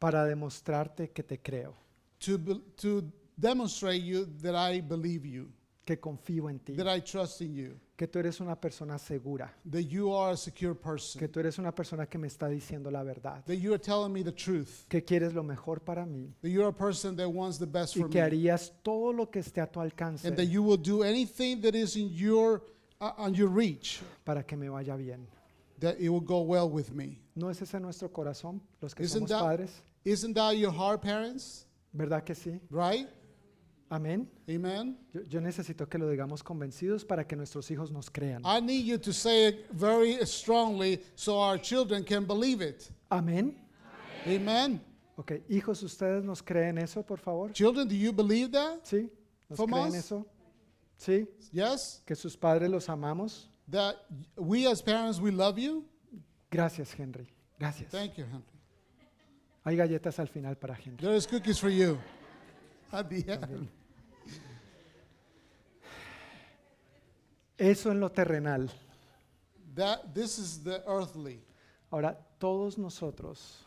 para 0.00 0.24
demostrarte 0.24 1.10
que 1.12 1.22
te 1.22 1.38
creo, 1.38 1.74
to, 2.18 2.38
be, 2.38 2.54
to 2.74 3.04
demonstrate 3.36 4.02
you 4.02 4.26
that 4.42 4.56
I 4.56 4.80
believe 4.80 5.24
you, 5.24 5.52
que 5.84 5.96
confío 6.00 6.48
en 6.50 6.58
ti, 6.58 6.74
that 6.74 6.88
I 6.88 7.00
trust 7.00 7.40
in 7.42 7.54
you, 7.54 7.78
que 7.96 8.08
tú 8.08 8.18
eres 8.18 8.40
una 8.40 8.58
persona 8.58 8.98
segura, 8.98 9.52
that 9.70 9.82
you 9.82 10.10
are 10.14 10.32
a 10.32 10.36
secure 10.36 10.74
person, 10.74 11.20
que 11.20 11.28
tú 11.28 11.38
eres 11.38 11.58
una 11.58 11.70
persona 11.70 12.06
que 12.06 12.18
me 12.18 12.28
está 12.28 12.48
diciendo 12.48 12.90
la 12.90 13.02
verdad, 13.02 13.44
that 13.44 13.56
you 13.56 13.74
are 13.74 13.78
telling 13.78 14.10
me 14.10 14.22
the 14.24 14.32
truth, 14.32 14.86
que 14.88 15.04
quieres 15.04 15.34
lo 15.34 15.42
mejor 15.42 15.80
para 15.80 16.06
mí. 16.06 16.32
That 16.40 16.48
you're 16.48 16.68
a 16.68 16.72
person 16.72 17.14
that 17.16 17.28
wants 17.28 17.58
the 17.58 17.66
best 17.66 17.94
y 17.94 18.00
for 18.00 18.08
que 18.08 18.20
me, 18.20 18.26
harías 18.26 18.72
todo 18.82 19.12
lo 19.12 19.26
que 19.30 19.40
esté 19.40 19.60
a 19.60 19.66
tu 19.66 19.80
alcance 19.80 20.26
and 20.26 20.34
that 20.36 20.46
you 20.46 20.62
will 20.62 20.78
do 20.80 21.02
anything 21.02 21.60
that 21.60 21.74
is 21.74 21.94
in 21.96 22.08
your 22.08 22.62
uh, 23.02 23.12
on 23.18 23.34
your 23.34 23.48
reach, 23.50 24.00
para 24.24 24.42
que 24.44 24.56
me 24.56 24.68
vaya 24.70 24.96
bien. 24.96 25.26
that 25.78 25.98
it 25.98 26.08
will 26.08 26.20
go 26.20 26.40
well 26.40 26.68
with 26.70 26.92
me. 26.92 27.18
¿No 27.34 27.48
es 27.48 27.60
ese 27.62 27.80
nuestro 27.80 28.08
corazón, 28.10 28.60
los 28.80 28.94
que 28.94 29.02
Isn't 29.02 29.26
somos 29.26 29.30
that- 29.30 29.40
padres? 29.42 29.82
Isn't 30.04 30.34
that 30.34 30.56
your 30.56 30.72
heart, 30.72 31.02
parents? 31.02 31.66
¿Verdad 31.92 32.24
que 32.24 32.34
sí? 32.34 32.60
Right? 32.70 33.08
Amén. 33.90 34.28
Amen. 34.48 34.96
Yo, 35.12 35.22
yo 35.28 35.40
necesito 35.40 35.88
que 35.88 35.98
lo 35.98 36.08
digamos 36.08 36.42
convencidos 36.44 37.04
para 37.04 37.26
que 37.26 37.34
nuestros 37.34 37.70
hijos 37.70 37.90
nos 37.90 38.08
crean. 38.08 38.42
I 38.44 38.60
need 38.60 38.84
you 38.84 38.98
to 38.98 39.12
say 39.12 39.48
it 39.48 39.66
very 39.72 40.24
strongly 40.24 41.00
so 41.16 41.38
our 41.38 41.58
children 41.58 42.04
can 42.04 42.24
believe 42.24 42.62
it. 42.62 42.90
Amén. 43.10 43.56
Amen. 44.26 44.80
Ok, 45.16 45.32
hijos, 45.48 45.82
¿ustedes 45.82 46.24
nos 46.24 46.40
creen 46.40 46.78
eso, 46.78 47.02
por 47.02 47.18
favor? 47.18 47.52
Children, 47.52 47.88
do 47.88 47.94
you 47.94 48.12
believe 48.12 48.52
that? 48.52 48.84
¿Sí? 48.84 49.10
¿Nos 49.48 49.56
From 49.56 49.70
creen 49.70 49.88
us? 49.88 49.94
eso? 49.96 50.26
¿Sí? 50.96 51.26
Yes? 51.52 52.02
¿Que 52.06 52.14
sus 52.14 52.36
padres 52.36 52.70
los 52.70 52.88
amamos? 52.88 53.50
That 53.68 53.96
we 54.36 54.66
as 54.66 54.80
parents, 54.80 55.18
we 55.20 55.30
love 55.30 55.58
you? 55.58 55.84
Gracias, 56.50 56.94
Henry. 56.94 57.26
Gracias. 57.58 57.90
Thank 57.90 58.16
you, 58.16 58.24
Henry. 58.24 58.59
Hay 59.64 59.76
galletas 59.76 60.18
al 60.18 60.28
final 60.28 60.56
para 60.56 60.74
Henry. 60.74 60.96
There 60.96 61.16
is 61.16 61.26
cookies 61.26 61.58
for 61.58 61.70
you. 61.70 61.98
At 62.92 63.08
the 63.08 63.24
end. 63.28 63.68
Eso 67.58 67.90
en 67.90 68.00
lo 68.00 68.08
terrenal. 68.08 68.70
That 69.74 70.14
this 70.14 70.38
is 70.38 70.62
the 70.64 70.82
earthly. 70.86 71.42
Ahora, 71.90 72.16
todos 72.38 72.78
nosotros, 72.78 73.66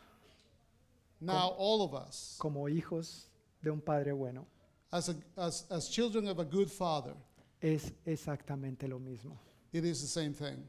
Now 1.19 1.55
all 1.57 1.81
of 1.83 1.93
us, 1.93 2.35
como 2.39 2.67
hijos 2.67 3.29
de 3.61 3.69
un 3.69 3.79
padre 3.79 4.11
bueno, 4.11 4.45
as, 4.91 5.09
a, 5.09 5.15
as, 5.37 5.65
as 5.69 5.89
children 5.89 6.27
of 6.27 6.39
a 6.39 6.43
good 6.43 6.69
father, 6.69 7.13
es 7.61 7.93
exactamente 8.05 8.87
lo 8.89 8.99
mismo. 8.99 9.37
it 9.71 9.85
is 9.85 10.01
the 10.01 10.07
same 10.07 10.33
thing. 10.33 10.67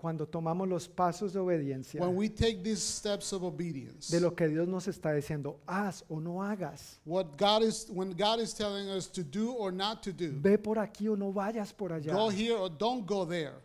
Cuando 0.00 0.26
tomamos 0.26 0.66
los 0.66 0.88
pasos 0.88 1.34
de 1.34 1.38
obediencia 1.38 2.00
When 2.00 2.16
we 2.16 2.30
take 2.30 2.62
these 2.62 2.80
steps 2.82 3.34
of 3.34 3.42
obedience, 3.44 4.10
de 4.10 4.18
lo 4.18 4.34
que 4.34 4.48
Dios 4.48 4.66
nos 4.66 4.88
está 4.88 5.12
diciendo, 5.12 5.60
haz 5.66 6.04
o 6.08 6.18
no 6.20 6.42
hagas, 6.42 6.98
what 7.04 7.36
God 7.36 7.62
is 7.64 7.86
when 7.90 8.12
God 8.16 8.40
is 8.40 8.54
telling 8.54 8.88
us 8.88 9.06
to 9.08 9.22
do 9.22 9.52
or 9.52 9.70
not 9.70 10.02
to 10.02 10.10
do, 10.10 10.30
ve 10.40 10.56
por 10.56 10.78
aquí 10.78 11.06
o 11.06 11.16
no 11.16 11.30
vayas 11.34 11.76
por 11.76 11.90
allá, 11.90 12.14
go 12.14 12.30
here 12.30 12.56
or 12.56 12.70
don't 12.70 13.04
go 13.06 13.26
there, 13.26 13.56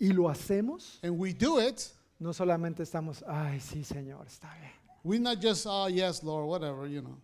y 0.00 0.08
lo 0.08 0.24
hacemos, 0.24 0.98
and 1.04 1.16
we 1.16 1.32
do 1.32 1.60
it, 1.60 1.88
no 2.18 2.32
solamente 2.32 2.82
estamos, 2.82 3.22
ay, 3.24 3.60
sí, 3.60 3.84
Señor, 3.84 4.26
está 4.26 4.52
bien. 4.58 4.72
we're 5.04 5.20
not 5.20 5.40
just 5.40 5.68
oh 5.70 5.86
yes, 5.86 6.20
Lord, 6.24 6.48
whatever, 6.48 6.88
you 6.88 7.00
know. 7.00 7.16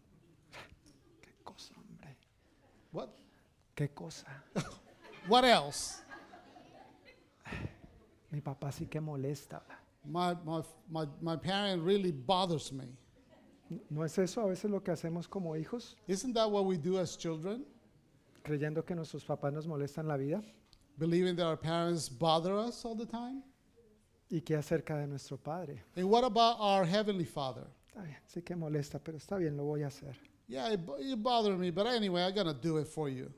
Qué 1.21 1.33
cosa, 1.43 1.73
hombre. 1.75 2.17
What? 2.93 3.09
Qué 3.75 3.89
cosa. 3.93 4.27
What 5.29 5.45
else? 5.45 6.02
Mi 8.33 8.41
papá 8.41 8.73
sí 8.73 8.87
que 8.89 9.01
molesta. 9.01 9.63
My 10.05 10.35
my 10.45 10.63
my 10.89 11.07
my 11.21 11.37
parent 11.37 11.85
really 11.85 12.11
bothers 12.11 12.73
me. 12.73 12.89
¿No 13.91 14.05
es 14.05 14.19
eso 14.19 14.41
a 14.41 14.47
veces 14.47 14.71
lo 14.71 14.81
que 14.83 14.91
hacemos 14.91 15.29
como 15.29 15.55
hijos? 15.55 15.97
Isn't 16.09 16.35
that 16.35 16.51
what 16.51 16.65
we 16.65 16.77
do 16.77 16.99
as 16.99 17.17
children? 17.17 17.65
Creyendo 18.43 18.85
que 18.85 18.95
nuestros 18.95 19.25
papás 19.25 19.53
nos 19.53 19.67
molestan 19.67 20.09
la 20.09 20.17
vida. 20.17 20.43
Believing 20.99 21.37
that 21.37 21.47
our 21.47 21.57
parents 21.57 22.09
bother 22.09 22.55
us 22.55 22.85
all 22.85 22.97
the 22.97 23.07
time? 23.07 23.43
¿Y 24.31 24.41
qué 24.41 24.57
acerca 24.57 24.97
de 24.97 25.07
nuestro 25.07 25.37
Padre? 25.37 25.83
And 25.95 26.09
what 26.09 26.25
about 26.25 26.57
our 26.59 26.85
heavenly 26.85 27.25
Father? 27.25 27.67
Está 27.87 28.03
bien, 28.03 28.17
sí 28.27 28.43
que 28.43 28.57
molesta, 28.57 28.99
pero 28.99 29.19
está 29.19 29.37
bien, 29.37 29.57
lo 29.57 29.65
voy 29.65 29.83
a 29.83 29.89
hacer. 29.89 30.17
Yeah, 30.49 30.73
it, 30.73 31.23
bother 31.23 31.57
me, 31.57 31.71
but 31.71 31.87
anyway, 31.87 32.23
I'm 32.23 32.35
gonna 32.35 32.55
do 32.55 32.79
it 32.79 32.89
for 32.89 33.09
you. 33.09 33.31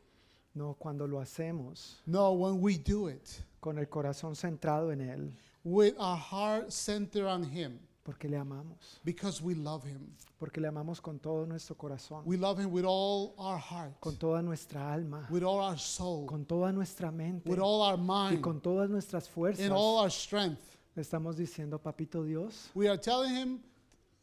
No, 0.55 0.75
cuando 0.75 1.07
lo 1.07 1.19
hacemos 1.21 2.01
No, 2.07 2.33
when 2.33 2.61
we 2.63 2.79
do 2.79 3.09
it 3.09 3.27
con 3.61 3.79
el 3.79 3.89
corazón 3.89 4.37
centrado 4.37 4.93
en 4.93 5.01
Él, 5.01 5.33
with 5.65 5.95
our 5.99 6.17
heart 6.19 6.71
centered 6.71 7.27
on 7.27 7.43
Him, 7.45 7.79
porque 8.05 8.29
le 8.29 8.37
amamos, 8.37 9.01
because 9.05 9.43
we 9.43 9.55
love 9.55 9.85
Him. 9.85 10.15
porque 10.39 10.61
le 10.61 10.69
amamos 10.69 11.01
con 11.01 11.19
todo 11.19 11.47
nuestro 11.47 11.75
corazón, 11.77 12.23
We 12.27 12.37
love 12.37 12.61
Him 12.61 12.71
with 12.71 12.85
all 12.87 13.35
our 13.39 13.59
heart, 13.59 13.99
con 14.01 14.17
toda 14.17 14.43
nuestra 14.43 14.93
alma, 14.93 15.27
with 15.31 15.43
all 15.43 15.59
our 15.61 15.79
soul, 15.79 16.27
con 16.27 16.45
toda 16.45 16.71
nuestra 16.73 17.11
mente 17.11 17.49
with 17.51 17.59
all 17.59 17.81
our 17.83 17.99
y 17.99 18.03
mind, 18.03 18.41
con 18.43 18.61
todas 18.61 18.89
nuestras 18.91 19.29
fuerzas. 19.29 19.65
and 19.65 19.73
all 19.73 19.99
our 19.99 20.11
strength. 20.11 20.61
Le 20.95 21.03
estamos 21.03 21.37
diciendo, 21.37 21.81
papito 21.81 22.23
Dios, 22.23 22.71
We 22.75 22.89
are 22.89 22.99
telling 22.99 23.35
Him, 23.35 23.61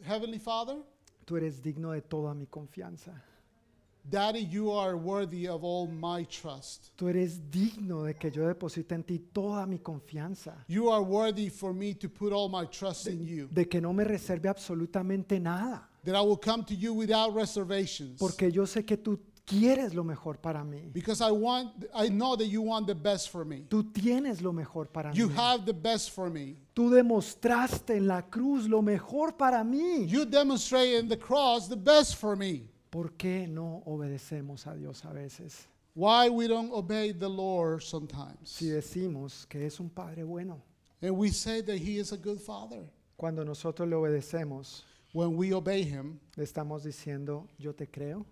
Heavenly 0.06 0.40
Father, 0.40 0.78
tú 1.26 1.36
eres 1.36 1.62
digno 1.62 1.92
de 1.92 2.02
toda 2.02 2.34
mi 2.34 2.46
confianza. 2.46 3.12
Daddy, 4.10 4.40
you 4.52 4.72
are 4.72 4.98
worthy 4.98 5.48
of 5.48 5.64
all 5.64 5.88
my 5.88 6.26
trust. 6.26 6.92
Tú 6.98 7.08
eres 7.08 7.40
digno 7.52 8.04
de 8.04 8.16
que 8.16 8.32
yo 8.32 8.48
deposite 8.48 8.94
en 8.96 9.04
ti 9.04 9.20
toda 9.32 9.66
mi 9.66 9.78
confianza. 9.80 10.66
You 10.68 10.90
are 10.90 11.04
worthy 11.04 11.50
for 11.50 11.74
me 11.74 11.94
to 11.96 12.10
put 12.10 12.34
all 12.34 12.50
my 12.50 12.66
trust 12.66 13.08
in 13.08 13.24
you. 13.26 13.48
De 13.52 13.66
que 13.66 13.80
no 13.80 13.94
me 13.94 14.04
reserve 14.04 14.50
absolutamente 14.50 15.40
nada. 15.40 15.88
That 16.04 16.16
I 16.16 16.22
will 16.22 16.38
come 16.38 16.64
to 16.66 16.74
you 16.74 16.94
without 16.94 17.34
reservations. 17.36 18.18
Porque 18.20 18.52
yo 18.52 18.64
sé 18.66 18.84
que 18.86 18.98
tú 18.98 19.20
quieres 19.46 19.94
lo 19.94 20.04
mejor 20.04 20.38
para 20.40 20.64
mí. 20.64 20.92
because 20.94 21.22
I 21.22 21.30
want 21.32 21.70
I 21.94 22.08
know 22.10 22.36
that 22.38 22.48
you 22.48 22.62
want 22.64 22.88
the 22.88 22.96
best 22.96 23.30
for 23.30 23.46
me. 23.46 23.66
Tú 23.70 23.84
tienes 23.92 24.42
lo 24.42 24.52
mejor 24.52 24.86
para 24.92 25.12
You 25.14 25.28
mí. 25.30 25.36
have 25.36 25.66
the 25.66 25.74
best 25.74 26.10
for 26.12 26.30
me. 26.30 26.56
Tú 26.74 26.90
demostraste 26.90 27.98
en 27.98 28.08
la 28.08 28.22
cruz 28.24 28.68
lo 28.68 28.82
mejor 28.82 29.38
para 29.38 29.64
mí. 29.64 30.08
You 30.08 30.26
demonstrate 30.26 31.00
in 31.00 31.08
the 31.08 31.18
cross 31.18 31.68
the 31.68 31.76
best 31.76 32.16
for 32.16 32.36
me. 32.36 32.64
¿Por 32.92 33.14
qué 33.18 33.48
no 33.48 33.82
obedecemos 33.86 34.68
a 34.68 34.76
Dios 34.76 35.04
a 35.06 35.14
veces? 35.14 35.68
Why 35.96 36.30
we 36.30 36.48
don't 36.48 36.72
obey 36.72 37.14
the 37.14 37.30
Lord 37.30 37.82
sometimes. 37.82 38.50
Si 38.50 38.68
decimos 38.68 39.48
que 39.50 39.66
es 39.66 39.80
un 39.80 39.90
Padre 39.90 40.24
bueno. 40.24 40.62
And 41.02 41.18
we 41.18 41.32
say 41.32 41.62
that 41.62 41.78
he 41.78 41.98
is 41.98 42.12
a 42.12 42.18
good 42.18 42.40
father. 42.40 42.84
Cuando 43.18 43.44
nosotros 43.44 43.88
le 43.88 43.96
obedecemos, 43.96 44.84
When 45.14 45.36
we 45.36 45.54
obey 45.54 45.84
him, 45.84 46.20
le 46.38 46.46
estamos 46.46 46.84
diciendo, 46.84 47.48
yo 47.58 47.74
te 47.74 47.86
creo 47.86 48.26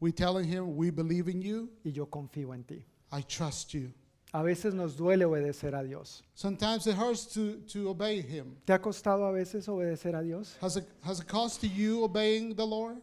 we 0.00 0.12
telling 0.12 0.44
him 0.44 0.76
we 0.76 0.90
believe 0.90 1.28
in 1.28 1.42
you, 1.42 1.68
y 1.84 1.90
yo 1.90 2.06
confío 2.06 2.54
en 2.54 2.64
ti. 2.64 2.84
I 3.10 3.22
trust 3.22 3.74
you. 3.74 3.92
A 4.34 4.42
veces 4.42 4.74
nos 4.74 4.94
duele 4.94 5.24
obedecer 5.24 5.74
a 5.74 5.82
Dios. 5.82 6.22
Sometimes 6.34 6.86
it 6.86 6.94
hurts 6.94 7.24
to, 7.32 7.56
to 7.68 7.88
obey 7.88 8.20
him. 8.20 8.56
¿Te 8.66 8.74
ha 8.74 8.78
costado 8.78 9.26
a 9.26 9.32
veces 9.32 9.66
obedecer 9.68 10.14
a 10.14 10.22
Dios? 10.22 10.56
Has 10.60 10.76
it, 10.76 10.84
has 11.02 11.20
it 11.20 11.26
cost 11.26 11.64
you 11.64 12.04
obeying 12.04 12.54
the 12.54 12.66
Lord? 12.66 12.98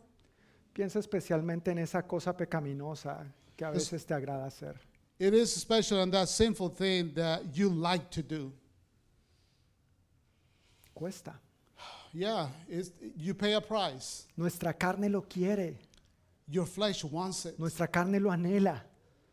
Piensa 0.76 1.00
especialmente 1.00 1.72
en 1.72 1.78
esa 1.78 2.06
cosa 2.06 2.36
pecaminosa 2.36 3.26
que 3.56 3.64
a 3.64 3.70
Es- 3.70 3.76
veces 3.90 4.06
te 4.06 4.14
agrada 4.14 4.46
hacer. 4.46 4.76
It 5.18 5.34
is 5.34 5.56
especially 5.56 6.02
on 6.02 6.12
that 6.12 6.28
sinful 6.28 6.70
thing 6.70 7.14
that 7.14 7.44
you 7.54 7.70
like 7.70 8.10
to 8.10 8.22
do. 8.22 8.52
Cuesta. 10.94 11.40
Yeah, 12.14 12.50
it's, 12.68 12.92
you 13.18 13.34
pay 13.34 13.54
a 13.54 13.62
price. 13.62 14.26
Nuestra 14.38 14.74
carne 14.74 15.10
lo 15.10 15.22
quiere, 15.22 15.78
Your 16.48 16.66
flesh 16.66 17.04
wants 17.06 17.46
it. 17.46 17.58
nuestra 17.58 17.88
carne 17.88 18.20
lo 18.20 18.30
anhela, 18.30 18.82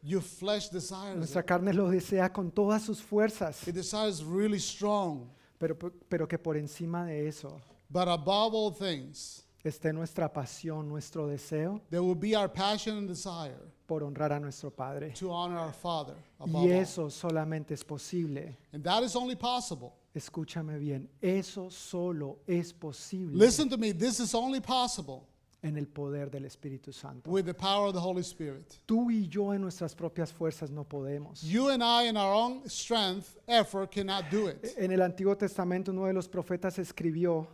Your 0.05 0.23
flesh 0.23 0.69
desires 0.71 1.17
nuestra 1.17 1.41
it. 1.43 1.47
carne 1.47 1.73
lo 1.73 1.89
desea 1.91 2.33
con 2.33 2.51
todas 2.53 2.83
sus 2.85 3.01
fuerzas, 3.01 3.67
It 3.67 3.75
desires 3.75 4.23
really 4.25 4.59
strong. 4.61 5.29
pero, 5.59 5.77
pero 6.09 6.27
que 6.29 6.39
por 6.39 6.57
encima 6.57 7.05
de 7.07 7.27
eso 7.29 7.61
But 7.91 8.07
above 8.09 8.55
all 8.55 8.73
things, 8.73 9.42
esté 9.65 9.93
nuestra 9.93 10.33
pasión, 10.33 10.89
nuestro 10.89 11.27
deseo 11.29 11.81
there 11.91 12.03
will 12.03 12.15
be 12.17 12.35
our 12.37 12.49
passion 12.49 12.99
and 12.99 13.09
desire 13.09 13.57
por 13.87 14.03
honrar 14.03 14.33
a 14.33 14.41
nuestro 14.41 14.71
Padre. 14.71 15.11
to 15.15 15.31
honor 15.31 15.59
our 15.59 15.73
Father 15.73 16.15
above 16.41 16.65
Y 16.67 16.73
all. 16.73 16.81
eso 16.83 17.09
solamente 17.11 17.73
es 17.73 17.85
posible. 17.85 18.57
And 18.73 18.83
that 18.85 19.03
is 19.03 19.15
only 19.17 19.37
possible. 19.37 19.93
Escúchame 20.15 20.79
bien, 20.79 21.09
eso 21.23 21.71
solo 21.71 22.39
es 22.47 22.73
posible 22.73 23.35
Listen 23.35 23.69
to 23.71 23.77
me, 23.79 23.93
this 23.93 24.21
is 24.21 24.35
only 24.35 24.61
possible 24.61 25.27
en 25.65 25.77
el 25.79 25.87
poder 25.87 26.29
del 26.29 26.43
Espíritu 26.45 26.93
Santo. 26.93 27.31
with 27.31 27.47
the 27.47 27.55
power 27.55 27.87
of 27.87 27.95
the 27.95 28.01
Holy 28.01 28.23
Spirit. 28.23 28.79
Tú 28.87 29.11
y 29.11 29.27
yo 29.29 29.53
en 29.55 29.63
nuestras 29.63 29.95
propias 29.95 30.33
fuerzas 30.33 30.71
no 30.71 30.85
podemos. 30.85 31.43
You 31.45 31.69
and 31.71 31.83
I, 31.83 32.09
in 32.09 32.17
our 32.17 32.35
own 32.35 32.69
strength, 32.69 33.37
effort, 33.47 33.91
cannot 33.93 34.25
do 34.31 34.49
it. 34.49 34.75
En 34.77 34.91
el 34.93 35.01
Antiguo 35.01 35.37
Testamento 35.39 35.93
uno 35.93 36.07
de 36.07 36.13
los 36.13 36.29
profetas 36.29 36.79
escribió, 36.79 37.47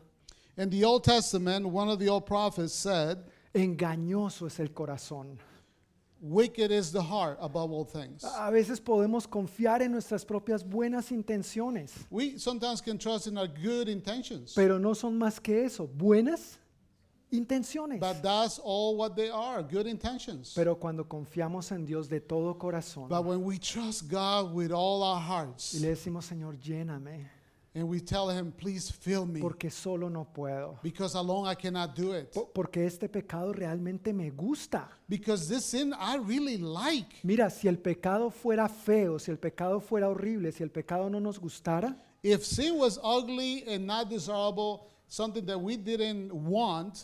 In 0.59 0.71
the 0.71 0.85
Old 0.85 1.05
Testament, 1.05 1.65
one 1.67 1.89
of 1.89 2.01
the 2.01 2.09
old 2.09 2.27
prophets 2.27 2.75
said, 2.75 3.19
engañoso 3.55 4.47
es 4.47 4.59
el 4.59 4.69
corazón. 4.69 5.39
Wicked 6.21 6.73
is 6.73 6.91
the 6.91 7.01
heart 7.01 7.39
above 7.41 7.71
all 7.71 7.85
things. 7.85 8.25
A 8.25 8.51
veces 8.51 8.81
podemos 8.81 9.29
confiar 9.29 9.83
en 9.83 9.93
nuestras 9.93 10.25
propias 10.25 10.65
buenas 10.69 11.13
intenciones, 11.13 11.93
We 12.11 12.39
sometimes 12.39 12.81
can 12.81 12.99
trust 12.99 13.29
in 13.29 13.39
our 13.39 13.47
good 13.47 13.87
intentions, 13.89 14.53
pero 14.53 14.79
no 14.79 14.95
son 14.95 15.17
más 15.17 15.41
que 15.41 15.65
eso, 15.65 15.87
buenas 15.87 16.59
intenciones. 17.31 18.01
but 18.01 18.21
that's 18.21 18.59
all 18.59 18.97
what 18.97 19.15
they 19.15 19.31
are 19.31 19.63
good 19.63 19.87
intentions. 19.87 20.55
Pero 20.57 20.75
cuando 20.75 21.05
confiamos 21.05 21.71
en 21.71 21.85
Dios 21.85 22.09
de 22.09 22.19
todo 22.19 22.55
corazón 22.55 23.09
But 23.09 23.25
when 23.25 23.45
we 23.45 23.59
trust 23.59 24.09
God 24.09 24.53
with 24.53 24.73
all 24.73 25.05
our 25.05 25.21
y 25.21 25.25
hearts 25.25 25.81
le 25.81 25.91
decimos, 25.95 26.25
Señor, 26.25 26.59
lléname, 26.59 27.29
and 27.79 27.89
we 27.89 28.01
tell 28.01 28.29
Him, 28.31 28.53
Please 28.53 28.91
fill 28.91 29.25
me, 29.27 29.41
porque 29.41 29.71
solo 29.71 30.09
no 30.09 30.25
puedo. 30.25 30.79
because 30.83 31.15
alone 31.17 31.47
I 31.49 31.55
cannot 31.55 31.95
do 31.95 32.13
it. 32.13 32.33
Po- 32.35 32.51
Porque 32.53 32.85
este 32.87 33.09
pecado 33.09 33.53
realmente 33.53 34.13
me 34.13 34.31
gusta. 34.31 34.89
Because 35.09 35.49
this 35.49 35.65
sin 35.65 35.93
I 35.95 36.17
really 36.19 36.59
like. 36.59 37.09
Mira, 37.23 37.49
si 37.51 37.69
el 37.69 37.79
pecado 37.79 38.31
fuera 38.31 38.69
feo, 38.69 39.19
si 39.19 39.31
el 39.31 39.39
pecado 39.39 39.81
fuera 39.81 40.09
horrible, 40.09 40.51
si 40.53 40.63
el 40.63 40.71
pecado 40.71 41.09
no 41.09 41.21
nos 41.21 41.39
gustara, 41.39 41.97
If 42.23 42.45
sin 42.45 42.77
was 42.79 42.99
ugly 43.03 43.63
and 43.69 43.87
not 43.87 44.09
desirable, 44.11 44.89
something 45.07 45.47
that 45.47 45.59
we 45.61 45.77
didn't 45.77 46.33
want, 46.33 46.99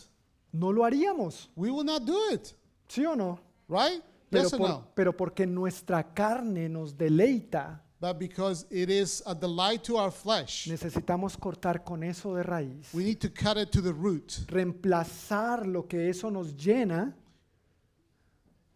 no 0.51 0.71
lo 0.71 0.83
haríamos, 0.83 1.47
we 1.55 1.71
will 1.71 1.85
not 1.85 2.03
do 2.05 2.17
it, 2.33 2.53
¿sí 2.89 3.05
o 3.05 3.15
no? 3.15 3.39
right? 3.69 4.03
Pero, 4.29 4.43
yes 4.43 4.53
or 4.53 4.59
por- 4.59 4.69
no? 4.69 4.87
pero 4.93 5.15
porque 5.15 5.45
nuestra 5.47 6.03
carne 6.13 6.67
nos 6.67 6.97
deleita, 6.97 7.81
But 8.05 8.19
because 8.19 8.67
it 8.69 8.91
is 8.91 9.23
a 9.25 9.33
delight 9.33 9.83
to 9.85 9.97
our 9.97 10.11
flesh, 10.11 10.67
necesitamos 10.67 11.35
cortar 11.39 11.83
con 11.83 12.03
eso 12.03 12.35
de 12.35 12.43
raíz, 12.43 12.93
we 12.93 13.03
need 13.03 13.19
to 13.19 13.29
cut 13.29 13.57
it 13.57 13.71
to 13.71 13.81
the 13.81 13.93
root. 13.93 14.41
reemplazar 14.45 15.65
lo 15.65 15.87
que 15.87 16.07
eso 16.07 16.29
nos 16.29 16.53
llena 16.53 17.15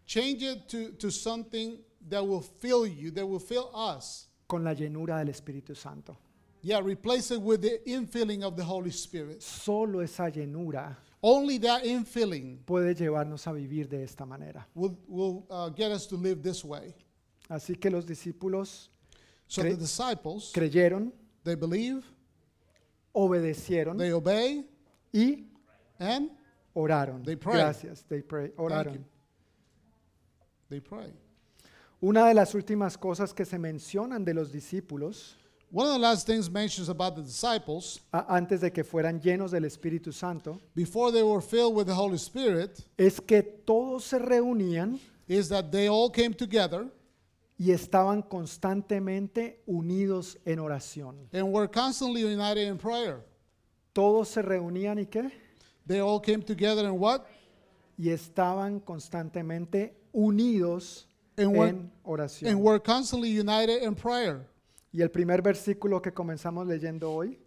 Change 0.08 0.42
it 0.42 0.68
to, 0.70 0.92
to 0.94 1.12
something 1.12 1.78
that 2.10 2.26
will 2.26 2.42
fill 2.42 2.88
you, 2.88 3.12
that 3.12 3.24
will 3.24 3.38
fill 3.38 3.70
us. 3.76 4.30
con 4.48 4.64
la 4.64 4.74
llenura 4.74 5.20
del 5.24 5.28
Espíritu 5.32 5.78
Santo. 5.78 6.18
Yeah, 6.64 6.80
replace 6.80 7.30
it 7.30 7.40
with 7.40 7.62
the 7.62 7.82
infilling 7.86 8.42
of 8.42 8.56
the 8.58 8.64
Holy 8.64 8.90
Spirit. 8.90 9.44
Solo 9.44 10.00
esa 10.00 10.32
llenura 10.32 10.96
Only 11.22 11.60
that 11.60 11.84
infilling 11.84 12.64
puede 12.66 12.96
llevarnos 12.96 13.46
a 13.46 13.52
vivir 13.54 13.88
de 13.88 14.02
esta 14.02 14.26
manera. 14.26 14.66
will, 14.74 14.98
will 15.08 15.46
uh, 15.52 15.70
get 15.70 15.92
us 15.92 16.08
to 16.08 16.16
live 16.16 16.42
this 16.42 16.66
way. 16.66 16.96
Así 17.48 17.80
que 17.80 17.92
los 17.92 18.06
discípulos 18.08 18.90
So 19.50 19.64
the 19.64 19.76
disciples, 19.76 20.52
creyeron, 20.54 21.12
they 21.44 21.56
believe, 21.56 22.04
obedecieron 23.16 23.98
they 23.98 24.14
obey, 24.14 24.64
y 25.12 25.44
and 26.00 26.30
oraron. 26.76 27.26
They 27.26 27.36
pray. 27.36 27.56
Gracias, 27.56 28.04
they 28.08 28.22
pray, 28.22 28.52
oraron. 28.58 29.04
they 30.70 30.80
pray. 30.80 31.12
Una 32.02 32.28
de 32.28 32.36
las 32.36 32.54
últimas 32.54 32.96
cosas 32.96 33.34
que 33.34 33.44
se 33.44 33.58
mencionan 33.58 34.24
de 34.24 34.36
los 34.36 34.52
discípulos 34.52 35.36
One 35.72 35.86
of 35.86 35.94
the 35.94 36.00
last 36.00 36.26
things 36.26 36.50
mentions 36.50 36.90
about 36.90 37.16
the 37.16 37.22
disciples, 37.22 38.00
antes 38.12 38.62
de 38.62 38.72
que 38.72 38.84
fueran 38.84 39.22
llenos 39.22 39.52
del 39.52 39.66
Espíritu 39.66 40.12
Santo 40.12 40.60
before 40.76 41.12
they 41.12 41.22
were 41.22 41.42
filled 41.42 41.76
with 41.76 41.86
the 41.86 41.94
Holy 41.94 42.18
Spirit, 42.18 42.80
es 42.98 43.20
que 43.20 43.44
todos 43.44 44.06
se 44.06 44.18
reunían 44.18 45.00
is 45.28 45.48
that 45.50 45.72
they 45.72 45.88
all 45.88 46.10
came 46.10 46.34
together 46.34 46.88
y 47.60 47.72
estaban 47.72 48.22
constantemente 48.22 49.62
unidos 49.68 50.38
en 50.46 50.60
oración. 50.60 51.28
and 51.34 51.52
were 51.54 51.68
constantly 51.68 52.24
united 52.24 52.68
in 52.68 52.78
prayer. 52.78 53.22
Todos 53.94 54.30
se 54.30 54.42
reunían 54.42 54.98
y 55.00 55.06
qué? 55.08 55.30
They 55.86 56.00
all 56.00 56.22
came 56.22 56.42
together 56.42 56.86
in 56.86 56.98
what? 57.00 57.26
Y 57.98 58.10
estaban 58.12 58.80
constantemente 58.80 59.94
unidos 60.14 61.06
And 61.38 61.56
were, 61.56 61.70
en 61.70 61.92
oración. 62.04 62.50
and 62.52 62.62
were 62.64 62.80
constantly 62.80 63.30
united 63.38 63.84
in 63.84 63.94
prayer. 63.94 64.48
Y 64.94 65.02
el 65.02 65.10
primer 65.12 65.42
versículo 65.42 66.02
que 66.02 66.12
comenzamos 66.14 66.66
leyendo 66.66 67.12
hoy 67.12 67.38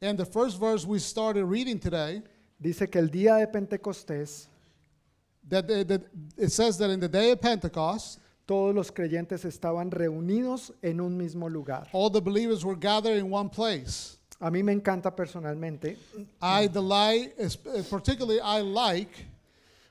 And 0.00 0.16
the 0.18 0.24
first 0.24 0.58
verse 0.60 0.86
we 0.86 0.98
started 0.98 1.44
reading 1.44 1.78
today, 1.78 2.22
dice 2.58 2.88
que 2.88 3.00
el 3.00 3.10
día 3.10 3.34
de 3.36 3.46
Pentecostés 3.48 4.48
that, 5.48 5.66
that- 5.66 5.88
that 5.88 6.02
it 6.38 6.50
says 6.50 6.78
that 6.78 6.88
in 6.90 7.00
the 7.00 7.08
day 7.08 7.32
of 7.32 7.40
Pentecost, 7.40 8.20
todos 8.48 8.74
los 8.74 8.90
creyentes 8.90 9.44
estaban 9.44 9.90
reunidos 9.90 10.72
en 10.80 11.02
un 11.02 11.18
mismo 11.18 11.50
lugar. 11.50 11.86
all 11.92 12.10
the 12.10 12.18
believers 12.20 12.64
were 12.64 12.78
gathered 12.78 13.18
in 13.18 13.30
one 13.30 13.50
place. 13.50 14.16
A 14.40 14.50
mí 14.50 14.62
me 14.64 14.72
encanta 14.72 15.14
personalmente, 15.14 15.98
I 16.40 16.66
delight, 16.68 17.34
uh, 17.38 17.82
particularly 17.90 18.40
I 18.40 18.62
like, 18.62 19.10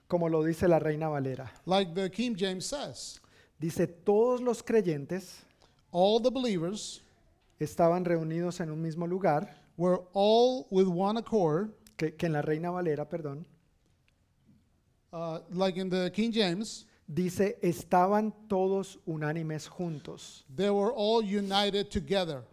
como 0.08 0.28
lo 0.28 0.44
dice 0.44 0.68
la 0.68 0.80
Reina 0.80 1.08
Valera. 1.08 1.52
like 1.68 1.94
the 1.94 2.10
King 2.10 2.36
James 2.36 2.66
says, 2.66 3.20
Dice, 3.60 3.86
todos 4.04 4.42
los 4.42 4.64
creyentes 4.64 5.44
all 5.92 6.20
the 6.20 6.32
believers 6.32 7.02
estaban 7.60 8.06
reunidos 8.06 8.60
en 8.60 8.72
un 8.72 8.82
mismo 8.82 9.08
lugar, 9.08 9.48
were 9.78 10.02
all 10.14 10.66
with 10.72 10.88
one 10.88 11.18
accord, 11.18 11.72
que, 11.96 12.16
que 12.16 12.26
en 12.26 12.34
la 12.34 12.42
Reina 12.42 12.72
Valera, 12.72 13.06
perdón, 13.08 13.46
uh, 15.14 15.40
like 15.52 15.78
in 15.78 15.90
the 15.90 16.10
King 16.12 16.32
James, 16.32 16.87
dice, 17.08 17.58
estaban 17.62 18.34
todos 18.48 19.00
unánimes 19.06 19.68
juntos. 19.68 20.44
they 20.56 20.70
were 20.70 20.92
all 20.92 21.22
united 21.24 21.90
together. 21.90 22.44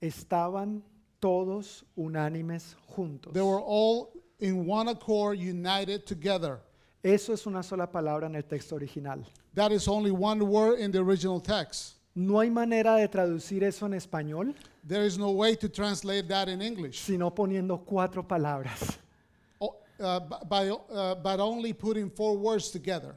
Estaban 0.00 0.82
todos 1.20 1.84
unánimes 1.96 2.76
juntos. 2.88 3.32
They 3.32 3.42
were 3.42 3.60
all 3.60 4.12
in 4.40 4.66
one 4.66 4.88
accord, 4.88 5.38
united 5.38 6.04
together. 6.06 6.60
Eso 7.02 7.32
es 7.32 7.46
una 7.46 7.62
sola 7.62 7.86
palabra 7.90 8.26
en 8.26 8.36
el 8.36 8.42
texto 8.42 8.76
original. 8.76 9.24
That 9.54 9.72
is 9.72 9.88
only 9.88 10.10
one 10.10 10.40
word 10.44 10.78
in 10.78 10.92
the 10.92 10.98
original 11.00 11.40
text. 11.40 11.94
No 12.14 12.40
hay 12.40 12.50
manera 12.50 12.96
de 12.96 13.08
traducir 13.08 13.62
eso 13.62 13.86
en 13.86 13.92
español 13.94 14.54
There 14.84 15.06
is 15.06 15.16
no 15.16 15.30
way 15.30 15.56
to 15.56 15.68
translate 15.68 16.28
that 16.28 16.48
in 16.48 16.60
English, 16.60 17.00
sino 17.00 17.30
poniendo 17.30 17.84
cuatro 17.86 18.26
palabras. 18.26 18.98
O- 19.60 19.76
uh, 20.00 20.20
by, 20.44 20.68
uh, 20.68 21.14
but 21.14 21.40
only 21.40 21.72
putting 21.72 22.10
four 22.10 22.36
words 22.36 22.70
together. 22.70 23.14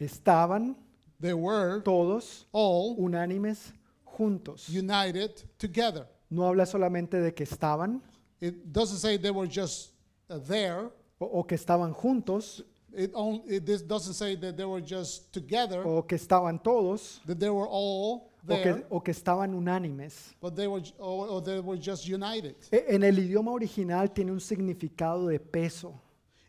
Estaban 0.00 0.76
they 1.20 1.34
were 1.34 1.80
todos 1.82 2.46
all 2.52 2.96
unánimes 2.98 3.72
juntos. 4.04 4.68
united 4.68 5.30
together. 5.58 6.06
No 6.30 6.44
habla 6.46 6.66
solamente 6.66 7.20
de 7.20 7.32
que 7.32 7.44
estaban 7.44 8.02
It 8.40 8.72
doesn't 8.72 8.98
say 8.98 9.16
they 9.16 9.30
were 9.30 9.46
just 9.48 9.92
uh, 10.28 10.38
there. 10.38 10.90
o, 11.20 11.40
o 11.40 11.44
que 11.44 11.56
estaban 11.56 11.94
juntos 11.94 12.62
It, 12.96 13.10
only, 13.14 13.42
it 13.56 13.66
this 13.66 13.82
doesn't 13.82 14.14
say 14.14 14.36
that 14.36 14.56
they 14.56 14.64
were 14.64 14.80
just 14.80 15.32
together, 15.32 15.82
o 15.84 16.02
que 16.06 16.16
estaban 16.16 16.62
todos 16.62 17.20
that 17.26 17.40
they 17.40 17.50
were 17.50 17.66
all 17.68 18.30
o 18.46 18.46
there, 18.46 18.62
que, 18.74 18.84
o 18.88 19.00
que 19.00 19.12
estaban 19.12 19.52
unánimes. 19.52 20.32
but 20.40 20.54
they 20.54 20.68
were, 20.68 20.80
or, 20.98 21.26
or 21.28 21.40
they 21.42 21.58
were 21.60 21.76
just 21.76 22.06
united. 22.08 22.54
E- 22.72 22.84
En 22.94 23.02
el 23.02 23.18
idioma 23.18 23.50
original 23.52 24.08
tiene 24.12 24.30
un 24.30 24.38
significado 24.40 25.26
de 25.28 25.40
peso. 25.40 25.92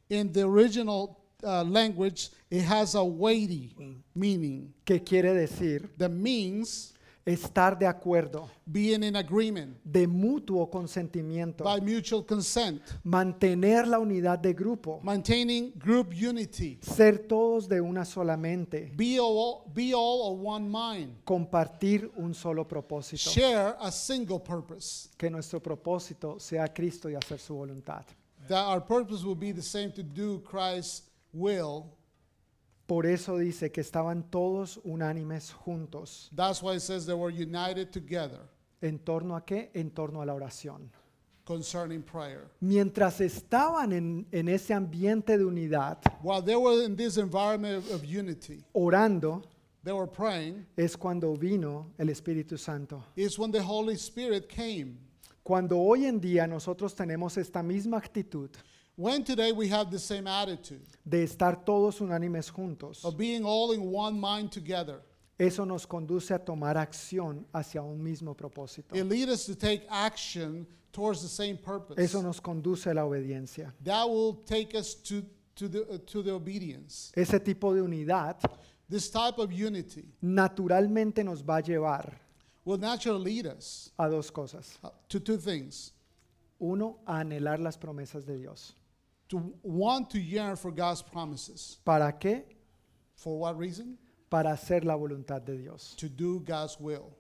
In 0.10 0.32
the 0.32 0.44
original 0.44 1.18
uh, 1.46 1.64
language, 1.64 2.32
it 2.50 2.64
has 2.64 2.96
a 2.96 3.04
weighty 3.04 3.76
meaning. 4.14 4.74
Que 4.84 5.00
quiere 5.00 5.34
decir 5.34 5.90
that 5.98 6.10
means 6.10 6.96
estar 7.26 7.78
de 7.78 7.88
acuerdo, 7.88 8.50
being 8.66 9.04
in 9.04 9.16
agreement. 9.16 9.78
De 9.84 10.08
mutuo 10.08 10.70
consentimiento, 10.70 11.64
by 11.64 11.82
mutual 11.82 12.24
consent, 12.24 12.82
mantener 13.04 13.88
la 13.88 13.98
unidad 13.98 14.40
de 14.40 14.54
grupo, 14.54 15.00
maintaining 15.02 15.74
group 15.76 16.14
unity, 16.14 16.78
ser 16.82 17.28
todos 17.28 17.68
de 17.68 17.82
una 17.82 18.06
sola 18.06 18.38
mente, 18.38 18.92
be 18.96 19.18
all, 19.20 19.64
be 19.74 19.92
all 19.94 20.34
of 20.34 20.40
one 20.40 20.70
mind, 20.70 21.16
compartir 21.26 22.12
un 22.16 22.34
solo 22.34 22.68
propósito, 22.68 23.32
share 23.32 23.76
a 23.80 23.92
single 23.92 24.40
purpose. 24.40 25.10
que 25.18 25.30
nuestro 25.30 25.60
propósito 25.60 26.40
sea 26.40 26.68
Cristo 26.68 27.10
y 27.10 27.16
hacer 27.16 27.40
su 27.40 27.56
voluntad. 27.56 28.06
That 28.48 28.68
our 28.68 28.86
purpose 28.86 29.26
will 29.26 29.36
be 29.36 29.52
the 29.52 29.64
same 29.64 29.92
to 29.94 30.04
do 30.04 30.40
Christ's 30.42 31.02
will. 31.36 31.92
Por 32.88 33.06
eso 33.06 33.38
dice 33.38 33.72
que 33.72 33.82
estaban 33.82 34.24
todos 34.30 34.80
unánimes 34.84 35.52
juntos. 35.52 36.30
That's 36.36 36.62
why 36.62 36.76
it 36.76 36.82
says 36.82 37.06
they 37.06 37.16
were 37.16 37.32
united 37.32 37.92
together 37.92 38.40
¿En 38.82 39.00
torno 39.00 39.36
a 39.36 39.44
qué? 39.44 39.72
En 39.74 39.90
torno 39.92 40.22
a 40.22 40.26
la 40.26 40.34
oración. 40.36 40.92
concerning 41.46 42.02
prayer. 42.04 42.50
Mientras 42.60 43.22
estaban 43.22 43.92
en, 43.94 44.28
en 44.32 44.48
ese 44.50 44.74
ambiente 44.74 45.38
de 45.38 45.46
unidad, 45.46 46.00
While 46.22 46.42
they 46.44 46.56
were 46.56 46.84
in 46.84 46.96
this 46.96 47.18
environment 47.18 47.90
of, 47.92 48.04
unity, 48.04 48.64
orando, 48.74 49.44
they 49.84 49.94
were 49.94 50.08
praying, 50.08 50.66
es 50.76 50.96
cuando 50.96 51.36
vino 51.36 51.92
el 51.98 52.10
Espíritu 52.10 52.58
Santo. 52.58 53.04
is 53.16 53.38
when 53.40 53.52
the 53.52 53.62
Holy 53.62 53.96
Spirit 53.96 54.48
came. 54.48 54.98
Cuando 55.44 55.78
hoy 55.80 56.06
en 56.06 56.20
día 56.20 56.48
nosotros 56.48 56.96
tenemos 56.96 57.38
esta 57.38 57.62
misma 57.64 57.98
actitud 57.98 58.50
When 58.98 59.24
today 59.26 59.52
we 59.52 59.68
have 59.70 59.92
the 59.92 60.00
same 60.00 60.26
attitude 60.26 60.82
de 61.06 61.24
estar 61.24 61.66
todos 61.66 62.00
unánimes 62.00 62.50
juntos, 62.52 63.04
of 63.04 63.18
being 63.18 63.44
all 63.44 63.74
in 63.74 63.82
one 63.82 64.18
mind 64.20 64.52
together, 64.52 65.02
eso 65.38 65.66
nos 65.66 65.86
conduce 65.86 66.32
a 66.32 66.40
tomar 66.40 66.78
acción 66.78 67.46
hacia 67.54 67.82
un 67.82 68.02
mismo 68.02 68.36
propósito. 68.36 68.96
it 68.96 69.04
leads 69.04 69.30
us 69.32 69.46
to 69.46 69.54
take 69.56 69.86
action 69.90 70.66
towards 70.94 71.22
the 71.22 71.28
same 71.28 71.58
purpose. 71.58 72.00
Eso 72.02 72.22
nos 72.22 72.40
conduce 72.40 72.88
a 72.88 72.94
la 72.94 73.02
obediencia. 73.04 73.74
That 73.84 74.08
will 74.08 74.36
take 74.46 74.74
us 74.76 74.96
to, 74.96 75.24
to, 75.56 75.68
the, 75.68 75.82
uh, 75.90 75.98
to 76.06 76.24
the 76.24 76.32
obedience. 76.32 77.12
Ese 77.16 77.40
tipo 77.44 77.74
de 77.74 77.82
unidad 77.82 78.38
This 78.88 79.10
type 79.10 79.40
of 79.40 79.52
unity 79.52 80.06
naturalmente 80.22 81.22
nos 81.24 81.42
va 81.42 81.58
a 81.58 81.62
llevar 81.62 82.14
will 82.64 82.78
naturally 82.78 83.42
lead 83.42 83.48
us 83.48 83.92
a 84.00 84.08
dos 84.08 84.32
cosas. 84.32 84.78
uh, 84.86 84.90
to 85.10 85.20
two 85.20 85.38
things. 85.38 85.92
Uno, 86.62 87.00
a 87.06 87.20
anhelar 87.20 87.60
las 87.60 87.78
promesas 87.78 88.26
de 88.26 88.38
Dios. 88.38 88.74
To 89.30 89.54
want 89.64 90.10
to 90.12 90.20
yearn 90.20 90.56
for 90.56 90.72
God's 90.72 91.02
promises. 91.02 91.78
¿Para 91.84 92.14
qué? 92.20 92.44
For 93.16 93.40
what 93.40 93.58
reason? 93.58 93.98
Para 94.30 94.52
hacer 94.52 94.84
la 94.84 94.96
voluntad 94.96 95.44
de 95.44 95.58
Dios. 95.58 95.96
To 95.98 96.08
do 96.08 96.40
God's 96.40 96.80
will. 96.80 97.12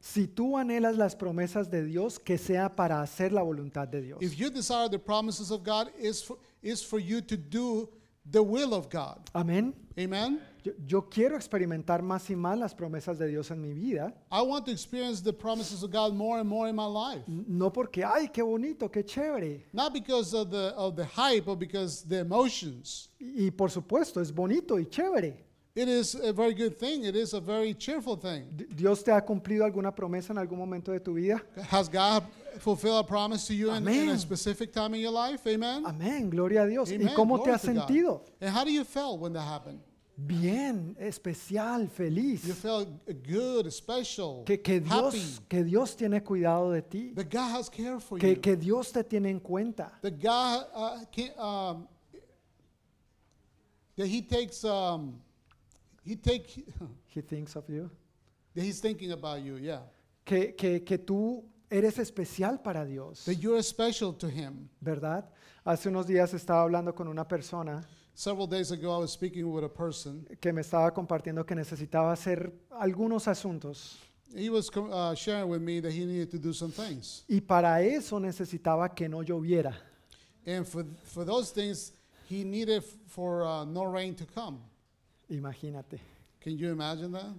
Si 0.00 0.26
tú 0.26 0.56
anhelas 0.56 0.96
las 0.96 1.16
promesas 1.16 1.70
de 1.70 1.82
Dios, 1.84 2.18
que 2.18 2.38
sea 2.38 2.68
para 2.68 3.00
hacer 3.00 3.32
la 3.32 3.42
voluntad 3.42 3.88
de 3.88 4.02
Dios. 4.02 4.18
If 4.22 4.38
you 4.38 4.50
desire 4.50 4.88
the 4.88 4.98
promises 4.98 5.50
of 5.50 5.64
God, 5.64 5.90
is 5.98 6.22
for, 6.22 6.38
is 6.62 6.82
for 6.82 7.00
you 7.00 7.20
to 7.22 7.36
do 7.36 7.88
the 8.30 8.42
will 8.42 8.74
of 8.74 8.88
God. 8.88 9.18
Amén. 9.34 9.74
Amen? 9.98 10.40
Yo, 10.66 10.72
yo 10.84 11.08
quiero 11.08 11.36
experimentar 11.36 12.02
más 12.02 12.28
y 12.28 12.34
más 12.34 12.58
las 12.58 12.74
promesas 12.74 13.20
de 13.20 13.28
Dios 13.28 13.52
en 13.52 13.60
mi 13.60 13.72
vida, 13.72 14.12
I 14.32 14.42
want 14.42 14.64
to 14.66 14.72
experience 14.72 15.22
the 15.22 15.32
promises 15.32 15.84
of 15.84 15.92
God 15.92 16.12
more 16.12 16.40
and 16.40 16.48
more 16.48 16.68
in 16.68 16.74
my 16.74 16.86
life. 16.86 17.22
no 17.28 17.70
porque, 17.70 18.02
ay, 18.04 18.28
qué 18.32 18.42
bonito, 18.42 18.90
qué 18.90 19.04
chévere. 19.04 19.62
Not 19.72 19.92
because 19.92 20.34
of 20.34 20.50
the, 20.50 20.74
of 20.76 20.96
the 20.96 21.04
hype, 21.04 21.44
but 21.44 21.60
because 21.60 22.02
the 22.08 22.18
emotions. 22.18 23.10
Y, 23.20 23.44
y 23.46 23.50
por 23.50 23.70
supuesto, 23.70 24.20
es 24.20 24.32
bonito 24.32 24.76
y 24.76 24.86
chévere. 24.86 25.44
It 25.76 25.86
is 25.88 26.16
a 26.16 26.32
very 26.32 26.52
good 26.52 26.76
thing. 26.76 27.04
It 27.04 27.14
is 27.14 27.32
a 27.32 27.40
very 27.40 27.72
cheerful 27.72 28.16
thing. 28.16 28.48
¿Dios 28.74 29.04
te 29.04 29.12
ha 29.12 29.20
cumplido 29.20 29.64
alguna 29.64 29.94
promesa 29.94 30.32
en 30.32 30.38
algún 30.38 30.58
momento 30.58 30.90
de 30.90 30.98
tu 30.98 31.14
vida? 31.14 31.40
Has 31.70 31.88
God 31.88 32.24
fulfilled 32.58 32.98
a 32.98 33.04
promise 33.04 33.46
to 33.46 33.54
you 33.54 33.70
in, 33.70 33.86
in 33.86 34.08
a 34.08 34.18
specific 34.18 34.72
time 34.72 34.94
in 34.94 35.00
your 35.00 35.12
life? 35.12 35.46
Amen? 35.46 35.84
Amén, 35.84 36.28
gloria 36.28 36.62
a 36.62 36.66
Dios. 36.66 36.90
¿Y 36.90 37.14
cómo 37.14 37.40
te 37.40 37.52
has 37.52 37.62
sentido? 37.62 38.22
And 38.40 38.50
how 38.50 38.64
do 38.64 38.72
you 38.72 38.82
feel 38.82 39.16
when 39.16 39.32
that 39.34 39.42
happened? 39.42 39.78
Bien, 40.18 40.96
especial, 40.98 41.82
You 41.82 41.88
feliz. 41.90 42.40
felt 42.60 42.88
good, 43.26 43.70
special, 43.70 44.44
Que, 44.46 44.62
que, 44.62 44.76
happy. 44.80 45.18
Dios, 45.18 45.40
que 45.46 45.62
Dios 45.62 45.94
tiene 45.96 46.22
cuidado 46.22 46.70
de 46.72 46.80
ti. 46.82 47.12
That 47.14 47.28
God 47.30 47.50
has 47.54 47.68
care 47.68 48.00
for 48.00 48.18
Que, 48.18 48.34
you. 48.34 48.40
que 48.40 48.56
Dios 48.56 48.90
te 48.92 49.04
tiene 49.04 49.28
en 49.28 49.40
cuenta. 49.40 49.92
that 50.00 50.18
God 50.18 50.66
uh, 50.74 51.04
can, 51.12 51.30
um, 51.38 51.86
that 53.96 54.06
He 54.06 54.22
takes 54.22 54.64
um, 54.64 55.20
He 56.04 56.16
take 56.16 56.64
He 57.14 57.20
thinks 57.20 57.54
of 57.56 57.68
you. 57.68 57.90
that 58.54 58.62
He's 58.64 58.80
thinking 58.80 59.12
about 59.12 59.42
you. 59.42 59.56
Yeah, 59.58 59.80
Que, 60.24 60.54
que, 60.56 60.80
que 60.82 60.96
tú 60.98 61.44
eres 61.70 61.98
especial 61.98 62.62
para 62.62 62.86
Dios. 62.86 63.24
that 63.26 63.34
you're 63.34 63.62
special 63.62 64.14
to 64.14 64.28
Him. 64.28 64.68
¿Verdad? 64.80 65.28
Hace 65.64 65.88
unos 65.90 66.06
días 66.06 66.32
estaba 66.32 66.62
hablando 66.62 66.94
con 66.94 67.06
una 67.08 67.26
persona 67.28 67.86
Several 68.18 68.46
days 68.46 68.70
ago, 68.70 68.94
I 68.96 68.98
was 69.00 69.12
speaking 69.12 69.44
with 69.52 69.62
a 69.62 69.68
person. 69.68 70.26
que 70.40 70.50
me 70.50 70.62
estaba 70.62 70.90
compartiendo 70.94 71.44
que 71.44 71.54
necesitaba 71.54 72.12
hacer 72.12 72.50
algunos 72.70 73.28
asuntos 73.28 73.98
He 74.34 74.48
was 74.48 74.70
uh, 74.74 75.14
sharing 75.14 75.48
with 75.50 75.60
me 75.60 75.80
that 75.80 75.92
he 75.92 76.04
needed 76.06 76.30
to 76.30 76.38
do 76.38 76.52
some 76.54 76.72
things, 76.72 77.24
y 77.28 77.40
para 77.40 77.82
eso 77.82 78.18
necesitaba 78.18 78.94
que 78.94 79.06
no 79.08 79.22
lloviera. 79.22 79.74
and 80.46 80.66
for 80.66 80.84
for 81.04 81.24
those 81.26 81.52
things, 81.52 81.92
he 82.28 82.42
needed 82.42 82.82
for 83.06 83.44
uh, 83.44 83.64
no 83.66 83.84
rain 83.84 84.14
to 84.14 84.24
come. 84.24 84.58
Imagínate. 85.30 86.00
Can 86.40 86.56
you 86.56 86.70
imagine 86.72 87.12
that? 87.12 87.34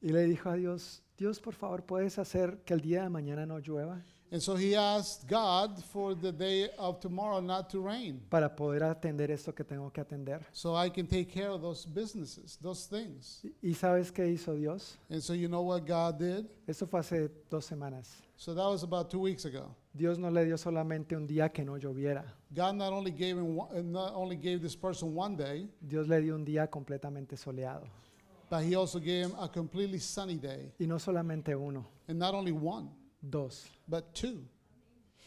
Y 0.00 0.10
le 0.12 0.26
dijo 0.26 0.48
a 0.48 0.56
Dios, 0.56 1.02
Dios, 1.18 1.40
por 1.40 1.54
favor, 1.54 1.82
¿puedes 1.82 2.18
hacer 2.18 2.62
que 2.64 2.72
el 2.72 2.80
día 2.80 3.02
de 3.02 3.10
mañana 3.10 3.44
no 3.46 3.58
llueva? 3.58 4.00
And 4.32 4.40
so 4.40 4.54
he 4.54 4.76
asked 4.76 5.26
God 5.28 5.82
for 5.92 6.14
the 6.14 6.30
day 6.30 6.68
of 6.78 7.00
tomorrow 7.00 7.40
not 7.40 7.68
to 7.70 7.80
rain, 7.80 8.20
Para 8.30 8.48
poder 8.48 8.84
atender 8.84 9.28
esto 9.30 9.52
que 9.52 9.64
tengo 9.64 9.90
que 9.92 10.00
atender. 10.02 10.40
so 10.52 10.76
I 10.76 10.88
can 10.88 11.06
take 11.08 11.28
care 11.32 11.48
of 11.50 11.60
those 11.62 11.84
businesses, 11.84 12.56
those 12.62 12.86
things. 12.86 13.40
¿Y- 13.42 13.70
¿Y 13.70 13.74
sabes 13.74 14.12
qué 14.12 14.28
hizo 14.28 14.54
Dios? 14.54 14.96
And 15.10 15.20
so 15.20 15.32
you 15.32 15.48
know 15.48 15.62
what 15.62 15.84
God 15.84 16.18
did? 16.20 16.46
Eso 16.68 16.86
fue 16.86 17.00
hace 17.00 17.28
dos 17.50 17.64
semanas. 17.66 18.08
So 18.36 18.54
that 18.54 18.64
was 18.68 18.84
about 18.84 19.10
two 19.10 19.18
weeks 19.20 19.44
ago. 19.44 19.74
Dios 19.94 20.16
no 20.16 20.30
le 20.30 20.44
dio 20.44 20.56
solamente 20.56 21.16
un 21.16 21.26
día 21.26 21.52
que 21.52 21.64
no 21.64 21.76
lloviera. 21.76 22.24
God 22.54 22.76
not 22.76 22.92
only 22.92 23.10
gave 23.10 23.36
him 23.36 23.56
one, 23.56 23.68
uh, 23.76 23.82
not 23.82 24.14
only 24.14 24.36
gave 24.36 24.62
this 24.62 24.76
person 24.76 25.12
one 25.14 25.36
day, 25.36 25.66
Dios 25.84 26.06
le 26.06 26.20
dio 26.20 26.36
un 26.36 26.44
día 26.44 26.68
completamente 26.70 27.36
soleado. 27.36 27.86
but 28.48 28.62
he 28.64 28.74
also 28.76 28.98
gave 29.00 29.26
him 29.26 29.34
a 29.40 29.48
completely 29.48 29.98
sunny 29.98 30.36
day, 30.38 30.72
Y 30.78 30.86
no 30.86 30.96
solamente 30.98 31.54
uno, 31.54 31.84
and 32.08 32.18
not 32.18 32.32
only 32.34 32.52
one, 32.52 32.88
dos, 33.22 33.66
but 33.88 34.04
two. 34.14 34.42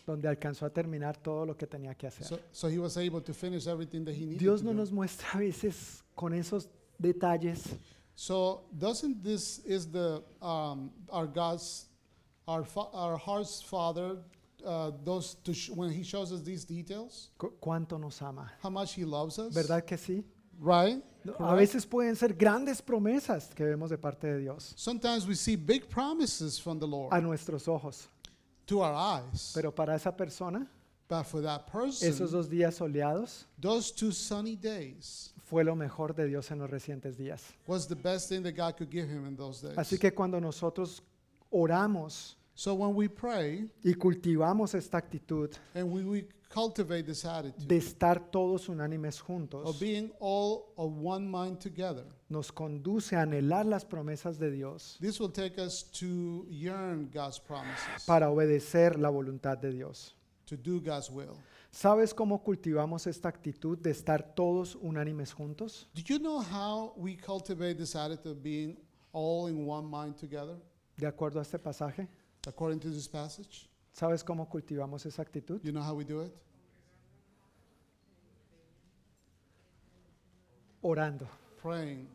donde 0.06 0.28
alcanzó 0.28 0.66
a 0.66 0.70
terminar 0.70 1.16
todo 1.16 1.46
lo 1.46 1.56
que 1.56 1.66
tenía 1.66 1.96
que 1.96 2.08
hacer. 2.08 2.26
So, 2.28 2.38
so 2.52 2.68
he 2.68 2.78
was 2.78 2.98
able 2.98 3.22
to 3.22 3.34
finish 3.34 3.68
everything 3.68 4.04
that 4.04 4.14
he 4.14 4.26
needed 4.26 4.40
Dios 4.40 4.60
to 4.60 4.66
no 4.66 4.72
do. 4.74 4.78
nos 4.80 4.92
muestra 4.92 5.30
a 5.36 5.38
veces 5.38 6.04
con 6.16 6.34
esos 6.34 6.68
detalles 7.02 7.64
So 8.16 8.66
doesn't 8.78 9.24
this 9.24 9.60
is 9.66 9.88
the 9.90 10.22
um, 10.42 10.92
our 11.10 11.26
God's 11.26 11.88
our 12.48 12.64
fa- 12.66 12.92
our 12.94 13.18
heart's 13.18 13.62
Father 13.62 14.18
uh, 14.66 14.92
those 15.06 15.36
to 15.46 15.54
sh- 15.54 15.70
when 15.70 15.90
He 15.90 16.04
shows 16.04 16.32
us 16.34 16.42
these 16.44 16.66
details 16.66 17.30
cu- 17.38 17.54
cuánto 17.62 17.98
nos 18.00 18.22
ama. 18.22 18.52
how 18.62 18.70
much 18.70 18.94
He 18.96 19.06
loves 19.06 19.40
us 19.40 19.54
¿Verdad 19.56 19.86
que 19.86 19.96
sí? 19.98 20.24
right? 20.60 21.02
A 21.40 21.54
veces 21.54 21.86
pueden 21.86 22.16
ser 22.16 22.34
grandes 22.34 22.82
promesas 22.82 23.54
que 23.54 23.64
vemos 23.64 23.90
de 23.90 23.98
parte 23.98 24.28
de 24.28 24.40
Dios 24.40 24.74
Sometimes 24.76 25.28
we 25.28 25.36
see 25.36 25.56
big 25.56 25.88
promises 25.88 26.60
from 26.60 26.80
the 26.80 26.88
Lord 26.88 27.14
a 27.14 27.22
nuestros 27.22 27.68
ojos, 27.68 28.10
to 28.66 28.82
our 28.82 28.94
eyes, 28.96 29.52
pero 29.54 29.72
para 29.72 29.96
esa 29.96 30.12
persona, 30.12 30.68
but 31.08 31.26
for 31.26 31.42
that 31.42 31.68
person, 31.72 32.10
esos 32.10 32.32
dos 32.32 32.50
días 32.50 32.76
soleados 32.76 33.46
those 33.60 33.92
two 33.92 34.12
sunny 34.12 34.56
days 34.56 35.34
fue 35.46 35.64
lo 35.64 35.76
mejor 35.76 36.14
de 36.16 36.28
Dios 36.28 36.50
en 36.52 36.60
los 36.60 36.70
recientes 36.70 37.18
días. 37.18 37.54
was 37.68 37.88
the 37.88 37.96
best 37.96 38.30
thing 38.30 38.42
that 38.42 38.54
God 38.56 38.76
could 38.76 38.90
give 38.92 39.08
him 39.08 39.26
in 39.26 39.36
those 39.36 39.62
days. 39.62 39.78
Así 39.78 40.00
que 40.00 40.12
cuando 40.14 40.40
nosotros 40.40 41.02
oramos 41.52 42.36
So 42.56 42.76
when 42.76 42.96
we 42.96 43.10
pray 43.10 43.68
y 43.84 43.94
cultivamos 43.96 44.76
esta 44.76 44.98
actitud 44.98 45.50
and 45.74 45.92
we, 45.92 46.04
we 46.04 46.28
cultivate 46.50 47.04
this 47.04 47.26
attitude 47.26 47.68
de 47.68 47.78
estar 47.78 48.30
todos 48.32 48.70
unánimes 48.70 49.20
of 49.20 49.28
juntos, 49.28 49.80
being 49.80 50.12
all 50.20 50.72
of 50.78 50.94
one 51.02 51.28
mind 51.28 51.58
together, 51.60 52.06
nos 52.30 52.52
conduce 52.52 53.16
a 53.16 53.24
anhelar 53.24 53.66
las 53.66 53.86
promesas 53.86 54.38
de 54.38 54.52
Dios 54.52 54.98
this 55.02 55.20
will 55.20 55.32
take 55.32 55.60
us 55.60 55.84
to 55.92 56.46
yearn 56.48 57.10
God's 57.12 57.40
promises, 57.40 58.06
para 58.06 58.30
obedecer 58.30 59.00
la 59.00 59.10
voluntad 59.10 59.58
de 59.58 59.72
Dios. 59.72 60.14
to 60.46 60.56
do 60.56 60.80
God's 60.80 61.10
will. 61.10 61.36
¿Sabes 61.72 62.14
cómo 62.14 62.44
cultivamos 62.44 63.08
esta 63.08 63.30
actitud 63.30 63.80
de 63.80 63.90
estar 63.90 64.36
todos 64.36 64.76
unánimes 64.76 65.34
juntos? 65.34 65.88
Do 65.96 66.04
you 66.06 66.20
know 66.20 66.40
how 66.40 66.94
we 66.96 67.16
cultivate 67.16 67.80
this 67.80 67.96
attitude 67.96 68.30
of 68.30 68.44
being 68.44 68.78
all 69.12 69.48
in 69.48 69.66
one 69.66 69.88
mind 69.90 70.16
together, 70.16 70.56
De 70.98 71.08
acuerdo 71.08 71.40
a 71.40 71.42
este 71.42 71.58
pasaje, 71.58 72.08
according 72.48 72.80
to 72.80 72.90
this 72.90 73.08
passage? 73.08 73.70
¿sabes 73.94 74.24
cómo 74.24 74.50
cultivamos 74.50 75.06
esa 75.06 75.22
actitud? 75.22 75.62
You 75.64 75.72
know 75.72 75.84
how 75.84 75.96
we 75.96 76.04
do 76.04 76.22
it? 76.24 76.32
Orando, 80.82 81.28
Praying, 81.62 82.08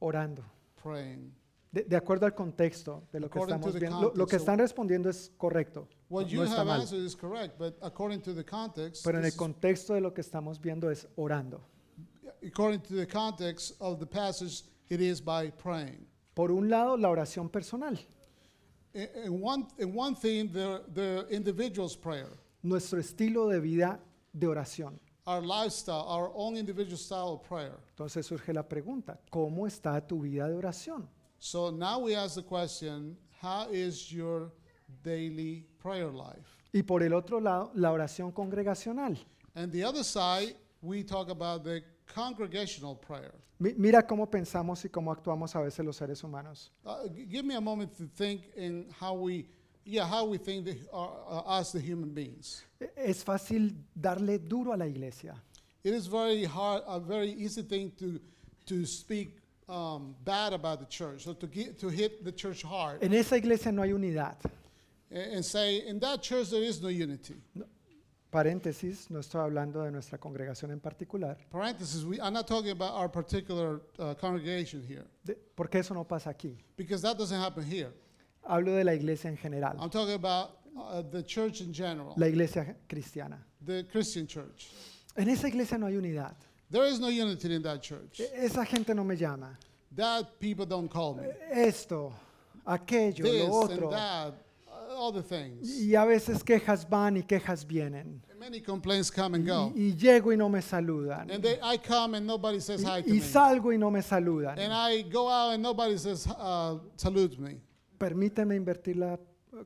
orando. 0.00 0.42
praying. 0.82 1.32
De, 1.70 1.82
de 1.84 1.96
acuerdo 1.96 2.26
al 2.26 2.34
contexto 2.34 3.04
de 3.12 3.20
lo 3.20 3.28
que 3.30 3.38
According 3.38 3.60
to 3.60 3.68
estamos 3.68 3.80
viendo, 3.80 4.00
lo, 4.08 4.14
lo 4.14 4.26
que 4.26 4.36
están 4.36 4.58
respondiendo 4.58 5.08
es 5.10 5.30
correcto, 5.36 5.86
What 6.08 6.22
no 6.24 6.28
you 6.28 6.42
está 6.42 6.56
have 6.62 6.66
mal. 6.66 6.80
answered 6.80 7.04
is 7.04 7.14
correct, 7.14 7.56
but 7.58 7.76
according 7.82 8.20
to 8.22 8.34
the 8.34 8.44
context, 8.44 9.04
Pero 9.04 9.18
en 9.18 9.24
el 9.26 9.36
contexto 9.36 9.94
de 9.94 10.00
lo 10.00 10.12
que 10.12 10.22
estamos 10.22 10.60
viendo 10.60 10.90
es 10.90 11.06
orando. 11.16 11.60
according 12.44 12.80
to 12.80 12.94
the 12.94 13.06
context 13.06 13.74
of 13.80 13.98
the 14.00 14.06
passage, 14.06 14.64
it 14.88 15.00
is 15.00 15.20
by 15.20 15.50
praying. 15.50 16.04
Por 16.36 16.50
un 16.52 16.68
lado, 16.68 16.98
la 16.98 17.08
oración 17.08 17.48
personal, 17.48 17.98
In, 18.92 19.08
in 19.24 19.42
one, 19.42 19.66
in 19.78 19.94
one 19.94 20.14
theme, 20.14 20.48
the, 20.52 20.82
the 20.92 21.26
individual's 21.30 21.96
prayer, 21.96 22.28
nuestro 22.62 22.98
estilo 23.00 23.48
de 23.50 23.58
vida 23.58 23.98
de 24.34 24.46
oración. 24.46 24.98
our 25.26 25.40
lifestyle, 25.40 26.04
our 26.06 26.30
own 26.34 26.56
individual 26.56 26.98
style 26.98 27.32
of 27.32 27.42
prayer. 27.42 27.78
Entonces 27.96 28.26
surge 28.26 28.52
la 28.52 28.62
pregunta, 28.62 29.18
¿cómo 29.30 29.66
está 29.66 30.00
tu 30.06 30.20
vida 30.20 30.46
de 30.46 30.54
oración? 30.54 31.08
So 31.38 31.70
now 31.70 31.98
we 32.00 32.14
ask 32.14 32.34
the 32.36 32.42
question, 32.44 33.16
how 33.42 33.66
is 33.72 34.10
your 34.12 34.52
daily 35.02 35.64
prayer 35.78 36.12
life? 36.12 36.46
Y 36.74 36.82
por 36.82 37.02
el 37.02 37.12
otro 37.14 37.40
lado, 37.40 37.70
la 37.74 37.90
oración 37.92 38.30
congregacional. 38.32 39.16
And 39.54 39.72
the 39.72 39.82
other 39.84 40.04
side, 40.04 40.54
we 40.82 41.02
talk 41.02 41.30
about 41.30 41.64
the 41.64 41.82
congregational 42.06 42.94
prayer. 42.94 43.32
Mi- 43.58 43.74
Mira 43.76 44.06
cómo 44.06 44.26
pensamos 44.30 44.84
y 44.84 44.88
cómo 44.88 45.10
actuamos 45.12 45.54
a 45.56 45.60
veces 45.60 45.84
los 45.84 45.96
seres 45.96 46.22
humanos. 46.22 46.70
Uh, 46.84 47.08
give 47.28 47.42
me 47.44 47.54
a 47.54 47.60
moment 47.60 47.90
to 47.96 48.04
think 48.16 48.42
in 48.56 48.86
how 49.00 49.14
we, 49.14 49.46
yeah, 49.84 50.04
how 50.06 50.24
we 50.26 50.36
think 50.38 50.64
the, 50.64 50.76
uh, 50.92 50.96
uh, 51.28 51.58
us, 51.60 51.72
the 51.72 51.80
human 51.80 52.12
beings. 52.12 52.62
E- 52.80 52.86
Es 52.96 53.24
fácil 53.24 53.74
darle 53.94 54.38
duro 54.38 54.72
a 54.72 54.76
la 54.76 54.84
iglesia. 54.86 55.34
It 55.82 55.94
is 55.94 56.06
very 56.06 56.44
hard, 56.44 56.82
a 56.86 56.98
very 57.00 57.30
easy 57.32 57.62
thing 57.62 57.92
to, 57.98 58.20
to 58.66 58.84
speak 58.84 59.38
um, 59.68 60.14
bad 60.24 60.52
about 60.52 60.80
the 60.80 60.86
church, 60.86 61.26
or 61.26 61.34
to, 61.34 61.46
get, 61.46 61.78
to 61.80 61.88
hit 61.88 62.24
the 62.24 62.32
church 62.32 62.62
hard 62.62 63.02
En 63.02 63.12
esa 63.14 63.36
iglesia 63.36 63.72
no 63.72 63.82
hay 63.82 63.90
unidad. 63.92 64.36
and, 65.10 65.34
and 65.36 65.44
say, 65.44 65.78
in 65.86 65.98
that 66.00 66.20
church 66.22 66.50
there 66.50 66.62
is 66.62 66.82
no 66.82 66.88
unity. 66.88 67.36
Paréntesis, 68.30 69.08
no 69.10 69.20
estoy 69.20 69.40
hablando 69.40 69.82
de 69.82 69.90
nuestra 69.90 70.18
congregación 70.18 70.70
en 70.72 70.80
particular, 70.80 71.36
Parenthesis, 71.50 72.02
we, 72.04 72.18
I'm 72.20 72.32
not 72.34 72.46
talking 72.46 72.70
about 72.72 72.92
our 72.94 73.08
particular 73.08 73.80
uh, 73.98 74.14
congregation 74.14 74.82
here, 74.82 75.04
de- 75.24 75.36
porque 75.54 75.76
eso 75.78 75.94
no 75.94 76.04
pasa 76.04 76.30
aquí. 76.30 76.56
because 76.76 77.00
that 77.02 77.16
doesn't 77.16 77.40
happen 77.40 77.64
here. 77.64 77.92
Hablo 78.42 78.72
de 78.76 78.84
la 78.84 78.92
iglesia 78.94 79.28
en 79.30 79.36
general, 79.36 79.76
I'm 79.80 79.90
talking 79.90 80.14
about 80.14 80.58
uh, 80.76 81.02
the 81.02 81.22
church 81.22 81.60
in 81.60 81.72
general, 81.72 82.14
la 82.16 82.26
iglesia 82.26 82.76
cristiana. 82.88 83.38
the 83.64 83.84
Christian 83.90 84.26
church. 84.26 84.68
En 85.16 85.28
esa 85.30 85.46
iglesia 85.48 85.78
no 85.78 85.86
hay 85.86 85.94
unidad. 85.96 86.34
There 86.70 86.84
is 86.84 86.98
no 87.00 87.08
unity 87.08 87.54
in 87.54 87.62
that 87.62 87.80
church. 87.80 88.20
E- 88.20 88.44
Esa 88.44 88.64
gente 88.66 88.92
no 88.92 89.04
me 89.04 89.16
llama. 89.16 89.56
That 89.94 90.38
people 90.40 90.66
don't 90.66 90.88
call 90.90 91.14
me. 91.14 91.22
Esto, 91.50 92.12
aquello, 92.66 93.22
This 93.24 93.48
lo 93.48 93.62
and 93.62 93.72
otro. 93.72 93.90
that, 93.90 94.34
all 94.96 95.12
the 95.12 95.22
things. 95.22 95.68
Y 95.80 95.94
a 95.94 96.04
veces 96.04 96.42
quejas 96.42 96.88
van 96.88 97.16
y 97.18 97.22
quejas 97.22 97.64
vienen. 97.66 98.22
Many 98.38 98.60
complaints 98.60 99.10
come 99.10 99.34
and 99.36 99.46
go. 99.46 99.72
Y, 99.74 99.88
y 99.88 99.94
llego 99.96 100.32
y 100.32 100.36
no 100.36 100.48
me 100.48 100.60
saludan. 100.62 101.30
And 101.30 101.42
they, 101.42 101.58
I 101.62 101.78
come 101.78 102.16
and 102.16 102.26
nobody 102.26 102.60
says 102.60 102.82
hi 102.84 102.98
Y, 102.98 103.02
to 103.02 103.10
y 103.10 103.12
me. 103.14 103.20
salgo 103.20 103.72
y 103.72 103.76
no 103.78 103.90
me 103.90 104.00
saludan. 104.02 104.58
And 104.58 104.72
I 104.72 105.02
go 105.02 105.28
out 105.28 105.52
and 105.54 105.62
nobody 105.62 105.96
says, 105.98 106.26
uh, 106.28 106.78
salutes 106.96 107.38
me. 107.38 107.60
Permíteme 107.98 108.54
invertir 108.54 108.96
la 108.96 109.18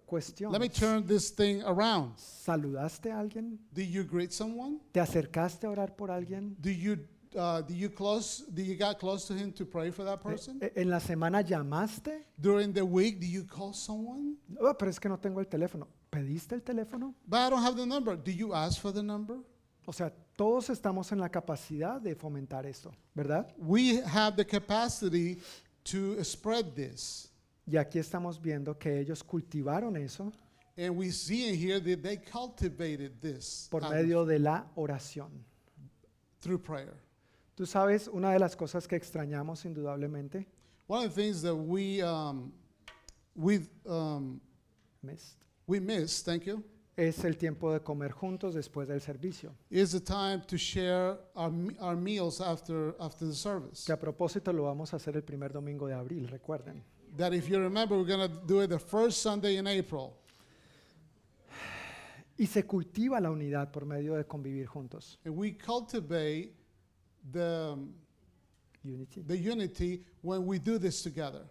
cuestión. 0.06 0.52
Let 0.52 0.60
me 0.60 0.68
turn 0.68 1.04
this 1.06 1.30
thing 1.30 1.62
around. 1.64 2.16
¿Saludaste 2.16 3.10
a 3.10 3.18
alguien? 3.18 3.58
Do 3.72 3.82
you 3.82 4.04
greet 4.04 4.30
someone? 4.32 4.78
¿Te 4.92 5.00
acercaste 5.00 5.66
a 5.66 5.70
orar 5.70 5.96
por 5.96 6.10
alguien? 6.10 6.56
Do 6.60 6.70
you, 6.70 6.96
uh, 7.36 7.62
do 7.62 7.74
you 7.74 7.88
close, 7.90 8.44
do 8.52 8.62
you 8.62 8.74
get 8.76 8.98
close 8.98 9.26
to 9.26 9.34
him 9.34 9.52
to 9.52 9.64
pray 9.64 9.90
for 9.90 10.04
that 10.04 10.20
Eh, 10.20 10.30
person? 10.30 10.58
eh, 10.62 10.72
¿En 10.76 10.88
la 10.90 10.98
semana 11.00 11.42
llamaste? 11.42 12.26
During 12.40 12.72
the 12.72 12.84
week, 12.84 13.20
do 13.20 13.26
you 13.26 13.44
call 13.44 13.72
someone? 13.72 14.36
"Oh, 14.60 14.74
pero 14.74 14.90
es 14.90 14.98
que 14.98 15.08
no 15.08 15.18
tengo 15.18 15.40
el 15.40 15.46
teléfono. 15.46 15.86
¿Pediste 16.10 16.54
el 16.54 16.62
teléfono? 16.62 17.14
But 17.26 17.38
I 17.38 17.50
don't 17.50 17.62
have 17.62 17.76
the 17.76 17.86
number. 17.86 18.16
Do 18.16 18.30
you 18.32 18.52
ask 18.54 18.80
for 18.80 18.92
the 18.92 19.02
number? 19.02 19.38
O 19.86 19.92
sea, 19.92 20.12
todos 20.36 20.70
estamos 20.70 21.10
en 21.12 21.18
la 21.20 21.28
capacidad 21.28 22.00
de 22.00 22.14
fomentar 22.14 22.66
esto, 22.66 22.92
¿verdad? 23.14 23.52
We 23.58 24.02
have 24.04 24.36
the 24.36 24.44
capacity 24.44 25.40
to 25.84 26.22
spread 26.24 26.74
this. 26.74 27.28
Y 27.66 27.76
aquí 27.76 27.98
estamos 27.98 28.40
viendo 28.40 28.76
que 28.78 28.98
ellos 29.00 29.22
cultivaron 29.22 29.96
eso 29.96 30.32
And 30.76 30.96
we 30.96 31.10
see 31.12 31.48
in 31.48 31.54
here 31.56 31.78
that 31.80 32.02
they 32.02 32.16
cultivated 32.16 33.20
this 33.20 33.68
por 33.70 33.82
medio 33.88 34.24
de 34.24 34.38
la 34.38 34.64
oración. 34.76 35.44
through 36.40 36.58
prayer. 36.62 36.94
Tú 37.54 37.66
sabes, 37.66 38.08
una 38.08 38.32
de 38.32 38.38
las 38.38 38.56
cosas 38.56 38.86
que 38.88 38.96
extrañamos 38.96 39.64
indudablemente, 39.64 40.46
One 40.88 41.06
of 41.06 41.14
the 41.14 41.22
things 41.22 41.42
that 41.42 41.54
we 41.54 42.02
um, 42.02 42.50
we 43.36 43.60
um, 43.86 44.40
missed, 45.02 45.36
we 45.66 45.78
miss, 45.78 46.22
thank 46.24 46.44
you, 46.46 46.64
es 46.96 47.22
el 47.24 47.36
tiempo 47.36 47.72
de 47.72 47.80
comer 47.80 48.10
juntos 48.12 48.54
después 48.54 48.88
del 48.88 49.00
servicio. 49.00 49.52
is 49.70 49.92
the 49.92 50.00
time 50.00 50.42
to 50.48 50.56
share 50.58 51.16
our, 51.36 51.52
our 51.80 51.94
meals 51.96 52.40
after 52.40 52.94
after 52.98 53.26
the 53.26 53.34
service. 53.34 53.84
Que 53.86 53.92
a 53.92 53.98
propósito 53.98 54.52
lo 54.52 54.64
vamos 54.64 54.92
a 54.92 54.96
hacer 54.96 55.14
el 55.16 55.22
primer 55.22 55.52
domingo 55.52 55.86
de 55.86 55.94
abril, 55.94 56.26
recuerden. 56.28 56.82
That 57.16 57.32
if 57.34 57.48
you 57.48 57.58
remember, 57.58 57.96
we're 57.96 58.04
gonna 58.10 58.28
do 58.46 58.60
it 58.62 58.70
the 58.70 58.78
first 58.78 59.18
Sunday 59.22 59.58
in 59.58 59.66
April, 59.68 60.14
Y 62.38 62.46
se 62.46 62.62
cultiva 62.64 63.20
la 63.20 63.30
unidad 63.30 63.70
por 63.70 63.84
medio 63.84 64.14
de 64.14 64.24
convivir 64.24 64.66
juntos. 64.66 65.18
and 65.24 65.36
we 65.36 65.52
cultivate 65.52 66.54
the 67.32 67.76
Unity. 68.82 69.20
the 69.26 69.36
unity 69.36 70.02
when 70.22 70.46
we 70.46 70.58
do 70.58 70.78
this 70.78 71.02
together. 71.02 71.42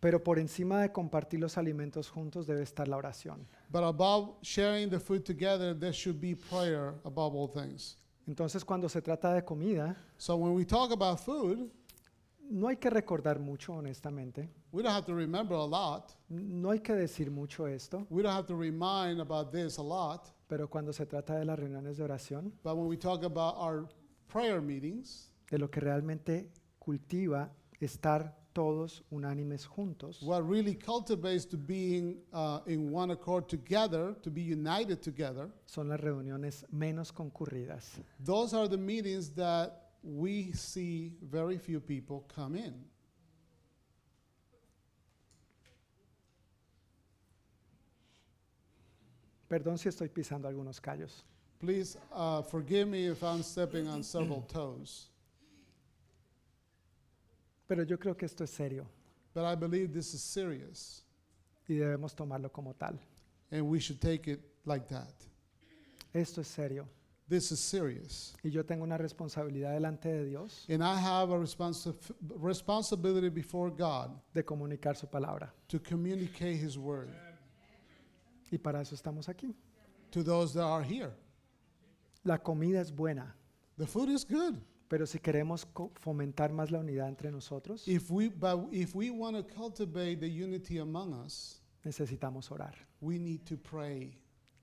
Pero 0.00 0.18
por 0.24 0.38
encima 0.38 0.80
de 0.80 0.90
compartir 0.90 1.40
los 1.40 1.58
alimentos 1.58 2.08
juntos 2.08 2.46
debe 2.46 2.62
estar 2.62 2.88
la 2.88 2.96
oración. 2.96 3.46
But 3.70 3.82
above 3.84 4.36
sharing 4.42 4.88
the 4.88 4.98
food 4.98 5.24
together, 5.24 5.74
there 5.78 5.92
should 5.92 6.18
be 6.18 6.34
prayer 6.34 6.94
above 7.04 7.34
all 7.34 7.48
things. 7.48 7.98
Entonces 8.26 8.64
cuando 8.64 8.88
se 8.88 9.02
trata 9.02 9.34
de 9.34 9.44
comida, 9.44 9.94
So 10.16 10.36
when 10.36 10.54
we 10.54 10.64
talk 10.64 10.90
about 10.90 11.20
food, 11.20 11.70
no 12.48 12.68
hay 12.68 12.76
que 12.76 12.88
recordar 12.88 13.38
mucho, 13.38 13.74
honestamente. 13.74 14.48
we 14.72 14.82
don't 14.82 14.92
have 14.94 15.04
to 15.04 15.14
remember 15.14 15.54
a 15.54 15.64
lot. 15.66 16.12
No 16.30 16.70
hay 16.70 16.78
que 16.80 16.94
decir 16.94 17.30
mucho 17.30 17.66
esto, 17.66 18.06
We 18.08 18.22
don't 18.22 18.32
have 18.34 18.46
to 18.46 18.56
remind 18.56 19.20
about 19.20 19.52
this 19.52 19.76
a 19.78 19.82
lot. 19.82 20.32
pero 20.48 20.66
cuando 20.70 20.92
se 20.94 21.04
trata 21.04 21.38
de 21.38 21.44
las 21.44 21.58
reuniones 21.58 21.98
de 21.98 22.04
oración, 22.04 22.52
But 22.64 22.76
when 22.76 22.86
we 22.88 22.96
talk 22.96 23.22
about 23.22 23.56
our 23.58 23.86
prayer 24.30 24.60
meetings, 24.60 25.30
de 25.50 25.58
lo 25.58 25.70
que 25.70 25.80
realmente 25.80 26.50
cultiva 26.78 27.52
estar 27.80 28.38
todos 28.52 29.04
unánimes 29.10 29.66
juntos, 29.66 30.22
what 30.22 30.42
really 30.48 30.74
cultivates 30.74 31.46
to 31.46 31.56
being 31.56 32.18
uh, 32.32 32.60
in 32.66 32.90
one 32.92 33.12
accord 33.12 33.48
together, 33.48 34.14
to 34.22 34.30
be 34.30 34.42
united 34.42 35.00
together, 35.00 35.48
son 35.66 35.88
las 35.88 36.00
reuniones 36.00 36.64
menos 36.72 37.12
concurridas. 37.12 38.00
those 38.24 38.54
are 38.54 38.68
the 38.68 38.76
meetings 38.76 39.30
that 39.30 39.90
we 40.02 40.52
see 40.52 41.12
very 41.22 41.58
few 41.58 41.80
people 41.80 42.24
come 42.34 42.56
in. 42.56 42.74
Perdón 49.48 49.78
si 49.78 49.88
estoy 49.88 50.08
pisando 50.08 50.46
algunos 50.46 50.80
callos. 50.80 51.24
Please 51.60 51.98
uh, 52.12 52.40
forgive 52.42 52.88
me 52.88 53.06
if 53.06 53.22
I'm 53.22 53.42
stepping 53.42 53.86
on 53.86 54.02
several 54.02 54.42
toes, 54.48 55.08
Pero 57.68 57.84
yo 57.84 57.96
creo 57.98 58.16
que 58.16 58.26
esto 58.26 58.42
es 58.44 58.50
serio 58.50 58.86
but 59.32 59.44
I 59.44 59.54
believe 59.54 59.92
this 59.92 60.12
is 60.12 60.22
serious 60.22 61.02
y 61.68 61.74
debemos 61.74 62.14
tomarlo 62.16 62.50
como 62.52 62.72
tal. 62.72 62.98
and 63.52 63.68
we 63.68 63.78
should 63.78 64.00
take 64.00 64.26
it 64.26 64.40
like 64.64 64.88
that. 64.88 65.12
Esto 66.12 66.40
es 66.40 66.48
serio. 66.48 66.88
This 67.28 67.52
is 67.52 67.60
serious. 67.60 68.34
y 68.42 68.50
yo 68.50 68.64
tengo 68.64 68.82
una 68.82 68.96
responsabilidad 68.98 69.72
delante 69.74 70.08
de 70.08 70.24
Dios 70.24 70.66
And 70.68 70.82
I 70.82 70.96
have 70.98 71.30
a 71.30 71.36
responsi- 71.38 71.94
responsibility 72.40 73.28
before 73.28 73.70
God 73.70 74.10
de 74.34 74.42
comunicar 74.42 74.96
su 74.96 75.06
palabra. 75.06 75.52
to 75.68 75.78
communicate 75.78 76.56
His 76.56 76.76
word 76.76 77.08
Y 78.50 78.56
para 78.58 78.80
eso 78.80 78.96
estamos 78.96 79.28
aquí. 79.28 79.54
to 80.10 80.24
those 80.24 80.54
that 80.54 80.64
are 80.64 80.82
here. 80.82 81.12
La 82.22 82.38
comida 82.42 82.80
es 82.80 82.94
buena, 82.94 83.34
The 83.76 83.86
food 83.86 84.10
is 84.10 84.26
good. 84.28 84.56
pero 84.88 85.06
si 85.06 85.18
queremos 85.20 85.66
fomentar 85.94 86.52
más 86.52 86.70
la 86.70 86.80
unidad 86.80 87.08
entre 87.08 87.30
nosotros, 87.30 87.86
If 87.88 88.10
we, 88.10 88.28
but 88.28 88.68
if 88.72 88.94
we 88.94 89.10
want 89.10 89.36
to 89.36 89.54
cultivate 89.54 90.16
the 90.20 90.28
unity 90.28 90.78
among 90.78 91.14
us, 91.14 91.62
necesitamos 91.84 92.50
orar. 92.50 92.74
we 93.00 93.18
need 93.18 93.40
to 93.44 93.56
pray 93.56 94.16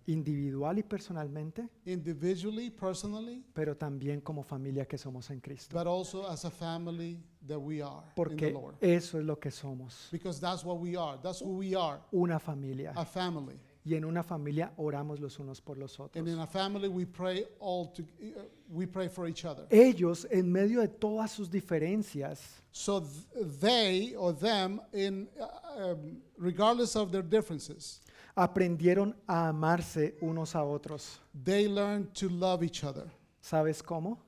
Individual 0.10 0.78
y 0.78 0.84
personalmente, 0.84 1.68
individually, 1.86 2.70
personally, 2.70 3.44
pero 3.54 3.76
también 3.76 4.22
como 4.22 4.42
familia 4.42 4.86
que 4.88 4.98
somos 4.98 5.30
en 5.32 5.42
Cristo. 5.42 5.76
but 5.78 5.86
also 5.86 6.26
as 6.30 6.46
a 6.46 6.50
family 6.52 7.22
that 7.46 7.58
we 7.60 7.82
are 7.82 8.04
in 8.04 8.08
the 8.08 8.14
Porque 8.16 8.52
Lord. 8.52 8.76
eso 8.80 9.20
es 9.20 9.26
lo 9.26 9.38
que 9.38 9.52
somos, 9.52 10.08
Because 10.12 10.40
that's 10.40 10.64
what 10.64 10.78
we 10.80 10.96
are. 10.96 11.18
That's 11.22 11.42
who 11.42 11.58
we 11.58 11.76
are, 11.76 12.00
una 12.14 12.40
familia. 12.40 12.92
a 12.96 13.04
family. 13.04 13.60
Y 13.88 13.96
en 13.96 14.04
una 14.04 14.22
familia 14.22 14.74
oramos 14.76 15.20
los 15.22 15.40
unos 15.40 15.62
por 15.62 15.78
los 15.78 15.98
otros. 16.00 16.18
And 16.20 16.28
in 16.28 16.40
a 16.40 16.46
family, 16.48 16.90
we 16.90 17.06
pray 17.06 17.46
all 17.60 17.88
to, 17.94 18.02
uh, 18.04 18.42
we 18.70 18.86
pray 18.86 19.08
for 19.08 19.30
each 19.30 19.46
other. 19.46 19.66
Ellos, 19.70 20.28
en 20.30 20.52
medio 20.52 20.82
de 20.82 20.90
todas 20.90 21.32
sus 21.32 21.50
diferencias, 21.50 22.40
So 22.72 23.00
th- 23.02 23.60
they 23.62 24.14
or 24.16 24.34
them, 24.36 24.82
in 24.92 25.30
uh, 25.40 25.92
um, 25.94 26.22
regardless 26.38 26.96
of 26.98 27.12
their 27.12 27.24
differences, 27.24 28.02
aprendieron 28.36 29.16
a 29.26 29.48
amarse 29.48 30.16
unos 30.22 30.54
a 30.56 30.64
otros. 30.64 31.20
they 31.34 31.68
learn 31.68 32.08
to 32.14 32.28
love 32.30 32.64
each 32.64 32.84
other. 32.84 33.06
¿Sabes 33.42 33.82
cómo? 33.82 34.20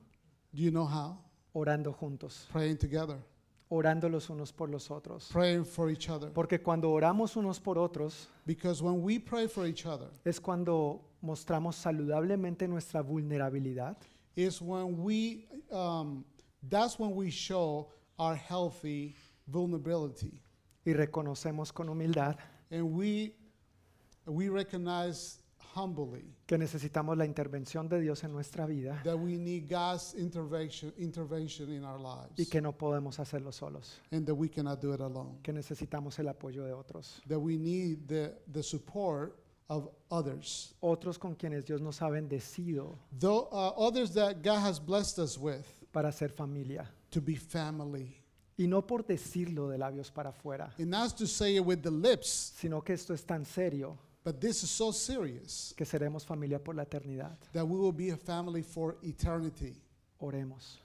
Do 0.52 0.62
you 0.62 0.70
know 0.70 0.86
how? 0.86 1.18
Orando 1.52 1.92
juntos, 1.92 2.48
Praying 2.50 2.78
together, 2.78 3.18
orando 3.68 4.08
los 4.08 4.28
unos 4.30 4.52
por 4.52 4.68
los 4.68 4.90
otros. 4.90 5.28
praying 5.32 5.64
for 5.64 5.90
each 5.90 6.08
other. 6.08 6.30
Porque 6.32 6.60
cuando 6.60 6.90
oramos 6.90 7.36
unos 7.36 7.60
por 7.60 7.78
otros, 7.78 8.28
Because 8.50 8.82
when 8.82 9.00
we 9.00 9.20
pray 9.20 9.46
for 9.46 9.64
each 9.64 9.86
other, 9.86 10.08
es 10.24 10.40
cuando 10.40 11.02
mostramos 11.22 11.76
saludablemente 11.76 12.66
nuestra 12.66 13.00
vulnerabilidad 13.00 13.94
is 14.34 14.60
when 14.60 15.00
we, 15.04 15.46
um, 15.70 16.24
that's 16.68 16.98
when 16.98 17.14
we 17.14 17.30
show 17.30 17.92
our 18.18 18.34
healthy 18.34 19.14
vulnerability. 19.46 20.42
y 20.84 20.92
reconocemos 20.94 21.72
con 21.72 21.86
humildad 21.86 22.38
And 22.72 22.90
we, 22.90 23.36
we 24.26 24.48
recognize 24.48 25.39
humbly 25.74 26.34
que 26.46 26.58
necesitamos 26.58 27.16
la 27.16 27.24
intervención 27.24 27.88
de 27.88 28.00
Dios 28.00 28.24
en 28.24 28.32
nuestra 28.32 28.66
vida 28.66 29.00
that 29.04 29.16
we 29.16 29.36
need 29.38 29.68
God's 29.68 30.14
intervention, 30.14 30.92
intervention 30.98 31.70
in 31.72 31.84
our 31.84 32.00
lives. 32.00 32.38
y 32.38 32.46
que 32.46 32.60
no 32.60 32.72
podemos 32.76 33.18
hacerlo 33.18 33.52
solos, 33.52 34.00
and 34.10 34.26
that 34.26 34.34
we 34.34 34.48
cannot 34.48 34.80
do 34.80 34.92
it 34.92 35.00
alone. 35.00 35.38
que 35.42 35.52
necesitamos 35.52 36.18
el 36.18 36.28
apoyo 36.28 36.64
de 36.64 36.72
otros. 36.72 37.20
That 37.28 37.38
we 37.40 37.56
need 37.56 38.06
the, 38.08 38.34
the 38.52 38.62
support 38.62 39.36
of 39.68 39.88
others. 40.10 40.74
Otros 40.80 41.18
con 41.18 41.34
quienes 41.36 41.64
Dios 41.64 41.80
nos 41.80 42.00
ha 42.02 42.08
bendecido 42.10 42.98
Though 43.16 43.48
uh, 43.52 43.72
others 43.76 44.12
that 44.14 44.42
God 44.42 44.58
has 44.60 44.80
blessed 44.80 45.18
us 45.20 45.38
with 45.38 45.64
para 45.92 46.10
ser 46.12 46.28
familia. 46.30 46.88
to 47.12 47.20
be 47.20 47.36
family. 47.36 48.16
Y 48.58 48.66
no 48.66 48.82
por 48.86 49.04
decirlo 49.04 49.68
de 49.70 49.78
labios 49.78 50.10
para 50.10 50.30
afuera, 50.30 50.74
And 50.78 50.90
not 50.90 51.16
to 51.16 51.26
say 51.26 51.56
it 51.56 51.64
with 51.64 51.80
the 51.82 51.90
lips, 51.90 52.52
sino 52.58 52.82
que 52.82 52.92
esto 52.94 53.14
es 53.14 53.24
tan 53.24 53.44
serio 53.46 53.96
but 54.30 54.40
this 54.40 54.62
is 54.62 54.70
so 54.70 54.92
serious 54.92 55.74
que 55.76 55.84
seremos 55.84 56.24
familia 56.24 56.58
por 56.62 56.74
la 56.74 56.84
eternidad. 56.84 57.36
that 57.52 57.66
we 57.66 57.76
will 57.78 57.92
be 57.92 58.10
a 58.10 58.16
family 58.16 58.62
for 58.62 58.96
eternity. 59.02 59.74
Oremos, 60.22 60.76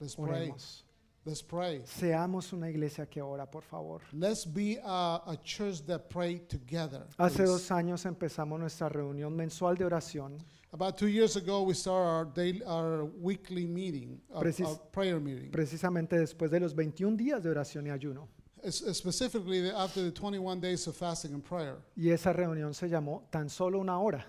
Let's 0.00 0.14
pray. 0.14 0.48
oremos. 0.50 0.82
Let's 1.24 1.42
pray. 1.42 1.80
Seamos 1.86 2.52
una 2.52 2.68
iglesia 2.68 3.06
que 3.06 3.20
ora, 3.22 3.46
por 3.46 3.62
favor. 3.62 4.00
Let's 4.12 4.44
be 4.44 4.78
a, 4.84 5.22
a 5.26 5.36
church 5.42 5.80
that 5.86 6.08
pray 6.10 6.40
together. 6.48 7.02
Hace 7.18 7.36
please. 7.38 7.48
dos 7.50 7.70
años 7.70 8.04
empezamos 8.06 8.60
nuestra 8.60 8.88
reunión 8.88 9.34
mensual 9.34 9.76
de 9.76 9.84
oración 9.86 10.38
About 10.72 10.98
two 10.98 11.08
years 11.08 11.36
ago, 11.36 11.62
we 11.62 11.72
started 11.74 12.06
our 12.06 12.24
daily, 12.26 12.62
our 12.64 13.04
weekly 13.06 13.66
meeting, 13.66 14.20
our, 14.30 14.42
Precis- 14.42 14.66
our 14.66 14.76
prayer 14.92 15.18
meeting. 15.20 15.50
precisamente 15.50 16.18
después 16.18 16.50
de 16.50 16.60
los 16.60 16.74
21 16.74 17.16
días 17.16 17.42
de 17.42 17.48
oración 17.50 17.86
y 17.86 17.90
ayuno. 17.90 18.28
Specifically, 18.68 19.70
after 19.70 20.02
the 20.02 20.10
21 20.10 20.60
days 20.60 20.86
of 20.86 20.96
fasting 20.96 21.32
and 21.34 21.42
prayer. 21.44 21.76
Y 21.96 22.10
esa 22.10 22.32
reunión 22.32 22.74
se 22.74 22.88
llamó 22.88 23.22
tan 23.30 23.48
solo 23.48 23.78
una 23.80 24.00
hora, 24.00 24.24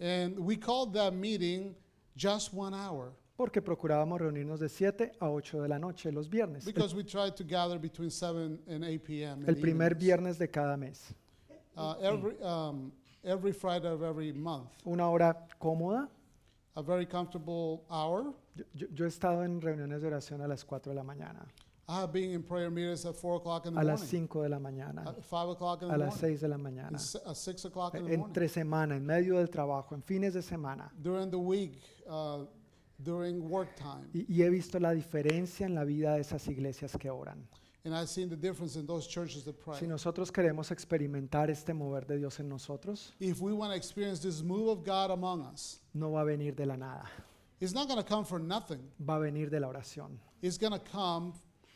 And 0.00 0.38
we 0.38 0.56
called 0.56 0.92
that 0.94 1.12
meeting 1.14 1.74
just 2.16 2.52
one 2.52 2.74
hour 2.74 3.12
porque 3.36 3.62
procurábamos 3.62 4.20
reunirnos 4.20 4.60
de 4.60 4.68
7 4.68 5.12
a 5.20 5.28
8 5.30 5.62
de 5.62 5.68
la 5.68 5.78
noche 5.78 6.12
los 6.12 6.28
viernes, 6.28 6.64
because 6.64 6.94
we 6.94 7.02
tried 7.02 7.34
to 7.34 7.44
gather 7.44 7.78
between 7.78 8.10
7 8.10 8.58
and 8.68 8.84
8 8.84 9.04
p.m. 9.04 9.44
el 9.46 9.54
the 9.54 9.60
primer 9.60 9.94
viernes 9.94 10.38
de 10.38 10.48
cada 10.48 10.76
mes. 10.76 11.14
Uh, 11.76 11.94
every, 12.02 12.36
um, 12.42 12.92
every 13.24 13.52
Friday 13.52 13.88
of 13.88 14.02
every 14.02 14.32
month. 14.32 14.68
Una 14.86 15.08
hora 15.08 15.34
cómoda. 15.60 16.08
A 16.74 16.82
very 16.82 17.06
comfortable 17.06 17.84
hour. 17.90 18.32
Yo, 18.54 18.64
yo- 18.74 18.86
yo 18.92 19.04
he 19.04 19.08
estado 19.08 19.44
en 19.44 19.60
reuniones 19.60 20.00
de 20.02 20.06
oración 20.08 20.40
a 20.42 20.46
las 20.48 20.64
4 20.64 20.90
de 20.92 20.96
la 20.96 21.02
mañana, 21.02 21.46
I 21.88 22.00
have 22.00 22.12
been 22.12 22.30
in 22.32 22.42
prayer 22.42 22.70
meetings 22.70 23.04
at 23.04 23.16
4 23.16 23.36
o'clock 23.36 23.66
in 23.66 23.74
the 23.74 23.80
a 23.80 23.84
las 23.84 24.00
morning, 24.00 24.28
5 24.28 24.42
de 24.42 24.48
la 24.48 24.58
mañana, 24.58 25.06
at 25.08 25.24
5 25.24 25.48
o'clock 25.50 25.82
in 25.82 25.88
a 25.88 25.92
the 25.92 25.98
las 25.98 26.14
morning, 26.22 26.38
6 26.38 26.40
de 26.40 26.48
la 26.48 26.56
mañana, 26.56 26.88
and 26.88 27.00
si- 27.00 27.18
at 27.26 27.36
6 27.36 27.64
o'clock 27.66 27.94
in 27.94 28.04
the 28.04 28.16
morning. 28.16 28.24
entre 28.26 28.48
semana, 28.48 28.96
en 28.96 29.04
medio 29.04 29.36
del 29.36 29.48
trabajo, 29.50 29.94
en 29.94 30.02
fines 30.02 30.32
de 30.34 30.42
semana. 30.42 30.90
During 31.02 31.30
the 31.30 31.38
week, 31.38 31.80
uh, 32.08 32.44
during 33.02 33.48
work 33.50 33.74
time. 33.76 34.08
Y, 34.14 34.24
y 34.28 34.42
he 34.42 34.48
visto 34.48 34.78
la 34.78 34.92
diferencia 34.92 35.66
en 35.66 35.74
la 35.74 35.84
vida 35.84 36.14
de 36.14 36.20
esas 36.20 36.46
iglesias 36.46 36.96
que 36.98 37.10
oran. 37.10 37.46
And 37.84 37.92
I've 37.96 38.08
seen 38.08 38.28
the 38.30 38.36
difference 38.36 38.76
in 38.78 38.86
those 38.86 39.08
churches 39.08 39.42
that 39.44 39.54
pray. 39.58 39.76
Si 39.80 39.88
nosotros 39.88 40.30
queremos 40.30 40.70
experimentar 40.70 41.50
este 41.50 41.74
mover 41.74 42.06
de 42.06 42.16
Dios 42.16 42.38
en 42.38 42.48
nosotros, 42.48 43.12
If 43.18 43.40
we 43.40 43.52
want 43.52 43.72
to 43.72 43.76
experience 43.76 44.20
this 44.22 44.40
move 44.40 44.68
of 44.68 44.84
God 44.84 45.10
among 45.10 45.42
us, 45.52 45.80
no 45.92 46.12
va 46.12 46.20
a 46.20 46.24
venir 46.24 46.54
de 46.54 46.64
la 46.64 46.76
nada, 46.76 47.06
it's 47.60 47.74
not 47.74 47.88
going 47.88 48.00
to 48.00 48.08
come 48.08 48.24
for 48.24 48.38
nothing. 48.38 48.78
va 49.00 49.16
a 49.16 49.18
venir 49.18 49.50
de 49.50 49.58
la 49.58 49.66
oración. 49.66 50.16
It's 50.40 50.56
going 50.58 50.72
to 50.72 50.78
come 50.78 51.32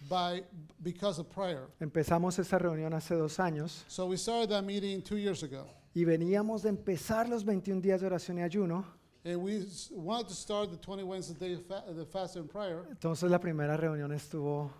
by 0.09 0.43
because 0.83 1.19
of 1.21 1.29
prayer. 1.29 1.69
Empezamos 1.81 2.39
esa 2.39 2.59
reunión 2.59 2.93
hace 2.95 3.15
dos 3.15 3.39
años 3.39 3.85
So 3.89 4.07
we 4.07 4.17
started 4.17 4.49
that 4.51 4.63
meeting 4.65 5.03
two 5.03 5.17
years 5.19 5.43
ago, 5.43 5.67
y 5.95 6.05
veníamos 6.05 6.63
de 6.63 6.69
empezar 6.71 7.29
los 7.29 7.45
21 7.45 7.81
días 7.81 8.01
de 8.01 8.07
oración 8.07 8.39
y 8.39 8.43
ayuno. 8.43 8.85
and 9.25 9.43
we 9.43 9.57
s- 9.57 9.91
wanted 9.93 10.29
to 10.29 10.35
start 10.35 10.71
the 10.71 10.77
20 10.77 11.03
Wednesday 11.03 11.35
day 11.35 11.55
of 11.55 11.67
fa- 11.67 11.83
the 11.93 12.05
fast 12.07 12.37
and 12.37 12.49
prayer. 12.49 12.85
Entonces 12.91 13.29
la 13.31 13.39
primera 13.41 13.77
reunión 13.77 14.13
estuvo 14.13 14.71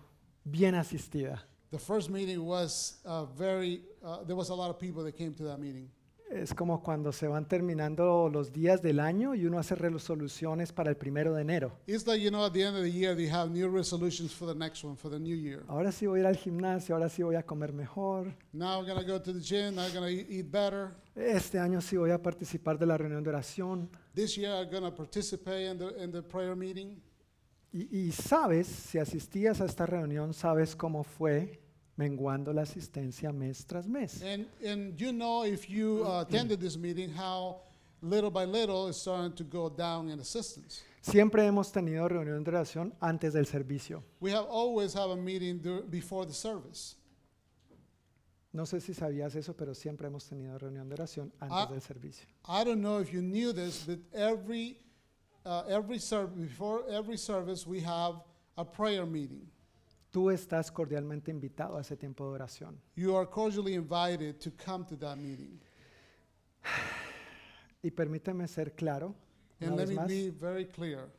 bien 0.45 0.75
asistida. 0.75 1.43
The 1.71 1.79
first 1.79 2.09
meeting 2.09 2.45
was 2.45 3.01
uh, 3.03 3.25
very. 3.25 3.81
Uh, 4.01 4.23
there 4.23 4.37
was 4.37 4.49
a 4.49 4.55
lot 4.55 4.69
of 4.69 4.79
people 4.79 5.03
that 5.03 5.17
came 5.17 5.33
to 5.33 5.43
that 5.43 5.59
meeting. 5.59 5.89
Es 6.41 6.53
como 6.53 6.83
cuando 6.83 7.11
se 7.11 7.27
van 7.27 7.47
terminando 7.47 8.29
los 8.29 8.53
días 8.53 8.81
del 8.81 8.99
año 8.99 9.33
y 9.33 9.45
uno 9.45 9.57
hace 9.57 9.73
resoluciones 9.73 10.71
para 10.71 10.91
el 10.91 10.97
primero 10.97 11.33
de 11.33 11.41
enero. 11.41 11.71
It's 11.87 12.05
like 12.05 12.23
you 12.23 12.29
know, 12.29 12.45
at 12.45 12.53
the 12.53 12.61
end 12.61 12.77
of 12.77 12.83
the 12.83 12.91
year, 12.91 13.15
they 13.15 13.27
have 13.27 13.49
new 13.49 13.67
resolutions 13.67 14.33
for 14.33 14.47
the 14.47 14.57
next 14.57 14.83
one, 14.83 14.95
for 14.95 15.09
the 15.09 15.19
new 15.19 15.35
year. 15.35 15.63
Ahora 15.67 15.91
sí 15.91 16.05
voy 16.05 16.19
a 16.19 16.21
ir 16.21 16.27
al 16.27 16.37
gimnasio, 16.37 16.95
ahora 16.95 17.09
sí 17.09 17.23
voy 17.23 17.35
a 17.35 17.43
comer 17.43 17.73
mejor. 17.73 18.35
Now 18.53 18.79
we're 18.79 18.87
gonna 18.87 19.07
go 19.07 19.19
to 19.19 19.33
the 19.33 19.41
gym. 19.41 19.75
Now 19.75 19.85
we're 19.85 19.93
gonna 19.93 20.09
eat, 20.11 20.29
eat 20.29 20.51
better. 20.51 20.91
Este 21.15 21.59
año 21.59 21.81
sí 21.81 21.97
voy 21.97 22.11
a 22.11 22.21
participar 22.21 22.77
de 22.77 22.85
la 22.85 22.97
reunión 22.97 23.23
de 23.23 23.29
oración. 23.29 23.89
This 24.13 24.35
year, 24.37 24.51
I'm 24.51 24.69
gonna 24.69 24.93
participate 24.93 25.71
in 25.71 25.77
the 25.77 26.03
in 26.03 26.11
the 26.11 26.21
prayer 26.21 26.55
meeting. 26.55 27.01
Y, 27.73 28.07
y 28.07 28.11
sabes, 28.11 28.67
si 28.67 28.99
asistías 28.99 29.59
a 29.61 29.65
esta 29.65 29.85
reunión, 29.85 30.33
sabes 30.33 30.75
cómo 30.75 31.03
fue 31.03 31.66
menguando 31.97 32.53
la 32.53 32.61
asistencia 32.61 33.31
mes 33.33 33.65
tras 33.65 33.87
mes. 33.87 34.21
And 34.23 34.45
and 34.65 34.99
you 34.99 35.11
know, 35.11 35.43
if 35.43 35.69
you 35.69 36.03
uh, 36.05 36.21
attended 36.21 36.59
this 36.59 36.77
meeting, 36.77 37.09
how 37.11 37.57
little 38.01 38.29
by 38.31 38.45
little 38.45 38.87
it's 38.87 38.97
starting 38.99 39.33
to 39.35 39.43
go 39.43 39.69
down 39.69 40.09
in 40.09 40.19
assistance. 40.19 40.83
Siempre 41.01 41.43
hemos 41.45 41.71
tenido 41.71 42.07
reunión 42.07 42.43
de 42.43 42.51
oración 42.51 42.93
antes 43.01 43.33
del 43.33 43.45
servicio. 43.45 44.03
We 44.19 44.31
have 44.31 44.45
always 44.49 44.93
have 44.93 45.09
a 45.11 45.15
meeting 45.15 45.59
dur- 45.59 45.83
before 45.89 46.25
the 46.25 46.33
service. 46.33 46.95
No 48.53 48.63
sé 48.65 48.81
si 48.81 48.93
sabías 48.93 49.35
eso, 49.35 49.53
pero 49.55 49.73
siempre 49.73 50.07
hemos 50.07 50.25
tenido 50.27 50.57
reunión 50.57 50.87
de 50.89 50.95
oración 50.95 51.31
antes 51.39 51.57
Ah. 51.57 51.65
del 51.69 51.81
servicio. 51.81 52.27
I 52.47 52.63
don't 52.63 52.81
know 52.81 52.99
if 52.99 53.11
you 53.13 53.21
knew 53.21 53.53
this, 53.53 53.83
but 53.85 53.99
every 54.13 54.77
uh, 55.45 55.63
every 55.69 55.97
service 55.99 56.35
before 56.35 56.83
every 56.89 57.17
service 57.17 57.65
we 57.65 57.79
have 57.81 58.15
a 58.57 58.65
prayer 58.65 59.05
meeting. 59.05 59.47
Tú 60.11 60.29
estás 60.31 60.71
cordialmente 60.71 61.31
invitado 61.31 61.77
a 61.77 61.81
ese 61.81 61.95
tiempo 61.97 62.23
de 62.25 62.31
oración. 62.35 62.79
You 62.95 63.15
are 63.17 63.29
cordially 63.29 63.73
invited 63.75 64.39
to 64.39 64.51
come 64.63 64.85
to 64.85 64.97
that 64.97 65.17
meeting. 65.17 65.59
Y 67.83 67.91
permíteme 67.91 68.47
ser 68.47 68.73
claro, 68.73 69.15
una 69.61 69.69
And 69.71 69.77
let 69.77 69.85
vez 69.85 69.89
me 69.89 69.95
más, 69.95 70.07
be 70.07 70.29
very 70.31 70.65
clear. 70.67 71.09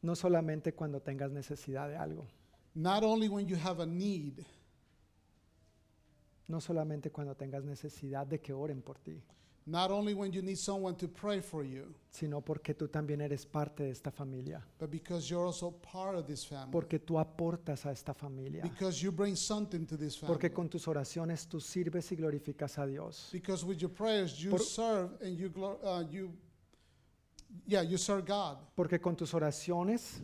no 0.00 0.14
solamente 0.16 0.74
cuando 0.74 1.00
tengas 1.00 1.30
necesidad 1.30 1.88
de 1.88 1.96
algo, 1.96 2.26
Not 2.74 3.02
only 3.04 3.28
when 3.28 3.46
you 3.46 3.56
have 3.56 3.82
a 3.82 3.86
need, 3.86 4.40
no 6.48 6.60
solamente 6.60 7.10
cuando 7.10 7.34
tengas 7.36 7.64
necesidad 7.64 8.26
de 8.26 8.40
que 8.40 8.52
oren 8.52 8.80
por 8.82 8.98
ti, 8.98 9.22
Not 9.64 9.92
only 9.92 10.12
when 10.12 10.32
you 10.32 10.42
need 10.42 10.58
someone 10.58 10.96
to 10.96 11.06
pray 11.08 11.40
for 11.40 11.64
you, 11.64 11.94
sino 12.10 12.40
porque 12.40 12.74
tú 12.74 12.88
también 12.88 13.20
eres 13.20 13.46
parte 13.46 13.84
de 13.84 13.90
esta 13.90 14.10
familia, 14.10 14.60
but 14.80 14.90
because 14.90 15.30
you're 15.30 15.46
also 15.46 15.70
part 15.70 16.16
of 16.16 16.26
this 16.26 16.44
family. 16.44 16.72
porque 16.72 16.98
tú 16.98 17.16
aportas 17.18 17.86
a 17.86 17.92
esta 17.92 18.12
familia, 18.12 18.62
Because 18.62 19.00
you 19.02 19.12
bring 19.12 19.36
something 19.36 19.86
to 19.86 19.96
this 19.96 20.16
family. 20.16 20.34
porque 20.34 20.52
con 20.52 20.68
tus 20.68 20.88
oraciones 20.88 21.46
tú 21.46 21.60
sirves 21.60 22.10
y 22.10 22.16
glorificas 22.16 22.76
a 22.78 22.86
Dios, 22.86 23.28
Because 23.32 23.64
with 23.64 23.78
your 23.78 23.90
prayers 23.92 24.36
you 24.36 24.50
Por- 24.50 24.60
serve 24.60 25.10
and 25.24 25.38
you 25.38 25.48
glor- 25.48 25.78
uh, 25.84 26.04
you 26.10 26.32
yeah, 27.66 27.82
you 27.82 27.96
serve 27.98 28.24
God. 28.26 28.58
porque 28.74 29.00
con 29.00 29.14
tus 29.16 29.32
oraciones 29.32 30.22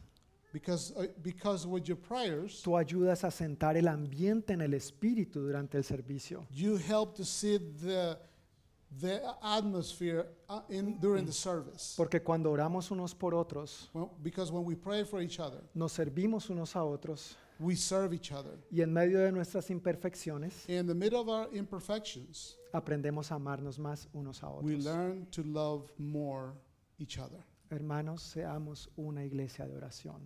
Because 0.52 0.92
uh, 0.96 1.06
because 1.22 1.66
with 1.66 1.84
your 1.86 1.98
prayers 1.98 2.62
tú 2.62 2.76
ayudas 2.76 3.22
a 3.22 3.30
sentar 3.30 3.76
el 3.76 3.86
ambiente 3.86 4.54
en 4.54 4.62
el 4.62 4.72
espíritu 4.74 5.40
durante 5.42 5.76
el 5.76 5.84
servicio. 5.84 6.46
you 6.50 6.76
help 6.76 7.14
to 7.14 7.24
set 7.24 7.60
the 7.80 8.18
the 9.00 9.20
atmosphere 9.42 10.26
uh, 10.48 10.60
in 10.70 10.98
during 11.00 11.26
the 11.26 11.32
service. 11.32 11.94
Porque 11.96 12.22
cuando 12.22 12.50
oramos 12.50 12.90
unos 12.90 13.14
por 13.14 13.34
otros, 13.34 13.90
Well, 13.92 14.10
because 14.22 14.50
when 14.50 14.64
we 14.64 14.74
pray 14.76 15.04
for 15.04 15.20
each 15.20 15.38
other, 15.40 15.60
nos 15.74 15.92
servimos 15.92 16.48
unos 16.50 16.74
a 16.76 16.82
otros 16.84 17.36
we 17.60 17.74
serve 17.76 18.14
each 18.14 18.32
other. 18.32 18.52
y 18.70 18.82
en 18.82 18.92
medio 18.92 19.18
de 19.18 19.32
nuestras 19.32 19.68
imperfecciones 19.70 20.68
In 20.68 20.86
the 20.86 20.94
middle 20.94 21.18
of 21.20 21.28
our 21.28 21.48
imperfections, 21.54 22.56
aprendemos 22.72 23.30
a 23.32 23.34
amarnos 23.36 23.78
más 23.78 24.08
unos 24.14 24.42
a 24.42 24.48
we 24.50 24.74
otros. 24.76 24.84
learn 24.84 25.26
to 25.30 25.42
love 25.42 25.90
more 25.98 26.52
each 26.98 27.18
other. 27.18 27.44
Hermanos, 27.70 28.22
seamos 28.22 28.88
una 28.96 29.22
iglesia 29.24 29.66
de 29.66 29.76
oración. 29.76 30.20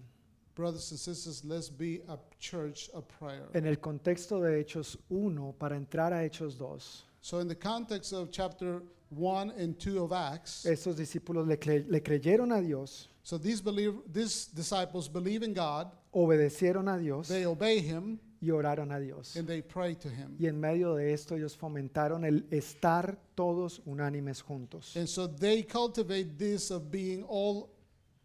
Brothers 0.55 0.90
and 0.93 1.01
sisters, 1.01 1.43
let's 1.44 1.70
be 1.70 2.02
a 2.09 2.18
church 2.39 2.90
of 2.93 3.05
prayer. 3.18 3.48
En 3.55 3.66
el 3.66 3.78
contexto 3.80 4.39
de 4.40 4.60
Hechos 4.60 4.98
1, 5.09 5.55
para 5.59 5.76
entrar 5.76 6.12
a 6.12 6.22
Hechos 6.24 6.59
2, 6.59 7.05
So, 7.24 7.39
in 7.39 7.47
the 7.49 7.55
context 7.55 8.12
of 8.12 8.31
chapter 8.32 8.82
1 9.11 9.53
and 9.57 9.78
2 9.78 10.03
of 10.03 10.12
Acts, 10.12 10.66
estos 10.66 10.97
discípulos 10.97 11.47
le, 11.47 11.57
cre- 11.57 11.85
le 11.89 12.01
creyeron 12.03 12.51
a 12.53 12.61
Dios, 12.61 13.09
so 13.23 13.39
these, 13.39 13.61
believe, 13.62 13.94
these 14.12 14.47
disciples 14.53 15.09
believe 15.09 15.44
in 15.44 15.55
God, 15.55 15.93
obedecieron 16.12 16.89
a 16.93 16.99
Dios 16.99 17.28
they 17.28 17.47
obey 17.47 17.78
Him, 17.78 18.19
y 18.40 18.49
oraron 18.51 18.90
a 18.93 18.99
Dios. 18.99 19.36
and 19.36 19.47
they 19.47 19.62
pray 19.62 19.94
to 19.94 20.09
Him. 20.09 20.35
Y 20.40 20.47
en 20.49 20.59
medio 20.61 20.97
de 20.97 21.12
esto 21.12 21.36
ellos 21.36 21.57
fomentaron 21.57 22.24
el 22.24 22.44
estar 22.51 23.16
todos 23.36 23.81
unánimes 23.86 24.43
juntos. 24.43 24.97
And 24.97 25.07
so 25.07 25.28
they 25.28 25.62
cultivate 25.62 26.36
this 26.36 26.73
of 26.73 26.90
being 26.90 27.24
all 27.28 27.70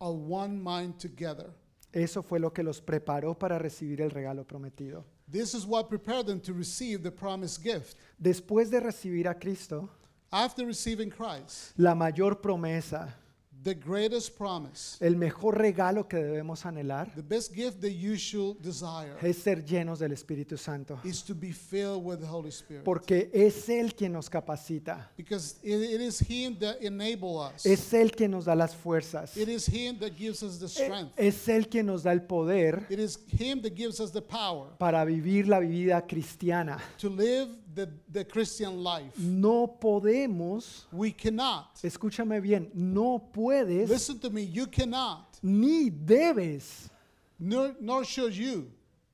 a 0.02 0.10
one 0.10 0.60
mind 0.60 0.98
together. 0.98 1.52
Eso 1.94 2.24
fue 2.24 2.40
lo 2.40 2.52
que 2.52 2.64
los 2.64 2.82
preparó 2.82 3.38
para 3.38 3.60
recibir 3.60 4.02
el 4.02 4.10
regalo 4.10 4.44
prometido. 4.46 5.06
This 5.28 5.54
is 5.54 5.66
what 5.66 5.90
prepared 5.90 6.26
them 6.26 6.40
to 6.42 6.54
receive 6.54 7.04
the 7.04 7.12
promised 7.12 7.62
gift. 7.64 7.98
Después 8.22 8.70
de 8.70 8.80
recibir 8.80 9.30
a 9.30 9.34
Cristo, 9.34 9.90
After 10.32 10.66
receiving 10.66 11.10
Christ, 11.10 11.74
la 11.78 11.94
mayor 11.94 12.36
promesa, 12.36 13.14
the 13.64 13.74
greatest 13.74 14.38
promise, 14.38 14.98
el 15.02 15.16
mejor 15.16 15.58
regalo 15.58 16.08
que 16.08 16.18
debemos 16.18 16.66
anhelar 16.66 17.14
the 17.16 17.22
best 17.22 17.54
gift 17.54 17.82
that 17.82 17.92
you 17.92 18.16
should 18.16 18.58
desire 18.62 19.16
es 19.22 19.38
ser 19.38 19.66
llenos 19.66 20.00
del 20.00 20.12
Espíritu 20.12 20.58
Santo. 20.58 21.00
is 21.04 21.24
to 21.24 21.34
be 21.36 21.52
filled 21.52 22.04
with 22.06 22.20
the 22.20 22.28
Holy 22.28 22.50
Spirit. 22.52 22.84
Porque 22.84 23.30
es 23.34 23.68
Él 23.70 23.94
quien 23.96 24.14
nos 24.14 24.30
capacita, 24.30 25.10
Because 25.18 25.56
it, 25.64 25.82
it 25.82 26.02
is 26.02 26.20
Him 26.22 26.58
that 26.60 26.78
enable 26.82 27.38
us. 27.40 27.66
es 27.66 27.94
Él 27.94 28.12
quien 28.12 28.32
nos 28.32 28.46
da 28.46 28.56
las 28.56 28.76
fuerzas, 28.76 29.36
It 29.36 29.50
is 29.50 29.68
Him 29.68 29.98
that 30.00 30.16
gives 30.18 30.44
us 30.44 30.60
the 30.60 30.66
E- 30.66 30.86
strength. 30.86 31.14
es 31.18 31.48
Él 31.50 31.68
quien 31.68 31.88
nos 31.88 32.04
da 32.04 32.12
el 32.12 32.22
poder 32.22 32.86
It 32.90 33.00
is 33.00 33.20
Him 33.28 33.62
that 33.64 33.76
gives 33.76 34.00
us 34.00 34.12
the 34.12 34.22
power 34.22 34.70
para 34.78 35.04
vivir 35.04 35.48
la 35.48 35.60
vida 35.60 36.06
cristiana. 36.08 36.80
to 37.00 37.10
live 37.10 37.50
the, 37.78 37.88
the 38.12 38.26
Christian 38.26 38.84
life. 38.84 39.18
No 39.18 39.78
podemos, 39.80 40.86
We 40.92 41.12
cannot. 41.14 41.76
escúchame 41.84 42.42
bien, 42.42 42.70
no 42.74 43.30
puedes 43.32 43.88
Listen 43.90 44.20
to 44.20 44.30
me, 44.30 44.42
you 44.44 44.68
cannot, 44.68 45.38
ni 45.42 45.90
debes 45.90 46.90
nor, 47.40 47.76
nor 47.80 48.04
should 48.04 48.34
you 48.34 48.70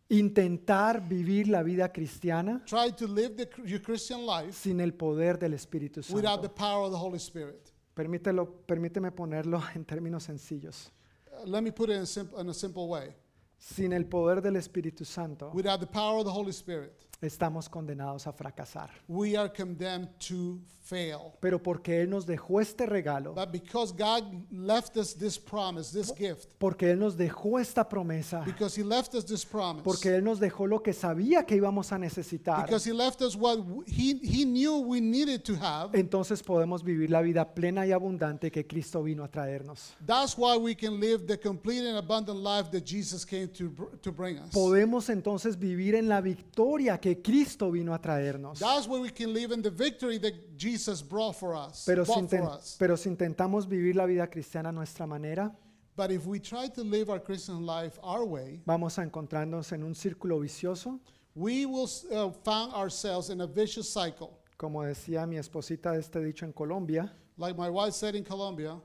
intentar 0.10 1.02
vivir 1.02 1.48
la 1.48 1.64
vida 1.64 1.92
cristiana 1.92 2.62
try 2.66 2.92
to 2.92 3.08
live 3.08 3.36
the, 3.36 3.50
your 3.66 3.82
Christian 3.82 4.26
life 4.26 4.54
sin 4.54 4.80
el 4.80 4.92
poder 4.94 5.38
del 5.38 5.54
Espíritu 5.54 6.02
without 6.14 6.42
the 6.42 6.48
Santo. 6.48 6.56
power 6.56 6.86
of 6.86 6.92
the 6.92 6.98
Holy 6.98 7.20
Spirit. 7.20 7.72
Permítelo, 7.96 8.48
permíteme 8.66 9.12
ponerlo 9.12 9.62
en 9.76 9.86
términos 9.86 10.24
sencillos. 10.24 10.92
Uh, 11.32 11.46
let 11.46 11.62
me 11.64 11.72
put 11.72 11.90
it 11.90 11.96
in, 11.98 12.06
simp- 12.06 12.34
in 12.40 12.50
a 12.50 12.54
simple 12.54 12.88
way. 12.88 13.14
Sin 13.58 13.94
el 13.94 14.06
poder 14.06 14.42
del 14.42 14.56
Espíritu 14.58 15.06
Santo, 15.06 15.50
Without 15.54 15.80
the 15.80 15.88
power 15.88 16.20
of 16.20 16.26
the 16.26 16.32
Holy 16.32 16.52
Spirit, 16.52 16.92
estamos 17.22 17.70
condenados 17.70 18.28
a 18.28 18.34
fracasar. 18.34 18.90
we 19.08 19.36
are 19.38 19.50
condemned 19.52 20.10
to 20.20 20.60
fail. 20.82 21.32
Pero 21.40 21.64
porque 21.64 22.02
Él 22.02 22.10
nos 22.10 22.26
dejó 22.26 22.60
este 22.60 22.86
regalo, 22.86 23.34
But 23.34 23.54
because 23.54 23.94
God 23.94 24.24
left 24.52 24.98
us 24.98 25.14
this 25.14 25.40
promise, 25.40 25.94
this 25.94 26.12
gift, 26.14 26.50
porque 26.60 26.92
Él 26.92 27.00
nos 27.00 27.16
dejó 27.16 27.58
esta 27.58 27.88
promesa, 27.88 28.44
because 28.46 28.76
He 28.76 28.84
left 28.84 29.14
us 29.16 29.24
this 29.26 29.46
promise, 29.46 29.82
porque 29.82 30.14
Él 30.14 30.26
nos 30.26 30.42
dejó 30.42 30.68
lo 30.68 30.84
que 30.84 30.92
sabía 30.92 31.46
que 31.46 31.56
íbamos 31.56 31.94
a 31.94 31.98
necesitar, 31.98 32.66
because 32.66 32.86
He 32.86 32.92
left 32.94 33.22
us 33.22 33.34
what 33.34 33.60
He, 33.88 34.20
he 34.22 34.44
knew 34.44 34.80
we 34.80 35.00
needed 35.00 35.46
to 35.46 35.54
have, 35.56 35.98
entonces 35.98 36.44
podemos 36.44 36.84
vivir 36.84 37.10
la 37.10 37.22
vida 37.22 37.54
plena 37.56 37.88
y 37.88 37.94
abundante 37.94 38.52
que 38.52 38.68
Cristo 38.68 39.02
vino 39.04 39.24
a 39.24 39.30
traernos. 39.30 39.94
that's 40.06 40.38
why 40.38 40.58
we 40.58 40.76
can 40.76 41.00
live 41.00 41.26
the 41.28 41.38
complete 41.40 41.88
and 41.88 41.98
abundant 41.98 42.40
life 42.40 42.70
that 42.72 42.84
Jesus 42.86 43.24
came 43.26 43.48
to, 43.48 43.70
br- 43.70 43.96
to 44.02 44.12
bring 44.12 44.38
us. 44.38 44.50
Podemos 44.52 45.10
entonces 45.10 45.58
vivir 45.58 45.96
en 45.96 46.10
la 46.10 46.20
victoria 46.20 46.98
que 47.00 47.13
Cristo 47.22 47.70
vino 47.72 47.94
a 47.94 48.00
traernos. 48.02 48.60
That's 48.60 48.88
where 48.88 49.02
we 49.02 49.10
can 49.12 49.34
live 49.34 49.52
in 49.54 49.62
the 49.62 49.70
victory 49.70 50.18
that 50.20 50.34
Jesus 50.58 51.02
brought 51.02 51.36
for 51.36 51.54
us. 51.56 51.84
Pero 51.86 52.04
si, 52.06 52.12
bought 52.14 52.30
for 52.30 52.38
inten- 52.40 52.58
us. 52.58 52.76
pero 52.80 52.96
si 52.98 53.10
intentamos 53.10 53.68
vivir 53.68 53.96
la 53.96 54.06
vida 54.06 54.28
cristiana 54.30 54.70
a 54.70 54.72
nuestra 54.72 55.06
manera, 55.06 55.52
But 55.96 56.10
if 56.12 56.26
we 56.26 56.40
try 56.40 56.70
to 56.70 56.84
live 56.84 57.12
our 57.12 57.20
Christian 57.20 57.66
life 57.68 58.00
our 58.02 58.24
way, 58.26 58.62
vamos 58.66 58.98
a 58.98 59.04
encontrarnos 59.04 59.72
en 59.74 59.84
un 59.84 59.94
círculo 59.94 60.40
vicioso, 60.40 61.00
we 61.36 61.66
will 61.68 61.88
uh, 62.12 62.32
find 62.44 62.74
ourselves 62.74 63.30
in 63.30 63.42
a 63.42 63.46
vicious 63.48 63.88
cycle. 63.92 64.40
como 64.58 64.82
decía 64.84 65.28
mi 65.28 65.38
esposita 65.38 65.96
este 65.96 66.20
dicho 66.24 66.46
en 66.46 66.54
Colombia, 66.54 67.14
Like 67.38 67.58
my 67.58 67.70
wife 67.70 67.94
said 67.94 68.16
in 68.16 68.24
Colombia, 68.24 68.80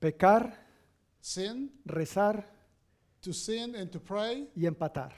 pecar, 0.00 0.52
sin, 1.20 1.70
rezar 1.84 2.44
to 3.22 3.32
sin 3.32 3.74
and 3.74 3.90
to 3.90 4.00
pray 4.00 4.48
y 4.56 4.66
empatar. 4.66 5.12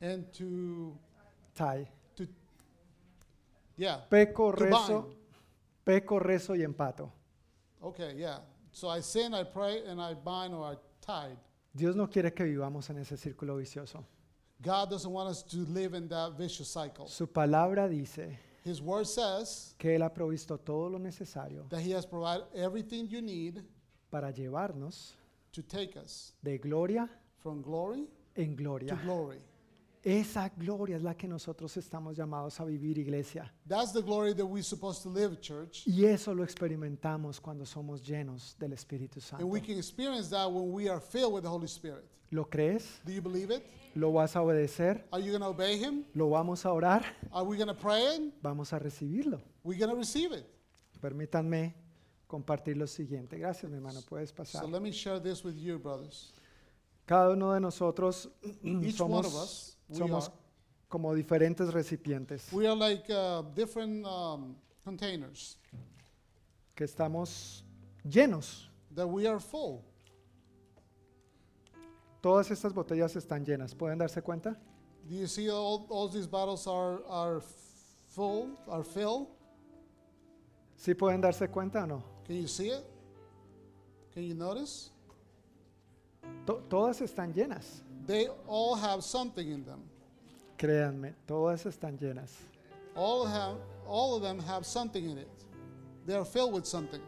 And 0.00 0.24
to, 0.32 0.96
Tai. 1.54 1.86
to 2.16 2.26
yeah. 3.76 4.00
Peco, 4.10 4.52
To 4.52 4.64
rezo, 4.64 5.02
bind. 5.02 5.14
peco, 5.84 6.18
rezo 6.18 6.54
y 6.54 6.62
empato. 6.62 7.10
Okay, 7.82 8.14
yeah. 8.18 8.38
So 8.72 8.88
I 8.88 9.00
sin, 9.00 9.34
I 9.34 9.44
pray, 9.44 9.82
and 9.86 10.00
I 10.00 10.14
bind 10.14 10.54
or 10.54 10.64
I 10.72 10.76
tithe. 11.00 11.36
Dios 11.72 11.94
no 11.96 12.08
quiere 12.08 12.32
que 12.32 12.44
vivamos 12.44 12.88
en 12.90 12.98
ese 12.98 13.16
círculo 13.16 13.56
vicioso. 13.56 14.04
God 14.62 14.90
doesn't 14.90 15.10
want 15.12 15.28
us 15.30 15.42
to 15.44 15.56
live 15.68 15.94
in 15.94 16.08
that 16.08 16.32
vicious 16.36 16.68
cycle. 16.68 17.06
Su 17.08 17.26
palabra 17.26 17.88
dice 17.88 18.38
His 18.64 18.80
word 18.82 19.06
says 19.06 19.74
que 19.78 19.94
Él 19.96 20.02
ha 20.02 20.12
provisto 20.12 20.58
todo 20.58 20.90
lo 20.90 20.98
necesario 20.98 21.64
that 21.70 21.80
He 21.80 21.92
has 21.92 22.04
provided 22.04 22.44
everything 22.54 23.06
you 23.08 23.22
need 23.22 23.62
para 24.10 24.30
llevarnos 24.32 25.14
to 25.52 25.62
take 25.62 25.96
us 25.96 26.34
de 26.42 26.58
gloria 26.58 27.08
from 27.42 27.62
glory 27.62 28.06
en 28.36 28.50
to 28.54 28.62
gloria. 28.62 28.94
glory. 29.02 29.38
Esa 30.02 30.48
gloria 30.48 30.96
es 30.96 31.02
la 31.02 31.14
que 31.14 31.28
nosotros 31.28 31.76
estamos 31.76 32.16
llamados 32.16 32.58
a 32.58 32.64
vivir, 32.64 32.98
iglesia. 32.98 33.52
That's 33.68 33.92
the 33.92 34.00
glory 34.00 34.34
that 34.34 34.46
we're 34.46 34.62
supposed 34.62 35.02
to 35.02 35.10
live, 35.10 35.40
church. 35.40 35.86
Y 35.86 36.06
eso 36.06 36.34
lo 36.34 36.42
experimentamos 36.42 37.38
cuando 37.40 37.66
somos 37.66 38.02
llenos 38.02 38.56
del 38.58 38.72
Espíritu 38.72 39.20
Santo. 39.20 39.44
And 39.44 39.52
we 39.52 39.60
can 39.60 39.76
experience 39.76 40.30
that 40.30 40.50
when 40.50 40.72
we 40.72 40.88
are 40.88 41.00
filled 41.00 41.34
with 41.34 41.42
the 41.42 41.50
Holy 41.50 41.68
Spirit. 41.68 42.04
¿Lo 42.30 42.44
crees? 42.44 43.00
Do 43.04 43.12
you 43.12 43.20
believe 43.20 43.50
it? 43.50 43.62
¿Lo 43.94 44.12
vas 44.12 44.36
a 44.36 44.42
obedecer? 44.42 45.04
Are 45.10 45.20
you 45.20 45.32
going 45.32 45.42
to 45.42 45.48
obey 45.48 45.76
Him? 45.78 46.04
¿Lo 46.14 46.30
vamos 46.30 46.64
a 46.64 46.72
orar? 46.72 47.04
Are 47.32 47.44
we 47.44 47.56
going 47.56 47.68
to 47.68 47.74
pray 47.74 48.02
it? 48.16 48.34
Vamos 48.40 48.72
a 48.72 48.78
recibirlo. 48.78 49.42
We're 49.64 49.78
going 49.78 49.90
to 49.90 49.96
receive 49.96 50.32
it. 50.32 50.46
Permítanme 51.00 51.74
compartir 52.26 52.76
lo 52.76 52.86
siguiente. 52.86 53.36
Gracias, 53.36 53.70
mi 53.70 53.76
hermano. 53.76 54.00
Puedes 54.08 54.32
pasar. 54.32 54.62
So 54.62 54.68
let 54.68 54.80
me 54.80 54.92
share 54.92 55.20
this 55.20 55.44
with 55.44 55.56
you, 55.56 55.78
brothers. 55.78 56.32
Cada 57.04 57.30
uno 57.30 57.52
de 57.52 57.60
nosotros 57.60 58.30
Each 58.62 59.00
one 59.00 59.26
of 59.26 59.26
somos, 59.26 59.34
us, 59.34 59.76
we 59.90 59.96
somos 59.98 60.28
are, 60.28 60.34
como 60.88 61.14
diferentes 61.14 61.72
recipientes 61.72 62.52
we 62.52 62.66
are 62.66 62.76
like 62.76 63.08
uh, 63.12 63.42
different 63.54 64.04
um, 64.06 64.56
containers 64.84 65.58
que 66.74 66.84
estamos 66.84 67.62
llenos. 68.04 68.68
that 68.94 69.06
we 69.06 69.26
are 69.26 69.38
full. 69.38 69.82
Todas 72.22 72.50
estas 72.50 72.74
botellas 72.74 73.14
están 73.16 73.44
llenas. 73.44 73.74
¿Pueden 73.74 73.98
darse 73.98 74.20
cuenta? 74.22 74.56
Do 75.08 75.14
you 75.14 75.26
see 75.26 75.48
all, 75.48 75.86
all 75.88 76.08
these 76.08 76.26
bottles 76.26 76.66
are, 76.66 77.00
are 77.08 77.40
full, 78.10 78.48
are 78.68 78.84
filled? 78.84 79.28
¿Sí 80.76 80.94
pueden 80.94 81.20
darse 81.20 81.48
cuenta 81.48 81.82
o 81.84 81.86
no? 81.86 82.02
Can 82.26 82.36
you 82.36 82.48
see 82.48 82.68
it? 82.70 82.84
Can 84.12 84.22
you 84.24 84.34
notice? 84.34 84.90
To- 86.46 86.62
todas 86.68 87.00
están 87.00 87.32
llenas. 87.32 87.82
They 88.10 88.26
all 88.48 88.74
have 88.74 89.04
something 89.04 89.52
in 89.52 89.64
them. 89.64 89.88
Créanme, 90.58 91.14
todas 91.28 91.64
están 91.64 91.96
llenas. 91.96 92.32
All 92.96 93.24
have 93.24 93.54
all 93.86 94.16
of 94.16 94.22
them 94.22 94.40
have 94.40 94.66
something 94.66 95.08
in 95.08 95.16
it. 95.16 95.28
They 96.06 96.16
are 96.16 96.24
filled 96.24 96.52
with 96.52 96.66
something. 96.66 97.00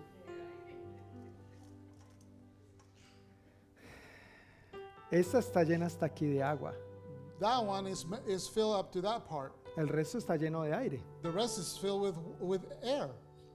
Esta 5.11 5.39
está 5.39 5.65
llena 5.65 5.87
hasta 5.87 6.07
aquí 6.07 6.35
de 6.35 6.41
agua. 6.41 6.73
That 7.41 7.65
one 7.65 7.89
is 7.89 8.07
is 8.29 8.47
filled 8.47 8.77
up 8.79 8.93
to 8.93 9.03
that 9.03 9.27
part. 9.29 9.53
El 9.77 9.89
resto 9.89 10.19
está 10.19 10.37
lleno 10.37 10.63
de 10.63 10.73
aire, 10.73 11.01
The 11.23 11.33
rest 11.33 11.59
is 11.59 11.77
filled 11.77 12.01
with 12.01 12.17
with 12.41 12.63
air. 12.81 13.09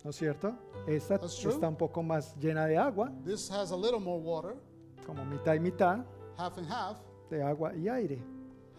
¿no 0.03 0.09
es 0.09 0.17
cierto? 0.17 0.53
Esta 0.85 1.15
está 1.15 1.69
un 1.69 1.77
poco 1.77 2.03
más 2.03 2.35
llena 2.35 2.67
de 2.67 2.75
agua, 2.75 3.09
This 3.23 3.49
has 3.49 3.71
a 3.71 3.77
little 3.77 4.01
more 4.01 4.19
water, 4.19 4.57
como 5.05 5.23
mitad 5.23 5.53
y 5.53 5.59
mitad 5.59 6.03
half 6.37 6.57
and 6.57 6.67
half. 6.67 6.97
De 7.29 7.41
agua 7.43 7.73
y 7.75 7.87
aire. 7.89 8.19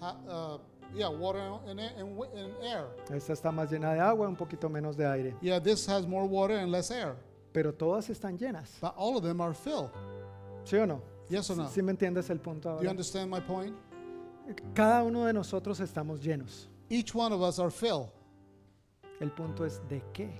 Ha, 0.01 0.17
uh, 0.29 0.59
yeah, 0.97 1.09
water 1.09 1.41
and, 1.69 1.81
air- 1.81 1.93
and, 1.99 2.17
wi- 2.17 2.29
and 2.35 2.53
air. 2.63 2.87
Esta 3.13 3.33
está 3.33 3.51
más 3.53 3.71
llena 3.71 3.93
de 3.95 4.01
agua, 4.01 4.29
un 4.29 4.37
poquito 4.37 4.69
menos 4.69 4.97
de 4.97 5.07
aire. 5.07 5.35
Yeah, 5.41 5.59
this 5.61 5.87
has 5.87 6.07
more 6.07 6.27
water 6.27 6.57
and 6.57 6.71
less 6.71 6.91
air. 6.91 7.17
Pero 7.53 7.73
todas 7.73 8.09
están 8.11 8.39
llenas, 8.39 8.79
But 8.81 8.95
all 8.97 9.17
of 9.17 9.23
them 9.25 9.41
are 9.41 9.55
filled. 9.55 9.91
¿sí 10.65 10.77
o 10.77 10.87
no? 10.87 11.01
Yes 11.29 11.51
or 11.51 11.57
no? 11.57 11.69
¿Sí 11.69 11.83
me 11.83 11.93
entiendes 11.93 12.31
el 12.31 12.39
punto 12.41 12.69
Do 12.69 12.75
you 12.77 12.79
ahora? 12.79 12.91
understand 12.91 13.31
my 13.31 13.41
point? 13.41 13.75
Cada 14.75 15.03
uno 15.03 15.25
de 15.27 15.33
nosotros 15.33 15.79
estamos 15.81 16.21
llenos. 16.23 16.69
Each 16.91 17.15
one 17.15 17.33
of 17.35 17.41
us 17.43 17.59
are 17.59 17.71
filled. 17.71 18.11
El 19.21 19.31
punto 19.31 19.65
es 19.65 19.81
de 19.89 20.03
qué. 20.15 20.31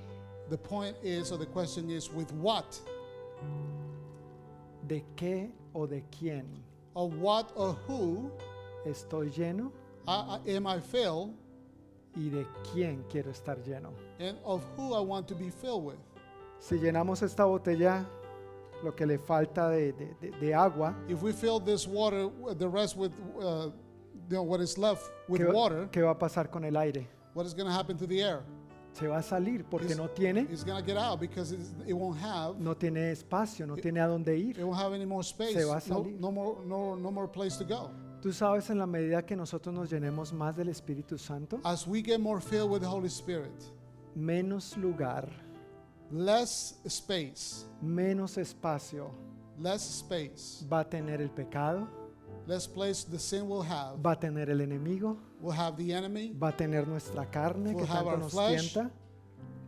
The 0.49 0.57
point 0.57 0.97
is, 1.03 1.31
or 1.33 1.39
the 1.39 1.47
question 1.47 1.91
is, 1.91 2.11
with 2.11 2.31
what? 2.33 2.65
¿De 4.87 5.05
qué 5.17 5.51
o 5.75 5.87
de 5.87 6.03
quién? 6.11 6.47
Of 6.99 7.15
what 7.21 7.53
or 7.55 7.75
who 7.87 8.29
Estoy 8.85 9.31
lleno 9.31 9.71
I, 10.09 10.41
I- 10.45 10.51
am 10.57 10.67
I 10.67 10.81
filled? 10.81 11.33
y 12.17 12.29
de 12.31 12.45
quién 12.73 13.05
quiero 13.09 13.31
estar 13.31 13.57
lleno. 13.65 13.93
And 14.19 14.37
of 14.45 14.65
who 14.77 14.95
I 14.95 15.01
want 15.01 15.29
to 15.29 15.37
be 15.37 15.49
filled 15.51 15.85
with. 15.85 15.99
Si 16.59 16.75
llenamos 16.77 17.23
esta 17.23 17.45
botella, 17.45 18.05
lo 18.83 18.91
que 18.97 19.07
le 19.07 19.19
falta 19.19 19.69
de, 19.71 19.93
de- 19.93 20.15
de- 20.21 20.31
de 20.41 20.53
agua, 20.55 20.97
If 21.09 21.23
we 21.23 21.33
fill 21.33 21.61
this 21.61 21.87
water, 21.87 22.29
the 22.57 22.69
rest 22.69 22.97
with, 22.97 23.13
uh, 23.41 23.67
you 24.29 24.37
know, 24.37 24.43
what 24.43 24.61
is 24.61 24.77
left 24.77 25.05
with 25.29 25.41
¿qué, 25.43 25.47
va- 25.47 25.53
water, 25.53 25.89
qué 25.93 26.03
va 26.03 26.11
a 26.11 26.19
pasar 26.19 26.51
con 26.51 26.65
el 26.65 26.77
aire? 26.77 27.07
what 27.35 27.47
is 27.47 27.55
going 27.55 27.67
to 27.69 27.73
happen 27.73 27.97
to 27.97 28.07
the 28.09 28.21
air? 28.21 28.43
Se 28.99 29.07
va 29.07 29.19
a 29.19 29.23
salir 29.23 29.65
porque 29.65 29.95
no 29.95 30.09
tiene, 30.09 30.41
It's 30.51 30.65
to 30.65 30.83
get 30.83 30.97
out 30.97 31.21
because 31.21 31.53
it's, 31.53 31.71
it 31.87 31.93
won't 31.95 32.19
have, 32.21 32.59
no 32.59 32.75
tiene 32.75 33.13
espacio, 33.13 33.67
no 33.67 33.77
tiene 33.77 34.01
a 34.01 34.07
dónde 34.09 34.37
ir. 34.37 34.59
it 34.59 34.65
won't 34.65 34.77
have 34.79 34.93
any 34.95 35.07
more 35.07 35.23
space. 35.23 35.53
Se 35.53 35.65
va 35.65 35.77
a 35.77 35.83
No, 35.89 36.03
salir. 36.03 36.19
no 36.21 36.33
more, 36.33 36.59
no, 36.67 36.97
no 36.97 37.11
more 37.13 37.29
place 37.29 37.57
to 37.59 37.65
go. 37.65 37.91
Tú 38.21 38.33
sabes, 38.33 38.69
en 38.71 38.79
la 38.79 38.87
medida 38.87 39.25
que 39.25 39.37
nosotros 39.37 39.73
nos 39.73 39.89
llenemos 39.91 40.33
más 40.33 40.57
del 40.57 40.69
Espíritu 40.71 41.17
Santo, 41.17 41.61
As 41.65 41.87
we 41.87 42.03
get 42.03 42.19
more 42.21 42.41
filled 42.41 42.71
with 42.71 42.81
the 42.81 42.89
Holy 42.89 43.09
Spirit, 43.09 43.53
menos 44.17 44.77
lugar, 44.77 45.29
less 46.11 46.81
space, 46.87 47.67
menos 47.81 48.37
espacio 48.39 49.11
less 49.61 49.83
space, 49.83 50.65
va 50.69 50.81
a 50.81 50.85
tener 50.89 51.21
el 51.21 51.31
pecado, 51.31 51.87
less 52.47 52.67
place 52.67 53.05
the 53.09 53.19
sin 53.19 53.49
will 53.49 53.63
have. 53.63 53.97
va 54.03 54.13
a 54.13 54.19
tener 54.19 54.51
el 54.51 54.61
enemigo, 54.61 55.17
We'll 55.41 55.57
have 55.57 55.77
the 55.77 55.93
enemy. 55.95 56.33
va 56.33 56.49
a 56.49 56.57
tener 56.57 56.87
nuestra 56.89 57.25
carne 57.31 57.71
que 57.71 57.77
We'll 57.83 57.87
have 57.87 58.05
tanto 58.05 58.11
our 58.11 58.19
nos 58.19 58.33
flesh. 58.33 58.73
tienta 58.73 58.91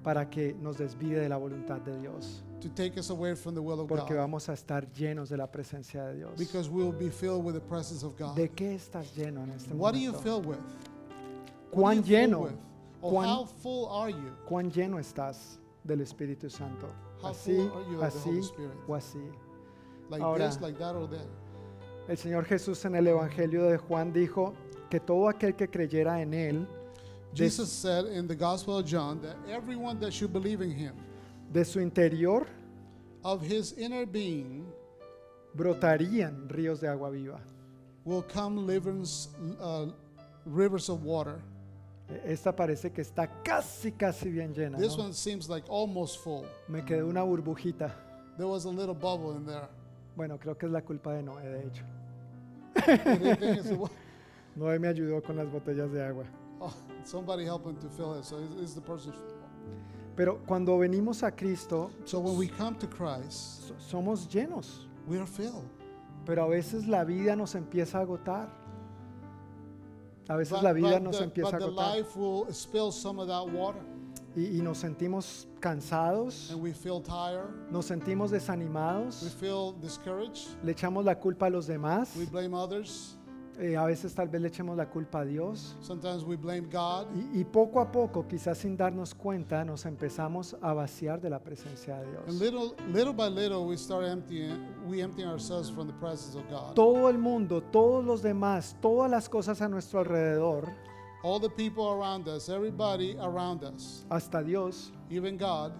para 0.03 0.29
que 0.29 0.55
nos 0.55 0.77
desvíe 0.79 1.15
de 1.15 1.29
la 1.29 1.37
voluntad 1.37 1.81
de 1.81 1.97
Dios. 2.01 2.43
to 2.61 2.69
take 2.69 2.99
us 3.01 3.09
away 3.11 3.35
from 3.35 3.55
the 3.55 3.61
will 3.61 3.81
of 3.81 3.89
Porque 3.89 4.13
God. 4.13 4.21
vamos 4.21 4.49
a 4.51 4.53
estar 4.53 4.87
llenos 4.93 5.31
de 5.31 5.37
la 5.39 5.47
presencia 5.51 6.05
de 6.07 6.17
Dios. 6.17 6.33
Because 6.37 6.69
we 6.69 6.83
will 6.83 6.93
be 6.93 7.09
filled 7.11 7.43
with 7.43 7.55
the 7.55 7.61
presence 7.61 8.03
of 8.05 8.19
God. 8.19 8.35
¿De 8.37 8.51
qué 8.51 8.75
estás 8.75 9.15
lleno 9.17 9.43
en 9.45 9.51
este 9.53 9.73
What 9.73 9.95
are 9.95 9.99
you 10.03 10.13
momento? 10.13 10.23
filled 10.43 10.47
with? 10.47 10.59
What 10.59 10.67
are 10.67 11.71
¿Cuán 11.71 11.97
you 11.99 12.03
filled 12.03 12.29
lleno? 12.31 12.43
with? 12.43 12.53
Or 13.01 13.13
¿Cuán- 13.13 13.29
how 13.29 13.45
full 13.47 13.89
are 13.91 14.11
you? 14.13 14.31
¿Cuán 14.47 14.71
lleno 14.71 14.99
estás 14.99 15.59
del 15.85 16.03
Espíritu 16.03 16.51
Santo? 16.51 16.87
How 17.23 17.31
Así, 17.31 17.55
full 17.57 17.71
are 17.73 17.91
you 17.91 18.03
of 18.03 18.13
the 18.13 18.19
Holy 18.29 18.39
así 18.41 18.45
Spirit? 18.45 18.73
o 18.89 18.95
así. 18.95 19.19
Like 20.11 20.23
Ahora- 20.23 20.49
this, 20.51 20.61
like 20.61 20.79
that, 20.79 20.95
or 20.97 21.09
that? 21.09 21.27
El 22.09 22.17
Señor 22.19 22.45
Jesús 22.45 22.85
en 22.85 22.95
el 22.97 23.07
Evangelio 23.07 23.65
de 23.71 23.79
Juan 23.79 24.13
dijo 24.13 24.53
que 24.91 24.99
todo 25.01 25.29
aquel 25.29 25.55
que 25.55 25.69
creyera 25.69 26.21
en 26.21 26.35
Él, 26.35 26.67
de, 27.33 27.45
Jesus 27.49 27.71
said 27.71 28.07
in 28.07 28.27
the 28.27 28.35
Gospel 28.35 28.79
of 28.79 28.85
John 28.87 29.21
that 29.23 29.37
everyone 29.49 29.99
that 30.01 30.13
should 30.13 30.33
believe 30.33 30.61
in 30.63 30.73
him, 30.73 30.95
de 31.53 31.65
su 31.65 31.79
interior 31.81 32.47
of 33.25 33.41
his 33.43 33.73
inner 33.79 34.05
being, 34.05 34.67
brotarían 35.55 36.49
ríos 36.49 36.81
de 36.81 36.89
agua 36.89 37.11
viva. 37.11 37.41
will 38.05 38.23
come 38.23 38.67
livers, 38.67 39.29
uh, 39.61 39.87
rivers 40.47 40.89
of 40.89 41.05
water. 41.05 41.41
E- 42.09 42.33
Esta 42.33 42.51
parece 42.51 42.91
que 42.93 43.03
está 43.03 43.29
casi, 43.45 43.93
casi 43.93 44.31
bien 44.31 44.53
llena. 44.55 44.79
This 44.79 44.97
¿no? 44.97 45.05
one 45.05 45.13
seems 45.13 45.49
like 45.49 45.65
almost 45.69 46.19
full. 46.25 46.45
Me 46.69 46.81
quedó 46.83 47.07
una 47.09 47.23
burbujita. 47.23 47.93
There 48.37 48.49
was 48.49 48.65
a 48.65 48.71
little 48.71 48.95
bubble 48.95 49.37
in 49.37 49.45
there. 49.47 49.69
Bueno, 50.17 50.39
creo 50.39 50.57
que 50.59 50.67
es 50.67 50.73
la 50.73 50.81
culpa 50.81 51.13
de 51.13 51.23
Noé, 51.23 51.45
de 51.45 51.67
hecho. 51.67 51.85
Noé 54.57 54.79
me 54.79 54.89
ayudó 54.89 55.23
con 55.23 55.37
las 55.37 55.51
botellas 55.51 55.91
de 55.93 56.03
agua. 56.05 56.25
oh, 56.61 56.73
somebody 57.05 57.45
help 57.45 57.65
him 57.67 57.77
to 57.77 57.89
fill 57.89 58.15
it. 58.19 58.25
So 58.25 58.39
it's, 58.39 58.55
it's 58.63 58.75
the 58.75 58.81
person's. 58.81 59.17
Pero 60.17 60.39
cuando 60.47 60.77
venimos 60.79 61.23
a 61.23 61.31
Cristo, 61.31 61.91
So 62.05 62.19
when 62.21 62.37
we 62.37 62.49
come 62.49 62.77
to 62.79 62.87
Christ, 62.87 63.69
so- 63.69 63.75
somos 63.79 64.27
llenos. 64.29 64.87
we 65.09 65.17
are 65.19 65.27
filled. 65.27 65.65
Pero 66.27 66.45
a 66.45 66.49
veces 66.49 66.87
la 66.87 67.05
vida 67.05 67.35
nos 67.37 67.55
empieza 67.55 67.99
a 67.99 68.03
agotar. 68.03 68.49
A 70.29 70.37
veces 70.37 70.53
But, 70.53 70.63
la 70.63 70.73
vida 70.73 71.01
nos 71.01 71.19
the, 71.19 71.25
empieza 71.25 71.49
a 71.49 71.53
but 71.53 71.59
the 71.61 71.65
agotar. 71.67 71.97
life 71.97 72.17
will 72.17 72.53
spill 72.53 72.93
some 72.93 73.19
of 73.19 73.27
that 73.29 73.49
water, 73.53 73.81
Y, 74.37 74.59
y 74.59 74.61
nos 74.63 74.79
sentimos 74.79 75.49
cansados, 75.59 76.51
and 76.53 76.61
we 76.63 76.73
feel 76.73 77.01
tired. 77.01 77.49
nos 77.71 77.87
sentimos 77.87 78.31
We 78.31 78.39
desanimados, 78.39 79.25
feel 79.41 79.73
discouraged. 79.81 80.49
le 80.63 80.73
echamos 80.73 81.05
la 81.05 81.17
culpa 81.19 81.47
a 81.47 81.51
los 81.51 81.67
demás. 81.67 82.15
We 82.17 82.27
blame 82.27 82.55
others. 82.55 83.17
Eh, 83.61 83.77
a 83.77 83.85
veces 83.85 84.15
tal 84.15 84.29
vez 84.29 84.41
le 84.41 84.49
echemos 84.49 84.77
la 84.77 84.89
culpa 84.89 85.21
a 85.21 85.25
Dios. 85.25 85.77
Sometimes 85.83 86.25
we 86.25 86.37
blame 86.37 86.67
God. 86.71 87.07
Y, 87.15 87.41
y 87.41 87.45
poco 87.45 87.81
a 87.81 87.93
poco, 87.93 88.27
quizás 88.27 88.59
sin 88.59 88.77
darnos 88.77 89.15
cuenta, 89.15 89.65
nos 89.65 89.85
empezamos 89.85 90.57
a 90.63 90.73
vaciar 90.73 91.21
de 91.21 91.29
la 91.29 91.39
presencia 91.39 91.99
de 91.99 92.11
Dios. 92.11 92.41
little, 92.41 92.75
little 92.93 93.13
by 93.13 93.29
little, 93.29 93.67
we 93.67 93.77
start 93.77 94.05
emptying. 94.07 94.67
We 94.89 95.03
empty 95.03 95.25
ourselves 95.25 95.71
from 95.71 95.87
the 95.87 95.95
presence 95.95 96.35
of 96.37 96.49
God. 96.49 96.75
Todo 96.75 97.09
el 97.11 97.19
mundo, 97.19 97.61
todos 97.63 98.05
los 98.05 98.23
demás, 98.23 98.77
todas 98.81 99.11
las 99.11 99.29
cosas 99.29 99.61
a 99.61 99.69
nuestro 99.69 100.01
alrededor, 100.01 100.69
All 101.23 101.39
the 101.39 101.51
people 101.51 101.91
around 101.91 102.27
us, 102.29 102.49
everybody 102.49 103.15
around 103.21 103.63
us, 103.63 104.07
hasta 104.09 104.43
Dios, 104.43 104.91
even 105.11 105.37
God, 105.37 105.73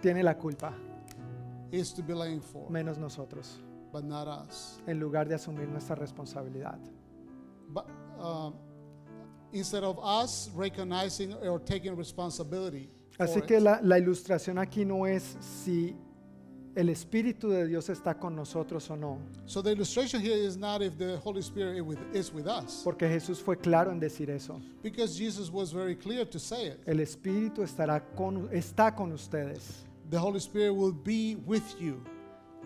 tiene 0.00 0.22
la 0.22 0.34
culpa, 0.34 0.72
is 1.72 1.92
to 1.92 2.04
for, 2.40 2.70
menos 2.70 2.96
nosotros, 2.96 3.58
but 3.92 4.04
not 4.04 4.28
us. 4.28 4.80
en 4.86 5.00
lugar 5.00 5.26
de 5.26 5.34
asumir 5.34 5.68
nuestra 5.68 5.96
responsabilidad. 5.96 6.78
But 7.68 7.86
um, 8.18 8.54
instead 9.52 9.84
of 9.84 9.98
us 10.02 10.50
recognizing 10.54 11.34
or 11.34 11.58
taking 11.58 11.96
responsibility, 11.96 12.90
Así 13.18 13.40
que 13.46 13.58
la, 13.60 13.80
la 13.82 13.98
ilustración 13.98 14.58
aquí 14.58 14.84
no 14.84 15.06
es 15.06 15.36
si 15.40 15.96
el 16.74 16.90
Espíritu 16.90 17.48
de 17.48 17.66
Dios 17.66 17.88
está 17.88 18.18
con 18.18 18.36
nosotros 18.36 18.90
o 18.90 18.96
no, 18.96 19.18
so 19.46 19.62
the 19.62 19.72
illustration 19.72 20.20
here 20.20 20.36
is 20.36 20.58
not 20.58 20.82
if 20.82 20.98
the 20.98 21.16
Holy 21.24 21.40
Spirit 21.40 21.76
is 21.76 21.82
with, 21.82 21.98
is 22.14 22.30
with 22.30 22.46
us, 22.46 22.82
porque 22.84 23.08
Jesús 23.08 23.40
fue 23.40 23.56
claro 23.56 23.90
en 23.90 23.98
decir 23.98 24.28
eso. 24.28 24.60
because 24.82 25.16
Jesus 25.16 25.50
was 25.50 25.72
very 25.72 25.96
clear 25.96 26.26
to 26.26 26.38
say 26.38 26.66
it. 26.66 26.80
El 26.86 27.00
Espíritu 27.00 27.62
estará 27.62 28.02
con, 28.14 28.50
está 28.52 28.94
con 28.94 29.10
ustedes, 29.12 29.86
The 30.10 30.18
Holy 30.18 30.38
Spirit 30.38 30.74
will 30.74 30.92
be 30.92 31.36
with 31.46 31.80
you, 31.80 32.02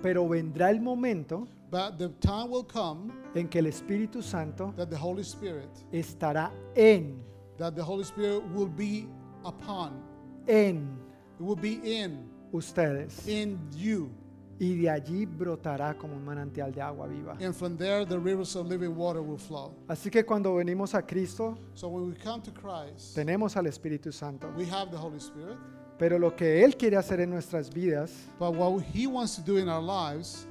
pero 0.03 0.27
vendrá 0.27 0.71
el 0.71 0.81
momento 0.81 1.47
but 1.71 1.99
the 1.99 2.09
time 2.21 2.51
will 2.51 2.65
come 2.65 3.13
en 3.35 3.49
que 3.49 3.61
el 3.61 3.67
Espíritu 3.67 4.23
Santo 4.23 4.73
that 4.77 4.91
the 4.91 4.97
Holy 4.97 5.23
Spirit, 5.23 5.69
estará 5.93 6.51
en, 6.77 7.23
that 7.59 7.75
the 7.75 7.83
Holy 7.83 8.05
Spirit 8.05 8.43
will 8.53 8.69
be 8.69 9.07
upon, 9.45 10.03
en 10.49 10.99
it 11.39 11.43
will 11.43 11.57
be 11.57 11.81
in, 11.85 12.29
ustedes, 12.53 13.27
in 13.29 13.59
you, 13.77 14.11
y 14.59 14.75
de 14.75 14.91
allí 14.91 15.25
brotará 15.27 15.97
como 15.97 16.15
un 16.15 16.25
manantial 16.25 16.73
de 16.73 16.83
agua 16.83 17.07
viva. 17.09 17.37
and 17.41 17.55
from 17.55 17.77
there 17.79 18.05
the 18.05 18.19
rivers 18.19 18.55
of 18.57 18.67
living 18.67 18.95
water 18.95 19.23
will 19.23 19.39
flow. 19.39 19.75
Así 19.89 20.11
que 20.11 20.25
cuando 20.25 20.55
venimos 20.57 20.95
a 20.95 21.03
Cristo, 21.03 21.57
So 21.75 21.89
when 21.89 22.07
we 22.09 22.15
come 22.15 22.43
to 22.43 22.51
Christ, 22.51 23.15
tenemos 23.17 23.57
al 23.57 23.65
Espíritu 23.67 24.13
Santo, 24.13 24.53
we 24.57 24.67
have 24.67 24.91
the 24.91 24.99
Holy 24.99 25.19
Spirit, 25.21 25.57
pero 25.99 26.19
lo 26.19 26.35
que 26.35 26.63
Él 26.65 26.77
quiere 26.77 26.97
hacer 26.97 27.21
en 27.21 27.31
nuestras 27.31 27.71
vidas 27.73 28.11
but 28.39 28.53
what 28.55 28.83
He 28.83 29.07
wants 29.07 29.37
to 29.37 29.41
do 29.43 29.57
in 29.57 29.69
our 29.69 29.81
lives, 29.83 30.47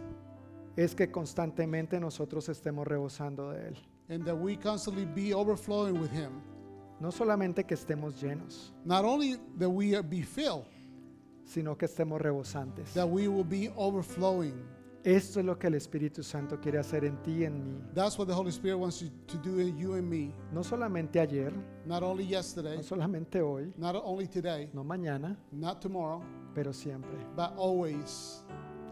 es 0.83 0.95
que 0.95 1.11
constantemente 1.11 1.99
nosotros 1.99 2.47
estemos 2.49 2.87
rebosando 2.87 3.51
de 3.51 3.67
Él. 3.69 3.75
and 4.09 4.25
that 4.25 4.35
we 4.35 4.55
constantly 4.57 5.05
be 5.05 5.33
overflowing 5.33 5.99
with 5.99 6.11
Him. 6.11 6.41
No 6.99 7.11
solamente 7.11 7.65
que 7.65 7.75
estemos 7.75 8.19
llenos, 8.21 8.73
Not 8.85 9.05
only 9.05 9.37
that 9.57 9.69
we 9.69 9.99
be 10.01 10.21
filled, 10.23 10.65
sino 11.45 11.77
que 11.77 11.85
estemos 11.87 12.19
rebosantes. 12.21 12.93
that 12.93 13.07
we 13.07 13.27
will 13.27 13.43
be 13.45 13.69
overflowing. 13.75 14.53
Esto 15.03 15.39
es 15.39 15.45
lo 15.45 15.57
que 15.57 15.67
el 15.67 15.75
Espíritu 15.75 16.23
Santo 16.23 16.59
quiere 16.59 16.77
hacer 16.77 17.05
en 17.05 17.15
ti 17.23 17.31
y 17.39 17.43
en 17.45 17.63
mí. 17.63 17.81
That's 17.93 18.17
what 18.19 18.27
the 18.27 18.33
Holy 18.33 18.51
Spirit 18.51 18.77
wants 18.77 19.01
you 19.01 19.09
to 19.27 19.37
do 19.37 19.59
in 19.59 19.77
you 19.77 19.93
and 19.95 20.09
me. 20.09 20.33
No 20.51 20.61
solamente 20.61 21.19
ayer, 21.21 21.53
Not 21.85 22.03
only 22.03 22.25
yesterday, 22.25 22.75
no 22.77 22.83
solamente 22.83 23.41
hoy, 23.41 23.71
not 23.77 23.95
only 23.95 24.27
today, 24.27 24.69
no 24.73 24.83
mañana, 24.83 25.37
not 25.53 25.79
tomorrow, 25.81 26.21
pero 26.53 26.73
siempre. 26.73 27.17
but 27.35 27.53
always. 27.57 28.43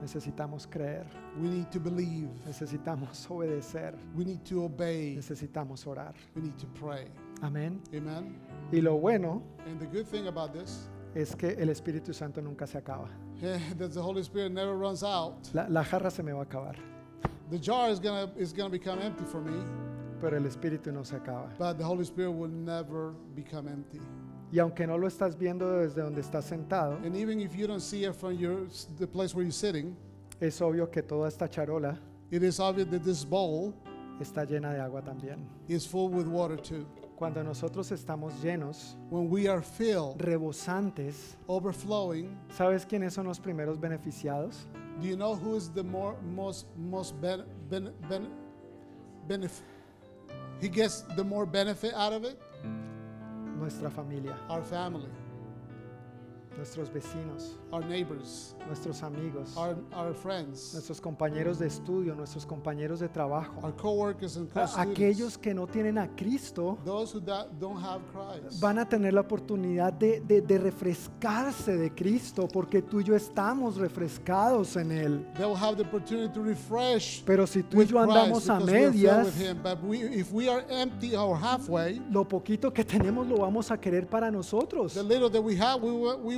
Necesitamos 0.02 0.68
creer, 0.68 1.06
We 1.42 1.50
need 1.50 1.68
to 1.72 1.80
believe. 1.80 2.30
necesitamos 2.46 3.30
obedecer, 3.30 3.96
We 4.16 4.24
need 4.26 4.42
to 4.44 4.64
obey. 4.66 5.16
necesitamos 5.16 5.86
orar. 5.88 6.14
We 6.36 6.42
need 6.44 6.56
to 6.58 6.68
pray. 6.80 7.08
Amén. 7.42 7.82
Amen. 7.96 8.36
Y 8.72 8.82
lo 8.82 8.98
bueno 8.98 9.42
And 9.68 9.80
the 9.80 9.86
good 9.88 10.06
thing 10.06 10.28
about 10.28 10.54
this 10.54 10.88
es 11.16 11.36
que 11.36 11.50
el 11.58 11.70
Espíritu 11.70 12.14
Santo 12.14 12.42
nunca 12.42 12.68
se 12.68 12.78
acaba. 12.78 13.10
that 13.78 13.92
the 13.94 14.02
Holy 14.02 14.22
Spirit 14.24 14.52
never 14.52 14.76
runs 14.78 15.04
out. 15.04 15.36
La, 15.54 15.68
la 15.68 15.84
jarra 15.84 16.10
se 16.12 16.22
me 16.24 16.32
va 16.32 16.42
a 16.42 16.46
acabar, 16.46 16.76
The 17.50 17.60
jar 17.60 17.90
is 17.90 18.00
gonna 18.00 18.30
is 18.38 18.52
gonna 18.54 18.70
become 18.70 19.00
empty 19.02 19.24
for 19.26 19.40
me, 19.42 19.58
pero 20.22 20.36
el 20.38 20.44
Espíritu 20.46 20.92
no 20.92 21.04
se 21.04 21.16
acaba. 21.16 21.50
but 21.58 21.78
the 21.78 21.84
Holy 21.84 22.04
Spirit 22.04 22.32
will 22.32 22.50
never 22.52 23.14
become 23.36 23.68
empty. 23.68 24.02
Y 24.52 24.60
aunque 24.60 24.88
no 24.88 24.98
lo 24.98 25.08
estás 25.08 25.38
viendo 25.38 25.70
desde 25.80 26.02
donde 26.02 26.22
estás 26.22 26.46
sentado, 26.46 26.96
And 27.06 27.16
even 27.16 27.40
if 27.42 27.54
you 27.56 27.68
don't 27.68 27.82
see 27.82 28.06
it 28.06 28.14
from 28.16 28.34
your 28.38 28.68
the 28.98 29.06
place 29.08 29.36
where 29.36 29.44
you're 29.44 29.52
sitting, 29.52 29.96
es 30.40 30.62
obvio 30.62 30.90
que 30.90 31.02
toda 31.02 31.28
esta 31.28 31.50
charola 31.50 31.98
it 32.32 32.44
is 32.44 32.60
obvious 32.60 32.90
that 32.90 33.04
this 33.04 33.26
bowl 33.26 33.74
está 34.22 34.46
llena 34.46 34.74
de 34.74 34.80
agua 34.82 35.02
también. 35.02 35.46
is 35.68 35.86
full 35.86 36.10
with 36.10 36.28
water 36.28 36.56
too. 36.58 36.86
Cuando 37.18 37.42
nosotros 37.44 37.92
estamos 37.92 38.34
llenos, 38.44 38.96
When 39.10 39.30
we 39.30 39.48
are 39.50 39.62
filled, 39.62 40.20
rebosantes, 40.22 41.36
overflowing, 41.48 42.38
¿sabes 42.56 42.86
quiénes 42.86 43.14
son 43.14 43.26
los 43.28 43.40
primeros 43.40 43.80
beneficiados? 43.80 44.66
do 45.02 45.08
you 45.08 45.16
know 45.16 45.36
who 45.36 45.56
is 45.56 45.70
the 45.74 45.84
more 45.84 46.16
most 46.34 46.68
most 46.78 47.20
ben, 47.20 47.44
ben, 47.70 47.92
ben, 48.10 48.28
benef- 49.28 49.62
he 50.62 50.70
gets 50.70 51.02
the 51.16 51.24
more 51.24 51.46
benefit 51.46 51.94
out 51.96 52.14
of 52.14 52.24
it? 52.24 52.40
Nuestra 53.58 53.90
familia, 53.90 54.38
Our 54.50 54.62
family, 54.64 55.08
nuestros 56.58 56.92
vecinos, 56.92 57.58
our 57.72 57.86
neighbors, 57.86 58.56
nuestros 58.68 59.04
amigos, 59.04 59.56
our, 59.56 59.76
our 59.94 60.14
friends, 60.14 60.74
nuestros 60.74 61.00
compañeros 61.00 61.60
de 61.60 61.68
estudio, 61.68 62.16
nuestros 62.16 62.46
compañeros 62.46 63.00
de 63.00 63.08
trabajo, 63.08 63.62
our 63.64 63.76
co-workers 63.76 64.36
and 64.38 64.50
co-students. 64.52 64.78
aquellos 64.78 65.38
que 65.38 65.54
no 65.54 65.68
tienen 65.68 65.98
a 65.98 66.08
Cristo. 66.16 66.78
Those 66.84 67.14
who 67.14 67.20
don't 67.22 67.80
have 67.80 68.02
Christ. 68.12 68.60
Van 68.60 68.80
a 68.80 68.90
tener 68.90 69.14
la 69.14 69.22
oportunidad 69.22 69.94
de, 69.94 70.20
de- 70.22 70.42
de 70.42 70.58
refrescarse 70.58 71.78
de 71.78 71.92
Cristo 71.94 72.48
porque 72.48 72.82
tú 72.82 73.00
y 73.02 73.04
yo 73.04 73.16
estamos 73.16 73.78
refrescados 73.78 74.76
en 74.78 74.92
Él. 74.92 75.26
They 75.36 75.46
will 75.46 75.56
have 75.56 75.76
the 75.78 75.84
opportunity 75.84 76.34
to 76.34 76.44
refresh 76.44 77.24
Pero 77.24 77.46
si 77.46 77.62
tú 77.64 77.82
y 77.82 77.86
yo 77.86 78.00
andamos 78.00 78.50
a 78.50 78.60
medias, 78.60 79.40
Him. 79.40 79.58
We, 79.84 80.00
if 80.20 80.32
we 80.34 80.50
are 80.50 80.66
empty 80.70 81.16
or 81.16 81.38
halfway, 81.38 82.02
lo 82.10 82.28
poquito 82.28 82.74
que 82.74 82.84
tenemos 82.84 83.28
lo 83.28 83.38
vamos 83.38 83.70
a 83.70 83.78
querer 83.80 84.08
para 84.08 84.32
nosotros. 84.32 84.94
the 84.96 85.04
little 85.04 85.30
that 85.30 85.42
we 85.42 85.56
have, 85.56 85.82
we 85.84 85.92
will, 85.92 86.18
we 86.20 86.38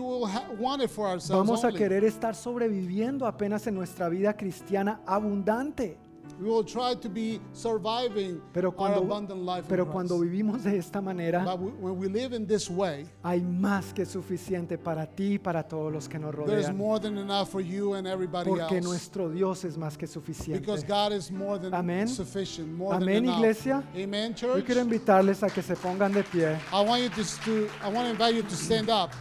Vamos 1.30 1.64
a 1.64 1.72
querer 1.72 2.04
estar 2.04 2.36
sobreviviendo 2.36 3.26
apenas 3.28 3.68
en 3.68 3.76
nuestra 3.76 4.10
vida 4.10 4.34
cristiana 4.36 5.02
abundante. 5.06 5.98
We 6.40 6.48
will 6.50 6.64
try 6.64 6.96
to 6.96 7.10
be 7.10 7.42
surviving 7.52 8.42
Pero 8.54 8.70
our 8.70 8.76
cuando, 8.76 9.00
abundant 9.02 9.42
life 9.42 9.66
pero 9.68 9.86
cuando 9.92 10.18
vivimos 10.20 10.64
de 10.64 10.78
esta 10.78 11.02
manera, 11.02 11.44
we, 11.56 11.72
when 11.72 11.98
we 11.98 12.08
live 12.08 12.34
in 12.34 12.48
this 12.48 12.70
way, 12.70 13.06
hay 13.24 13.42
más 13.42 13.94
que 13.94 14.06
suficiente 14.06 14.78
para 14.78 15.06
ti 15.06 15.34
y 15.34 15.38
para 15.38 15.64
todos 15.64 15.92
los 15.92 16.08
que 16.08 16.18
nos 16.18 16.34
there 16.46 16.60
is 16.60 16.68
rodean. 16.68 16.78
more 16.78 16.98
than 16.98 17.18
enough 17.18 17.50
for 17.50 17.60
you 17.60 17.96
and 17.96 18.08
everybody 18.08 18.50
Porque 18.50 18.78
else. 18.78 18.88
nuestro 18.88 19.30
Dios 19.30 19.66
es 19.66 19.76
más 19.78 19.98
que 19.98 20.08
suficiente. 20.08 20.62
Because 20.62 20.86
God 20.86 21.12
is 21.12 21.30
more 21.30 21.60
than 21.60 21.74
Amén. 21.74 22.08
sufficient, 22.08 22.70
more 22.70 22.96
Amén, 22.96 23.26
than 23.26 23.34
iglesia. 23.36 23.84
Amen, 23.94 24.34
Yo 24.34 24.64
quiero 24.64 24.80
invitarles 24.82 25.44
a 25.44 25.50
que 25.50 25.62
se 25.62 25.76
pongan 25.76 26.14
de 26.14 26.24
pie. 26.24 26.58
I 26.72 26.82
want 26.86 27.02
you 27.02 27.10
to, 27.10 27.24
to 27.44 27.68
I 27.84 27.92
want 27.92 28.06
to 28.06 28.12
invite 28.12 28.36
you 28.36 28.44
to 28.44 28.56
stand 28.56 28.90
up. 28.90 29.12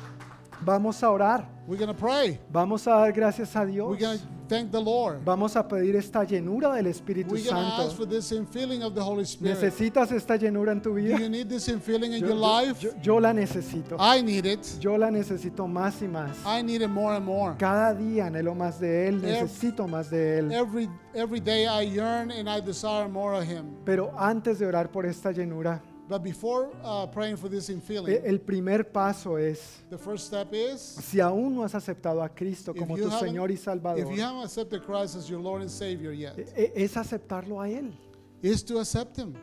Vamos 0.60 1.02
a 1.02 1.10
orar. 1.10 1.48
We're 1.66 1.84
to 1.86 1.94
pray. 1.94 2.38
Vamos 2.50 2.86
a 2.86 2.92
dar 2.92 3.12
gracias 3.12 3.54
a 3.54 3.64
Dios. 3.66 3.90
We're 3.90 3.98
to 4.18 4.24
thank 4.48 4.70
the 4.70 4.80
Lord. 4.80 5.20
Vamos 5.22 5.54
a 5.54 5.68
pedir 5.68 5.94
esta 5.96 6.24
llenura 6.24 6.72
del 6.72 6.86
Espíritu 6.86 7.32
We're 7.34 7.44
going 7.44 7.54
to 7.54 7.82
ask 7.82 7.90
for 7.94 8.04
Santo. 8.04 8.06
this 8.06 8.32
infilling 8.32 8.82
of 8.82 8.94
the 8.94 9.02
Holy 9.02 9.24
Spirit. 9.26 9.54
¿Necesitas 9.58 10.10
esta 10.12 10.36
llenura 10.36 10.72
en 10.72 10.80
tu 10.80 10.88
Do 10.88 10.94
vida? 10.94 11.18
you 11.20 11.28
need 11.28 11.46
this 11.50 11.68
infilling 11.68 12.14
in 12.14 12.20
Yo, 12.22 12.28
your 12.28 12.36
yo- 12.38 12.58
life? 12.64 12.82
yo- 12.82 12.92
yo 13.02 13.20
la 13.20 13.34
necesito. 13.34 13.96
I 14.00 14.22
need 14.22 14.46
it. 14.46 14.66
Yo 14.80 14.96
la 14.96 15.10
necesito 15.10 15.66
más 15.68 16.00
y 16.00 16.08
más. 16.08 16.38
I 16.46 16.62
need 16.62 16.80
it 16.80 16.88
more 16.88 17.14
and 17.14 17.26
more. 17.26 17.54
Cada 17.58 17.92
día 17.94 18.26
anhelo 18.28 18.54
más 18.54 18.80
de 18.80 19.08
Él, 19.08 19.20
necesito 19.20 19.86
más 19.86 20.08
de 20.08 20.38
Él. 20.38 20.52
Every 20.52 20.88
every 21.14 21.40
day 21.40 21.66
I 21.66 21.82
yearn 21.86 22.30
and 22.30 22.48
I 22.48 22.60
desire 22.62 23.08
more 23.08 23.36
of 23.36 23.44
Him. 23.44 23.76
Pero 23.84 24.10
antes 24.16 24.58
de 24.58 24.64
orar 24.66 24.90
por 24.90 25.04
esta 25.04 25.32
llenura, 25.32 25.82
But 26.08 26.22
before 26.22 26.70
uh, 26.82 27.06
praying 27.08 27.36
for 27.36 27.50
this 27.50 27.68
infilling, 27.68 28.22
el 28.24 28.38
primer 28.40 28.82
paso 28.90 29.36
es, 29.36 29.82
the 29.90 29.98
first 29.98 30.28
step 30.28 30.48
is 30.54 30.80
si 30.80 31.20
aún 31.20 31.54
no 31.54 31.64
has 31.64 31.74
aceptado 31.74 32.22
a 32.22 32.28
Cristo 32.30 32.72
if 32.72 32.78
como 32.78 32.96
you 32.96 33.04
tu 33.04 33.10
haven't- 33.10 33.28
Señor 33.28 33.50
y 33.50 33.54
if 33.54 33.60
Salvador, 33.60 34.14
you 34.14 34.22
haven't 34.22 34.44
accepted 34.44 34.82
Christ 34.84 35.16
as 35.16 35.28
your 35.28 35.38
Lord 35.40 35.60
and 35.60 35.70
Savior 35.70 36.12
yet, 36.12 36.38
e- 36.38 36.62
e- 36.62 36.72
es 36.84 36.96
aceptarlo 36.96 37.60
a 37.60 37.68
Él. 37.68 37.92
is 38.40 38.62
to 38.64 38.78
accept 38.80 39.18
Him. 39.18 39.34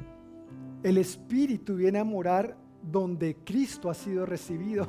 El 0.83 0.97
Espíritu 0.97 1.75
viene 1.75 1.99
a 1.99 2.03
morar 2.03 2.57
donde 2.81 3.35
Cristo 3.45 3.89
ha 3.89 3.93
sido 3.93 4.25
recibido. 4.25 4.87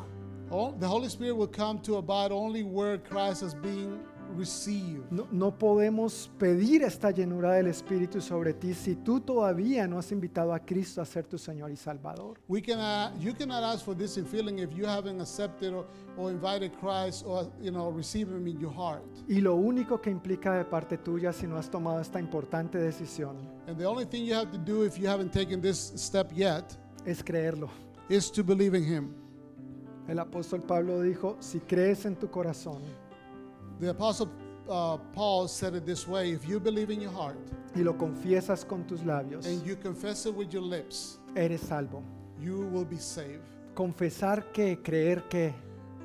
All, 0.50 0.72
the 0.78 0.86
Holy 0.86 1.08
Spirit 1.08 1.34
will 1.36 1.48
come 1.50 1.78
to 1.82 1.96
abide 1.98 2.30
only 2.32 2.62
where 2.62 2.98
Christ 3.02 3.42
is 3.42 3.52
being 3.54 3.98
received. 4.36 5.10
No, 5.10 5.26
no 5.30 5.58
podemos 5.58 6.30
pedir 6.38 6.82
esta 6.82 7.10
llenura 7.10 7.52
del 7.52 7.66
Espíritu 7.68 8.20
sobre 8.20 8.54
ti 8.54 8.74
si 8.74 8.96
tú 8.96 9.20
todavía 9.20 9.86
no 9.86 9.98
has 9.98 10.10
invitado 10.12 10.52
a 10.52 10.60
Cristo 10.60 11.00
a 11.00 11.04
ser 11.04 11.24
tu 11.24 11.38
Señor 11.38 11.70
y 11.70 11.76
Salvador. 11.76 12.38
We 12.48 12.62
can, 12.62 12.78
uh, 12.78 13.16
you 13.18 13.34
cannot 13.34 13.62
ask 13.62 13.84
for 13.84 13.96
this 13.96 14.16
infilling 14.16 14.58
if 14.58 14.72
you 14.76 14.86
haven't 14.86 15.20
accepted 15.20 15.72
or, 15.72 15.86
or 16.16 16.30
invited 16.30 16.72
Christ 16.80 17.24
or 17.26 17.50
you 17.60 17.70
know 17.70 17.90
received 17.90 18.30
Him 18.32 18.46
in 18.46 18.58
your 18.58 18.72
heart. 18.72 19.04
Y 19.28 19.40
lo 19.40 19.54
único 19.56 20.00
que 20.00 20.10
implica 20.10 20.54
de 20.54 20.64
parte 20.64 20.98
tuya 20.98 21.32
si 21.32 21.46
no 21.46 21.56
has 21.56 21.70
tomado 21.70 22.00
esta 22.00 22.18
importante 22.18 22.78
decisión 22.78 23.36
And 23.66 23.76
the 23.78 23.86
only 23.86 24.06
thing 24.06 24.24
you 24.24 24.34
have 24.34 24.50
to 24.52 24.58
do 24.58 24.84
if 24.84 24.98
you 24.98 25.08
haven't 25.08 25.32
taken 25.32 25.60
this 25.60 25.92
step 25.96 26.30
yet 26.32 26.64
es 27.04 27.22
creerlo. 27.22 27.68
is 28.08 28.30
to 28.30 28.44
believe 28.44 28.74
in 28.74 28.84
Him. 28.84 29.14
El 30.08 30.20
apóstol 30.20 30.62
Pablo 30.62 31.00
dijo, 31.00 31.36
si 31.40 31.58
crees 31.58 32.04
en 32.06 32.14
tu 32.14 32.30
corazón 32.30 32.80
The 33.80 33.90
Apostle 33.90 34.30
uh, 34.68 34.96
Paul 35.12 35.48
said 35.48 35.74
it 35.74 35.84
this 35.86 36.06
way: 36.08 36.32
If 36.32 36.48
you 36.48 36.58
believe 36.58 36.90
in 36.90 37.00
your 37.00 37.12
heart 37.12 37.36
y 37.74 37.82
lo 37.82 37.94
confiesas 37.94 38.66
con 38.66 38.84
tus 38.84 39.00
labios, 39.02 39.46
and 39.46 39.64
you 39.66 39.76
confess 39.76 40.26
it 40.26 40.34
with 40.34 40.52
your 40.52 40.62
lips, 40.62 41.18
eres 41.36 41.60
salvo. 41.60 42.02
you 42.40 42.68
will 42.72 42.84
be 42.86 42.98
saved. 42.98 43.42
Confesar 43.74 44.50
que, 44.52 44.76
creer 44.82 45.28
que, 45.28 45.52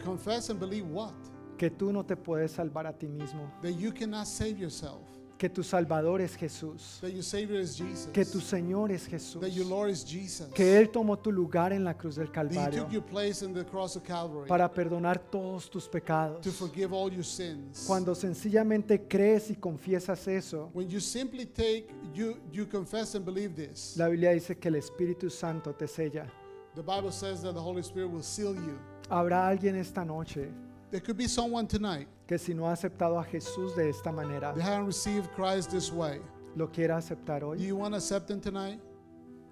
Confess 0.03 0.49
and 0.49 0.59
believe 0.59 0.85
what? 0.85 1.13
que 1.57 1.69
tú 1.69 1.93
no 1.93 2.03
te 2.03 2.15
puedes 2.15 2.51
salvar 2.51 2.87
a 2.87 2.93
ti 2.93 3.07
mismo, 3.07 3.49
That 3.61 3.73
you 3.73 3.91
cannot 3.91 4.27
save 4.27 4.57
yourself. 4.57 5.07
Que 5.41 5.49
tu 5.49 5.63
Salvador 5.63 6.21
es 6.21 6.35
Jesús, 6.35 6.99
That 7.01 7.09
your 7.09 7.23
Savior 7.23 7.59
is 7.59 7.75
Jesus. 7.75 8.11
que 8.13 8.23
tu 8.23 8.39
Señor 8.39 8.91
es 8.91 9.07
Jesús, 9.07 9.41
that 9.41 9.49
your 9.49 9.65
Lord 9.65 9.89
is 9.89 10.05
Jesus. 10.05 10.53
que 10.53 10.77
Él 10.77 10.89
tomó 10.91 11.17
tu 11.17 11.31
lugar 11.31 11.73
en 11.73 11.83
la 11.83 11.95
cruz 11.95 12.15
del 12.17 12.27
that 12.27 12.45
He 12.45 12.53
Calvario 12.53 12.83
took 12.83 12.91
your 12.91 13.01
place 13.03 13.41
in 13.43 13.51
the 13.51 13.65
cross 13.65 13.95
of 13.95 14.03
Calvary 14.03 14.47
para 14.47 14.71
perdonar 14.71 15.17
todos 15.31 15.67
tus 15.67 15.87
pecados. 15.89 16.41
to 16.43 16.51
forgive 16.51 16.93
all 16.93 17.11
your 17.11 17.23
sins. 17.25 17.85
Cuando 17.87 18.13
sencillamente 18.13 19.07
crees 19.07 19.49
y 19.49 19.55
confiesas 19.55 20.27
eso, 20.27 20.69
when 20.73 20.87
you 20.87 20.99
simply 20.99 21.47
take, 21.47 21.87
you, 22.13 22.37
you 22.51 22.67
confess 22.67 23.15
and 23.15 23.25
believe 23.25 23.55
this, 23.55 23.97
la 23.97 24.09
Biblia 24.09 24.33
dice 24.33 24.59
que 24.59 24.67
el 24.69 24.75
Espíritu 24.75 25.31
Santo 25.31 25.73
te 25.73 25.87
sella. 25.87 26.27
the 26.75 26.83
Bible 26.83 27.11
says 27.11 27.41
that 27.41 27.53
the 27.55 27.59
Holy 27.59 27.81
Spirit 27.81 28.11
will 28.11 28.21
seal 28.21 28.53
you. 28.53 28.77
Habrá 29.09 29.47
alguien 29.47 29.75
esta 29.75 30.05
noche 30.05 30.49
There 30.91 30.99
could 30.99 31.17
be 31.17 31.27
someone 31.27 31.67
tonight 31.67 32.07
que 32.27 32.37
si 32.37 32.53
no 32.53 32.65
ha 32.67 32.73
aceptado 32.73 33.17
a 33.19 33.23
Jesús 33.23 33.75
de 33.75 33.89
esta 33.89 34.11
manera, 34.11 34.53
that 34.53 34.61
haven't 34.61 34.87
received 34.87 35.31
Christ 35.33 35.71
this 35.71 35.91
way. 35.91 36.19
lo 36.55 36.67
quiera 36.67 36.97
aceptar 36.97 37.39
Do 37.41 37.47
hoy. 37.51 37.57
you 37.59 37.77
want 37.77 37.93
to 37.93 37.97
accept 37.97 38.29
Him 38.29 38.41
tonight? 38.41 38.79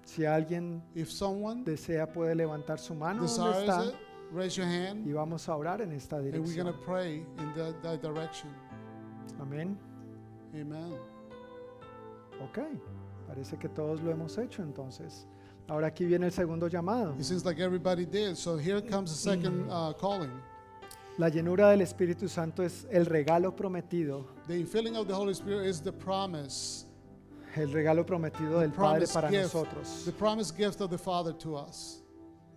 Si 0.04 0.22
alguien 0.24 0.82
If 0.94 1.10
someone 1.10 1.64
desea 1.64 2.06
puede 2.12 2.34
levantar 2.34 2.78
su 2.78 2.94
mano 2.94 3.26
donde 3.26 3.32
desires 3.32 3.68
está 3.68 3.86
it, 3.88 3.94
raise 4.32 4.56
your 4.56 4.66
hand 4.66 5.06
y 5.06 5.12
vamos 5.12 5.48
a 5.48 5.56
orar 5.56 5.80
en 5.80 5.92
esta 5.92 6.16
and 6.16 6.26
we're 6.26 6.32
going 6.32 6.44
dirección. 6.44 6.66
to 6.66 6.72
pray 6.84 7.24
in 7.38 7.52
that, 7.56 7.82
that 7.82 8.02
direction. 8.02 8.50
Amén. 9.40 9.78
Amen. 10.54 10.92
Ok, 12.42 12.58
parece 13.28 13.58
que 13.58 13.68
todos 13.68 14.00
lo 14.02 14.10
hemos 14.10 14.36
hecho 14.38 14.62
entonces. 14.62 15.26
Ahora 15.68 15.86
aquí 15.86 16.04
viene 16.04 16.26
el 16.26 16.32
segundo 16.32 16.68
llamado. 16.68 17.14
It 17.18 17.24
seems 17.24 17.44
like 17.46 17.60
everybody 17.60 18.04
did. 18.04 18.36
So 18.36 18.56
here 18.58 18.80
comes 18.82 19.10
the 19.10 19.16
second 19.16 19.70
uh, 19.70 19.92
calling. 19.94 20.32
La 21.20 21.28
llenura 21.28 21.68
del 21.68 21.82
Espíritu 21.82 22.30
Santo 22.30 22.62
es 22.62 22.86
el 22.90 23.04
regalo 23.04 23.54
prometido, 23.54 24.24
The 24.46 24.58
infilling 24.58 24.96
of 24.96 25.06
the 25.06 25.12
Holy 25.12 25.34
Spirit 25.34 25.66
is 25.66 25.82
the 25.82 25.92
promise, 25.92 26.86
el 27.56 27.70
regalo 27.70 28.06
prometido 28.06 28.60
del 28.60 28.70
Padre 28.70 29.06
para 29.06 29.28
gift, 29.28 29.42
nosotros. 29.42 30.04
the 30.06 30.12
promised 30.12 30.56
gift 30.56 30.80
of 30.80 30.88
the 30.88 30.96
Father 30.96 31.34
to 31.34 31.58
us. 31.58 32.02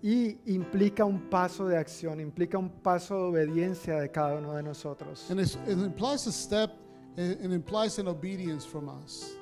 Y 0.01 0.38
implica 0.45 1.03
un 1.03 1.30
paso 1.30 1.67
de 1.67 1.75
acción, 1.75 2.22
implica 2.22 2.58
un 2.58 2.69
paso 2.69 3.16
de 3.16 3.22
obediencia 3.24 4.00
de 4.00 4.09
cada 4.09 4.35
uno 4.35 4.53
de 4.53 4.64
nosotros. 4.64 5.30
And 5.30 5.42
it 5.42 5.58
implies 5.67 6.25
a 6.27 6.32
step 6.32 6.72
and 7.17 7.33
it 7.43 7.51
implies 7.51 8.00
an 8.00 8.08
obedience 8.08 8.66
from 8.66 8.88
us. 8.88 9.35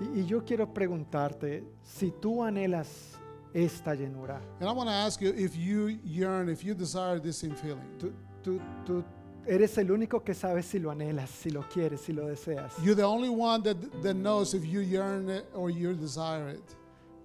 Y, 0.00 0.20
y 0.20 0.24
yo 0.24 0.46
quiero 0.46 0.72
preguntarte 0.72 1.62
si 1.82 2.10
tú 2.10 2.42
anhelas 2.42 3.18
esta 3.52 3.94
llenura. 3.94 4.40
And 4.60 4.70
I 4.70 4.72
want 4.72 4.88
to 4.88 4.94
ask 4.94 5.20
you 5.20 5.28
if 5.36 5.54
you 5.54 5.88
yearn, 6.02 6.48
if 6.48 6.64
you 6.64 6.72
desire 6.72 7.20
this. 7.20 7.42
Tú, 7.42 8.14
tú- 8.42 8.60
tú 8.84 9.02
eres 9.46 9.76
el 9.78 9.90
único 9.90 10.22
que 10.22 10.34
sabes 10.34 10.66
si 10.66 10.78
lo 10.78 10.90
anhelas, 10.90 11.30
si 11.30 11.50
lo 11.50 11.62
quieres, 11.68 12.00
si 12.00 12.12
lo 12.12 12.26
deseas. 12.26 12.74
You're 12.82 12.94
the 12.94 13.02
only 13.06 13.28
one 13.28 13.62
that, 13.64 13.76
that 14.02 14.14
knows 14.14 14.54
if 14.54 14.64
you 14.64 14.80
yearn 14.80 15.28
it 15.30 15.44
or 15.54 15.70
you 15.70 15.94
desire 15.94 16.50
it. 16.50 16.62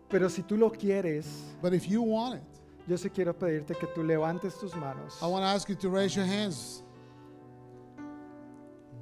Pero 0.09 0.29
si 0.29 0.41
tú 0.43 0.57
lo 0.57 0.69
quieres, 0.71 1.25
But 1.61 1.73
if 1.73 1.85
you 1.87 2.01
want 2.01 2.35
it, 2.35 2.43
yo 2.87 2.95
sí 2.97 3.09
quiero 3.09 3.33
pedirte 3.33 3.75
que 3.75 3.87
tú 3.93 4.03
levantes 4.03 4.57
tus 4.59 4.73
manos, 4.75 5.21
I 5.21 5.27
want 5.27 5.43
to 5.43 5.47
ask 5.47 5.67
you 5.69 5.75
to 5.75 5.89
raise 5.89 6.15
your 6.15 6.25
hands, 6.25 6.81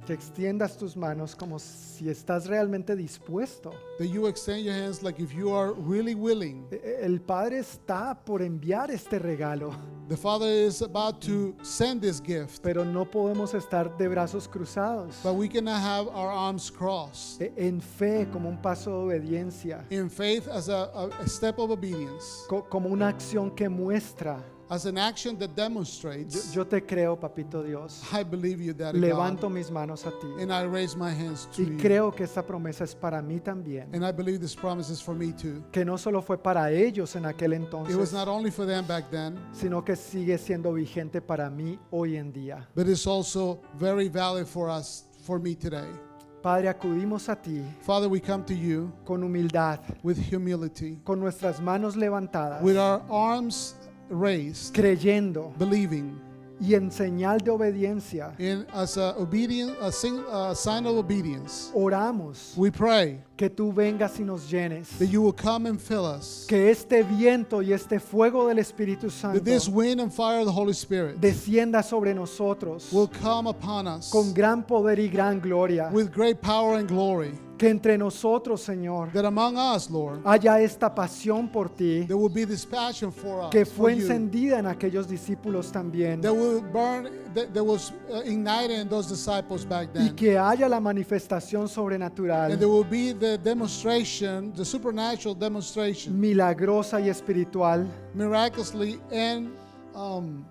que 0.06 0.12
extiendas 0.14 0.76
tus 0.76 0.96
manos 0.96 1.34
como 1.34 1.58
si 1.58 2.08
estás 2.08 2.46
realmente 2.46 2.94
dispuesto. 2.96 3.72
that 3.98 4.06
you 4.08 4.26
extend 4.26 4.64
your 4.64 4.74
hands 4.74 5.02
like 5.02 5.20
if 5.22 5.32
you 5.34 5.50
are 5.54 5.72
really 5.74 6.14
willing. 6.14 6.66
E- 6.70 6.76
e- 6.76 7.04
El 7.04 7.20
Padre 7.20 7.58
está 7.58 8.14
por 8.24 8.40
enviar 8.42 8.90
este 8.90 9.18
regalo, 9.18 9.72
The 10.08 10.16
Father 10.16 10.48
is 10.68 10.82
about 10.82 11.20
to 11.26 11.52
send 11.64 12.00
this 12.00 12.20
gift, 12.24 12.60
pero 12.62 12.84
no 12.84 13.04
podemos 13.10 13.54
estar 13.54 13.96
de 13.98 14.06
brazos 14.06 14.46
cruzados. 14.46 15.16
but 15.24 15.34
we 15.34 15.48
cannot 15.48 15.80
have 15.82 16.06
our 16.14 16.30
arms 16.30 16.70
crossed. 16.70 17.42
E- 17.42 17.52
En 17.56 17.80
fe, 17.80 18.28
como 18.32 18.48
un 18.48 18.56
paso 18.62 18.90
de 18.90 18.96
obediencia, 19.18 19.84
In 19.90 20.08
faith, 20.08 20.46
as 20.46 20.68
a, 20.68 20.84
a, 20.94 21.06
a 21.20 21.26
step 21.26 21.58
of 21.58 21.70
obedience, 21.72 22.44
co- 22.48 22.62
como 22.68 22.88
una 22.88 23.08
acción 23.08 23.50
que 23.50 23.68
muestra, 23.68 24.40
as 24.68 24.84
an 24.86 24.98
action 24.98 25.38
that 25.38 25.54
demonstrates, 25.54 26.52
yo 26.52 26.64
te 26.64 26.80
creo, 26.82 27.16
papito 27.18 27.62
Dios. 27.62 28.02
I 28.12 28.22
believe 28.24 28.60
you, 28.60 28.72
Daddy 28.72 28.98
Levanto 28.98 29.42
God, 29.48 29.52
mis 29.52 29.70
manos 29.70 30.04
a 30.06 30.10
ti. 30.10 30.26
and 30.42 30.52
I 30.52 30.64
raise 30.64 30.96
my 30.96 31.10
hands 31.12 31.46
to 31.54 31.62
Y 31.62 31.68
you. 31.70 31.76
creo 31.78 32.12
que 32.14 32.24
esta 32.24 32.42
promesa 32.44 32.84
es 32.84 32.94
para 32.94 33.22
mí 33.22 33.40
también. 33.40 33.94
And 33.94 34.04
I 34.04 34.10
believe 34.12 34.40
this 34.40 34.56
promise 34.56 34.90
is 34.90 35.00
for 35.00 35.14
me 35.14 35.32
too. 35.32 35.62
Que 35.70 35.84
no 35.84 35.96
solo 35.96 36.20
fue 36.20 36.36
para 36.36 36.70
ellos 36.72 37.14
en 37.16 37.24
aquel 37.26 37.52
It 37.52 37.60
was 37.60 37.66
entonces, 37.66 38.12
not 38.12 38.26
only 38.28 38.50
for 38.50 38.66
them 38.66 38.84
back 38.86 39.08
then, 39.10 39.38
sino 39.52 39.84
que 39.84 39.94
sigue 39.94 40.36
siendo 40.38 40.72
vigente 40.72 41.20
para 41.20 41.48
mí 41.48 41.78
hoy 41.90 42.16
en 42.16 42.32
día. 42.32 42.66
but 42.74 42.88
it's 42.88 43.06
also 43.06 43.60
very 43.78 44.08
valid 44.08 44.46
for 44.46 44.68
us, 44.68 45.04
for 45.22 45.38
me 45.38 45.54
today. 45.54 45.86
Padre, 46.42 46.68
acudimos 46.68 47.28
a 47.28 47.34
ti 47.34 47.60
Father, 47.82 48.08
we 48.08 48.20
come 48.20 48.44
to 48.44 48.54
you 48.54 48.92
con 49.04 49.22
humildad, 49.22 49.80
with 50.04 50.16
humility, 50.16 51.00
con 51.04 51.18
nuestras 51.20 51.60
manos 51.60 51.96
levantadas, 51.96 52.62
with 52.62 52.76
our 52.76 53.00
arms 53.10 53.74
raised, 54.10 54.74
creyendo 54.74 55.52
believing 55.58 56.20
y 56.58 56.74
en 56.74 56.90
señal 56.90 57.38
de 57.40 57.50
obediencia, 57.50 58.34
in 58.38 58.64
as 58.72 58.96
a 58.96 59.14
obedient, 59.18 59.76
a, 59.78 59.92
sing, 59.92 60.20
a 60.32 60.54
sign 60.54 60.86
of 60.86 60.96
obedience. 60.96 61.70
oramos 61.74 62.54
We 62.56 62.70
pray 62.70 63.20
que 63.36 63.50
tú 63.50 63.74
vengas 63.74 64.18
y 64.18 64.24
nos 64.24 64.50
llenes. 64.50 64.88
that 64.98 65.08
you 65.08 65.20
will 65.20 65.34
come 65.34 65.66
and 65.68 65.78
fill 65.78 66.06
us. 66.06 66.46
Que 66.48 66.70
este 66.70 67.02
viento 67.02 67.60
y 67.60 67.74
este 67.74 68.00
fuego 68.00 68.48
del 68.48 68.58
Espíritu 68.58 69.10
Santo 69.10 69.38
That 69.38 69.44
this 69.44 69.68
wind 69.68 70.00
and 70.00 70.10
fire 70.10 70.40
of 70.40 70.46
the 70.46 70.52
Holy 70.52 70.72
Spirit 70.72 71.20
descienda 71.20 71.82
sobre 71.82 72.14
nosotros 72.14 72.90
will 72.90 73.10
come 73.22 73.46
upon 73.48 73.86
us 73.86 74.10
con 74.10 74.32
gran 74.32 74.62
poder 74.62 74.98
y 74.98 75.08
gran 75.08 75.40
gloria. 75.40 75.90
with 75.92 76.10
great 76.10 76.40
power 76.40 76.78
and 76.78 76.88
glory. 76.88 77.32
Que 77.56 77.70
entre 77.70 77.96
nosotros, 77.96 78.60
Señor, 78.60 79.10
That 79.12 79.24
among 79.24 79.56
us, 79.56 79.90
Lord, 79.90 80.20
haya 80.24 80.60
esta 80.60 80.94
pasión 80.94 81.48
por 81.50 81.70
ti 81.70 82.02
there 82.02 82.16
will 82.16 82.32
be 82.32 82.44
this 82.44 82.66
passion 82.66 83.10
for 83.10 83.44
us, 83.44 83.50
que 83.50 83.64
for 83.64 83.84
fue 83.84 83.96
you, 83.96 84.02
encendida 84.02 84.58
en 84.58 84.66
aquellos 84.66 85.08
discípulos 85.08 85.72
también. 85.72 86.20
that 86.20 86.34
will 86.34 86.60
burn, 86.60 87.08
that, 87.34 87.54
that 87.54 87.64
was 87.64 87.92
uh, 88.12 88.20
ignited 88.26 88.78
in 88.80 88.88
those 88.88 89.08
disciples 89.08 89.64
back 89.64 89.88
Y 89.94 90.10
que 90.10 90.36
haya 90.38 90.68
la 90.68 90.80
manifestación 90.80 91.62
And 91.62 91.70
sobrenatural, 91.70 92.58
there 92.58 92.68
will 92.68 92.84
be 92.84 93.12
the 93.12 93.38
demonstration, 93.38 94.52
the 94.54 94.64
supernatural 94.64 95.34
demonstration, 95.34 96.18
milagrosa 96.20 97.00
y 97.00 97.08
espiritual 97.08 97.86
miraculously 98.14 99.00
and 99.10 99.50
um, 99.94 100.44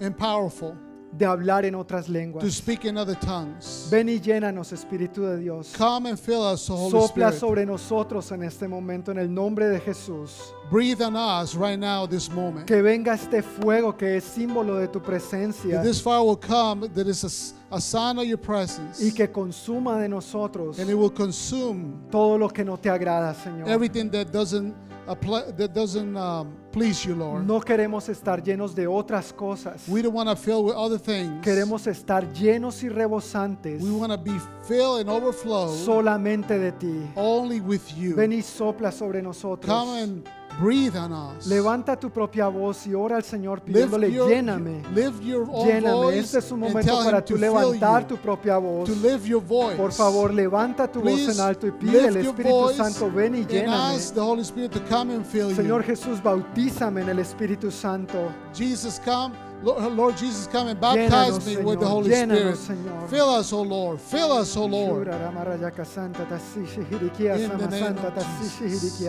and 0.00 0.16
powerful, 0.16 0.74
de 1.12 1.26
hablar 1.26 1.64
en 1.64 1.74
otras 1.74 2.06
to 2.06 2.12
lenguas. 2.12 2.54
speak 2.54 2.84
in 2.84 2.96
other 2.96 3.14
tongues. 3.16 3.88
Ven 3.90 4.08
y 4.08 4.18
llénanos, 4.18 4.72
Espíritu 4.72 5.22
de 5.22 5.38
Dios. 5.38 5.74
Come 5.76 6.08
and 6.10 6.18
fill 6.18 6.42
us, 6.42 6.68
Holy 6.68 6.90
Sopla 6.90 7.28
Spirit. 7.28 7.34
sobre 7.40 7.66
nosotros 7.66 8.32
en 8.32 8.42
este 8.42 8.66
momento 8.66 9.10
en 9.10 9.18
el 9.18 9.28
nombre 9.32 9.68
de 9.68 9.78
Jesús. 9.78 10.54
Breathe 10.70 11.02
on 11.02 11.14
us 11.16 11.54
right 11.54 11.78
now, 11.78 12.06
this 12.06 12.30
moment. 12.30 12.66
Que 12.66 12.80
venga 12.80 13.12
este 13.14 13.42
fuego 13.42 13.94
que 13.94 14.16
es 14.16 14.24
símbolo 14.24 14.76
de 14.78 14.88
tu 14.88 15.00
That 15.00 15.06
presencia 15.06 15.82
this 15.82 16.00
fire 16.00 16.22
will 16.22 16.38
come, 16.38 16.88
that 16.88 17.06
is 17.06 17.24
a, 17.70 17.80
sign 17.80 18.18
of 18.18 18.24
your 18.24 18.38
presence, 18.38 19.00
y 19.02 19.12
que 19.12 19.30
consuma 19.30 19.98
de 20.00 20.08
nosotros 20.08 20.78
and 20.78 20.88
it 20.88 20.94
will 20.94 21.12
consume 21.12 22.08
todo 22.10 22.38
lo 22.38 22.48
que 22.48 22.64
no 22.64 22.78
te 22.78 22.88
agrada, 22.88 23.34
Señor. 23.34 23.68
everything 23.68 24.08
that 24.10 24.32
doesn't 24.32 24.74
apply, 25.06 25.52
that 25.56 25.72
doesn't 25.74 26.16
um, 26.16 26.56
please 26.72 27.04
you, 27.04 27.14
Lord. 27.14 27.46
No 27.46 27.60
queremos 27.60 28.08
estar 28.08 28.42
llenos 28.42 28.74
de 28.74 28.86
otras 28.86 29.32
cosas. 29.32 29.88
We 29.88 30.02
don't 30.02 30.14
want 30.14 30.28
to 30.28 30.36
fill 30.36 30.64
with 30.64 30.74
other 30.74 30.98
things. 30.98 31.42
Queremos 31.44 31.86
estar 31.86 32.32
llenos 32.32 32.82
y 32.82 32.88
rebosantes 32.88 33.82
We 33.82 33.90
want 33.90 34.12
to 34.12 34.18
be 34.18 34.38
filled 34.66 35.00
and 35.00 35.10
overflow 35.10 35.68
solamente 35.68 36.58
de 36.58 36.72
ti. 36.72 37.10
only 37.16 37.60
with 37.60 37.82
you. 37.96 38.14
Ven 38.14 38.32
y 38.32 38.42
sopla 38.42 38.92
sobre 38.92 39.22
nosotros. 39.22 39.66
Come 39.66 40.02
and 40.02 40.28
breathe 40.60 40.96
on 40.96 41.12
us. 41.12 41.46
Levanta 41.46 41.96
tu 41.98 42.10
propia 42.10 42.48
voz 42.48 42.86
y 42.86 42.94
ora 42.94 43.16
al 43.16 43.24
Señor 43.24 43.60
pidiéndole, 43.62 44.10
your, 44.12 44.28
lléname, 44.28 44.82
your 45.22 45.48
own 45.50 45.66
lléname. 45.66 45.94
voice 45.94 46.18
Este 46.20 46.38
es 46.38 46.52
un 46.52 46.60
momento 46.60 47.04
para 47.04 47.24
tú 47.24 47.36
levantar 47.36 48.02
you, 48.02 48.08
tu 48.08 48.16
propia 48.22 48.58
voz. 48.58 48.88
to 48.88 48.94
your 49.24 49.42
voice. 49.42 49.76
Por 49.76 49.92
favor, 49.92 50.32
levanta 50.32 50.86
tu 50.90 51.00
voz 51.00 51.12
Please 51.12 51.32
en 51.32 51.40
alto 51.40 51.66
y 51.66 51.70
pide 51.72 52.08
al 52.08 52.16
Espíritu 52.16 52.68
Santo, 52.74 53.10
ven 53.10 53.34
y 53.34 53.44
lléname. 53.46 53.98
the 54.14 54.20
Holy 54.20 54.42
Spirit 54.42 54.72
to 54.72 54.80
come 54.88 55.14
and 55.14 55.24
fill 55.24 55.54
Señor 55.54 55.82
you. 55.82 55.86
Jesús, 55.86 56.22
bautízame 56.22 57.02
en 57.02 57.08
el 57.08 57.18
Espíritu 57.18 57.70
Santo. 57.70 58.30
Jesus, 58.54 59.00
come. 59.04 59.34
Lord, 59.62 59.92
Lord 59.94 60.16
Jesus, 60.16 60.48
come 60.48 60.70
and 60.70 60.80
baptize 60.80 61.38
Llénanos, 61.38 61.46
me 61.46 61.56
with 61.62 61.78
the 61.78 61.86
Holy 61.86 62.10
llénanos, 62.10 62.58
Spirit. 62.58 62.78
Señor. 62.84 63.08
Fill 63.08 63.28
us, 63.28 63.52
O 63.52 63.62
Lord. 63.62 64.00
Fill 64.00 64.32
us, 64.32 64.56
O 64.56 64.66
Lord. 64.66 65.06
Tasishi 65.06 66.84
Hirikia 66.90 67.36
In 67.38 67.56
the 67.58 67.68
name 67.68 67.96
of 67.96 68.58
Jesus. 68.58 69.00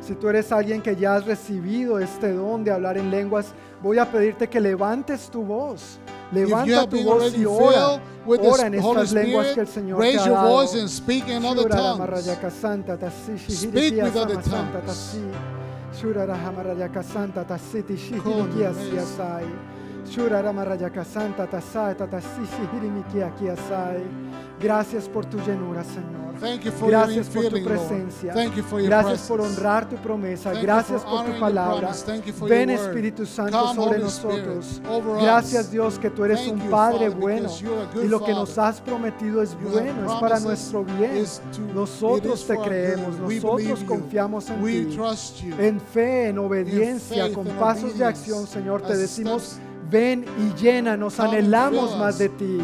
Si 0.00 0.14
tú 0.14 0.28
eres 0.28 0.52
alguien 0.52 0.80
que 0.82 0.94
ya 0.94 1.16
has 1.16 1.26
recibido 1.26 1.98
este 1.98 2.32
don 2.32 2.62
de 2.64 2.70
hablar 2.70 2.96
en 2.96 3.10
lenguas, 3.10 3.52
voy 3.82 3.98
a 3.98 4.10
pedirte 4.10 4.48
que 4.48 4.60
levantes 4.60 5.28
tu 5.30 5.42
voz. 5.42 5.98
Levanta 6.32 6.88
tu 6.88 7.02
voz 7.02 7.36
y 7.36 7.44
ora. 7.44 8.00
Ora 8.26 8.66
en 8.66 8.74
estas 8.74 9.12
lenguas 9.12 9.48
que 9.48 9.60
el 9.60 9.68
Señor 9.68 9.98
te 9.98 10.04
raise 10.04 10.20
ha 10.20 10.26
your 10.26 10.34
dado. 10.34 10.48
speak 13.52 13.94
with 13.94 14.16
other 14.16 14.42
tongues. 14.42 15.16
Shura 15.96 16.26
Ramarayaka 20.42 21.04
Santa 21.04 21.46
Tasai 21.46 21.94
Tatasishi 21.96 22.66
Hirimikia 22.72 23.30
Kiasai. 23.38 24.25
Gracias 24.60 25.08
por 25.08 25.26
tu 25.26 25.38
llenura, 25.38 25.84
Señor. 25.84 26.26
Thank 26.40 26.64
you 26.64 26.72
for 26.72 26.90
your 26.90 26.90
Gracias 26.90 27.28
por 27.28 27.44
tu 27.44 27.64
presencia. 27.64 28.34
Thank 28.34 28.56
you 28.56 28.62
for 28.62 28.80
your 28.80 28.88
Gracias 28.88 29.28
por 29.28 29.40
honrar 29.40 29.88
tu 29.88 29.96
promesa. 29.96 30.52
Gracias 30.52 31.02
por 31.02 31.24
tu 31.24 31.38
palabra. 31.38 31.92
Ven. 32.48 32.70
Espíritu 32.70 33.24
Santo 33.26 33.74
sobre 33.74 33.98
nosotros. 33.98 34.80
Gracias. 35.20 35.70
Dios 35.70 35.98
que 35.98 36.10
tú 36.10 36.24
eres 36.24 36.46
un 36.46 36.58
Padre 36.70 37.08
bueno 37.08 37.48
y 38.02 38.06
lo 38.08 38.22
que 38.22 38.32
nos 38.32 38.58
has 38.58 38.80
prometido 38.80 39.42
es 39.42 39.56
bueno, 39.60 40.12
es 40.12 40.20
para 40.20 40.40
nuestro 40.40 40.84
bien. 40.84 41.24
Nosotros 41.74 42.46
te 42.46 42.56
creemos, 42.58 43.18
nosotros 43.18 43.84
confiamos 43.84 44.50
en 44.50 44.64
ti. 44.64 44.98
En 45.58 45.80
fe, 45.80 46.28
en 46.28 46.38
obediencia, 46.38 47.32
con 47.32 47.46
pasos 47.46 47.96
de 47.98 48.04
acción, 48.04 48.46
Señor, 48.46 48.82
te 48.82 48.96
decimos. 48.96 49.58
Ven 49.90 50.24
y 50.38 50.60
llénanos, 50.60 51.18
anhelamos 51.20 51.96
más 51.98 52.18
de 52.18 52.28
ti. 52.28 52.58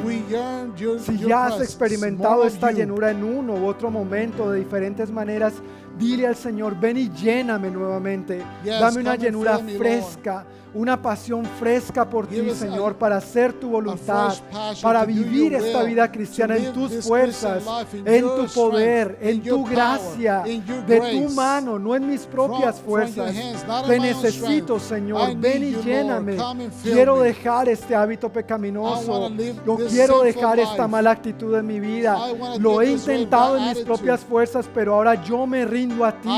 Si 1.00 1.18
ya 1.18 1.46
has 1.46 1.60
experimentado 1.60 2.44
esta 2.44 2.70
llenura 2.72 3.10
en 3.10 3.22
uno 3.24 3.54
u 3.54 3.66
otro 3.66 3.90
momento 3.90 4.50
de 4.50 4.60
diferentes 4.60 5.10
maneras, 5.10 5.54
dile 5.98 6.26
al 6.26 6.36
Señor, 6.36 6.78
ven 6.78 6.96
y 6.96 7.10
lléname 7.10 7.70
nuevamente. 7.70 8.42
Dame 8.64 9.00
una 9.00 9.16
llenura 9.16 9.58
fresca, 9.58 10.44
una 10.74 11.00
pasión 11.00 11.44
fresca 11.58 12.08
por 12.08 12.26
ti, 12.26 12.50
Señor, 12.54 12.96
para 12.96 13.16
hacer 13.16 13.52
tu 13.52 13.70
voluntad, 13.70 14.34
para 14.80 15.04
vivir 15.04 15.54
esta 15.54 15.82
vida 15.82 16.10
cristiana 16.10 16.56
en 16.56 16.72
tus 16.72 17.04
fuerzas, 17.04 17.62
en 18.04 18.22
tu 18.22 18.46
poder, 18.54 19.18
en 19.20 19.42
tu 19.42 19.64
gracia, 19.64 20.42
de 20.86 21.00
tu 21.00 21.34
mano, 21.34 21.78
no 21.78 21.94
en 21.94 22.08
mis 22.08 22.22
propias 22.22 22.80
fuerzas. 22.80 23.34
Te 23.86 24.00
necesito. 24.00 24.78
Señor. 24.78 25.36
Ven 25.36 25.62
y 25.62 25.74
lléname. 25.82 26.36
Quiero 26.82 27.20
dejar 27.20 27.68
este 27.68 27.94
hábito 27.94 28.30
pecaminoso. 28.30 29.30
this 29.30 29.92
quiero 29.92 30.22
dejar 30.22 30.58
esta 30.58 30.88
mala 30.88 31.10
actitud 31.10 31.54
en 31.54 31.66
mi 31.66 31.80
vida. 31.80 32.18
Lo 32.58 32.80
he 32.80 32.92
intentado 32.92 33.56
en 33.56 33.68
mis 33.70 33.78
propias 33.78 34.20
fuerzas, 34.20 34.68
pero 34.74 34.94
ahora 34.94 35.22
yo 35.22 35.46
me 35.46 35.64
rindo 35.64 36.04
a 36.04 36.12
ti. 36.12 36.28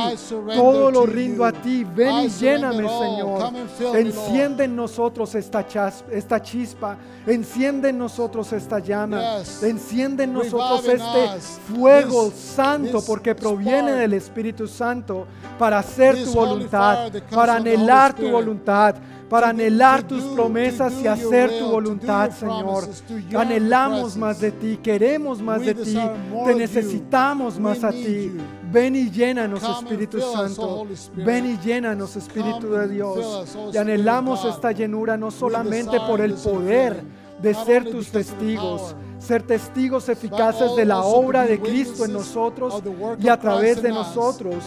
Todo 0.55 0.91
lo 0.91 1.07
rindo 1.07 1.45
a 1.45 1.53
ti. 1.53 1.85
Ven 1.85 2.25
y 2.25 2.29
lléname. 2.29 2.89
Señor. 2.89 3.53
Come 3.79 4.24
Enciende 4.27 4.65
en 4.65 4.77
nosotros 4.77 5.35
esta, 5.35 5.67
chas- 5.67 6.05
esta 6.11 6.41
chispa. 6.43 6.97
Enciende 7.27 7.89
en 7.91 7.99
nosotros 7.99 8.53
esta 8.53 8.78
llama. 8.78 9.39
Yes. 9.39 9.62
Enciende 9.62 10.25
en 10.25 10.33
nosotros 10.33 10.85
Revive 10.86 11.05
este 11.05 11.41
fuego 11.73 12.27
this- 12.31 12.35
santo 12.39 12.99
this 12.99 13.07
porque 13.07 13.35
proviene 13.35 13.81
spark. 13.89 13.99
del 13.99 14.12
Espíritu 14.15 14.67
Santo 14.69 15.27
para 15.59 15.78
hacer 15.78 16.15
This 16.15 16.25
tu 16.25 16.33
voluntad, 16.33 17.11
para 17.31 17.57
anhelar 17.57 18.15
tu 18.15 18.31
voluntad, 18.31 18.97
para 19.35 19.49
anhelar 19.49 20.05
tus 20.05 20.23
promesas 20.27 20.93
y 21.03 21.09
hacer 21.09 21.51
tu 21.59 21.69
voluntad, 21.69 22.31
Señor. 22.31 22.89
Anhelamos 23.37 24.17
más 24.17 24.39
de 24.39 24.53
ti, 24.53 24.79
queremos 24.81 25.43
más 25.43 25.61
de 25.61 25.75
ti, 25.75 25.99
te 26.47 26.55
necesitamos 26.55 27.59
más 27.59 27.83
a 27.83 27.91
ti. 27.91 28.31
Ven 28.71 28.95
y 28.95 29.11
llénanos, 29.11 29.61
Espíritu 29.65 30.21
Santo. 30.21 30.87
Ven 31.17 31.47
y 31.47 31.59
llénanos, 31.59 32.15
Espíritu 32.15 32.71
de 32.75 32.87
Dios. 32.87 33.57
Y 33.73 33.77
anhelamos 33.77 34.45
esta 34.45 34.71
llenura 34.71 35.17
no 35.17 35.33
solamente 35.33 35.99
por 36.07 36.21
el 36.21 36.35
poder 36.35 37.03
de 37.43 37.55
ser 37.55 37.91
tus 37.91 38.13
testigos, 38.13 38.95
ser 39.25 39.43
testigos 39.43 40.09
eficaces 40.09 40.77
de 40.77 40.85
la 40.85 41.01
obra 41.01 41.44
de 41.44 41.59
Cristo 41.59 42.05
en 42.05 42.12
nosotros 42.12 42.83
y 43.19 43.28
a 43.28 43.39
través 43.39 43.83
de 43.83 43.89
nosotros. 43.89 44.62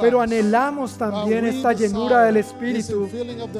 Pero 0.00 0.20
anhelamos 0.20 0.96
también 0.96 1.44
esta 1.44 1.72
llenura 1.72 2.24
del 2.24 2.38
Espíritu 2.38 3.08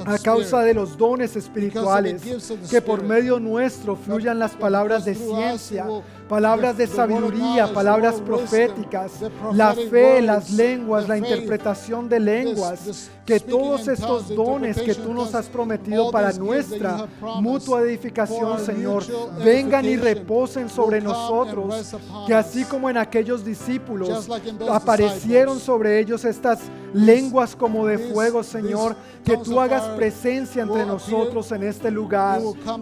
a 0.07 0.19
causa 0.19 0.61
de 0.63 0.75
los 0.75 0.97
dones 0.97 1.37
espirituales, 1.37 2.23
que 2.71 2.81
por 2.81 3.03
medio 3.03 3.39
nuestro 3.39 3.97
fluyan 3.97 4.39
las 4.39 4.53
palabras 4.53 5.05
de 5.05 5.15
ciencia, 5.15 5.87
palabras 6.29 6.77
de 6.77 6.87
sabiduría, 6.87 7.73
palabras 7.73 8.21
proféticas, 8.21 9.13
la 9.53 9.75
fe, 9.75 10.21
las 10.21 10.51
lenguas, 10.51 11.09
la 11.09 11.17
interpretación 11.19 12.09
de 12.09 12.21
lenguas, 12.21 13.11
que 13.25 13.41
todos 13.41 13.89
estos 13.89 14.29
dones 14.29 14.81
que 14.81 14.95
tú 14.95 15.13
nos 15.13 15.35
has 15.35 15.47
prometido 15.47 16.11
para 16.11 16.33
nuestra 16.33 17.07
mutua 17.41 17.83
edificación, 17.83 18.59
Señor, 18.61 19.05
vengan 19.45 19.85
y 19.85 19.97
reposen 19.97 20.69
sobre 20.69 21.01
nosotros, 21.01 21.95
que 22.27 22.35
así 22.35 22.65
como 22.65 22.89
en 22.89 22.97
aquellos 22.97 23.45
discípulos 23.45 24.29
aparecieron 24.71 25.59
sobre 25.59 25.99
ellos 25.99 26.25
estas 26.25 26.61
lenguas 26.95 27.55
como 27.55 27.87
de 27.87 27.99
fuego, 27.99 28.43
Señor, 28.43 28.97
que 29.25 29.37
tú 29.37 29.61
hagas 29.61 29.83
presencia 29.97 30.63
entre 30.63 30.87
nosotros 30.87 31.53
en 31.53 31.63
este 31.63 31.91
lugar. 31.91 32.41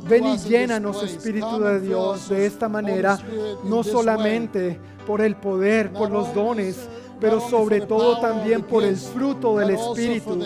Ven 0.08 0.26
y 0.26 0.39
llénanos. 0.39 1.02
Espíritu 1.02 1.58
de 1.60 1.81
Dios, 1.81 2.28
de 2.28 2.47
esta 2.47 2.68
manera, 2.68 3.18
no 3.65 3.82
solamente 3.82 4.78
por 5.06 5.20
el 5.20 5.36
poder, 5.36 5.92
por 5.92 6.10
los 6.10 6.34
dones, 6.34 6.89
pero 7.20 7.40
sobre 7.40 7.81
todo 7.81 8.20
también 8.20 8.62
por 8.62 8.84
el 8.84 8.97
fruto 8.97 9.56
del 9.56 9.70
Espíritu. 9.70 10.39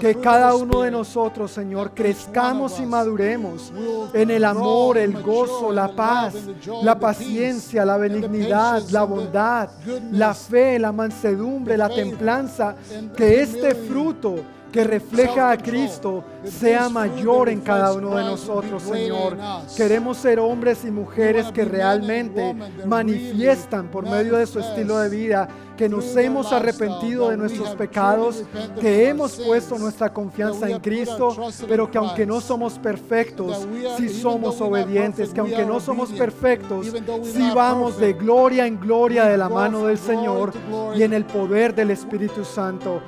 Que 0.00 0.14
cada 0.16 0.54
uno 0.54 0.82
de 0.82 0.90
nosotros, 0.90 1.50
Señor, 1.50 1.92
crezcamos 1.94 2.80
y 2.80 2.86
maduremos 2.86 3.72
en 4.12 4.30
el 4.30 4.44
amor, 4.44 4.98
el 4.98 5.22
gozo, 5.22 5.72
la 5.72 5.94
paz, 5.94 6.34
la 6.82 6.98
paciencia, 6.98 7.84
la 7.84 7.96
benignidad, 7.96 8.82
la 8.90 9.04
bondad, 9.04 9.70
la 10.10 10.34
fe, 10.34 10.78
la 10.78 10.92
mansedumbre, 10.92 11.76
la 11.76 11.88
templanza. 11.88 12.74
Que 13.16 13.42
este 13.42 13.74
fruto 13.74 14.36
que 14.72 14.84
refleja 14.84 15.50
a 15.50 15.56
Cristo 15.56 16.24
sea 16.44 16.88
mayor 16.88 17.48
en 17.48 17.60
cada 17.60 17.92
uno 17.92 18.16
de 18.16 18.24
nosotros, 18.24 18.82
Señor. 18.82 19.36
Queremos 19.76 20.18
ser 20.18 20.38
hombres 20.38 20.84
y 20.84 20.90
mujeres 20.90 21.46
que 21.52 21.64
realmente 21.64 22.54
manifiestan 22.86 23.88
por 23.88 24.04
medio 24.04 24.36
de 24.36 24.46
su 24.46 24.60
estilo 24.60 24.98
de 24.98 25.08
vida 25.08 25.48
que 25.78 25.88
nos 25.88 26.14
hemos 26.16 26.52
arrepentido 26.52 27.30
de 27.30 27.36
nuestros 27.36 27.70
pecados, 27.76 28.42
que 28.80 29.08
hemos 29.08 29.36
puesto 29.36 29.78
nuestra 29.78 30.12
confianza 30.12 30.68
en 30.68 30.80
Cristo, 30.80 31.36
pero 31.68 31.88
que 31.90 31.96
aunque 31.98 32.26
no 32.26 32.40
somos 32.40 32.78
perfectos, 32.80 33.64
are- 33.64 33.96
sí 33.96 34.08
somos 34.08 34.60
obedientes, 34.60 35.30
que 35.32 35.38
aunque 35.40 35.64
no 35.64 35.78
somos 35.78 36.10
perfectos, 36.12 36.88
we're 36.92 37.24
sí 37.32 37.50
vamos 37.54 37.96
de 37.98 38.12
gloria 38.12 38.66
en 38.66 38.78
gloria 38.80 39.24
de 39.26 39.36
la 39.38 39.48
mano 39.48 39.86
del 39.86 39.98
Señor 39.98 40.52
y 40.96 41.02
en 41.04 41.12
el 41.14 41.24
poder 41.24 41.74
del 41.74 41.92
Espíritu 41.92 42.44
Santo. 42.44 43.00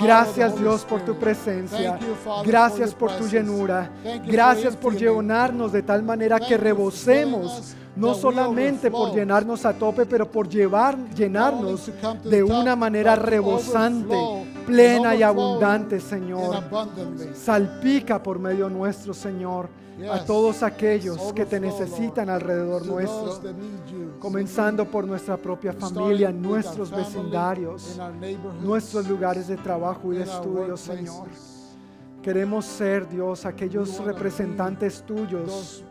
Gracias 0.00 0.58
Dios 0.60 0.84
por 0.84 1.00
tu 1.00 1.14
presencia. 1.18 1.98
Gracias 2.44 2.94
por 2.94 3.10
tu 3.16 3.26
llenura. 3.26 3.90
Gracias 4.26 4.76
por 4.76 4.94
llenarnos 4.94 5.72
de 5.72 5.82
tal 5.82 6.02
manera 6.02 6.38
que 6.38 6.58
rebosemos, 6.58 7.74
no 7.98 8.14
solamente 8.14 8.90
por 8.90 9.14
llenarnos 9.14 9.64
a 9.66 9.72
tope, 9.72 10.06
pero 10.06 10.30
por 10.30 10.48
llevar, 10.48 10.96
llenarnos 11.10 11.90
de 12.24 12.42
una 12.42 12.76
manera 12.76 13.16
rebosante, 13.16 14.16
plena 14.66 15.14
y 15.14 15.22
abundante, 15.22 16.00
Señor. 16.00 16.62
Salpica 17.34 18.22
por 18.22 18.38
medio 18.38 18.68
nuestro, 18.68 19.12
Señor, 19.12 19.68
a 20.10 20.24
todos 20.24 20.62
aquellos 20.62 21.32
que 21.32 21.44
te 21.44 21.58
necesitan 21.58 22.30
alrededor 22.30 22.86
nuestro, 22.86 23.40
comenzando 24.20 24.84
por 24.84 25.04
nuestra 25.04 25.36
propia 25.36 25.72
familia, 25.72 26.30
nuestros 26.30 26.90
vecindarios, 26.90 27.98
nuestros 28.62 29.08
lugares 29.08 29.48
de 29.48 29.56
trabajo 29.56 30.12
y 30.12 30.18
de 30.18 30.22
estudio, 30.22 30.76
Señor. 30.76 31.26
Queremos 32.22 32.64
ser, 32.64 33.08
Dios, 33.08 33.44
aquellos 33.44 33.98
representantes 34.04 35.02
tuyos 35.02 35.82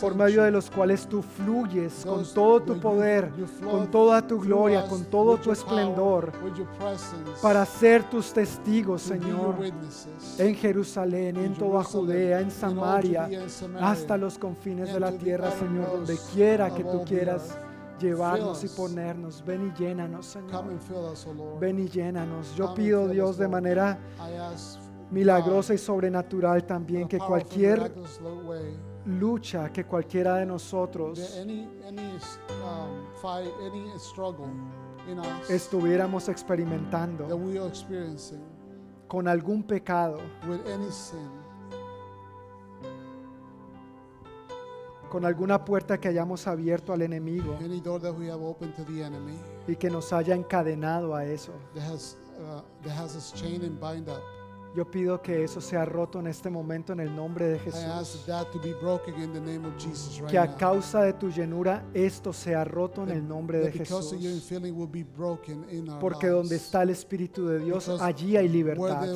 por 0.00 0.14
medio 0.14 0.42
de 0.42 0.50
los 0.50 0.70
cuales 0.70 1.06
tú 1.06 1.22
fluyes 1.22 2.04
con 2.06 2.24
todo 2.32 2.62
tu 2.62 2.80
poder, 2.80 3.30
con 3.62 3.90
toda 3.90 4.26
tu 4.26 4.40
gloria, 4.40 4.86
con 4.86 5.04
todo 5.04 5.36
tu 5.36 5.52
esplendor, 5.52 6.32
para 7.42 7.64
ser 7.66 8.08
tus 8.08 8.32
testigos, 8.32 9.02
Señor, 9.02 9.56
en 10.38 10.54
Jerusalén, 10.54 11.36
en 11.36 11.54
toda 11.54 11.84
Judea, 11.84 12.40
en 12.40 12.50
Samaria, 12.50 13.28
hasta 13.80 14.16
los 14.16 14.38
confines 14.38 14.92
de 14.92 15.00
la 15.00 15.12
tierra, 15.12 15.50
Señor, 15.50 15.92
donde 15.92 16.18
quiera 16.32 16.74
que 16.74 16.84
tú 16.84 17.04
quieras 17.04 17.58
llevarnos 18.00 18.64
y 18.64 18.68
ponernos. 18.68 19.44
Ven 19.44 19.68
y 19.68 19.78
llénanos, 19.78 20.26
Señor. 20.26 20.64
Ven 21.60 21.78
y 21.78 21.88
llénanos. 21.88 22.54
Yo 22.56 22.74
pido, 22.74 23.08
Dios, 23.08 23.36
de 23.36 23.48
manera 23.48 23.98
milagrosa 25.10 25.74
y 25.74 25.78
sobrenatural 25.78 26.64
también 26.64 27.06
que 27.06 27.18
cualquier 27.18 27.92
lucha 29.06 29.70
que 29.72 29.84
cualquiera 29.84 30.36
de 30.36 30.46
nosotros 30.46 31.18
that 31.18 31.40
any 31.42 31.68
any 31.86 32.02
um, 32.62 33.06
fight, 33.20 33.50
any 33.62 33.86
struggle 33.98 34.48
in 35.10 35.18
us 35.18 35.50
estuviéramos 35.50 36.26
that 36.26 36.32
experimentando 36.32 37.26
we 37.36 37.58
are 37.58 37.68
experiencing 37.68 38.40
con 39.06 39.28
algún 39.28 39.62
pecado, 39.62 40.18
with 40.48 40.66
any 40.66 40.90
sin, 40.90 41.28
con 45.10 45.24
alguna 45.24 45.64
puerta 45.64 45.98
que 46.00 46.08
hayamos 46.08 46.46
abierto 46.46 46.92
al 46.92 47.02
enemigo 47.02 47.56
any 47.62 47.80
door 47.80 48.00
that 48.00 48.12
we 48.14 48.28
have 48.28 48.42
opened 48.42 48.74
to 48.74 48.84
the 48.84 49.02
enemy 49.02 49.38
y 49.68 49.76
que 49.76 49.90
nos 49.90 50.12
haya 50.12 50.34
encadenado 50.34 51.14
a 51.14 51.24
eso. 51.24 51.52
that 51.74 51.84
has 51.84 52.16
uh, 52.40 52.62
that 52.82 52.92
has 52.92 53.14
us 53.14 53.32
chained 53.32 53.62
and 53.62 53.78
bind 53.78 54.08
up. 54.08 54.22
Yo 54.74 54.90
pido 54.90 55.22
que 55.22 55.44
eso 55.44 55.60
sea 55.60 55.84
roto 55.84 56.18
en 56.18 56.26
este 56.26 56.50
momento 56.50 56.92
en 56.92 56.98
el 56.98 57.14
nombre 57.14 57.46
de 57.46 57.58
Jesús. 57.60 58.24
Que 60.28 60.36
a 60.36 60.56
causa 60.56 61.02
de 61.02 61.12
tu 61.12 61.30
llenura 61.30 61.84
esto 61.94 62.32
sea 62.32 62.64
roto 62.64 63.04
en 63.04 63.10
el 63.10 63.28
nombre 63.28 63.60
de 63.60 63.70
Jesús. 63.70 64.16
Porque 66.00 66.26
donde 66.26 66.56
está 66.56 66.82
el 66.82 66.90
Espíritu 66.90 67.46
de 67.46 67.60
Dios, 67.60 67.88
allí 68.00 68.36
hay 68.36 68.48
libertad. 68.48 69.06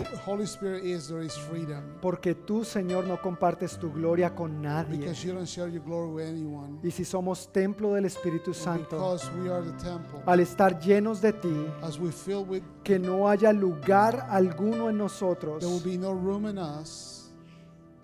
Porque 2.00 2.34
tú, 2.36 2.64
Señor, 2.64 3.06
no 3.06 3.20
compartes 3.20 3.76
tu 3.78 3.92
gloria 3.92 4.32
con 4.32 4.62
nadie. 4.62 4.98
Because 4.98 5.26
you 5.26 5.34
don't 5.34 5.46
share 5.46 5.68
your 5.68 5.82
glory 5.82 6.12
with 6.12 6.24
anyone. 6.24 6.78
Y 6.84 6.92
si 6.92 7.04
somos 7.04 7.50
templo 7.52 7.94
del 7.94 8.04
Espíritu 8.04 8.54
Santo, 8.54 8.96
because 8.96 9.28
we 9.42 9.50
are 9.50 9.64
the 9.64 9.76
temple, 9.82 10.20
al 10.24 10.38
estar 10.38 10.78
llenos 10.78 11.20
de 11.20 11.32
ti, 11.32 11.66
as 11.82 11.98
we 11.98 12.12
fill 12.12 12.44
with, 12.48 12.62
que 12.84 12.98
no 12.98 13.28
haya 13.28 13.52
lugar 13.52 14.28
alguno 14.30 14.88
en 14.88 14.98
nosotros 14.98 15.48
there 15.59 15.68
will 15.68 15.81
be 15.81 15.97
no 15.97 16.12
room 16.12 16.47
in 16.47 16.59
us 16.59 17.31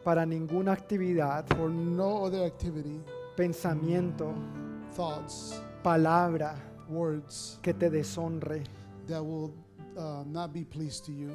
para 0.04 0.24
ninguna 0.26 0.72
actividad, 0.72 1.48
for 1.56 1.68
no 1.70 2.24
other 2.24 2.44
activity, 2.44 3.00
pensamiento, 3.36 4.34
thoughts, 4.92 5.60
palabra 5.82 6.56
words 6.88 7.58
que 7.62 7.72
te 7.72 7.88
deshonre. 7.90 8.64
that 9.06 9.22
will 9.22 9.52
uh, 9.96 10.24
not 10.26 10.52
be 10.52 10.64
pleased 10.64 11.04
to 11.06 11.12
you. 11.12 11.30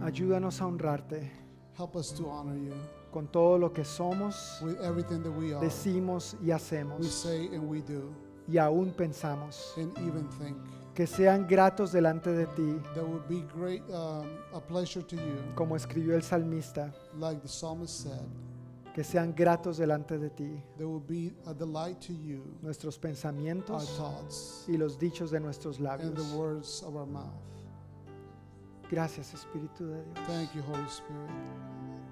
Ayúdanos 0.00 0.60
a 0.60 0.64
honrarte 0.66 1.30
Help 1.76 1.96
us 1.96 2.10
to 2.12 2.28
honor 2.28 2.56
you 2.56 2.74
con 3.12 3.26
todo 3.28 3.56
lo 3.58 3.72
que 3.72 3.84
somos, 3.84 4.60
with 4.62 4.80
everything 4.82 5.22
that 5.22 5.30
we 5.30 5.54
are, 5.54 5.60
decimos 5.60 6.34
y 6.40 6.46
we 6.46 6.52
hacemos 6.52 7.04
say 7.06 7.46
and 7.54 7.62
we 7.68 7.80
do, 7.80 8.14
y 8.46 8.58
aún 8.58 8.92
pensamos. 8.92 9.76
and 9.76 9.96
even 10.06 10.28
think. 10.38 10.56
Que 10.98 11.06
sean 11.06 11.46
gratos 11.46 11.92
delante 11.92 12.32
de 12.32 12.44
ti, 12.56 12.80
That 12.96 13.06
would 13.06 13.28
be 13.28 13.42
great, 13.54 13.82
um, 13.88 14.26
a 14.52 14.58
pleasure 14.60 15.00
to 15.06 15.14
you, 15.14 15.54
como 15.54 15.76
escribió 15.76 16.16
el 16.16 16.22
salmista, 16.22 16.92
like 17.16 17.40
the 17.40 17.46
psalmist 17.46 18.02
said. 18.02 18.26
que 18.96 19.04
sean 19.04 19.32
gratos 19.32 19.76
delante 19.78 20.18
de 20.18 20.28
ti 20.30 20.60
will 20.80 20.98
be 20.98 21.32
a 21.46 21.54
delight 21.54 22.00
to 22.00 22.12
you, 22.12 22.42
nuestros 22.62 22.96
our 22.96 23.00
pensamientos 23.00 23.96
thoughts, 23.96 24.64
y 24.66 24.76
los 24.76 24.98
dichos 24.98 25.30
de 25.30 25.38
nuestros 25.38 25.78
and 25.78 25.86
the 26.16 26.20
labios. 26.20 26.32
words 26.34 26.82
of 26.82 26.96
our 26.96 27.06
mouth. 27.06 27.30
Gracias 28.90 29.32
Espíritu 29.34 29.86
de 29.86 30.02
Dios. 30.02 30.26
Thank 30.26 30.52
you, 30.52 30.62
Holy 30.62 30.88
Spirit. 30.88 31.30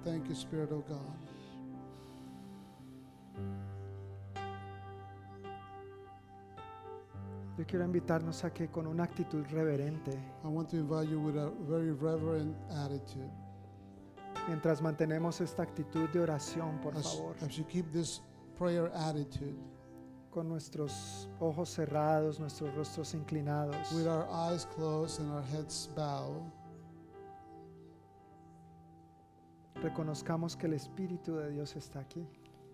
Thank 0.05 0.29
you, 0.29 0.33
Spirit 0.35 0.71
of 0.71 0.87
God. 0.87 1.26
Yo 7.57 7.65
quiero 7.65 7.85
invitarnos 7.85 8.43
a 8.43 8.53
que 8.53 8.67
con 8.67 8.85
una 8.85 9.03
actitud 9.03 9.43
reverente, 9.49 10.11
I 10.43 10.47
want 10.47 10.69
to 10.69 10.77
invite 10.77 11.09
you 11.09 11.19
with 11.19 11.37
a 11.37 11.49
very 11.67 11.91
reverent 11.91 12.55
attitude. 12.69 13.31
mientras 14.47 14.81
mantenemos 14.81 15.41
esta 15.41 15.63
actitud 15.63 16.07
de 16.09 16.19
oración, 16.19 16.79
por 16.81 16.95
As, 16.95 17.15
favor, 17.15 17.35
as 17.41 17.57
you 17.57 17.65
keep 17.65 17.91
this 17.91 18.21
prayer 18.57 18.91
attitude, 18.93 19.57
con 20.29 20.47
nuestros 20.47 21.27
ojos 21.39 21.69
cerrados, 21.69 22.39
nuestros 22.39 22.73
rostros 22.75 23.15
inclinados, 23.15 23.91
with 23.93 24.07
our 24.07 24.27
eyes 24.29 24.65
closed 24.75 25.19
and 25.19 25.31
our 25.31 25.43
heads 25.43 25.89
bowed, 25.95 26.43
reconozcamos 29.81 30.55
que 30.55 30.67
el 30.67 30.73
Espíritu 30.73 31.37
de 31.37 31.49
Dios 31.51 31.75
está 31.75 32.01
aquí. 32.01 32.27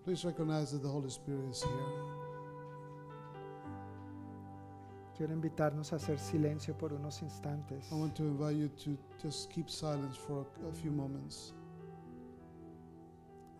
please 0.04 0.26
recognize 0.26 0.70
that 0.72 0.82
the 0.82 0.88
Holy 0.88 1.08
Spirit 1.08 1.48
is 1.50 1.62
here. 1.62 2.23
Quiero 5.16 5.32
invitarnos 5.32 5.92
a 5.92 5.96
hacer 5.96 6.18
silencio 6.18 6.76
por 6.76 6.92
unos 6.92 7.22
instantes 7.22 7.90
I 7.92 7.94
want 7.94 8.14
to 8.16 8.24
invite 8.24 8.56
you 8.56 8.68
to 8.68 8.98
just 9.22 9.50
keep 9.50 9.68
silence 9.68 10.18
for 10.18 10.44
a, 10.68 10.72
few 10.72 10.90
moments 10.90 11.54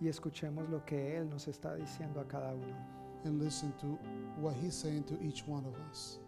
y 0.00 0.08
escuchemos 0.08 0.68
lo 0.68 0.84
que 0.84 1.16
Él 1.16 1.30
nos 1.30 1.46
está 1.46 1.76
diciendo 1.76 2.20
a 2.20 2.26
cada 2.26 2.52
uno. 2.52 3.04
and 3.24 3.40
listen 3.42 3.72
to 3.80 3.86
what 4.38 4.54
He's 4.56 4.74
saying 4.74 5.04
to 5.04 5.22
each 5.22 5.46
one 5.46 5.64
of 5.64 5.74
us. 5.90 6.18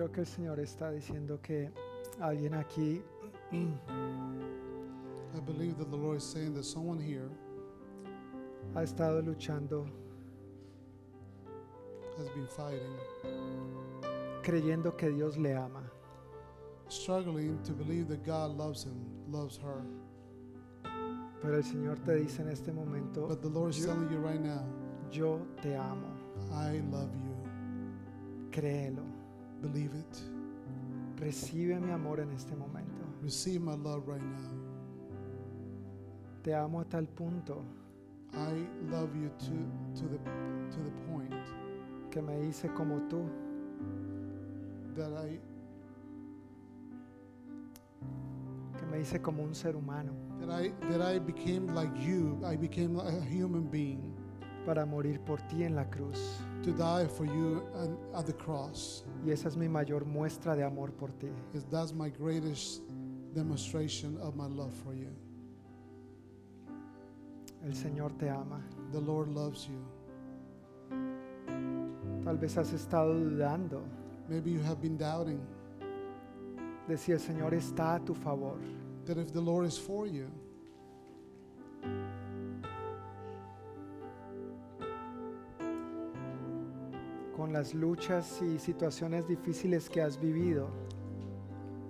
Creo 0.00 0.12
que 0.12 0.20
el 0.22 0.26
Señor 0.26 0.58
está 0.60 0.90
diciendo 0.90 1.38
que 1.42 1.70
alguien 2.20 2.54
aquí 2.54 3.02
I 3.52 5.40
believe 5.44 5.76
that 5.76 5.90
the 5.90 5.96
Lord 5.98 6.16
is 6.16 6.24
saying 6.24 6.54
that 6.54 6.64
someone 6.64 6.98
here 6.98 7.28
ha 8.74 8.82
estado 8.82 9.20
luchando, 9.20 9.86
has 12.16 12.30
been 12.30 12.46
fighting, 12.46 12.96
creyendo 14.42 14.96
que 14.96 15.10
Dios 15.10 15.36
le 15.36 15.54
ama, 15.54 15.82
struggling 16.88 17.58
to 17.62 17.74
believe 17.74 18.08
that 18.08 18.24
God 18.24 18.56
loves 18.56 18.82
him, 18.84 19.04
loves 19.30 19.58
her. 19.58 19.82
pero 21.42 21.56
el 21.58 21.62
Señor 21.62 21.98
te 22.06 22.14
dice 22.14 22.40
en 22.40 22.48
este 22.48 22.72
momento, 22.72 23.26
But 23.28 23.42
the 23.42 23.50
Lord 23.50 23.74
is 23.74 23.80
yo, 23.80 23.88
telling 23.92 24.10
you 24.10 24.16
right 24.16 24.40
now, 24.40 24.64
yo 25.10 25.42
te 25.60 25.74
amo, 25.74 26.08
I 26.54 26.80
love 26.90 27.10
you. 27.12 27.36
créelo, 28.50 29.09
Believe 29.60 29.94
it. 29.94 30.40
recibe 31.20 31.78
mi 31.78 31.92
amor 31.92 32.20
en 32.20 32.32
este 32.32 32.56
momento. 32.56 33.04
Receive 33.22 33.60
my 33.60 33.76
love 33.76 34.06
right 34.06 34.22
now. 34.22 34.50
Te 36.42 36.54
amo 36.54 36.80
a 36.80 36.84
tal 36.84 37.06
punto 37.06 37.62
I 38.32 38.66
love 38.90 39.14
you 39.14 39.28
to, 39.28 40.00
to, 40.00 40.08
the, 40.08 40.18
to 40.70 40.82
the 40.82 40.90
point 41.10 41.34
que 42.10 42.22
me 42.22 42.48
hice 42.48 42.72
como 42.74 43.00
tú, 43.08 43.28
that 44.94 45.12
I, 45.12 45.38
que 48.78 48.86
me 48.86 49.00
hice 49.00 49.20
como 49.20 49.42
un 49.42 49.54
ser 49.54 49.76
humano 49.76 50.12
that 50.40 50.50
I, 50.50 50.72
that 50.88 51.02
I 51.02 51.18
became 51.18 51.66
like 51.74 51.94
you. 52.00 52.40
I 52.44 52.56
became 52.56 52.98
a 52.98 53.20
human 53.20 53.64
being 53.64 54.14
para 54.64 54.86
morir 54.86 55.20
por 55.24 55.36
ti 55.48 55.64
en 55.64 55.76
la 55.76 55.84
cruz. 55.84 56.40
To 56.62 56.72
die 56.72 57.06
for 57.06 57.24
you 57.24 57.62
and, 57.76 57.96
at 58.14 58.26
the 58.26 58.32
cross. 58.32 59.04
Y 59.24 59.32
esa 59.32 59.48
es 59.48 59.56
mi 59.56 59.68
mayor 59.68 60.04
muestra 60.04 60.56
de 60.56 60.62
amor 60.62 60.90
por 60.90 61.08
ti. 61.18 61.28
Is 61.54 61.64
that's 61.64 61.92
my 61.92 62.08
greatest 62.08 62.82
demonstration 63.34 64.18
of 64.20 64.36
my 64.36 64.46
love 64.46 64.72
for 64.84 64.94
you. 64.94 65.10
El 67.64 67.72
Señor 67.72 68.18
te 68.18 68.28
ama. 68.28 68.60
The 68.92 69.00
Lord 69.00 69.28
loves 69.28 69.68
you. 69.68 69.84
Tal 72.24 72.36
vez 72.36 72.54
has 72.56 72.72
estado 72.72 73.14
dudando 73.14 73.82
Maybe 74.28 74.50
you 74.52 74.60
have 74.60 74.80
been 74.80 74.96
doubting 74.96 75.40
de 76.88 76.96
si 76.96 77.12
el 77.12 77.18
Señor 77.18 77.52
está 77.52 77.96
a 77.96 78.00
tu 78.04 78.14
favor. 78.14 78.58
that 79.06 79.18
if 79.18 79.32
the 79.32 79.40
Lord 79.40 79.66
is 79.66 79.76
for 79.76 80.06
you, 80.06 80.30
con 87.50 87.54
las 87.54 87.74
luchas 87.74 88.40
y 88.42 88.58
situaciones 88.58 89.26
difíciles 89.26 89.88
que 89.88 90.00
has 90.00 90.16
vivido, 90.16 90.68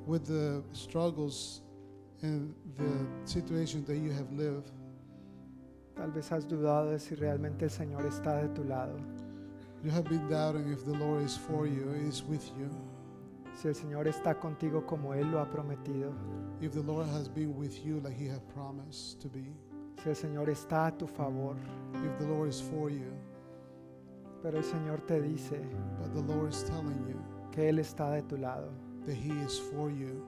with 0.06 0.22
the 0.22 0.62
struggles 0.72 1.62
and 2.22 2.54
the 2.78 3.30
situation 3.30 3.84
that 3.84 3.96
you 3.96 4.10
have 4.10 4.32
lived, 4.32 4.70
tal 5.94 6.10
vez 6.12 6.30
has 6.32 6.46
dudado 6.46 6.90
de 6.90 6.98
si 6.98 7.14
realmente 7.14 7.64
el 7.64 7.70
Señor 7.70 8.06
está 8.06 8.40
de 8.40 8.48
tu 8.48 8.64
lado, 8.64 8.96
you 9.84 9.90
have 9.90 10.08
been 10.08 10.26
doubting 10.28 10.72
if 10.72 10.84
the 10.84 10.96
Lord 10.96 11.22
is 11.22 11.36
for 11.36 11.66
you, 11.66 11.90
is 12.08 12.22
with 12.24 12.50
you, 12.58 12.70
si 13.54 13.68
el 13.68 13.74
Señor 13.74 14.08
está 14.08 14.34
contigo 14.40 14.86
como 14.86 15.12
Él 15.12 15.30
lo 15.30 15.40
ha 15.40 15.50
prometido, 15.50 16.14
if 16.62 16.72
the 16.72 16.82
Lord 16.82 17.06
has 17.06 17.28
been 17.28 17.54
with 17.54 17.84
you 17.84 18.00
like 18.00 18.16
He 18.16 18.26
have 18.28 18.46
promised 18.54 19.20
to 19.20 19.28
be, 19.28 19.44
si 20.02 20.08
el 20.08 20.16
Señor 20.16 20.48
está 20.48 20.86
a 20.86 20.90
tu 20.92 21.06
favor. 21.06 21.54
if 22.02 22.18
the 22.18 22.24
Lord 22.24 22.48
is 22.48 22.62
for 22.62 22.88
you, 22.88 23.12
Pero 24.42 24.56
el 24.58 24.64
Señor 24.64 25.00
te 25.06 25.20
dice 25.20 25.60
but 25.98 26.14
the 26.14 26.20
Lord 26.32 26.50
is 26.50 26.62
telling 26.64 27.04
you 27.08 27.20
que 27.52 27.68
Él 27.68 27.78
está 27.78 28.14
de 28.14 28.22
tu 28.22 28.36
lado, 28.36 28.70
that 29.04 29.14
He 29.14 29.32
is 29.44 29.58
for 29.58 29.90
you, 29.90 30.26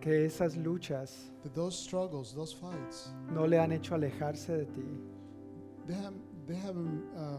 que 0.00 0.26
esas 0.26 0.56
luchas 0.56 1.30
that 1.42 1.54
those 1.54 1.78
struggles, 1.78 2.34
those 2.34 2.52
fights, 2.52 3.10
no 3.32 3.44
le 3.46 3.58
han 3.58 3.70
hecho 3.70 3.94
alejarse 3.94 4.48
de 4.48 4.64
ti, 4.66 4.98
they 5.86 5.94
have 5.94 6.14
they 6.46 6.56
haven't 6.56 7.04
uh, 7.16 7.38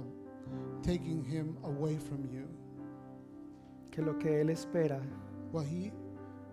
taken 0.81 1.23
Him 1.23 1.57
away 1.65 1.97
from 1.97 2.25
you. 2.31 2.47
que 3.91 4.01
lo 4.01 4.13
que 4.13 4.29
Él 4.41 4.49
espera 4.49 5.01
What 5.51 5.65
He 5.65 5.91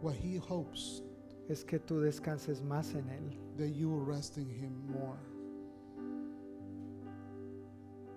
what 0.03 0.15
He 0.15 0.37
hopes 0.39 1.03
es 1.49 1.62
que 1.65 1.79
tú 1.79 2.01
descanses 2.01 2.61
más 2.62 2.95
en 2.95 3.09
Él. 3.09 3.37
that 3.57 3.69
you 3.69 3.89
will 3.89 4.01
rest 4.05 4.39
in 4.39 4.49
Him 4.49 4.73
more. 4.93 5.19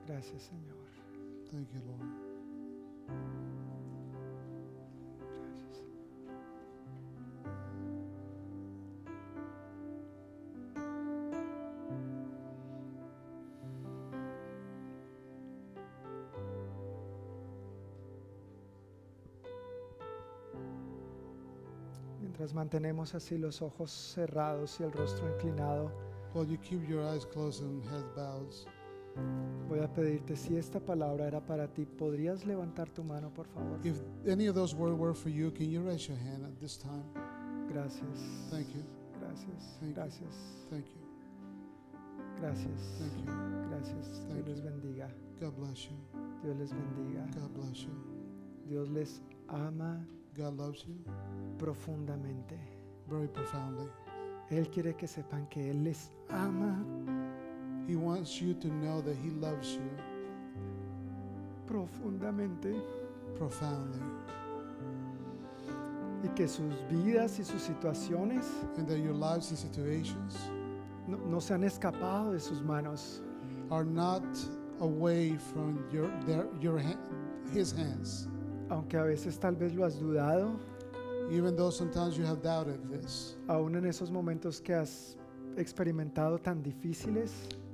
Gracias, 0.07 0.43
Señor. 0.43 0.77
Thank 1.51 1.69
you, 1.71 1.79
Lord. 1.87 2.23
Gracias. 5.39 5.85
Mientras 22.19 22.53
mantenemos 22.53 23.15
así 23.15 23.37
los 23.37 23.61
ojos 23.61 23.91
cerrados 23.91 24.79
y 24.79 24.83
el 24.83 24.91
rostro 24.91 25.31
inclinado, 25.33 25.91
While 26.33 26.45
you 26.45 26.57
keep 26.57 26.89
your 26.89 27.03
eyes 27.03 27.25
closed 27.25 27.61
and 27.61 27.85
head 27.85 28.15
bows, 28.15 28.65
voy 29.67 29.79
a 29.79 29.87
pedirte 29.87 30.35
si 30.35 30.55
esta 30.55 30.79
palabra 30.79 31.27
era 31.27 31.39
para 31.39 31.67
ti, 31.67 31.85
¿podrías 31.85 32.45
levantar 32.45 32.89
tu 32.89 33.03
mano, 33.03 33.29
por 33.33 33.47
favor? 33.47 33.79
if 33.83 34.01
any 34.27 34.47
of 34.47 34.55
those 34.55 34.75
words 34.75 34.97
were 34.97 35.13
for 35.13 35.29
you, 35.29 35.51
can 35.51 35.69
you 35.69 35.81
raise 35.81 36.07
your 36.07 36.17
hand 36.17 36.45
at 36.45 36.59
this 36.59 36.77
time? 36.77 37.03
Gracias. 37.71 38.49
Thank 38.51 38.67
you. 38.75 38.83
Gracias. 39.19 39.77
Thank 39.79 39.89
you. 39.89 39.95
Gracias. 39.95 40.35
Thank 40.69 40.85
you. 40.85 41.03
Gracias. 42.39 42.99
Thank 42.99 43.17
you. 43.17 43.33
Gracias. 43.69 44.25
Thank 44.27 44.45
Dios 44.45 44.47
les 44.47 44.61
bendiga. 44.61 45.09
God 45.39 45.55
bless 45.57 45.85
you. 45.85 45.97
Dios 46.43 46.57
les 46.57 46.71
bendiga. 46.71 47.25
God 47.35 47.53
bless 47.53 47.83
you. 47.83 47.91
Dios 48.67 48.89
les 48.89 49.21
ama 49.47 50.05
God 50.35 50.57
loves 50.57 50.85
you 50.85 50.95
profundamente. 51.57 52.57
very 53.09 53.27
profoundly. 53.27 53.89
Él 54.49 54.69
quiere 54.69 54.95
que 54.95 55.07
sepan 55.07 55.47
que 55.47 55.69
Él 55.69 55.83
les 55.83 56.11
ama 56.29 56.83
He 57.87 57.95
wants 57.95 58.41
you 58.41 58.53
to 58.55 58.67
know 58.67 59.01
that 59.01 59.17
He 59.17 59.29
loves 59.31 59.73
you 59.73 59.89
profundamente 61.67 62.81
profoundly 63.37 63.99
y 66.23 66.29
que 66.35 66.47
sus 66.47 66.73
vidas 66.89 67.39
y 67.39 67.43
sus 67.43 67.61
situaciones 67.61 68.45
and 68.77 68.87
that 68.87 68.99
your 68.99 69.13
lives 69.13 69.49
and 69.49 69.57
situations 69.57 70.37
no, 71.07 71.17
no 71.17 71.39
se 71.39 71.53
han 71.53 71.63
escapado 71.63 72.31
de 72.33 72.39
sus 72.39 72.61
manos. 72.61 73.21
are 73.71 73.83
not 73.85 74.23
away 74.81 75.35
from 75.53 75.83
your, 75.91 76.09
their, 76.25 76.47
your 76.61 76.81
His 77.53 77.71
hands. 77.73 78.27
Aunque 78.69 78.95
a 78.97 79.03
veces 79.03 79.37
tal 79.39 79.55
vez 79.55 79.73
lo 79.73 79.85
has 79.85 79.95
dudado, 79.95 80.57
Even 81.31 81.55
though 81.55 81.69
sometimes 81.69 82.17
you 82.17 82.25
have 82.25 82.41
doubted 82.41 82.79
this. 82.89 83.35
aún 83.47 83.75
en 83.75 83.85
esos 83.85 84.11
momentos 84.11 84.61
que 84.61 84.73
has 84.73 85.17
experimentado 85.57 86.41
tan 86.41 86.61
difíciles, 86.61 87.31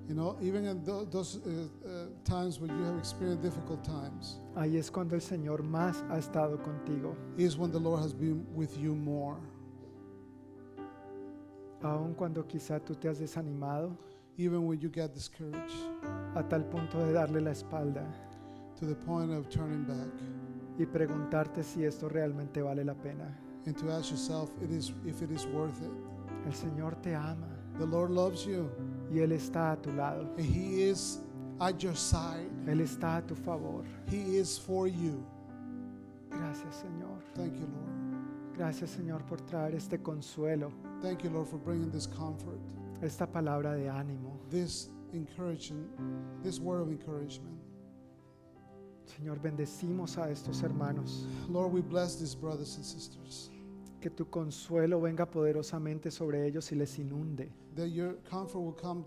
You 0.09 0.15
know, 0.15 0.35
even 0.41 0.65
in 0.65 0.83
tho- 0.83 1.05
those 1.05 1.37
uh, 1.45 1.49
uh, 1.87 2.05
times 2.25 2.59
when 2.59 2.71
you 2.75 2.83
have 2.85 2.97
experienced 2.97 3.43
difficult 3.43 3.83
times, 3.83 4.39
ahí 4.55 4.75
es 4.77 4.89
cuando 4.89 5.13
el 5.15 5.21
Señor 5.21 5.61
más 5.61 6.03
ha 6.09 6.17
estado 6.17 6.57
contigo. 6.57 7.15
is 7.37 7.55
when 7.57 7.71
the 7.71 7.77
Lord 7.79 8.01
has 8.01 8.11
been 8.11 8.43
with 8.55 8.75
you 8.79 8.95
more. 8.95 9.37
Aún 11.83 12.15
cuando 12.15 12.43
quizá 12.43 12.79
tú 12.79 12.95
te 12.99 13.07
has 13.07 13.19
desanimado 13.19 13.95
Even 14.37 14.65
when 14.65 14.79
you 14.79 14.89
get 14.89 15.13
discouraged 15.13 15.75
a 16.35 16.41
tal 16.43 16.63
punto 16.63 16.97
de 17.05 17.13
darle 17.13 17.41
la 17.41 17.51
espalda 17.51 18.03
to 18.77 18.85
the 18.85 18.95
point 18.95 19.31
of 19.31 19.47
turning 19.49 19.83
back 19.83 20.09
y 20.79 20.85
preguntarte 20.85 21.61
si 21.63 21.83
esto 21.83 22.07
realmente 22.09 22.61
vale 22.61 22.83
la 22.83 22.93
pena. 22.95 23.27
and 23.65 23.77
to 23.77 23.91
ask 23.91 24.09
yourself 24.11 24.49
it 24.63 24.71
is, 24.71 24.91
if 25.05 25.21
it 25.21 25.29
is 25.29 25.45
worth 25.47 25.81
it. 25.83 25.91
El 26.47 26.53
Señor 26.53 26.95
te 27.01 27.13
ama 27.13 27.47
The 27.77 27.85
Lord 27.85 28.11
loves 28.11 28.45
you 28.45 28.69
y 29.11 29.19
Él 29.19 29.31
está 29.31 29.71
a 29.71 29.81
tu 29.81 29.91
lado. 29.91 30.27
He 30.37 30.89
is 30.89 31.19
at 31.59 31.77
your 31.79 31.95
side. 31.95 32.49
Él 32.67 32.81
está 32.81 33.17
a 33.17 33.21
tu 33.21 33.35
favor. 33.35 33.83
He 34.07 34.37
is 34.37 34.59
for 34.59 34.87
you. 34.87 35.23
Gracias 36.29 36.75
Señor. 36.83 37.19
Thank 37.35 37.55
you, 37.55 37.67
Lord. 37.67 38.57
Gracias 38.57 38.91
Señor 38.91 39.25
por 39.25 39.39
traer 39.41 39.73
este 39.75 39.99
consuelo, 40.01 40.71
Thank 41.01 41.23
you, 41.23 41.29
Lord, 41.29 41.47
for 41.47 41.57
bringing 41.57 41.89
this 41.91 42.05
comfort, 42.07 42.59
esta 43.01 43.25
palabra 43.25 43.73
de 43.75 43.85
ánimo. 43.89 44.37
this 44.49 44.89
encouragement, 45.13 45.87
this 46.43 46.59
word 46.59 46.81
of 46.81 46.89
encouragement. 46.89 47.57
Señor, 49.05 49.39
bendecimos 49.41 50.17
a 50.17 50.29
estos 50.29 50.61
hermanos. 50.61 51.25
Lord, 51.49 51.73
we 51.73 51.81
bless 51.81 52.17
these 52.17 52.35
brothers 52.35 52.75
and 52.75 52.85
sisters. 52.85 53.49
Que 54.01 54.09
tu 54.09 54.25
consuelo 54.29 55.01
venga 55.01 55.25
poderosamente 55.25 56.11
sobre 56.11 56.45
ellos 56.45 56.71
y 56.71 56.75
les 56.75 56.99
inunde. 56.99 57.49
That 57.79 57.91
your 57.91 58.15
comfort 58.29 58.59
will 58.59 58.73
come 58.73 59.05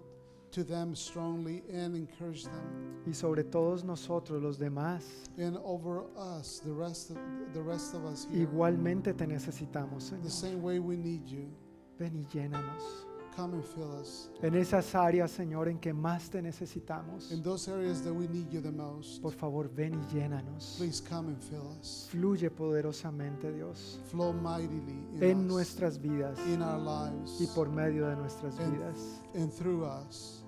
to 0.52 0.65
them 0.65 0.94
strongly 0.94 1.62
and 1.70 1.94
encourage 1.94 2.44
them. 2.44 3.02
Y 3.07 3.12
sobre 3.12 3.42
todos 3.44 3.84
nosotros 3.84 4.42
los 4.42 4.57
demás, 4.59 5.02
And 5.36 5.59
over 5.62 6.05
us, 6.17 6.60
the 6.65 6.73
rest 6.73 7.10
of 7.10 7.18
the 7.52 7.60
rest 7.60 7.92
of 7.94 8.07
us 8.07 8.26
here. 8.31 8.47
igualmente 8.47 9.12
te 9.15 9.26
necesitamos, 9.26 10.09
The 10.10 10.17
Señor. 10.17 10.31
same 10.31 10.62
way 10.62 10.78
we 10.78 10.97
need 10.97 11.26
you. 11.26 11.51
Ven 11.99 12.17
y 12.17 12.25
llénanos. 12.33 13.07
Come 13.35 13.55
and 13.55 13.65
fill 13.65 13.91
us. 13.99 14.28
En 14.43 14.55
esas 14.55 14.94
áreas, 14.94 15.31
Señor, 15.31 15.69
en 15.69 15.78
que 15.78 15.94
más 15.94 16.28
te 16.28 16.43
necesitamos. 16.43 17.33
In 17.33 17.43
those 17.43 17.67
areas 17.70 18.02
that 18.02 18.12
we 18.12 18.28
need 18.28 18.51
you 18.51 18.61
the 18.61 18.70
most, 18.70 19.23
Por 19.23 19.33
favor, 19.33 19.70
ven 19.75 19.94
y 19.94 20.15
llénanos. 20.15 20.75
please 20.77 21.01
come 21.02 21.28
and 21.28 21.41
fill 21.41 21.67
us. 21.81 22.09
Fluye 22.11 22.51
poderosamente, 22.51 23.51
Dios, 23.52 23.99
Flow 24.11 24.35
mightily 24.35 25.07
in, 25.15 25.23
en 25.23 25.39
us, 25.41 25.47
nuestras 25.47 25.99
vidas 25.99 26.39
in 26.47 26.61
our 26.62 26.78
lives, 26.78 27.41
y 27.41 27.47
por 27.55 27.70
medio 27.70 28.07
de 28.07 28.17
nuestras 28.17 28.59
And- 28.59 28.73
vidas. 28.77 29.20
and 29.35 29.51
through 29.51 29.85
us. 29.85 30.44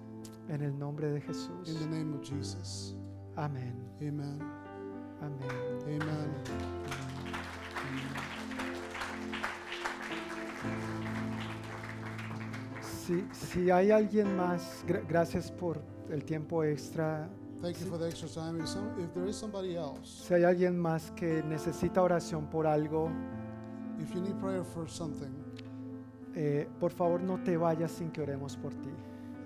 En 0.51 0.61
el 0.61 0.79
nombre 0.79 1.09
de 1.11 1.17
In 1.21 1.23
Jesús. 1.23 1.79
the 1.79 1.87
name 1.87 2.15
of 2.15 2.23
Jesus. 2.23 2.95
Amén. 3.37 3.75
Amen. 4.03 4.39
Amén. 5.23 6.03
Amen. 6.03 6.74
Si, 13.07 13.25
si 13.33 13.71
hay 13.71 13.91
alguien 13.91 14.37
más, 14.37 14.85
gra- 14.87 15.03
gracias 15.09 15.51
por 15.51 15.81
el 16.11 16.25
tiempo 16.25 16.63
extra. 16.65 17.29
Thank 17.61 17.79
you 17.79 17.87
for 17.87 17.99
the 17.99 18.09
extra 18.09 18.29
time. 18.29 18.61
If, 18.61 18.69
some, 18.69 18.89
if 19.03 19.13
there 19.15 19.27
is 19.29 19.37
somebody 19.37 19.75
else, 19.77 20.27
Si 20.27 20.35
hay 20.35 20.45
alguien 20.45 20.79
más 20.79 21.11
que 21.13 21.43
necesita 21.43 22.03
oración 22.03 22.47
por 22.51 22.67
algo, 22.67 23.11
if 24.01 24.13
you 24.15 24.21
need 24.21 24.35
prayer 24.41 24.65
for 24.65 24.89
something, 24.89 25.31
eh, 26.35 26.69
por 26.81 26.91
favor 26.91 27.21
no 27.23 27.39
te 27.43 27.57
vayas 27.57 27.91
sin 27.93 28.11
que 28.11 28.23
oremos 28.23 28.57
por 28.57 28.73
ti. 28.75 28.91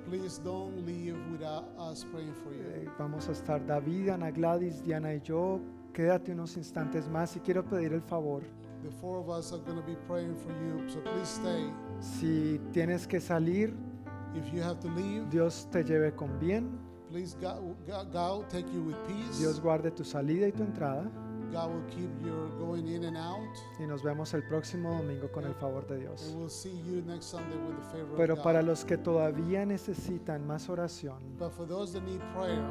please 0.08 0.40
don't 0.42 0.74
leave 0.86 1.14
without 1.30 1.64
us 1.78 2.04
praying 2.06 2.32
for 2.42 2.52
you. 2.52 2.62
Eh, 2.74 2.88
vamos 2.98 3.28
a 3.28 3.32
estar 3.32 3.64
David, 3.66 4.08
Ana 4.08 4.30
Gladys, 4.30 4.82
Diana 4.82 5.12
y 5.14 5.20
yo. 5.20 5.60
Quédate 5.92 6.32
unos 6.32 6.56
instantes 6.56 7.08
más 7.08 7.36
y 7.36 7.40
quiero 7.40 7.62
pedir 7.64 7.92
el 7.92 8.00
favor. 8.02 8.42
The 8.82 8.90
four 8.90 9.18
of 9.18 9.28
us 9.28 9.52
are 9.52 9.60
going 9.64 9.76
to 9.78 9.84
be 9.86 9.96
praying 10.06 10.34
for 10.36 10.52
you, 10.64 10.88
so 10.88 11.00
please 11.02 11.28
stay. 11.28 11.70
Si 12.00 12.60
tienes 12.72 13.06
que 13.06 13.20
salir, 13.20 13.74
If 14.34 14.52
you 14.52 14.62
have 14.62 14.78
to 14.80 14.88
leave, 14.90 15.28
Dios 15.30 15.66
te 15.70 15.82
lleve 15.82 16.14
con 16.14 16.38
bien. 16.38 16.78
please 17.10 17.34
God, 17.40 17.60
God, 17.86 18.12
God 18.12 18.38
will 18.38 18.46
take 18.48 18.66
you 18.72 18.82
with 18.82 18.96
peace. 19.06 19.38
Dios 19.38 19.58
guarde 19.60 19.90
tu 19.90 20.04
salida 20.04 20.46
y 20.46 20.52
tu 20.52 20.62
entrada. 20.62 21.10
God 21.50 21.70
will 21.72 21.84
keep 21.88 22.10
your 22.22 22.50
going 22.58 22.86
in 22.86 23.04
and 23.04 23.16
out. 23.16 23.48
Y 23.80 23.86
nos 23.86 24.02
vemos 24.02 24.34
el 24.34 24.42
próximo 24.46 24.90
domingo 24.98 25.32
con 25.32 25.44
el 25.44 25.54
favor 25.54 25.86
de 25.86 25.94
And 25.94 26.02
Dios. 26.02 26.34
we'll 26.36 26.50
see 26.50 26.78
you 26.86 27.00
next 27.06 27.24
Sunday 27.30 27.56
with 27.66 27.76
the 27.78 27.90
favor 27.98 28.16
Pero 28.18 28.34
of 28.34 28.38
God. 28.40 28.44
para 28.44 28.62
los 28.62 28.84
que 28.84 28.98
todavía 28.98 29.64
necesitan 29.64 30.46
más 30.46 30.68
oración, 30.68 31.16
but 31.38 31.50
for 31.52 31.66
those 31.66 31.94
that 31.94 32.02
need 32.04 32.20
prayer, 32.34 32.62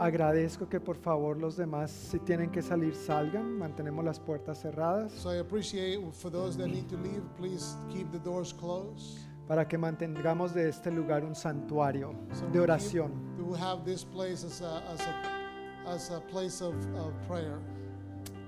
agradezco 0.00 0.68
que 0.68 0.80
por 0.80 0.96
favor 0.96 1.36
los 1.38 1.56
demás, 1.56 1.90
si 1.90 2.18
tienen 2.20 2.50
que 2.50 2.62
salir, 2.62 2.94
salgan. 2.94 3.58
Mantenemos 3.58 4.04
las 4.04 4.18
puertas 4.20 4.60
cerradas 4.60 5.12
so 5.12 5.30
I 5.32 5.38
appreciate 5.40 6.00
for 6.12 6.30
those 6.30 6.56
that 6.58 6.68
need 6.68 6.88
to 6.88 6.96
leave, 6.96 7.22
please 7.36 7.76
keep 7.92 8.10
the 8.12 8.18
doors 8.20 8.52
closed. 8.52 9.18
para 9.48 9.66
que 9.66 9.78
mantengamos 9.78 10.52
de 10.52 10.68
este 10.68 10.90
lugar 10.90 11.24
un 11.24 11.34
santuario 11.34 12.12
So 12.32 12.46
de 12.48 12.58
we 12.58 12.64
oración. 12.64 13.08
keep- 13.12 13.38
we 13.38 13.44
will 13.44 13.56
have 13.58 13.82
this 13.84 14.04
place 14.04 14.44
as 14.44 14.60
a, 14.60 14.82
as 14.92 15.00
a, 15.00 15.90
as 15.94 16.10
a 16.10 16.20
place 16.30 16.60
of, 16.62 16.74
of 16.96 17.12
prayer. 17.26 17.58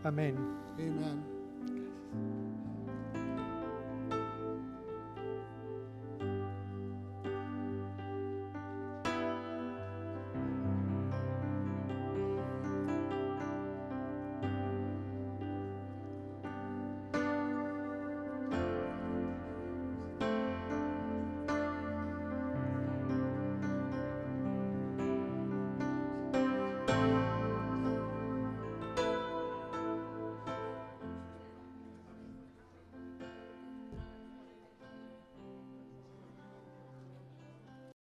Amén. 0.04 0.36
Amen. 0.78 1.24